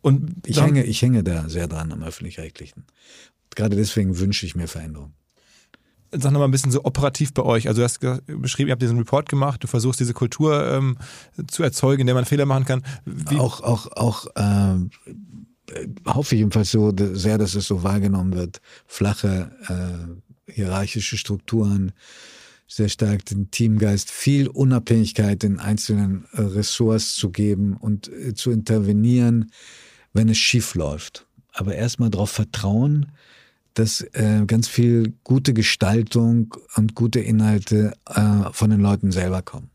Und 0.00 0.46
ich 0.46 0.60
hänge, 0.60 0.84
ich 0.84 1.02
hänge 1.02 1.22
da 1.22 1.48
sehr 1.48 1.68
dran 1.68 1.92
am 1.92 2.02
öffentlich-rechtlichen. 2.02 2.84
Gerade 3.54 3.76
deswegen 3.76 4.18
wünsche 4.18 4.46
ich 4.46 4.56
mir 4.56 4.66
Veränderung. 4.66 5.12
Sag 6.10 6.32
nochmal 6.32 6.48
ein 6.48 6.50
bisschen 6.50 6.72
so 6.72 6.84
operativ 6.84 7.32
bei 7.32 7.42
euch. 7.42 7.68
Also 7.68 7.80
du 7.80 7.84
hast 7.84 8.00
beschrieben, 8.26 8.68
ihr 8.68 8.72
habt 8.72 8.82
diesen 8.82 8.98
Report 8.98 9.28
gemacht, 9.28 9.62
du 9.62 9.66
versuchst 9.66 10.00
diese 10.00 10.12
Kultur 10.12 10.70
ähm, 10.70 10.98
zu 11.48 11.62
erzeugen, 11.62 12.02
in 12.02 12.06
der 12.06 12.14
man 12.14 12.24
Fehler 12.24 12.44
machen 12.44 12.64
kann. 12.64 12.82
Wie 13.04 13.38
auch, 13.38 13.62
auch, 13.62 13.86
auch 13.92 14.26
äh, 14.36 14.78
hoffe 16.06 16.34
ich 16.34 16.40
jedenfalls 16.40 16.70
so 16.70 16.92
sehr, 16.96 17.38
dass 17.38 17.54
es 17.54 17.66
so 17.66 17.82
wahrgenommen 17.82 18.34
wird. 18.34 18.60
Flache 18.86 19.52
äh, 19.68 20.31
hierarchische 20.52 21.16
Strukturen, 21.16 21.92
sehr 22.66 22.88
stark 22.88 23.26
den 23.26 23.50
Teamgeist, 23.50 24.10
viel 24.10 24.48
Unabhängigkeit 24.48 25.44
in 25.44 25.58
einzelnen 25.58 26.26
äh, 26.32 26.40
Ressorts 26.40 27.14
zu 27.14 27.30
geben 27.30 27.76
und 27.76 28.08
äh, 28.08 28.34
zu 28.34 28.50
intervenieren, 28.50 29.50
wenn 30.12 30.28
es 30.28 30.38
schief 30.38 30.74
läuft. 30.74 31.26
Aber 31.52 31.74
erstmal 31.74 32.08
darauf 32.10 32.30
vertrauen, 32.30 33.12
dass 33.74 34.00
äh, 34.12 34.44
ganz 34.46 34.68
viel 34.68 35.14
gute 35.24 35.52
Gestaltung 35.54 36.54
und 36.76 36.94
gute 36.94 37.20
Inhalte 37.20 37.92
äh, 38.06 38.50
von 38.52 38.70
den 38.70 38.80
Leuten 38.80 39.12
selber 39.12 39.42
kommen. 39.42 39.70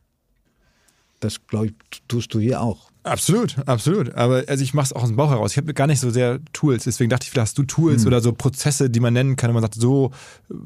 das, 1.19 1.45
glaube 1.47 1.67
ich, 1.67 1.73
tust 2.07 2.33
du 2.33 2.39
hier 2.39 2.61
auch. 2.61 2.91
Absolut, 3.07 3.55
absolut. 3.67 4.13
Aber 4.15 4.43
also 4.47 4.63
ich 4.63 4.73
mache 4.73 4.85
es 4.85 4.93
auch 4.93 5.03
aus 5.03 5.09
dem 5.09 5.15
Bauch 5.15 5.31
heraus. 5.31 5.51
Ich 5.51 5.57
habe 5.57 5.73
gar 5.73 5.87
nicht 5.87 5.99
so 5.99 6.09
sehr 6.09 6.39
Tools. 6.53 6.83
Deswegen 6.83 7.09
dachte 7.09 7.25
ich, 7.25 7.31
vielleicht 7.31 7.49
hast 7.49 7.57
du 7.57 7.63
Tools 7.63 8.01
mhm. 8.01 8.07
oder 8.07 8.21
so 8.21 8.33
Prozesse, 8.33 8.89
die 8.89 8.99
man 8.99 9.13
nennen 9.13 9.35
kann. 9.35 9.49
Und 9.49 9.55
man 9.55 9.63
sagt, 9.63 9.75
so 9.75 10.11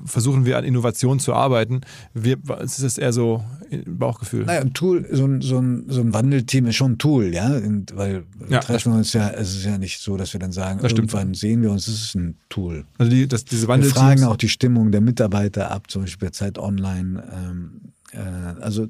versuchen 0.05 0.45
wir 0.45 0.57
an 0.57 0.63
Innovation 0.63 1.19
zu 1.19 1.33
arbeiten. 1.33 1.81
Wir, 2.13 2.37
es 2.59 2.79
ist 2.79 2.97
eher 2.97 3.13
so 3.13 3.43
Bauchgefühl. 3.85 4.45
Naja, 4.45 4.61
ein 4.61 4.73
Tool, 4.73 5.07
so 5.11 5.25
ein, 5.25 5.41
so 5.41 5.59
ein, 5.59 5.85
so 5.87 6.01
ein 6.01 6.13
Wandelteam 6.13 6.65
ist 6.67 6.75
schon 6.75 6.93
ein 6.93 6.97
Tool, 6.97 7.33
ja. 7.33 7.55
Und, 7.55 7.95
weil 7.95 8.23
ja. 8.49 8.59
treffen 8.59 8.93
wir 8.93 8.97
uns 8.97 9.13
ja, 9.13 9.29
es 9.29 9.55
ist 9.55 9.65
ja 9.65 9.77
nicht 9.77 10.01
so, 10.01 10.17
dass 10.17 10.33
wir 10.33 10.39
dann 10.39 10.51
sagen, 10.51 10.79
das 10.81 10.91
irgendwann 10.91 11.21
stimmt. 11.21 11.37
sehen 11.37 11.61
wir 11.61 11.71
uns, 11.71 11.87
es 11.87 12.01
ist 12.01 12.15
ein 12.15 12.37
Tool. 12.49 12.85
Also 12.97 13.11
die, 13.11 13.27
das, 13.27 13.45
diese 13.45 13.67
wir 13.67 13.83
fragen 13.85 14.23
auch 14.25 14.37
die 14.37 14.49
Stimmung 14.49 14.91
der 14.91 15.01
Mitarbeiter 15.01 15.71
ab, 15.71 15.89
zum 15.89 16.03
Beispiel 16.03 16.27
bei 16.27 16.31
Zeit 16.31 16.57
Online. 16.57 17.23
Ähm, 17.33 17.81
äh, 18.13 18.61
also 18.61 18.87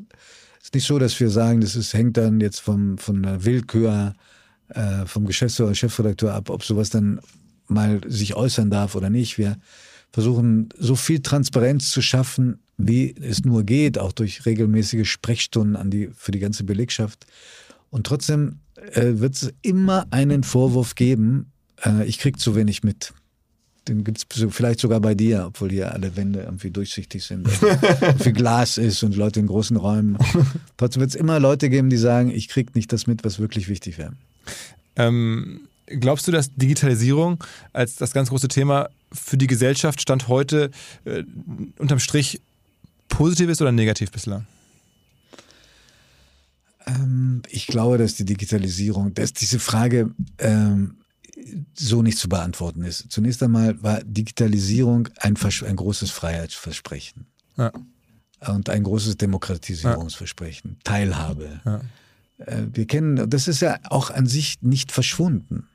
ist 0.72 0.76
nicht 0.76 0.88
so, 0.88 1.00
dass 1.00 1.20
wir 1.20 1.30
sagen, 1.30 1.60
das 1.60 1.76
ist, 1.76 1.94
hängt 1.94 2.16
dann 2.16 2.40
jetzt 2.40 2.62
vom, 2.62 2.98
von 2.98 3.24
der 3.24 3.44
Willkür 3.44 4.14
äh, 4.70 5.06
vom 5.06 5.26
Geschäftsführer, 5.26 5.76
Chefredakteur 5.76 6.34
ab, 6.34 6.50
ob 6.50 6.64
sowas 6.64 6.90
dann 6.90 7.20
mal 7.68 8.00
sich 8.08 8.36
äußern 8.36 8.70
darf 8.70 8.96
oder 8.96 9.10
nicht. 9.10 9.38
Wir 9.38 9.58
versuchen 10.14 10.70
so 10.78 10.96
viel 10.96 11.22
Transparenz 11.22 11.90
zu 11.90 12.02
schaffen, 12.02 12.60
wie 12.78 13.14
es 13.22 13.44
nur 13.44 13.64
geht, 13.64 13.98
auch 13.98 14.14
durch 14.14 14.46
regelmäßige 14.46 15.10
Sprechstunden 15.10 15.76
an 15.76 15.90
die, 15.90 16.10
für 16.16 16.32
die 16.32 16.40
ganze 16.40 16.64
Belegschaft. 16.64 17.26
Und 17.90 18.08
trotzdem 18.08 18.60
äh, 18.94 19.14
wird 19.16 19.36
es 19.36 19.54
immer 19.62 20.08
einen 20.12 20.44
Vorwurf 20.44 20.96
geben, 20.96 21.52
äh, 21.84 22.06
ich 22.06 22.18
krieg 22.18 22.40
zu 22.40 22.56
wenig 22.56 22.84
mit. 22.84 23.14
Den 23.88 24.04
gibt 24.04 24.20
es 24.20 24.46
vielleicht 24.52 24.80
sogar 24.80 25.00
bei 25.00 25.16
dir, 25.16 25.46
obwohl 25.48 25.72
hier 25.72 25.92
alle 25.92 26.16
Wände 26.16 26.42
irgendwie 26.42 26.70
durchsichtig 26.70 27.24
sind. 27.24 27.50
viel 28.20 28.34
Glas 28.34 28.78
ist 28.78 29.02
und 29.02 29.16
Leute 29.16 29.40
in 29.40 29.48
großen 29.48 29.76
Räumen. 29.76 30.18
Trotzdem 30.78 31.02
wird 31.02 31.10
es 31.10 31.16
immer 31.16 31.40
Leute 31.40 31.70
geben, 31.70 31.90
die 31.90 31.98
sagen, 31.98 32.30
ich 32.30 32.48
krieg 32.48 32.76
nicht 32.76 32.94
das 32.94 33.08
mit, 33.08 33.24
was 33.24 33.40
wirklich 33.40 33.70
wichtig 33.70 33.98
wäre. 33.98 34.14
Ähm, 34.96 35.62
glaubst 35.88 36.28
du, 36.28 36.32
dass 36.32 36.54
Digitalisierung 36.56 37.44
als 37.74 37.96
das 37.96 38.12
ganz 38.14 38.30
große 38.30 38.50
Thema 38.50 38.90
für 39.12 39.38
die 39.38 39.48
Gesellschaft 39.48 40.00
Stand 40.00 40.28
heute 40.28 40.70
äh, 41.06 41.24
unterm 41.80 42.00
Strich 42.00 42.40
positiv 43.10 43.50
ist 43.50 43.62
oder 43.62 43.72
negativ 43.72 44.12
bislang? 44.12 44.46
Ähm, 46.86 47.42
ich 47.50 47.68
glaube, 47.68 47.98
dass 47.98 48.16
die 48.16 48.26
Digitalisierung, 48.26 49.14
dass 49.14 49.34
diese 49.34 49.60
Frage 49.60 50.12
ähm, 50.38 50.96
so 51.74 52.02
nicht 52.02 52.18
zu 52.18 52.30
beantworten 52.30 52.84
ist. 52.84 53.12
Zunächst 53.12 53.42
einmal 53.44 53.82
war 53.82 54.04
Digitalisierung 54.04 55.10
ein, 55.18 55.36
ein 55.38 55.76
großes 55.76 56.12
Freiheitsversprechen. 56.12 57.26
Ja. 57.58 57.72
Und 58.48 58.70
ein 58.70 58.84
großes 58.84 59.18
Demokratisierungsversprechen, 59.18 60.72
ja. 60.72 60.78
Teilhabe. 60.84 61.62
Ja. 61.64 61.82
Äh, 62.40 62.68
wir 62.74 62.88
kennen, 62.88 63.30
das 63.30 63.48
ist 63.48 63.62
ja 63.62 63.80
auch 63.90 64.10
an 64.10 64.26
sich 64.26 64.62
nicht 64.62 64.92
verschwunden. 64.92 65.68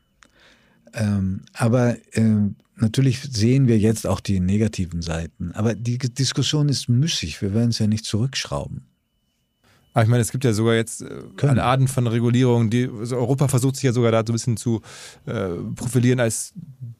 Ähm, 0.93 1.43
aber 1.53 1.97
äh, 2.17 2.51
natürlich 2.77 3.21
sehen 3.21 3.69
wir 3.69 3.79
jetzt 3.79 4.07
auch 4.07 4.21
die 4.21 4.41
negativen 4.41 5.03
Seiten. 5.03 5.53
Aber 5.53 5.75
die 5.75 5.99
Diskussion 5.99 6.69
ist 6.69 6.89
müßig. 6.89 7.41
Wir 7.43 7.55
werden 7.55 7.71
es 7.71 7.79
ja 7.79 7.87
nicht 7.87 8.05
zurückschrauben. 8.05 8.87
Aber 9.97 10.03
ich 10.03 10.11
meine, 10.11 10.21
es 10.21 10.31
gibt 10.31 10.45
ja 10.45 10.53
sogar 10.53 10.75
jetzt 10.75 11.01
äh, 11.01 11.47
Arten 11.59 11.89
von 11.89 12.07
Regulierung. 12.07 12.69
Die, 12.69 12.87
also 12.87 13.17
Europa 13.17 13.49
versucht 13.49 13.77
sich 13.77 13.85
ja 13.85 13.95
sogar 13.95 14.13
da 14.13 14.19
so 14.27 14.31
ein 14.31 14.35
bisschen 14.35 14.59
zu 14.59 14.83
äh, 15.25 15.49
profilieren 15.75 16.21
als 16.21 16.53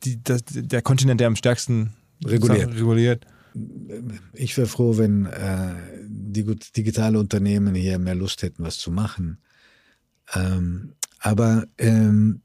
die, 0.03 0.25
das, 0.25 0.41
der 0.47 0.81
Kontinent, 0.81 1.21
der 1.21 1.27
am 1.27 1.37
stärksten 1.37 1.93
reguliert. 2.25 2.75
reguliert. 2.75 3.27
Ich 4.33 4.57
wäre 4.57 4.67
froh, 4.67 4.97
wenn 4.97 5.27
äh, 5.27 5.75
die 6.09 6.47
digitale 6.75 7.19
Unternehmen 7.19 7.75
hier 7.75 7.99
mehr 7.99 8.15
Lust 8.15 8.43
hätten, 8.43 8.65
was 8.65 8.79
zu 8.79 8.91
machen. 8.91 9.43
Ähm, 10.35 10.95
aber 11.19 11.67
ähm, 11.77 12.41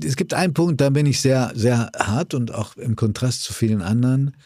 es 0.00 0.14
gibt 0.14 0.32
einen 0.32 0.54
Punkt, 0.54 0.80
da 0.80 0.90
bin 0.90 1.06
ich 1.06 1.20
sehr, 1.20 1.50
sehr 1.56 1.90
hart 1.98 2.34
und 2.34 2.54
auch 2.54 2.76
im 2.76 2.94
Kontrast 2.94 3.42
zu 3.42 3.52
vielen 3.52 3.82
anderen. 3.82 4.36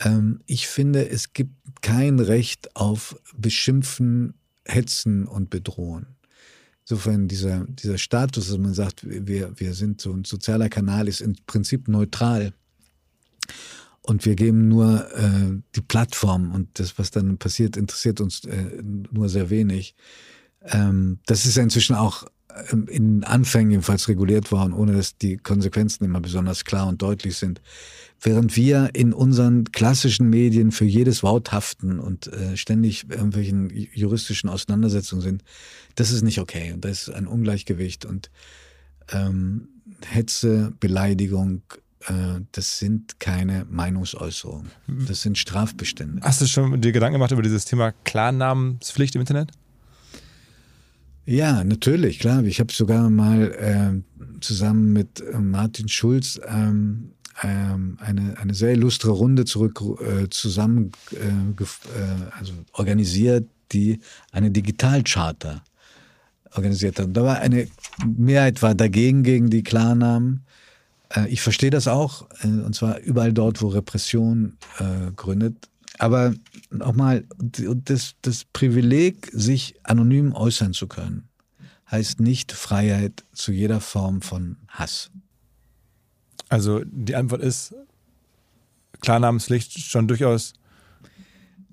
Ähm, 0.00 0.40
ich 0.46 0.66
finde, 0.66 1.08
es 1.08 1.32
gibt 1.32 1.82
kein 1.82 2.18
Recht 2.20 2.74
auf 2.76 3.16
Beschimpfen, 3.36 4.34
Hetzen 4.66 5.26
und 5.26 5.50
Bedrohen. 5.50 6.06
Insofern 6.82 7.28
dieser, 7.28 7.64
dieser 7.64 7.96
Status, 7.96 8.48
dass 8.48 8.58
man 8.58 8.74
sagt, 8.74 9.06
wir, 9.06 9.58
wir 9.58 9.74
sind 9.74 10.00
so 10.00 10.12
ein 10.12 10.24
sozialer 10.24 10.68
Kanal, 10.68 11.08
ist 11.08 11.22
im 11.22 11.34
Prinzip 11.46 11.88
neutral. 11.88 12.52
Und 14.02 14.26
wir 14.26 14.34
geben 14.34 14.68
nur 14.68 15.10
äh, 15.14 15.62
die 15.74 15.80
Plattform 15.80 16.52
und 16.52 16.78
das, 16.78 16.98
was 16.98 17.10
dann 17.10 17.38
passiert, 17.38 17.78
interessiert 17.78 18.20
uns 18.20 18.44
äh, 18.44 18.82
nur 19.10 19.30
sehr 19.30 19.48
wenig. 19.48 19.94
Ähm, 20.60 21.20
das 21.24 21.46
ist 21.46 21.56
ja 21.56 21.62
inzwischen 21.62 21.94
auch 21.94 22.24
in 22.88 23.24
Anfängen 23.24 23.70
jedenfalls 23.70 24.08
reguliert 24.08 24.52
worden, 24.52 24.72
ohne 24.72 24.92
dass 24.92 25.16
die 25.16 25.36
Konsequenzen 25.36 26.04
immer 26.04 26.20
besonders 26.20 26.64
klar 26.64 26.86
und 26.86 27.02
deutlich 27.02 27.36
sind. 27.36 27.60
Während 28.20 28.56
wir 28.56 28.90
in 28.94 29.12
unseren 29.12 29.64
klassischen 29.72 30.30
Medien 30.30 30.70
für 30.70 30.84
jedes 30.84 31.22
Wort 31.22 31.52
haften 31.52 31.98
und 31.98 32.32
äh, 32.32 32.56
ständig 32.56 33.10
irgendwelchen 33.10 33.70
juristischen 33.92 34.48
Auseinandersetzungen 34.48 35.22
sind, 35.22 35.44
das 35.96 36.10
ist 36.10 36.22
nicht 36.22 36.38
okay. 36.38 36.72
Und 36.72 36.84
das 36.84 37.08
ist 37.08 37.14
ein 37.14 37.26
Ungleichgewicht. 37.26 38.04
Und 38.04 38.30
ähm, 39.10 39.68
Hetze, 40.08 40.72
Beleidigung, 40.80 41.62
äh, 42.06 42.40
das 42.52 42.78
sind 42.78 43.20
keine 43.20 43.66
Meinungsäußerungen. 43.68 44.70
Das 45.08 45.22
sind 45.22 45.38
Strafbestände. 45.38 46.22
Hast 46.22 46.40
du 46.40 46.46
schon 46.46 46.80
dir 46.80 46.92
Gedanken 46.92 47.14
gemacht 47.14 47.32
über 47.32 47.42
dieses 47.42 47.64
Thema 47.64 47.92
Klarnamenspflicht 48.04 49.16
im 49.16 49.20
Internet? 49.20 49.50
Ja, 51.26 51.64
natürlich, 51.64 52.18
klar. 52.18 52.44
Ich 52.44 52.60
habe 52.60 52.72
sogar 52.72 53.08
mal 53.08 53.52
äh, 53.52 54.40
zusammen 54.40 54.92
mit 54.92 55.20
äh, 55.20 55.38
Martin 55.38 55.88
Schulz 55.88 56.38
ähm, 56.46 57.12
ähm, 57.42 57.96
eine, 58.00 58.38
eine 58.38 58.54
sehr 58.54 58.72
illustre 58.72 59.10
Runde 59.10 59.44
zurück 59.44 59.80
äh, 60.00 60.28
zusammen 60.28 60.92
äh, 61.12 61.16
äh, 61.16 61.66
also 62.38 62.52
organisiert, 62.72 63.48
die 63.72 64.00
eine 64.32 64.50
Digitalcharta 64.50 65.62
organisiert 66.54 66.98
hat. 66.98 67.08
Da 67.12 67.24
war 67.24 67.38
eine 67.38 67.68
Mehrheit 68.06 68.62
war 68.62 68.74
dagegen 68.74 69.22
gegen 69.22 69.50
die 69.50 69.62
Klarnamen. 69.62 70.44
Äh, 71.08 71.28
ich 71.28 71.40
verstehe 71.40 71.70
das 71.70 71.88
auch, 71.88 72.28
äh, 72.42 72.48
und 72.48 72.74
zwar 72.74 72.98
überall 73.00 73.32
dort, 73.32 73.62
wo 73.62 73.68
Repression 73.68 74.58
äh, 74.78 75.10
gründet. 75.16 75.68
Aber 75.98 76.34
nochmal, 76.70 77.24
das, 77.38 78.14
das 78.22 78.44
Privileg, 78.44 79.28
sich 79.32 79.76
anonym 79.84 80.32
äußern 80.32 80.72
zu 80.72 80.88
können, 80.88 81.28
heißt 81.90 82.20
nicht 82.20 82.52
Freiheit 82.52 83.24
zu 83.32 83.52
jeder 83.52 83.80
Form 83.80 84.22
von 84.22 84.56
Hass. 84.68 85.10
Also 86.48 86.82
die 86.84 87.14
Antwort 87.14 87.42
ist 87.42 87.74
Klarnamenspflicht 89.00 89.78
schon 89.80 90.08
durchaus. 90.08 90.54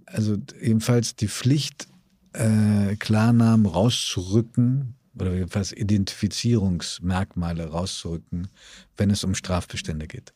Also 0.05 0.38
ebenfalls 0.59 1.15
die 1.15 1.28
Pflicht, 1.28 1.88
äh, 2.34 2.95
Klarnamen 2.97 3.65
rauszurücken 3.65 4.95
oder 5.15 5.34
jedenfalls 5.34 5.72
Identifizierungsmerkmale 5.72 7.67
rauszurücken, 7.67 8.47
wenn 8.97 9.09
es 9.09 9.24
um 9.24 9.36
Strafbestände 9.36 10.08
geht 10.08 10.33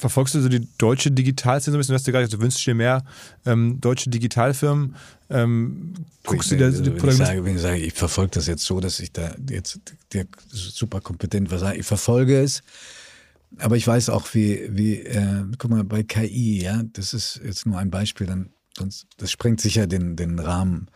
verfolgst 0.00 0.34
du 0.34 0.40
so 0.40 0.48
die 0.48 0.66
deutsche 0.78 1.10
Digitalszene 1.10 1.72
so 1.72 1.76
ein 1.76 1.80
bisschen? 1.80 1.92
Du 1.92 1.96
hast 1.96 2.06
dir 2.06 2.12
gerade 2.12 2.24
gesagt, 2.24 2.40
du 2.40 2.44
wünschst 2.44 2.66
dir 2.66 2.74
mehr 2.74 3.04
ähm, 3.46 3.80
deutsche 3.80 4.10
Digitalfirmen. 4.10 4.96
Ähm, 5.28 5.94
guckst 6.24 6.50
ich, 6.50 6.58
du 6.58 6.64
da 6.64 6.66
also, 6.66 6.84
wenn, 6.84 7.08
ich 7.08 7.16
sage, 7.16 7.44
wenn 7.44 7.56
ich 7.56 7.62
sage, 7.62 7.78
ich 7.78 7.92
verfolge 7.92 8.32
das 8.32 8.46
jetzt 8.46 8.64
so, 8.64 8.80
dass 8.80 8.98
ich 8.98 9.12
da 9.12 9.34
jetzt 9.48 9.78
der 10.12 10.26
super 10.48 11.00
kompetent 11.00 11.50
was 11.50 11.60
sage, 11.60 11.78
ich 11.78 11.86
verfolge 11.86 12.40
es. 12.40 12.62
Aber 13.58 13.76
ich 13.76 13.86
weiß 13.86 14.08
auch, 14.10 14.26
wie, 14.32 14.68
wie 14.70 15.00
äh, 15.00 15.44
guck 15.58 15.70
mal, 15.70 15.84
bei 15.84 16.02
KI, 16.02 16.62
ja, 16.62 16.82
das 16.92 17.12
ist 17.12 17.40
jetzt 17.44 17.66
nur 17.66 17.78
ein 17.78 17.90
Beispiel, 17.90 18.26
dann, 18.26 18.50
sonst, 18.76 19.06
das 19.18 19.30
sprengt 19.30 19.60
sicher 19.60 19.86
den, 19.86 20.16
den 20.16 20.38
Rahmen 20.38 20.88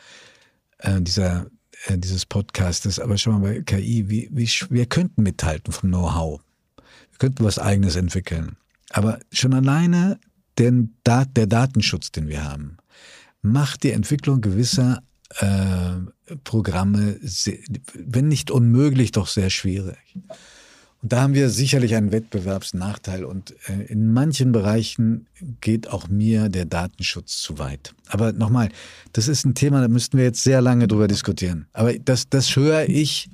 äh, 0.78 1.00
dieser, 1.00 1.46
äh, 1.86 1.98
dieses 1.98 2.26
Podcastes. 2.26 3.00
Aber 3.00 3.18
schau 3.18 3.32
mal, 3.32 3.40
bei 3.40 3.62
KI, 3.62 4.08
wie, 4.08 4.28
wie, 4.32 4.48
wir 4.70 4.86
könnten 4.86 5.22
mithalten 5.22 5.72
vom 5.72 5.90
Know-how. 5.90 6.40
Wir 6.76 7.18
könnten 7.18 7.44
was 7.44 7.58
Eigenes 7.58 7.96
entwickeln. 7.96 8.56
Aber 8.94 9.18
schon 9.32 9.54
alleine 9.54 10.20
den 10.56 10.94
Dat 11.02 11.36
der 11.36 11.48
Datenschutz, 11.48 12.12
den 12.12 12.28
wir 12.28 12.44
haben, 12.44 12.76
macht 13.42 13.82
die 13.82 13.90
Entwicklung 13.90 14.40
gewisser 14.40 15.02
äh, 15.40 16.36
Programme, 16.44 17.16
sehr, 17.20 17.58
wenn 17.92 18.28
nicht 18.28 18.52
unmöglich, 18.52 19.10
doch 19.10 19.26
sehr 19.26 19.50
schwierig. 19.50 19.98
Und 21.02 21.12
da 21.12 21.22
haben 21.22 21.34
wir 21.34 21.50
sicherlich 21.50 21.96
einen 21.96 22.12
Wettbewerbsnachteil 22.12 23.24
und 23.24 23.56
äh, 23.68 23.82
in 23.88 24.12
manchen 24.12 24.52
Bereichen 24.52 25.26
geht 25.60 25.88
auch 25.90 26.06
mir 26.06 26.48
der 26.48 26.64
Datenschutz 26.64 27.42
zu 27.42 27.58
weit. 27.58 27.94
Aber 28.06 28.32
nochmal, 28.32 28.68
das 29.12 29.26
ist 29.26 29.44
ein 29.44 29.56
Thema, 29.56 29.80
da 29.80 29.88
müssten 29.88 30.18
wir 30.18 30.24
jetzt 30.24 30.44
sehr 30.44 30.60
lange 30.60 30.86
drüber 30.86 31.08
diskutieren. 31.08 31.66
Aber 31.72 31.92
das, 31.98 32.28
das 32.28 32.54
höre 32.54 32.88
ich 32.88 33.28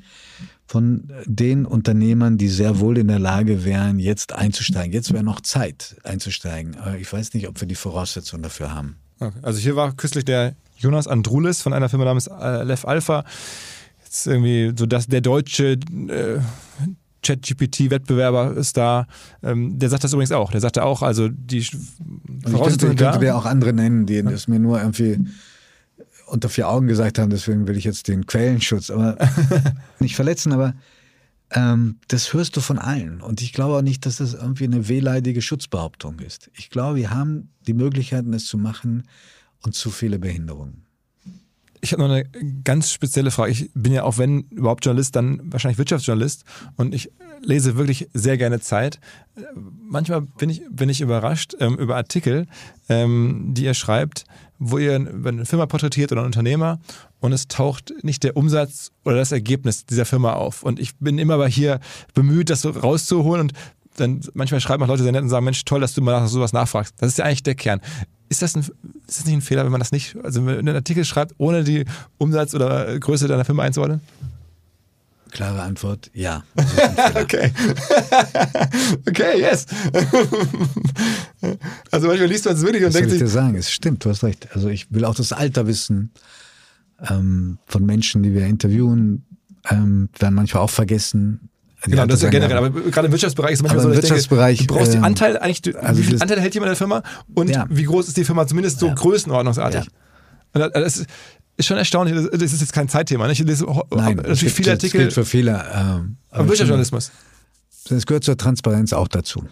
von 0.71 1.11
den 1.27 1.67
Unternehmern, 1.67 2.39
die 2.39 2.47
sehr 2.47 2.79
wohl 2.79 2.97
in 2.97 3.09
der 3.09 3.19
Lage 3.19 3.65
wären, 3.65 3.99
jetzt 3.99 4.33
einzusteigen. 4.33 4.93
Jetzt 4.93 5.13
wäre 5.13 5.25
noch 5.25 5.41
Zeit 5.41 5.97
einzusteigen. 6.05 6.77
Aber 6.77 6.97
ich 6.97 7.13
weiß 7.13 7.35
nicht, 7.35 7.49
ob 7.49 7.61
wir 7.61 7.67
die 7.67 7.75
Voraussetzungen 7.75 8.45
dafür 8.45 8.73
haben. 8.73 8.95
Okay. 9.19 9.37
Also 9.43 9.59
hier 9.59 9.75
war 9.75 9.93
kürzlich 9.97 10.25
der 10.25 10.55
Jonas 10.77 11.09
Andrulis 11.09 11.61
von 11.61 11.73
einer 11.73 11.89
Firma 11.89 12.05
namens 12.05 12.29
äh, 12.29 12.63
Lef 12.63 12.85
Alpha. 12.85 13.25
Jetzt 14.05 14.29
irgendwie 14.29 14.73
so, 14.79 14.87
dass 14.87 15.09
der 15.09 15.23
deutsche 15.23 15.73
äh, 15.73 16.39
ChatGPT-Wettbewerber 17.25 18.53
ist 18.57 18.77
da. 18.77 19.09
Ähm, 19.43 19.77
der 19.77 19.89
sagt 19.89 20.05
das 20.05 20.13
übrigens 20.13 20.31
auch. 20.31 20.53
Der 20.53 20.61
sagte 20.61 20.85
auch, 20.85 21.03
also 21.03 21.29
die 21.29 21.59
ich 21.59 21.73
könnte, 22.45 22.93
ich 22.93 22.97
könnte 22.97 23.19
dir 23.19 23.37
auch 23.37 23.45
andere 23.45 23.73
nennen, 23.73 24.07
die 24.07 24.19
es 24.19 24.47
mir 24.47 24.61
nur 24.61 24.79
irgendwie 24.79 25.19
unter 26.31 26.49
vier 26.49 26.69
Augen 26.69 26.87
gesagt 26.87 27.19
haben, 27.19 27.31
deswegen 27.31 27.67
will 27.67 27.77
ich 27.77 27.85
jetzt 27.85 28.09
den 28.09 28.27
Quellenschutz 28.27 28.91
aber 28.91 29.17
nicht 29.99 30.17
verletzen, 30.17 30.53
aber 30.53 30.75
ähm, 31.51 31.99
das 32.09 32.33
hörst 32.33 32.57
du 32.57 32.61
von 32.61 32.79
allen. 32.79 33.21
Und 33.21 33.43
ich 33.43 33.53
glaube 33.53 33.77
auch 33.77 33.83
nicht, 33.83 34.07
dass 34.07 34.17
das 34.17 34.35
irgendwie 34.35 34.65
eine 34.65 34.89
wehleidige 34.89 35.43
Schutzbehauptung 35.43 36.21
ist. 36.21 36.51
Ich 36.55 36.71
glaube, 36.71 36.97
wir 36.97 37.11
haben 37.11 37.51
die 37.67 37.75
Möglichkeiten, 37.75 38.33
es 38.33 38.47
zu 38.47 38.59
machen 38.59 39.05
und 39.63 39.75
zu 39.75 39.91
viele 39.91 40.19
Behinderungen. 40.19 40.87
Ich 41.83 41.93
habe 41.93 42.03
noch 42.03 42.11
eine 42.11 42.27
ganz 42.63 42.93
spezielle 42.93 43.31
Frage. 43.31 43.53
Ich 43.53 43.71
bin 43.75 43.93
ja 43.93 44.03
auch, 44.03 44.19
wenn 44.19 44.43
überhaupt 44.51 44.85
Journalist, 44.85 45.17
dann 45.17 45.41
wahrscheinlich 45.45 45.79
Wirtschaftsjournalist 45.79 46.45
und 46.77 46.95
ich 46.95 47.11
lese 47.43 47.77
wirklich 47.77 48.09
sehr 48.13 48.37
gerne 48.37 48.61
Zeit. 48.61 49.01
Manchmal 49.55 50.21
bin 50.21 50.51
ich, 50.51 50.63
bin 50.71 50.91
ich 50.91 51.01
überrascht 51.01 51.55
ähm, 51.59 51.77
über 51.79 51.97
Artikel, 51.97 52.47
ähm, 52.91 53.55
die 53.55 53.65
ihr 53.65 53.75
schreibt, 53.75 54.25
wo 54.61 54.79
ihr 54.79 54.95
eine 54.95 55.47
Firma 55.47 55.67
porträtiert 55.67 56.13
oder 56.13 56.21
einen 56.21 56.27
Unternehmer 56.27 56.79
und 57.19 57.33
es 57.33 57.49
taucht 57.49 57.93
nicht 58.03 58.23
der 58.23 58.37
Umsatz 58.37 58.93
oder 59.05 59.17
das 59.17 59.33
Ergebnis 59.33 59.87
dieser 59.87 60.05
Firma 60.05 60.35
auf. 60.35 60.63
Und 60.63 60.79
ich 60.79 60.97
bin 60.99 61.19
immer 61.19 61.35
aber 61.35 61.49
hier 61.49 61.81
bemüht, 62.15 62.51
das 62.51 62.61
so 62.61 62.71
rauszuholen 62.71 63.41
und 63.41 63.53
dann 63.97 64.21
manchmal 64.35 64.61
schreiben 64.61 64.83
auch 64.85 64.89
Leute 64.89 65.03
sehr 65.03 65.13
nett 65.13 65.23
und 65.23 65.31
sagen, 65.31 65.45
Mensch, 65.45 65.65
toll, 65.65 65.81
dass 65.81 65.95
du 65.95 66.03
mal 66.03 66.13
nach 66.13 66.29
sowas 66.29 66.53
nachfragst. 66.53 66.95
Das 66.99 67.09
ist 67.09 67.19
ja 67.19 67.25
eigentlich 67.25 67.43
der 67.43 67.55
Kern. 67.55 67.81
Ist 68.29 68.43
das, 68.43 68.55
ein, 68.55 68.61
ist 68.61 69.19
das 69.19 69.25
nicht 69.25 69.35
ein 69.35 69.41
Fehler, 69.41 69.65
wenn 69.65 69.73
man 69.73 69.81
das 69.81 69.93
nicht, 69.93 70.17
also 70.23 70.41
wenn 70.41 70.57
man 70.57 70.59
einen 70.59 70.77
Artikel 70.77 71.05
schreibt, 71.05 71.35
ohne 71.39 71.65
die 71.65 71.85
Umsatz 72.19 72.55
oder 72.55 72.99
Größe 72.99 73.27
deiner 73.29 73.45
Firma 73.45 73.63
einzuordnen? 73.63 74.01
Klare 75.31 75.63
Antwort, 75.63 76.11
ja. 76.15 76.43
okay. 77.15 77.53
okay, 79.09 79.39
yes. 79.41 79.67
also 81.91 82.07
manchmal 82.09 82.29
liest 82.29 82.45
man 82.47 82.55
es 82.55 82.63
wirklich 82.63 82.83
und 82.83 82.89
Was 82.89 82.95
denkt 82.95 83.11
soll 83.11 83.17
ich 83.17 83.21
sich. 83.21 83.29
dir 83.29 83.29
sagen? 83.29 83.55
Es 83.57 83.71
stimmt, 83.71 84.05
du 84.05 84.11
hast 84.11 84.23
recht. 84.25 84.49
Also 84.55 84.69
ich 84.69 84.93
will 84.93 85.05
auch 85.05 85.15
das 85.15 85.33
Alter 85.33 85.67
wissen 85.67 86.11
ähm, 87.09 87.59
von 87.67 87.85
Menschen, 87.87 88.23
die 88.23 88.35
wir 88.35 88.47
interviewen, 88.47 89.25
ähm, 89.71 90.09
werden 90.19 90.35
manchmal 90.35 90.63
auch 90.63 90.71
vergessen. 90.71 91.49
Die 91.87 91.91
Genau, 91.93 92.05
das 92.07 92.17
ist 92.19 92.23
ja 92.25 92.31
generell. 92.31 92.57
Aber 92.59 92.71
gerade 92.71 93.07
im 93.07 93.13
Wirtschaftsbereich 93.13 93.53
ist 93.53 93.63
manchmal 93.63 93.83
so, 93.83 93.93
Wirtschaftsbereich, 93.93 94.59
denke, 94.59 94.73
du 94.75 94.79
brauchst 94.79 94.93
die 94.93 94.99
ähm, 94.99 95.05
Anteile 95.05 95.41
eigentlich, 95.41 95.63
du, 95.63 95.83
also 95.83 95.99
wie 96.01 96.05
viel 96.07 96.21
Anteil 96.23 96.41
hält 96.41 96.55
jemand 96.55 96.69
in 96.69 96.73
der 96.73 96.77
Firma 96.77 97.03
und 97.35 97.49
Ja. 97.49 97.67
wie 97.71 97.85
groß 97.85 98.09
ist 98.09 98.17
die 98.17 98.25
Firma, 98.25 98.47
zumindest 98.47 98.81
so 98.81 98.89
Ja. 98.89 98.95
größenordnungsartig. 98.95 99.85
Ja. 100.55 100.69
Das 100.71 101.07
ist 101.61 101.67
schon 101.67 101.77
erstaunlich, 101.79 102.15
das- 102.17 102.31
das 102.41 102.53
ist 102.53 102.61
jetzt 102.61 102.73
kein 102.73 102.89
Zeitthema. 102.89 103.27
ne? 103.27 103.33
Ich 103.33 103.39
lese 103.39 103.65
Nein, 103.95 104.17
das 104.17 104.27
natürlich 104.27 104.53
viele 104.55 104.67
das 104.71 104.79
Artikel 104.79 105.01
gilt 105.01 105.13
für 105.13 105.25
viele. 105.25 105.53
Ähm, 105.73 106.17
am 106.31 106.49
Wirtschaftsjournalismus. 106.49 107.13
Es 107.89 108.07
gehört 108.07 108.25
zur 108.25 108.37
Transparenz 108.37 108.93
auch 108.93 109.09
dazu. 109.09 109.45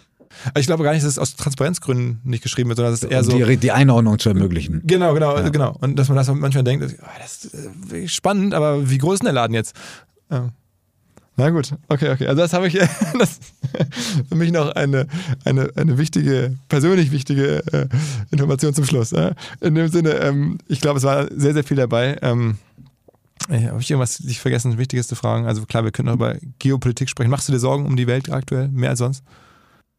Ich 0.57 0.67
glaube 0.67 0.85
gar 0.85 0.93
nicht, 0.93 1.05
dass 1.05 1.13
es 1.13 1.19
aus 1.19 1.35
Transparenzgründen 1.37 2.21
nicht 2.25 2.43
geschrieben 2.43 2.69
wird, 2.69 2.77
sondern 2.77 2.93
dass 2.93 3.03
es 3.03 3.09
eher 3.11 3.25
so. 3.25 3.37
die, 3.37 3.57
die 3.57 3.73
Einordnung 3.73 4.19
zu 4.19 4.29
ermöglichen. 4.29 4.83
Genau, 4.85 5.15
genau, 5.15 5.51
genau. 5.51 5.77
Und 5.81 5.97
dass 5.99 6.09
man 6.09 6.17
das 6.17 6.29
manchmal 6.29 6.63
denkt, 6.65 6.95
ah, 7.03 7.07
das 7.21 7.45
ist 7.47 7.93
äh, 7.93 8.07
spannend, 8.09 8.55
aber 8.55 8.89
wie 8.91 8.99
groß 8.99 9.15
ist 9.15 9.19
denn 9.21 9.27
der 9.27 9.33
Laden 9.35 9.55
jetzt? 9.55 9.75
Ja. 10.31 10.51
Na 11.39 11.51
gut, 11.51 11.73
okay, 11.89 12.10
okay. 12.10 12.27
Also 12.27 12.43
das 12.43 12.52
habe 12.52 12.66
ich 12.66 12.74
das 13.19 13.39
für 14.28 14.35
mich 14.35 14.51
noch 14.51 14.74
eine, 14.74 15.06
eine, 15.44 15.70
eine 15.77 15.97
wichtige, 15.97 16.56
persönlich 16.69 17.12
wichtige 17.12 17.62
äh, 17.73 17.89
Information 18.32 18.74
zum 18.74 18.85
Schluss. 18.85 19.12
Äh. 19.12 19.35
In 19.60 19.77
dem 19.77 19.86
Sinne, 19.86 20.15
ähm, 20.15 20.59
ich 20.66 20.81
glaube, 20.81 20.98
es 20.98 21.05
war 21.05 21.28
sehr, 21.32 21.55
sehr 21.55 21.62
viel 21.62 21.77
dabei. 21.77 22.19
Ähm, 22.23 22.59
äh, 23.48 23.69
habe 23.69 23.81
ich 23.81 23.89
irgendwas 23.89 24.19
nicht 24.19 24.40
vergessen, 24.40 24.78
Wichtiges 24.78 25.06
zu 25.06 25.15
fragen? 25.15 25.47
Also 25.47 25.65
klar, 25.65 25.85
wir 25.85 25.93
können 25.93 26.06
noch 26.06 26.15
über 26.15 26.36
Geopolitik 26.59 27.09
sprechen. 27.09 27.31
Machst 27.31 27.47
du 27.48 27.52
dir 27.52 27.60
Sorgen 27.60 27.86
um 27.86 27.94
die 27.94 28.09
Welt 28.09 28.32
aktuell, 28.32 28.66
mehr 28.66 28.90
als 28.90 28.98
sonst? 28.98 29.23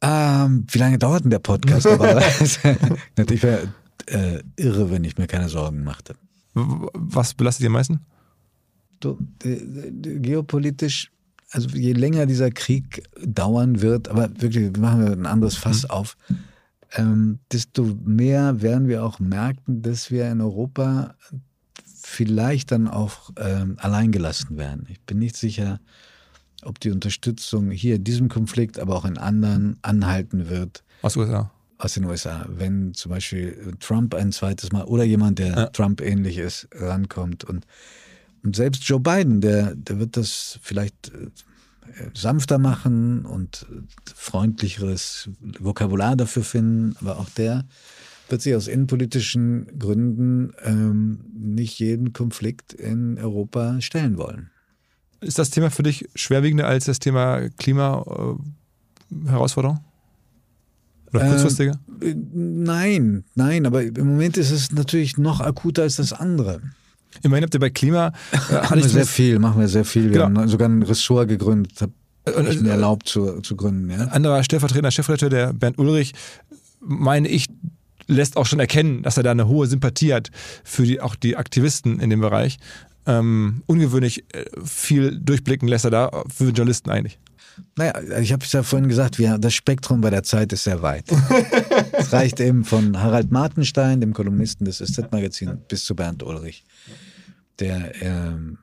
Ähm, 0.02 0.68
wie 0.70 0.78
lange 0.78 1.00
dauert 1.00 1.24
denn 1.24 1.32
der 1.32 1.40
Podcast? 1.40 1.88
Aber 1.88 2.22
ich 3.32 3.44
wäre 3.44 3.74
äh, 4.08 4.40
irre, 4.58 4.92
wenn 4.92 5.06
ich 5.06 5.18
mir 5.18 5.28
keine 5.28 5.48
Sorgen 5.48 5.86
machte. 5.86 6.16
Was 6.54 7.34
belastet 7.34 7.62
dich 7.62 7.68
am 7.68 7.74
meisten? 7.74 8.02
Du, 9.00 9.18
äh, 9.46 9.54
äh, 9.54 10.20
geopolitisch, 10.20 11.12
also 11.52 11.70
je 11.70 11.94
länger 11.94 12.26
dieser 12.26 12.52
Krieg 12.52 13.04
dauern 13.26 13.82
wird, 13.82 14.08
aber 14.08 14.30
wirklich, 14.40 14.76
machen 14.78 15.02
wir 15.06 15.12
ein 15.12 15.26
anderes 15.26 15.56
Fass 15.56 15.90
auf, 15.90 16.16
ähm, 16.96 17.40
desto 17.52 17.84
mehr 18.04 18.62
werden 18.62 18.88
wir 18.88 19.04
auch 19.04 19.20
merken, 19.20 19.82
dass 19.82 20.12
wir 20.12 20.30
in 20.32 20.42
Europa 20.42 21.16
vielleicht 22.02 22.72
dann 22.72 22.88
auch 22.88 23.30
ähm, 23.38 23.76
alleingelassen 23.80 24.58
werden. 24.58 24.88
Ich 24.90 25.00
bin 25.02 25.20
nicht 25.20 25.36
sicher, 25.36 25.80
ob 26.64 26.80
die 26.80 26.92
Unterstützung 26.92 27.72
hier 27.72 27.96
in 27.96 28.04
diesem 28.04 28.30
Konflikt, 28.30 28.80
aber 28.80 28.96
auch 28.96 29.06
in 29.06 29.18
anderen 29.18 29.78
anhalten 29.82 30.50
wird 30.50 30.84
Aus 31.02 31.14
den 31.14 31.24
USA. 31.24 31.52
aus 31.78 31.94
den 31.94 32.06
USA. 32.06 32.46
Wenn 32.50 32.94
zum 32.94 33.12
Beispiel 33.12 33.74
Trump 33.80 34.14
ein 34.16 34.32
zweites 34.32 34.72
Mal 34.72 34.84
oder 34.86 35.04
jemand, 35.04 35.40
der 35.40 35.48
Ja. 35.56 35.66
Trump 35.68 36.02
ähnlich 36.02 36.38
ist, 36.38 36.68
rankommt 36.74 37.44
und, 37.44 37.66
und 38.44 38.56
selbst 38.56 38.84
Joe 38.84 39.00
Biden, 39.00 39.42
der, 39.42 39.76
der 39.76 40.00
wird 40.00 40.18
das 40.18 40.60
vielleicht 40.62 41.12
äh, 41.14 41.30
sanfter 42.14 42.58
machen 42.58 43.26
und 43.26 43.66
äh, 43.72 43.82
freundlicheres 44.16 45.30
Vokabular 45.60 46.16
dafür 46.16 46.44
finden, 46.44 46.96
aber 47.02 47.20
auch 47.20 47.30
der 47.30 47.66
wird 48.30 48.42
sich 48.42 48.56
aus 48.56 48.68
innenpolitischen 48.68 49.68
Gründen 49.80 50.54
ähm, 50.64 51.20
nicht 51.34 51.80
jeden 51.80 52.14
Konflikt 52.14 52.74
in 52.74 53.18
Europa 53.18 53.82
stellen 53.82 54.18
wollen. 54.18 54.52
Ist 55.22 55.40
das 55.40 55.50
Thema 55.50 55.72
für 55.72 55.84
dich 55.84 56.08
schwerwiegender 56.16 56.68
als 56.68 56.86
das 56.86 57.00
Thema 57.00 57.50
Klima-Herausforderung? 57.58 59.80
Oder 61.12 61.24
Ähm, 61.24 61.30
kurzfristiger? 61.30 61.80
Äh, 62.02 62.16
Nein, 62.34 63.26
nein, 63.36 63.66
aber 63.66 63.84
im 63.84 64.08
Moment 64.08 64.38
ist 64.38 64.52
es 64.52 64.72
natürlich 64.72 65.18
noch 65.18 65.42
akuter 65.42 65.82
als 65.82 65.98
das 65.98 66.14
andere. 66.14 66.62
Immerhin 67.24 67.44
habt 67.44 67.54
ihr 67.54 67.60
bei 67.60 67.70
Klima. 67.70 68.12
Äh, 68.50 68.54
Machen 68.54 68.78
wir 68.82 68.90
sehr 68.90 69.06
viel, 69.06 69.40
machen 69.40 69.60
wir 69.60 69.68
sehr 69.68 69.86
viel. 69.86 70.06
Wir 70.06 70.12
Genau. 70.26 70.42
haben 70.42 70.48
sogar 70.48 70.70
ein 70.70 70.84
Ressort 70.84 71.28
gegründet, 71.28 71.74
habe 71.82 71.92
Und, 72.38 72.48
ich 72.50 72.62
mir 72.62 72.70
äh, 72.70 72.72
erlaubt 72.72 73.08
zu, 73.08 73.42
zu 73.42 73.56
gründen. 73.56 73.90
Ja? 73.90 74.06
anderer 74.08 74.44
stellvertretender 74.44 74.92
Chefredakteur, 74.92 75.30
der 75.30 75.54
Bernd 75.54 75.78
Ulrich, 75.78 76.14
meine 76.80 77.28
ich, 77.28 77.48
lässt 78.08 78.38
auch 78.38 78.46
schon 78.46 78.60
erkennen, 78.60 79.04
dass 79.04 79.18
er 79.18 79.24
da 79.24 79.32
eine 79.32 79.48
hohe 79.48 79.68
Sympathie 79.68 80.14
hat 80.14 80.30
für 80.64 80.84
die, 80.84 81.00
auch 81.02 81.16
die 81.16 81.36
Aktivisten 81.38 82.00
in 82.00 82.10
dem 82.10 82.22
Bereich. 82.22 82.58
Ähm, 83.06 83.64
ungewöhnlich 83.68 84.24
äh, 84.34 84.46
viel 84.64 85.18
durchblicken 85.20 85.68
lässt 85.68 85.86
er 85.86 85.92
da 85.92 86.24
für 86.34 86.46
Journalisten 86.50 86.90
eigentlich. 86.90 87.20
Naja, 87.76 88.20
ich 88.20 88.32
habe 88.32 88.46
es 88.46 88.52
ja 88.52 88.64
vorhin 88.64 88.88
gesagt, 88.88 89.20
wir, 89.20 89.38
das 89.38 89.54
Spektrum 89.54 90.02
bei 90.02 90.10
der 90.10 90.24
Zeit 90.24 90.54
ist 90.54 90.64
sehr 90.64 90.82
weit. 90.82 91.06
es 91.92 92.14
reicht 92.14 92.40
eben 92.40 92.64
von 92.64 93.02
Harald 93.02 93.32
Martenstein, 93.32 94.02
dem 94.02 94.14
Kolumnisten 94.14 94.66
des 94.66 94.78
SZ-Magazins, 94.78 95.58
bis 95.68 95.84
zu 95.86 95.96
Bernd 95.96 96.24
Ulrich, 96.24 96.64
der 97.60 98.02
ähm, 98.02 98.60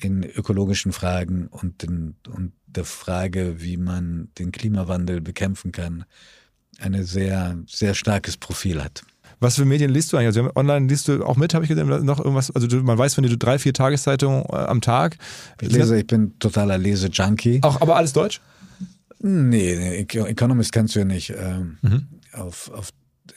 in 0.00 0.22
ökologischen 0.22 0.92
Fragen 0.92 1.48
und, 1.48 1.82
den, 1.82 2.14
und 2.28 2.52
der 2.66 2.84
Frage, 2.84 3.60
wie 3.60 3.76
man 3.76 4.28
den 4.38 4.52
Klimawandel 4.52 5.20
bekämpfen 5.20 5.72
kann, 5.72 6.04
ein 6.78 7.04
sehr, 7.04 7.58
sehr 7.66 7.94
starkes 7.94 8.36
Profil 8.36 8.82
hat. 8.82 9.04
Was 9.44 9.56
für 9.56 9.64
Medien 9.64 9.90
liest 9.90 10.12
du 10.12 10.16
eigentlich? 10.16 10.36
Also 10.38 10.50
online 10.56 10.88
liest 10.88 11.06
du 11.08 11.24
auch 11.24 11.36
mit, 11.36 11.54
habe 11.54 11.64
ich 11.64 11.68
gesehen, 11.68 11.86
noch 12.04 12.18
irgendwas? 12.18 12.50
Also 12.50 12.66
du, 12.66 12.82
man 12.82 12.98
weiß 12.98 13.14
von 13.14 13.22
dir, 13.22 13.30
du 13.30 13.38
drei, 13.38 13.58
vier 13.58 13.72
Tageszeitungen 13.72 14.42
äh, 14.50 14.56
am 14.56 14.80
Tag. 14.80 15.16
Ich 15.60 15.70
lese, 15.70 15.98
ich 15.98 16.06
bin 16.06 16.38
totaler 16.38 16.78
Lese-Junkie. 16.78 17.60
Auch, 17.62 17.80
aber 17.80 17.96
alles 17.96 18.12
Deutsch? 18.12 18.40
Nee, 19.20 19.76
nee, 19.76 20.02
Eco- 20.02 20.26
Economist 20.26 20.72
kannst 20.72 20.94
du 20.94 20.98
ja 21.00 21.04
nicht 21.04 21.30
ähm, 21.36 21.78
Mhm. 21.82 22.06
auf, 22.32 22.70
auf, 22.72 22.90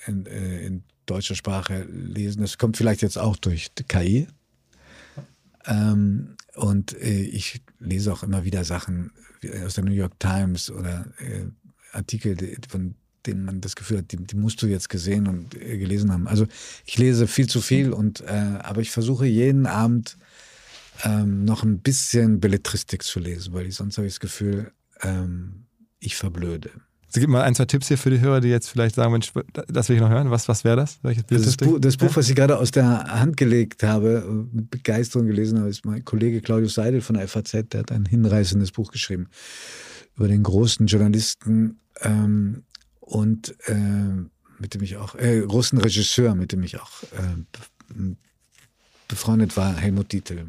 in, 0.08 0.26
äh, 0.26 0.66
in 0.66 0.84
deutscher 1.06 1.36
Sprache 1.36 1.86
lesen. 1.90 2.42
Das 2.42 2.58
kommt 2.58 2.76
vielleicht 2.78 3.02
jetzt 3.02 3.18
auch 3.18 3.38
durch 3.38 3.68
die 3.78 3.84
KI. 3.84 4.28
Ähm, 5.66 6.36
und 6.56 6.94
äh, 7.02 7.22
ich 7.22 7.62
lese 7.80 8.12
auch 8.12 8.24
immer 8.24 8.44
wieder 8.44 8.64
Sachen 8.64 9.12
aus 9.66 9.76
der 9.76 9.84
New 9.84 9.92
York 9.92 10.20
Times 10.20 10.72
oder 10.72 11.06
äh, 11.20 11.46
Artikel, 11.94 12.36
von 12.70 12.96
denen 13.28 13.46
man 13.46 13.62
das 13.62 13.76
Gefühl 13.76 14.00
hat, 14.00 14.12
die, 14.12 14.18
die 14.18 14.36
musst 14.36 14.62
du 14.62 14.68
jetzt 14.68 14.90
gesehen 14.90 15.28
und 15.28 15.56
äh, 15.56 15.78
gelesen 15.78 16.12
haben. 16.12 16.28
Also 16.28 16.48
ich 16.86 16.98
lese 16.98 17.28
viel 17.28 17.48
zu 17.48 17.62
viel 17.62 17.92
und 17.92 18.22
äh, 18.22 18.60
aber 18.62 18.82
ich 18.82 18.92
versuche 18.92 19.26
jeden 19.26 19.66
Abend 19.66 20.18
ähm, 21.04 21.46
noch 21.46 21.64
ein 21.64 21.80
bisschen 21.80 22.40
Belletristik 22.40 23.04
zu 23.04 23.20
lesen, 23.20 23.54
weil 23.54 23.68
ich 23.68 23.76
sonst 23.76 23.98
habe 23.98 24.08
ich 24.08 24.14
das 24.14 24.20
Gefühl, 24.20 24.72
ähm, 25.02 25.66
ich 26.00 26.16
verblöde. 26.16 26.72
Also 27.08 27.22
gib 27.22 27.30
mal 27.30 27.44
ein, 27.44 27.56
zwei 27.56 27.66
Tipps 27.66 27.88
hier 27.88 27.98
für 27.98 28.10
die 28.10 28.20
Hörer, 28.20 28.42
die 28.42 28.50
jetzt 28.50 28.70
vielleicht 28.70 28.96
sagen, 28.96 29.14
Mensch, 29.14 29.32
das 29.68 29.88
will 29.88 29.96
ich 29.96 30.02
noch 30.02 30.10
hören. 30.10 30.30
Was, 30.30 30.50
was 30.50 30.64
wäre 30.66 30.76
das? 30.76 31.00
Welches 31.04 31.24
Das, 31.24 31.28
Belletristik? 31.28 31.68
Buch, 31.68 31.80
das 31.80 31.98
Buch, 31.98 32.16
was 32.16 32.30
ich 32.30 32.36
gerade 32.36 32.58
aus 32.58 32.72
der 32.72 33.06
Hand 33.06 33.38
gelegt 33.38 33.84
habe, 33.84 34.26
äh, 34.28 34.56
mit 34.56 34.70
Begeisterung 34.70 35.28
gelesen 35.28 35.60
habe, 35.60 35.70
ist 35.70 35.86
mein 35.86 36.04
Kollege 36.04 36.42
Claudius 36.42 36.74
Seidel 36.74 37.02
von 37.02 37.16
der 37.16 37.28
FAZ, 37.28 37.52
der 37.70 37.80
hat 37.80 37.92
ein 37.92 38.06
hinreißendes 38.06 38.72
Buch 38.72 38.92
geschrieben 38.92 39.30
über 40.18 40.28
den 40.28 40.44
großen 40.44 40.88
Journalisten 40.88 41.80
ähm, 42.02 42.64
und 43.08 43.56
äh, 43.68 43.74
mit 44.60 44.74
dem 44.74 44.84
ich 44.84 44.98
auch, 44.98 45.16
äh, 45.16 45.42
großen 45.42 45.80
Regisseur, 45.80 46.36
mit 46.36 46.52
dem 46.52 46.64
ich 46.64 46.80
auch 46.80 47.04
äh, 47.04 48.16
befreundet 49.08 49.56
war, 49.56 49.76
Helmut 49.76 50.12
Dietl. 50.12 50.48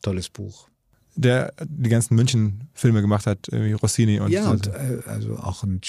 Tolles 0.00 0.28
Buch. 0.28 0.68
Der 1.14 1.52
die 1.62 1.90
ganzen 1.90 2.14
München-Filme 2.14 3.02
gemacht 3.02 3.26
hat, 3.26 3.48
Rossini 3.52 4.20
und 4.20 4.30
ja, 4.30 4.44
so. 4.44 4.50
und 4.52 4.68
äh, 4.68 5.02
also 5.06 5.36
auch 5.36 5.62
ein, 5.62 5.80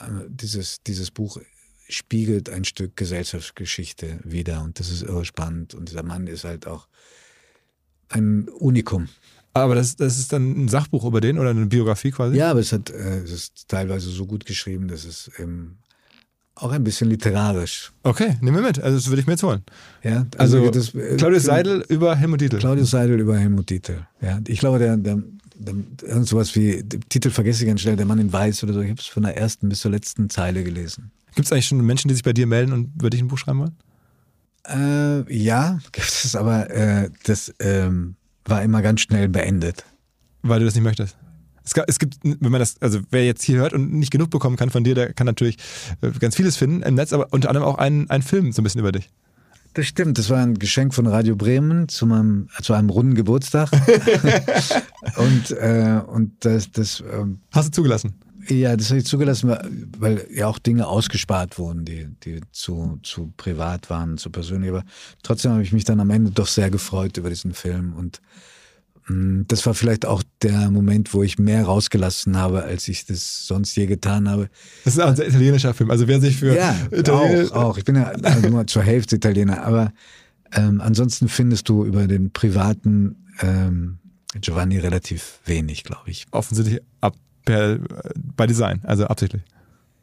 äh, 0.00 0.04
dieses, 0.28 0.82
dieses 0.82 1.10
Buch 1.10 1.38
spiegelt 1.88 2.48
ein 2.48 2.64
Stück 2.64 2.96
Gesellschaftsgeschichte 2.96 4.20
wider 4.24 4.62
und 4.62 4.80
das 4.80 4.90
ist 4.90 5.02
irre 5.02 5.26
spannend. 5.26 5.74
Und 5.74 5.90
dieser 5.90 6.02
Mann 6.02 6.26
ist 6.26 6.44
halt 6.44 6.66
auch 6.66 6.88
ein 8.08 8.48
Unikum. 8.48 9.08
Aber 9.52 9.74
das, 9.74 9.96
das 9.96 10.18
ist 10.18 10.32
dann 10.32 10.64
ein 10.64 10.68
Sachbuch 10.68 11.04
über 11.04 11.20
den 11.20 11.38
oder 11.38 11.50
eine 11.50 11.66
Biografie 11.66 12.10
quasi? 12.12 12.36
Ja, 12.36 12.50
aber 12.50 12.60
es, 12.60 12.72
hat, 12.72 12.90
äh, 12.90 13.18
es 13.22 13.32
ist 13.32 13.68
teilweise 13.68 14.08
so 14.10 14.26
gut 14.26 14.46
geschrieben, 14.46 14.88
dass 14.88 15.04
es 15.04 15.30
ähm, 15.38 15.76
auch 16.54 16.70
ein 16.70 16.84
bisschen 16.84 17.08
literarisch. 17.08 17.92
Okay, 18.02 18.36
nehmen 18.40 18.58
wir 18.58 18.62
mit. 18.62 18.80
Also 18.80 18.96
das 18.96 19.08
würde 19.08 19.20
ich 19.20 19.26
mir 19.26 19.32
jetzt 19.32 19.42
holen. 19.42 19.62
Ja, 20.02 20.26
Also, 20.36 20.70
das, 20.70 20.94
äh, 20.94 21.16
Claudius 21.16 21.44
Seidel 21.44 21.84
über 21.88 22.14
Helmut 22.14 22.40
Dietl. 22.40 22.58
Claudius 22.58 22.90
Seidel 22.90 23.18
über 23.18 23.38
Helmut 23.38 23.70
Dietl. 23.70 24.06
Ja, 24.20 24.38
ich 24.46 24.60
glaube, 24.60 24.78
der, 24.78 24.96
der, 24.96 25.18
der 25.56 26.24
sowas 26.24 26.54
wie 26.54 26.82
Titel 27.08 27.30
vergesse 27.30 27.64
ich 27.64 27.68
ganz 27.68 27.80
schnell, 27.80 27.96
der 27.96 28.06
Mann 28.06 28.18
in 28.18 28.32
Weiß 28.32 28.62
oder 28.62 28.74
so. 28.74 28.80
Ich 28.80 28.90
habe 28.90 29.00
es 29.00 29.06
von 29.06 29.22
der 29.24 29.36
ersten 29.36 29.68
bis 29.68 29.80
zur 29.80 29.90
letzten 29.90 30.30
Zeile 30.30 30.62
gelesen. 30.62 31.10
Gibt 31.34 31.46
es 31.46 31.52
eigentlich 31.52 31.66
schon 31.66 31.84
Menschen, 31.84 32.08
die 32.08 32.14
sich 32.14 32.24
bei 32.24 32.32
dir 32.32 32.46
melden 32.46 32.72
und 32.72 32.92
über 32.94 33.10
dich 33.10 33.20
ein 33.20 33.28
Buch 33.28 33.38
schreiben 33.38 33.60
wollen? 33.60 33.76
Äh, 34.68 35.34
ja, 35.34 35.78
gibt 35.92 36.06
es, 36.08 36.36
aber 36.36 36.70
äh, 36.70 37.10
das 37.24 37.52
ähm, 37.58 38.16
war 38.44 38.62
immer 38.62 38.82
ganz 38.82 39.00
schnell 39.00 39.28
beendet. 39.28 39.84
Weil 40.42 40.60
du 40.60 40.64
das 40.64 40.74
nicht 40.74 40.84
möchtest. 40.84 41.16
Es, 41.64 41.74
es 41.86 41.98
gibt, 41.98 42.16
wenn 42.22 42.50
man 42.50 42.60
das, 42.60 42.80
also 42.80 43.00
wer 43.10 43.24
jetzt 43.24 43.42
hier 43.42 43.58
hört 43.58 43.72
und 43.72 43.92
nicht 43.92 44.10
genug 44.10 44.30
bekommen 44.30 44.56
kann 44.56 44.70
von 44.70 44.84
dir, 44.84 44.94
der 44.94 45.12
kann 45.12 45.26
natürlich 45.26 45.56
äh, 46.00 46.10
ganz 46.18 46.36
vieles 46.36 46.56
finden 46.56 46.82
im 46.82 46.94
Netz, 46.94 47.12
aber 47.12 47.28
unter 47.30 47.48
anderem 47.48 47.68
auch 47.68 47.78
einen, 47.78 48.08
einen 48.10 48.22
Film 48.22 48.52
so 48.52 48.62
ein 48.62 48.64
bisschen 48.64 48.80
über 48.80 48.92
dich. 48.92 49.10
Das 49.74 49.86
stimmt, 49.86 50.18
das 50.18 50.28
war 50.30 50.38
ein 50.38 50.58
Geschenk 50.58 50.94
von 50.94 51.06
Radio 51.06 51.36
Bremen 51.36 51.88
zu 51.88 52.04
meinem 52.04 52.48
zu 52.60 52.72
einem 52.72 52.90
runden 52.90 53.14
Geburtstag. 53.14 53.70
und 55.16 55.52
äh, 55.52 56.00
und 56.08 56.32
das, 56.44 56.72
das 56.72 57.04
ähm, 57.12 57.38
Hast 57.52 57.68
du 57.68 57.72
zugelassen? 57.72 58.14
Ja, 58.48 58.76
das 58.76 58.88
habe 58.90 59.00
ich 59.00 59.06
zugelassen, 59.06 59.54
weil- 59.98 60.26
ja 60.34 60.46
auch 60.46 60.58
Dinge 60.58 60.86
ausgespart 60.86 61.58
wurden, 61.58 61.84
die, 61.84 62.08
die 62.24 62.40
zu, 62.52 62.98
zu 63.02 63.32
privat 63.36 63.90
waren, 63.90 64.16
zu 64.18 64.30
persönlich. 64.30 64.70
Aber 64.70 64.84
trotzdem 65.22 65.52
habe 65.52 65.62
ich 65.62 65.72
mich 65.72 65.84
dann 65.84 66.00
am 66.00 66.10
Ende 66.10 66.30
doch 66.30 66.46
sehr 66.46 66.70
gefreut 66.70 67.16
über 67.16 67.28
diesen 67.28 67.52
Film. 67.54 67.92
Und 67.94 68.20
mh, 69.08 69.44
das 69.48 69.66
war 69.66 69.74
vielleicht 69.74 70.06
auch 70.06 70.22
der 70.42 70.70
Moment, 70.70 71.12
wo 71.12 71.22
ich 71.22 71.38
mehr 71.38 71.64
rausgelassen 71.64 72.36
habe, 72.36 72.62
als 72.64 72.88
ich 72.88 73.04
das 73.06 73.46
sonst 73.46 73.76
je 73.76 73.86
getan 73.86 74.28
habe. 74.28 74.48
Das 74.84 74.94
ist 74.94 75.00
auch 75.00 75.08
ein 75.08 75.16
sehr 75.16 75.28
italienischer 75.28 75.74
Film. 75.74 75.90
Also 75.90 76.08
wer 76.08 76.20
sich 76.20 76.36
für 76.38 76.56
Ja, 76.56 76.74
Italien- 76.90 77.50
auch, 77.52 77.56
auch. 77.70 77.78
Ich 77.78 77.84
bin 77.84 77.96
ja 77.96 78.04
also 78.04 78.48
nur 78.48 78.66
zur 78.66 78.82
Hälfte 78.82 79.16
Italiener. 79.16 79.62
Aber 79.64 79.92
ähm, 80.52 80.80
ansonsten 80.80 81.28
findest 81.28 81.68
du 81.68 81.84
über 81.84 82.06
den 82.06 82.30
privaten 82.32 83.16
ähm, 83.40 83.98
Giovanni 84.40 84.78
relativ 84.78 85.40
wenig, 85.44 85.84
glaube 85.84 86.10
ich. 86.10 86.26
offensichtlich 86.30 86.80
ab, 87.00 87.14
per, 87.44 87.78
bei 88.36 88.46
Design, 88.46 88.80
also 88.84 89.06
absichtlich. 89.06 89.42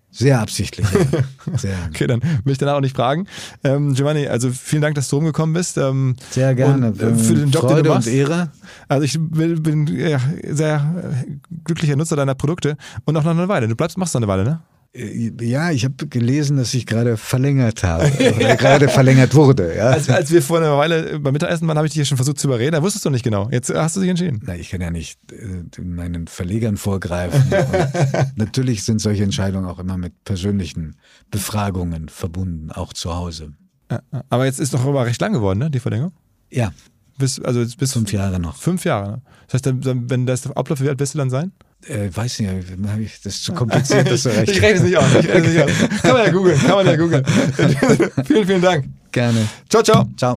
Sehr 0.09 0.39
absichtlich. 0.39 0.87
Ja. 0.91 1.57
Sehr. 1.57 1.77
Okay, 1.89 2.07
dann 2.07 2.21
will 2.21 2.51
ich 2.51 2.57
danach 2.57 2.75
auch 2.75 2.81
nicht 2.81 2.95
fragen. 2.95 3.27
Ähm, 3.63 3.93
Giovanni, 3.93 4.27
also 4.27 4.49
vielen 4.49 4.81
Dank, 4.81 4.95
dass 4.95 5.09
du 5.09 5.17
rumgekommen 5.17 5.53
bist. 5.53 5.77
Ähm, 5.77 6.15
Sehr 6.31 6.55
gerne. 6.55 6.87
Und, 6.87 7.01
äh, 7.01 7.13
für 7.13 7.33
den 7.35 7.51
Job, 7.51 7.63
den 7.63 7.69
Freude 7.69 7.83
du 7.83 7.89
machst. 7.89 8.07
und 8.07 8.13
Ehre. 8.13 8.51
Also 8.87 9.03
ich 9.03 9.19
will, 9.19 9.59
bin 9.59 9.85
ja, 9.87 10.19
sehr 10.49 10.95
äh, 11.27 11.37
glücklicher 11.65 11.95
Nutzer 11.95 12.15
deiner 12.15 12.35
Produkte 12.35 12.77
und 13.05 13.15
auch 13.17 13.23
noch 13.23 13.31
eine 13.31 13.47
Weile. 13.47 13.67
Du 13.67 13.75
bleibst, 13.75 13.97
machst 13.97 14.15
noch 14.15 14.21
eine 14.21 14.27
Weile, 14.27 14.43
ne? 14.43 14.61
Äh, 14.93 15.31
Ja, 15.41 15.71
ich 15.71 15.85
habe 15.85 16.07
gelesen, 16.07 16.57
dass 16.57 16.73
ich 16.73 16.85
gerade 16.85 17.17
verlängert 17.17 17.83
habe. 17.83 18.05
Oder 18.35 18.55
gerade 18.55 18.89
verlängert 18.89 19.35
wurde. 19.35 19.75
Ja. 19.75 19.89
Als, 19.89 20.09
als 20.09 20.31
wir 20.31 20.41
vor 20.41 20.57
einer 20.57 20.77
Weile 20.77 21.19
beim 21.19 21.33
Mittagessen 21.33 21.67
waren, 21.67 21.77
habe 21.77 21.87
ich 21.87 21.91
dich 21.93 21.99
hier 21.99 22.05
schon 22.05 22.17
versucht 22.17 22.39
zu 22.39 22.47
überreden. 22.47 22.73
Da 22.73 22.81
wusstest 22.83 23.05
du 23.05 23.09
nicht 23.09 23.23
genau. 23.23 23.49
Jetzt 23.51 23.73
hast 23.73 23.95
du 23.95 24.01
dich 24.01 24.09
entschieden. 24.09 24.41
Na, 24.45 24.55
ich 24.55 24.69
kann 24.69 24.81
ja 24.81 24.91
nicht 24.91 25.19
äh, 25.31 25.81
meinen 25.81 26.27
Verlegern 26.27 26.77
vorgreifen. 26.77 27.43
Natürlich 28.35 28.83
sind 28.83 28.99
solche 28.99 29.23
Entscheidungen 29.23 29.65
auch 29.65 29.79
immer 29.79 29.97
mit 29.97 30.23
persönlichen 30.23 30.95
Befragungen 31.31 32.09
verbunden, 32.09 32.71
auch 32.71 32.93
zu 32.93 33.15
Hause. 33.15 33.53
Ja, 33.91 34.01
ja. 34.11 34.23
Aber 34.29 34.45
jetzt 34.45 34.59
ist 34.59 34.73
doch 34.73 34.85
aber 34.85 35.05
recht 35.05 35.21
lang 35.21 35.33
geworden, 35.33 35.59
ne? 35.59 35.69
Die 35.71 35.79
Verlängerung. 35.79 36.13
Ja, 36.51 36.71
Bis, 37.17 37.39
also 37.39 37.63
bis 37.77 37.93
fünf 37.93 38.11
Jahre 38.11 38.39
noch. 38.39 38.55
Fünf 38.57 38.85
Jahre. 38.85 39.11
Ne? 39.11 39.21
Das 39.47 39.55
heißt, 39.55 39.65
dann, 39.65 40.09
wenn 40.09 40.25
das 40.25 40.49
Ablauf 40.51 40.79
wird, 40.81 40.99
wirst 40.99 41.13
du 41.13 41.17
dann 41.17 41.29
sein? 41.29 41.51
Äh, 41.85 42.09
weiß 42.13 42.39
nicht, 42.39 42.51
ich, 42.99 43.21
das 43.21 43.35
ist 43.35 43.43
zu 43.43 43.53
kompliziert, 43.53 44.09
das 44.09 44.23
zu 44.23 44.29
Ich 44.31 44.37
rechnen. 44.37 44.59
rechne 44.59 44.75
es 44.77 44.83
nicht 44.83 44.97
aus. 44.97 45.05
Ich 45.19 45.27
rechne 45.29 45.47
es 45.47 45.53
nicht 45.53 45.63
aus. 45.63 46.01
Kann 46.01 46.13
man 46.13 46.25
ja 46.25 46.31
googeln. 46.31 46.59
Kann 46.59 46.71
man 46.71 46.85
ja 46.87 46.95
googeln. 46.95 47.25
vielen, 48.25 48.47
vielen 48.47 48.61
Dank. 48.61 48.85
Gerne. 49.11 49.47
Ciao, 49.69 49.83
ciao. 49.83 50.05
Ciao. 50.17 50.35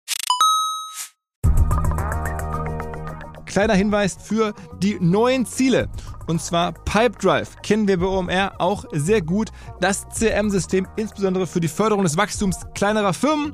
Kleiner 3.45 3.73
Hinweis 3.73 4.15
für 4.23 4.53
die 4.81 4.97
neuen 5.01 5.45
Ziele. 5.45 5.89
Und 6.27 6.41
zwar 6.41 6.71
Pipedrive 6.71 7.57
kennen 7.63 7.85
wir 7.87 7.99
bei 7.99 8.05
OMR 8.05 8.53
auch 8.59 8.85
sehr 8.93 9.21
gut. 9.21 9.49
Das 9.81 10.07
CRM-System 10.17 10.87
insbesondere 10.95 11.45
für 11.45 11.59
die 11.59 11.67
Förderung 11.67 12.03
des 12.05 12.15
Wachstums 12.15 12.57
kleinerer 12.75 13.13
Firmen. 13.13 13.53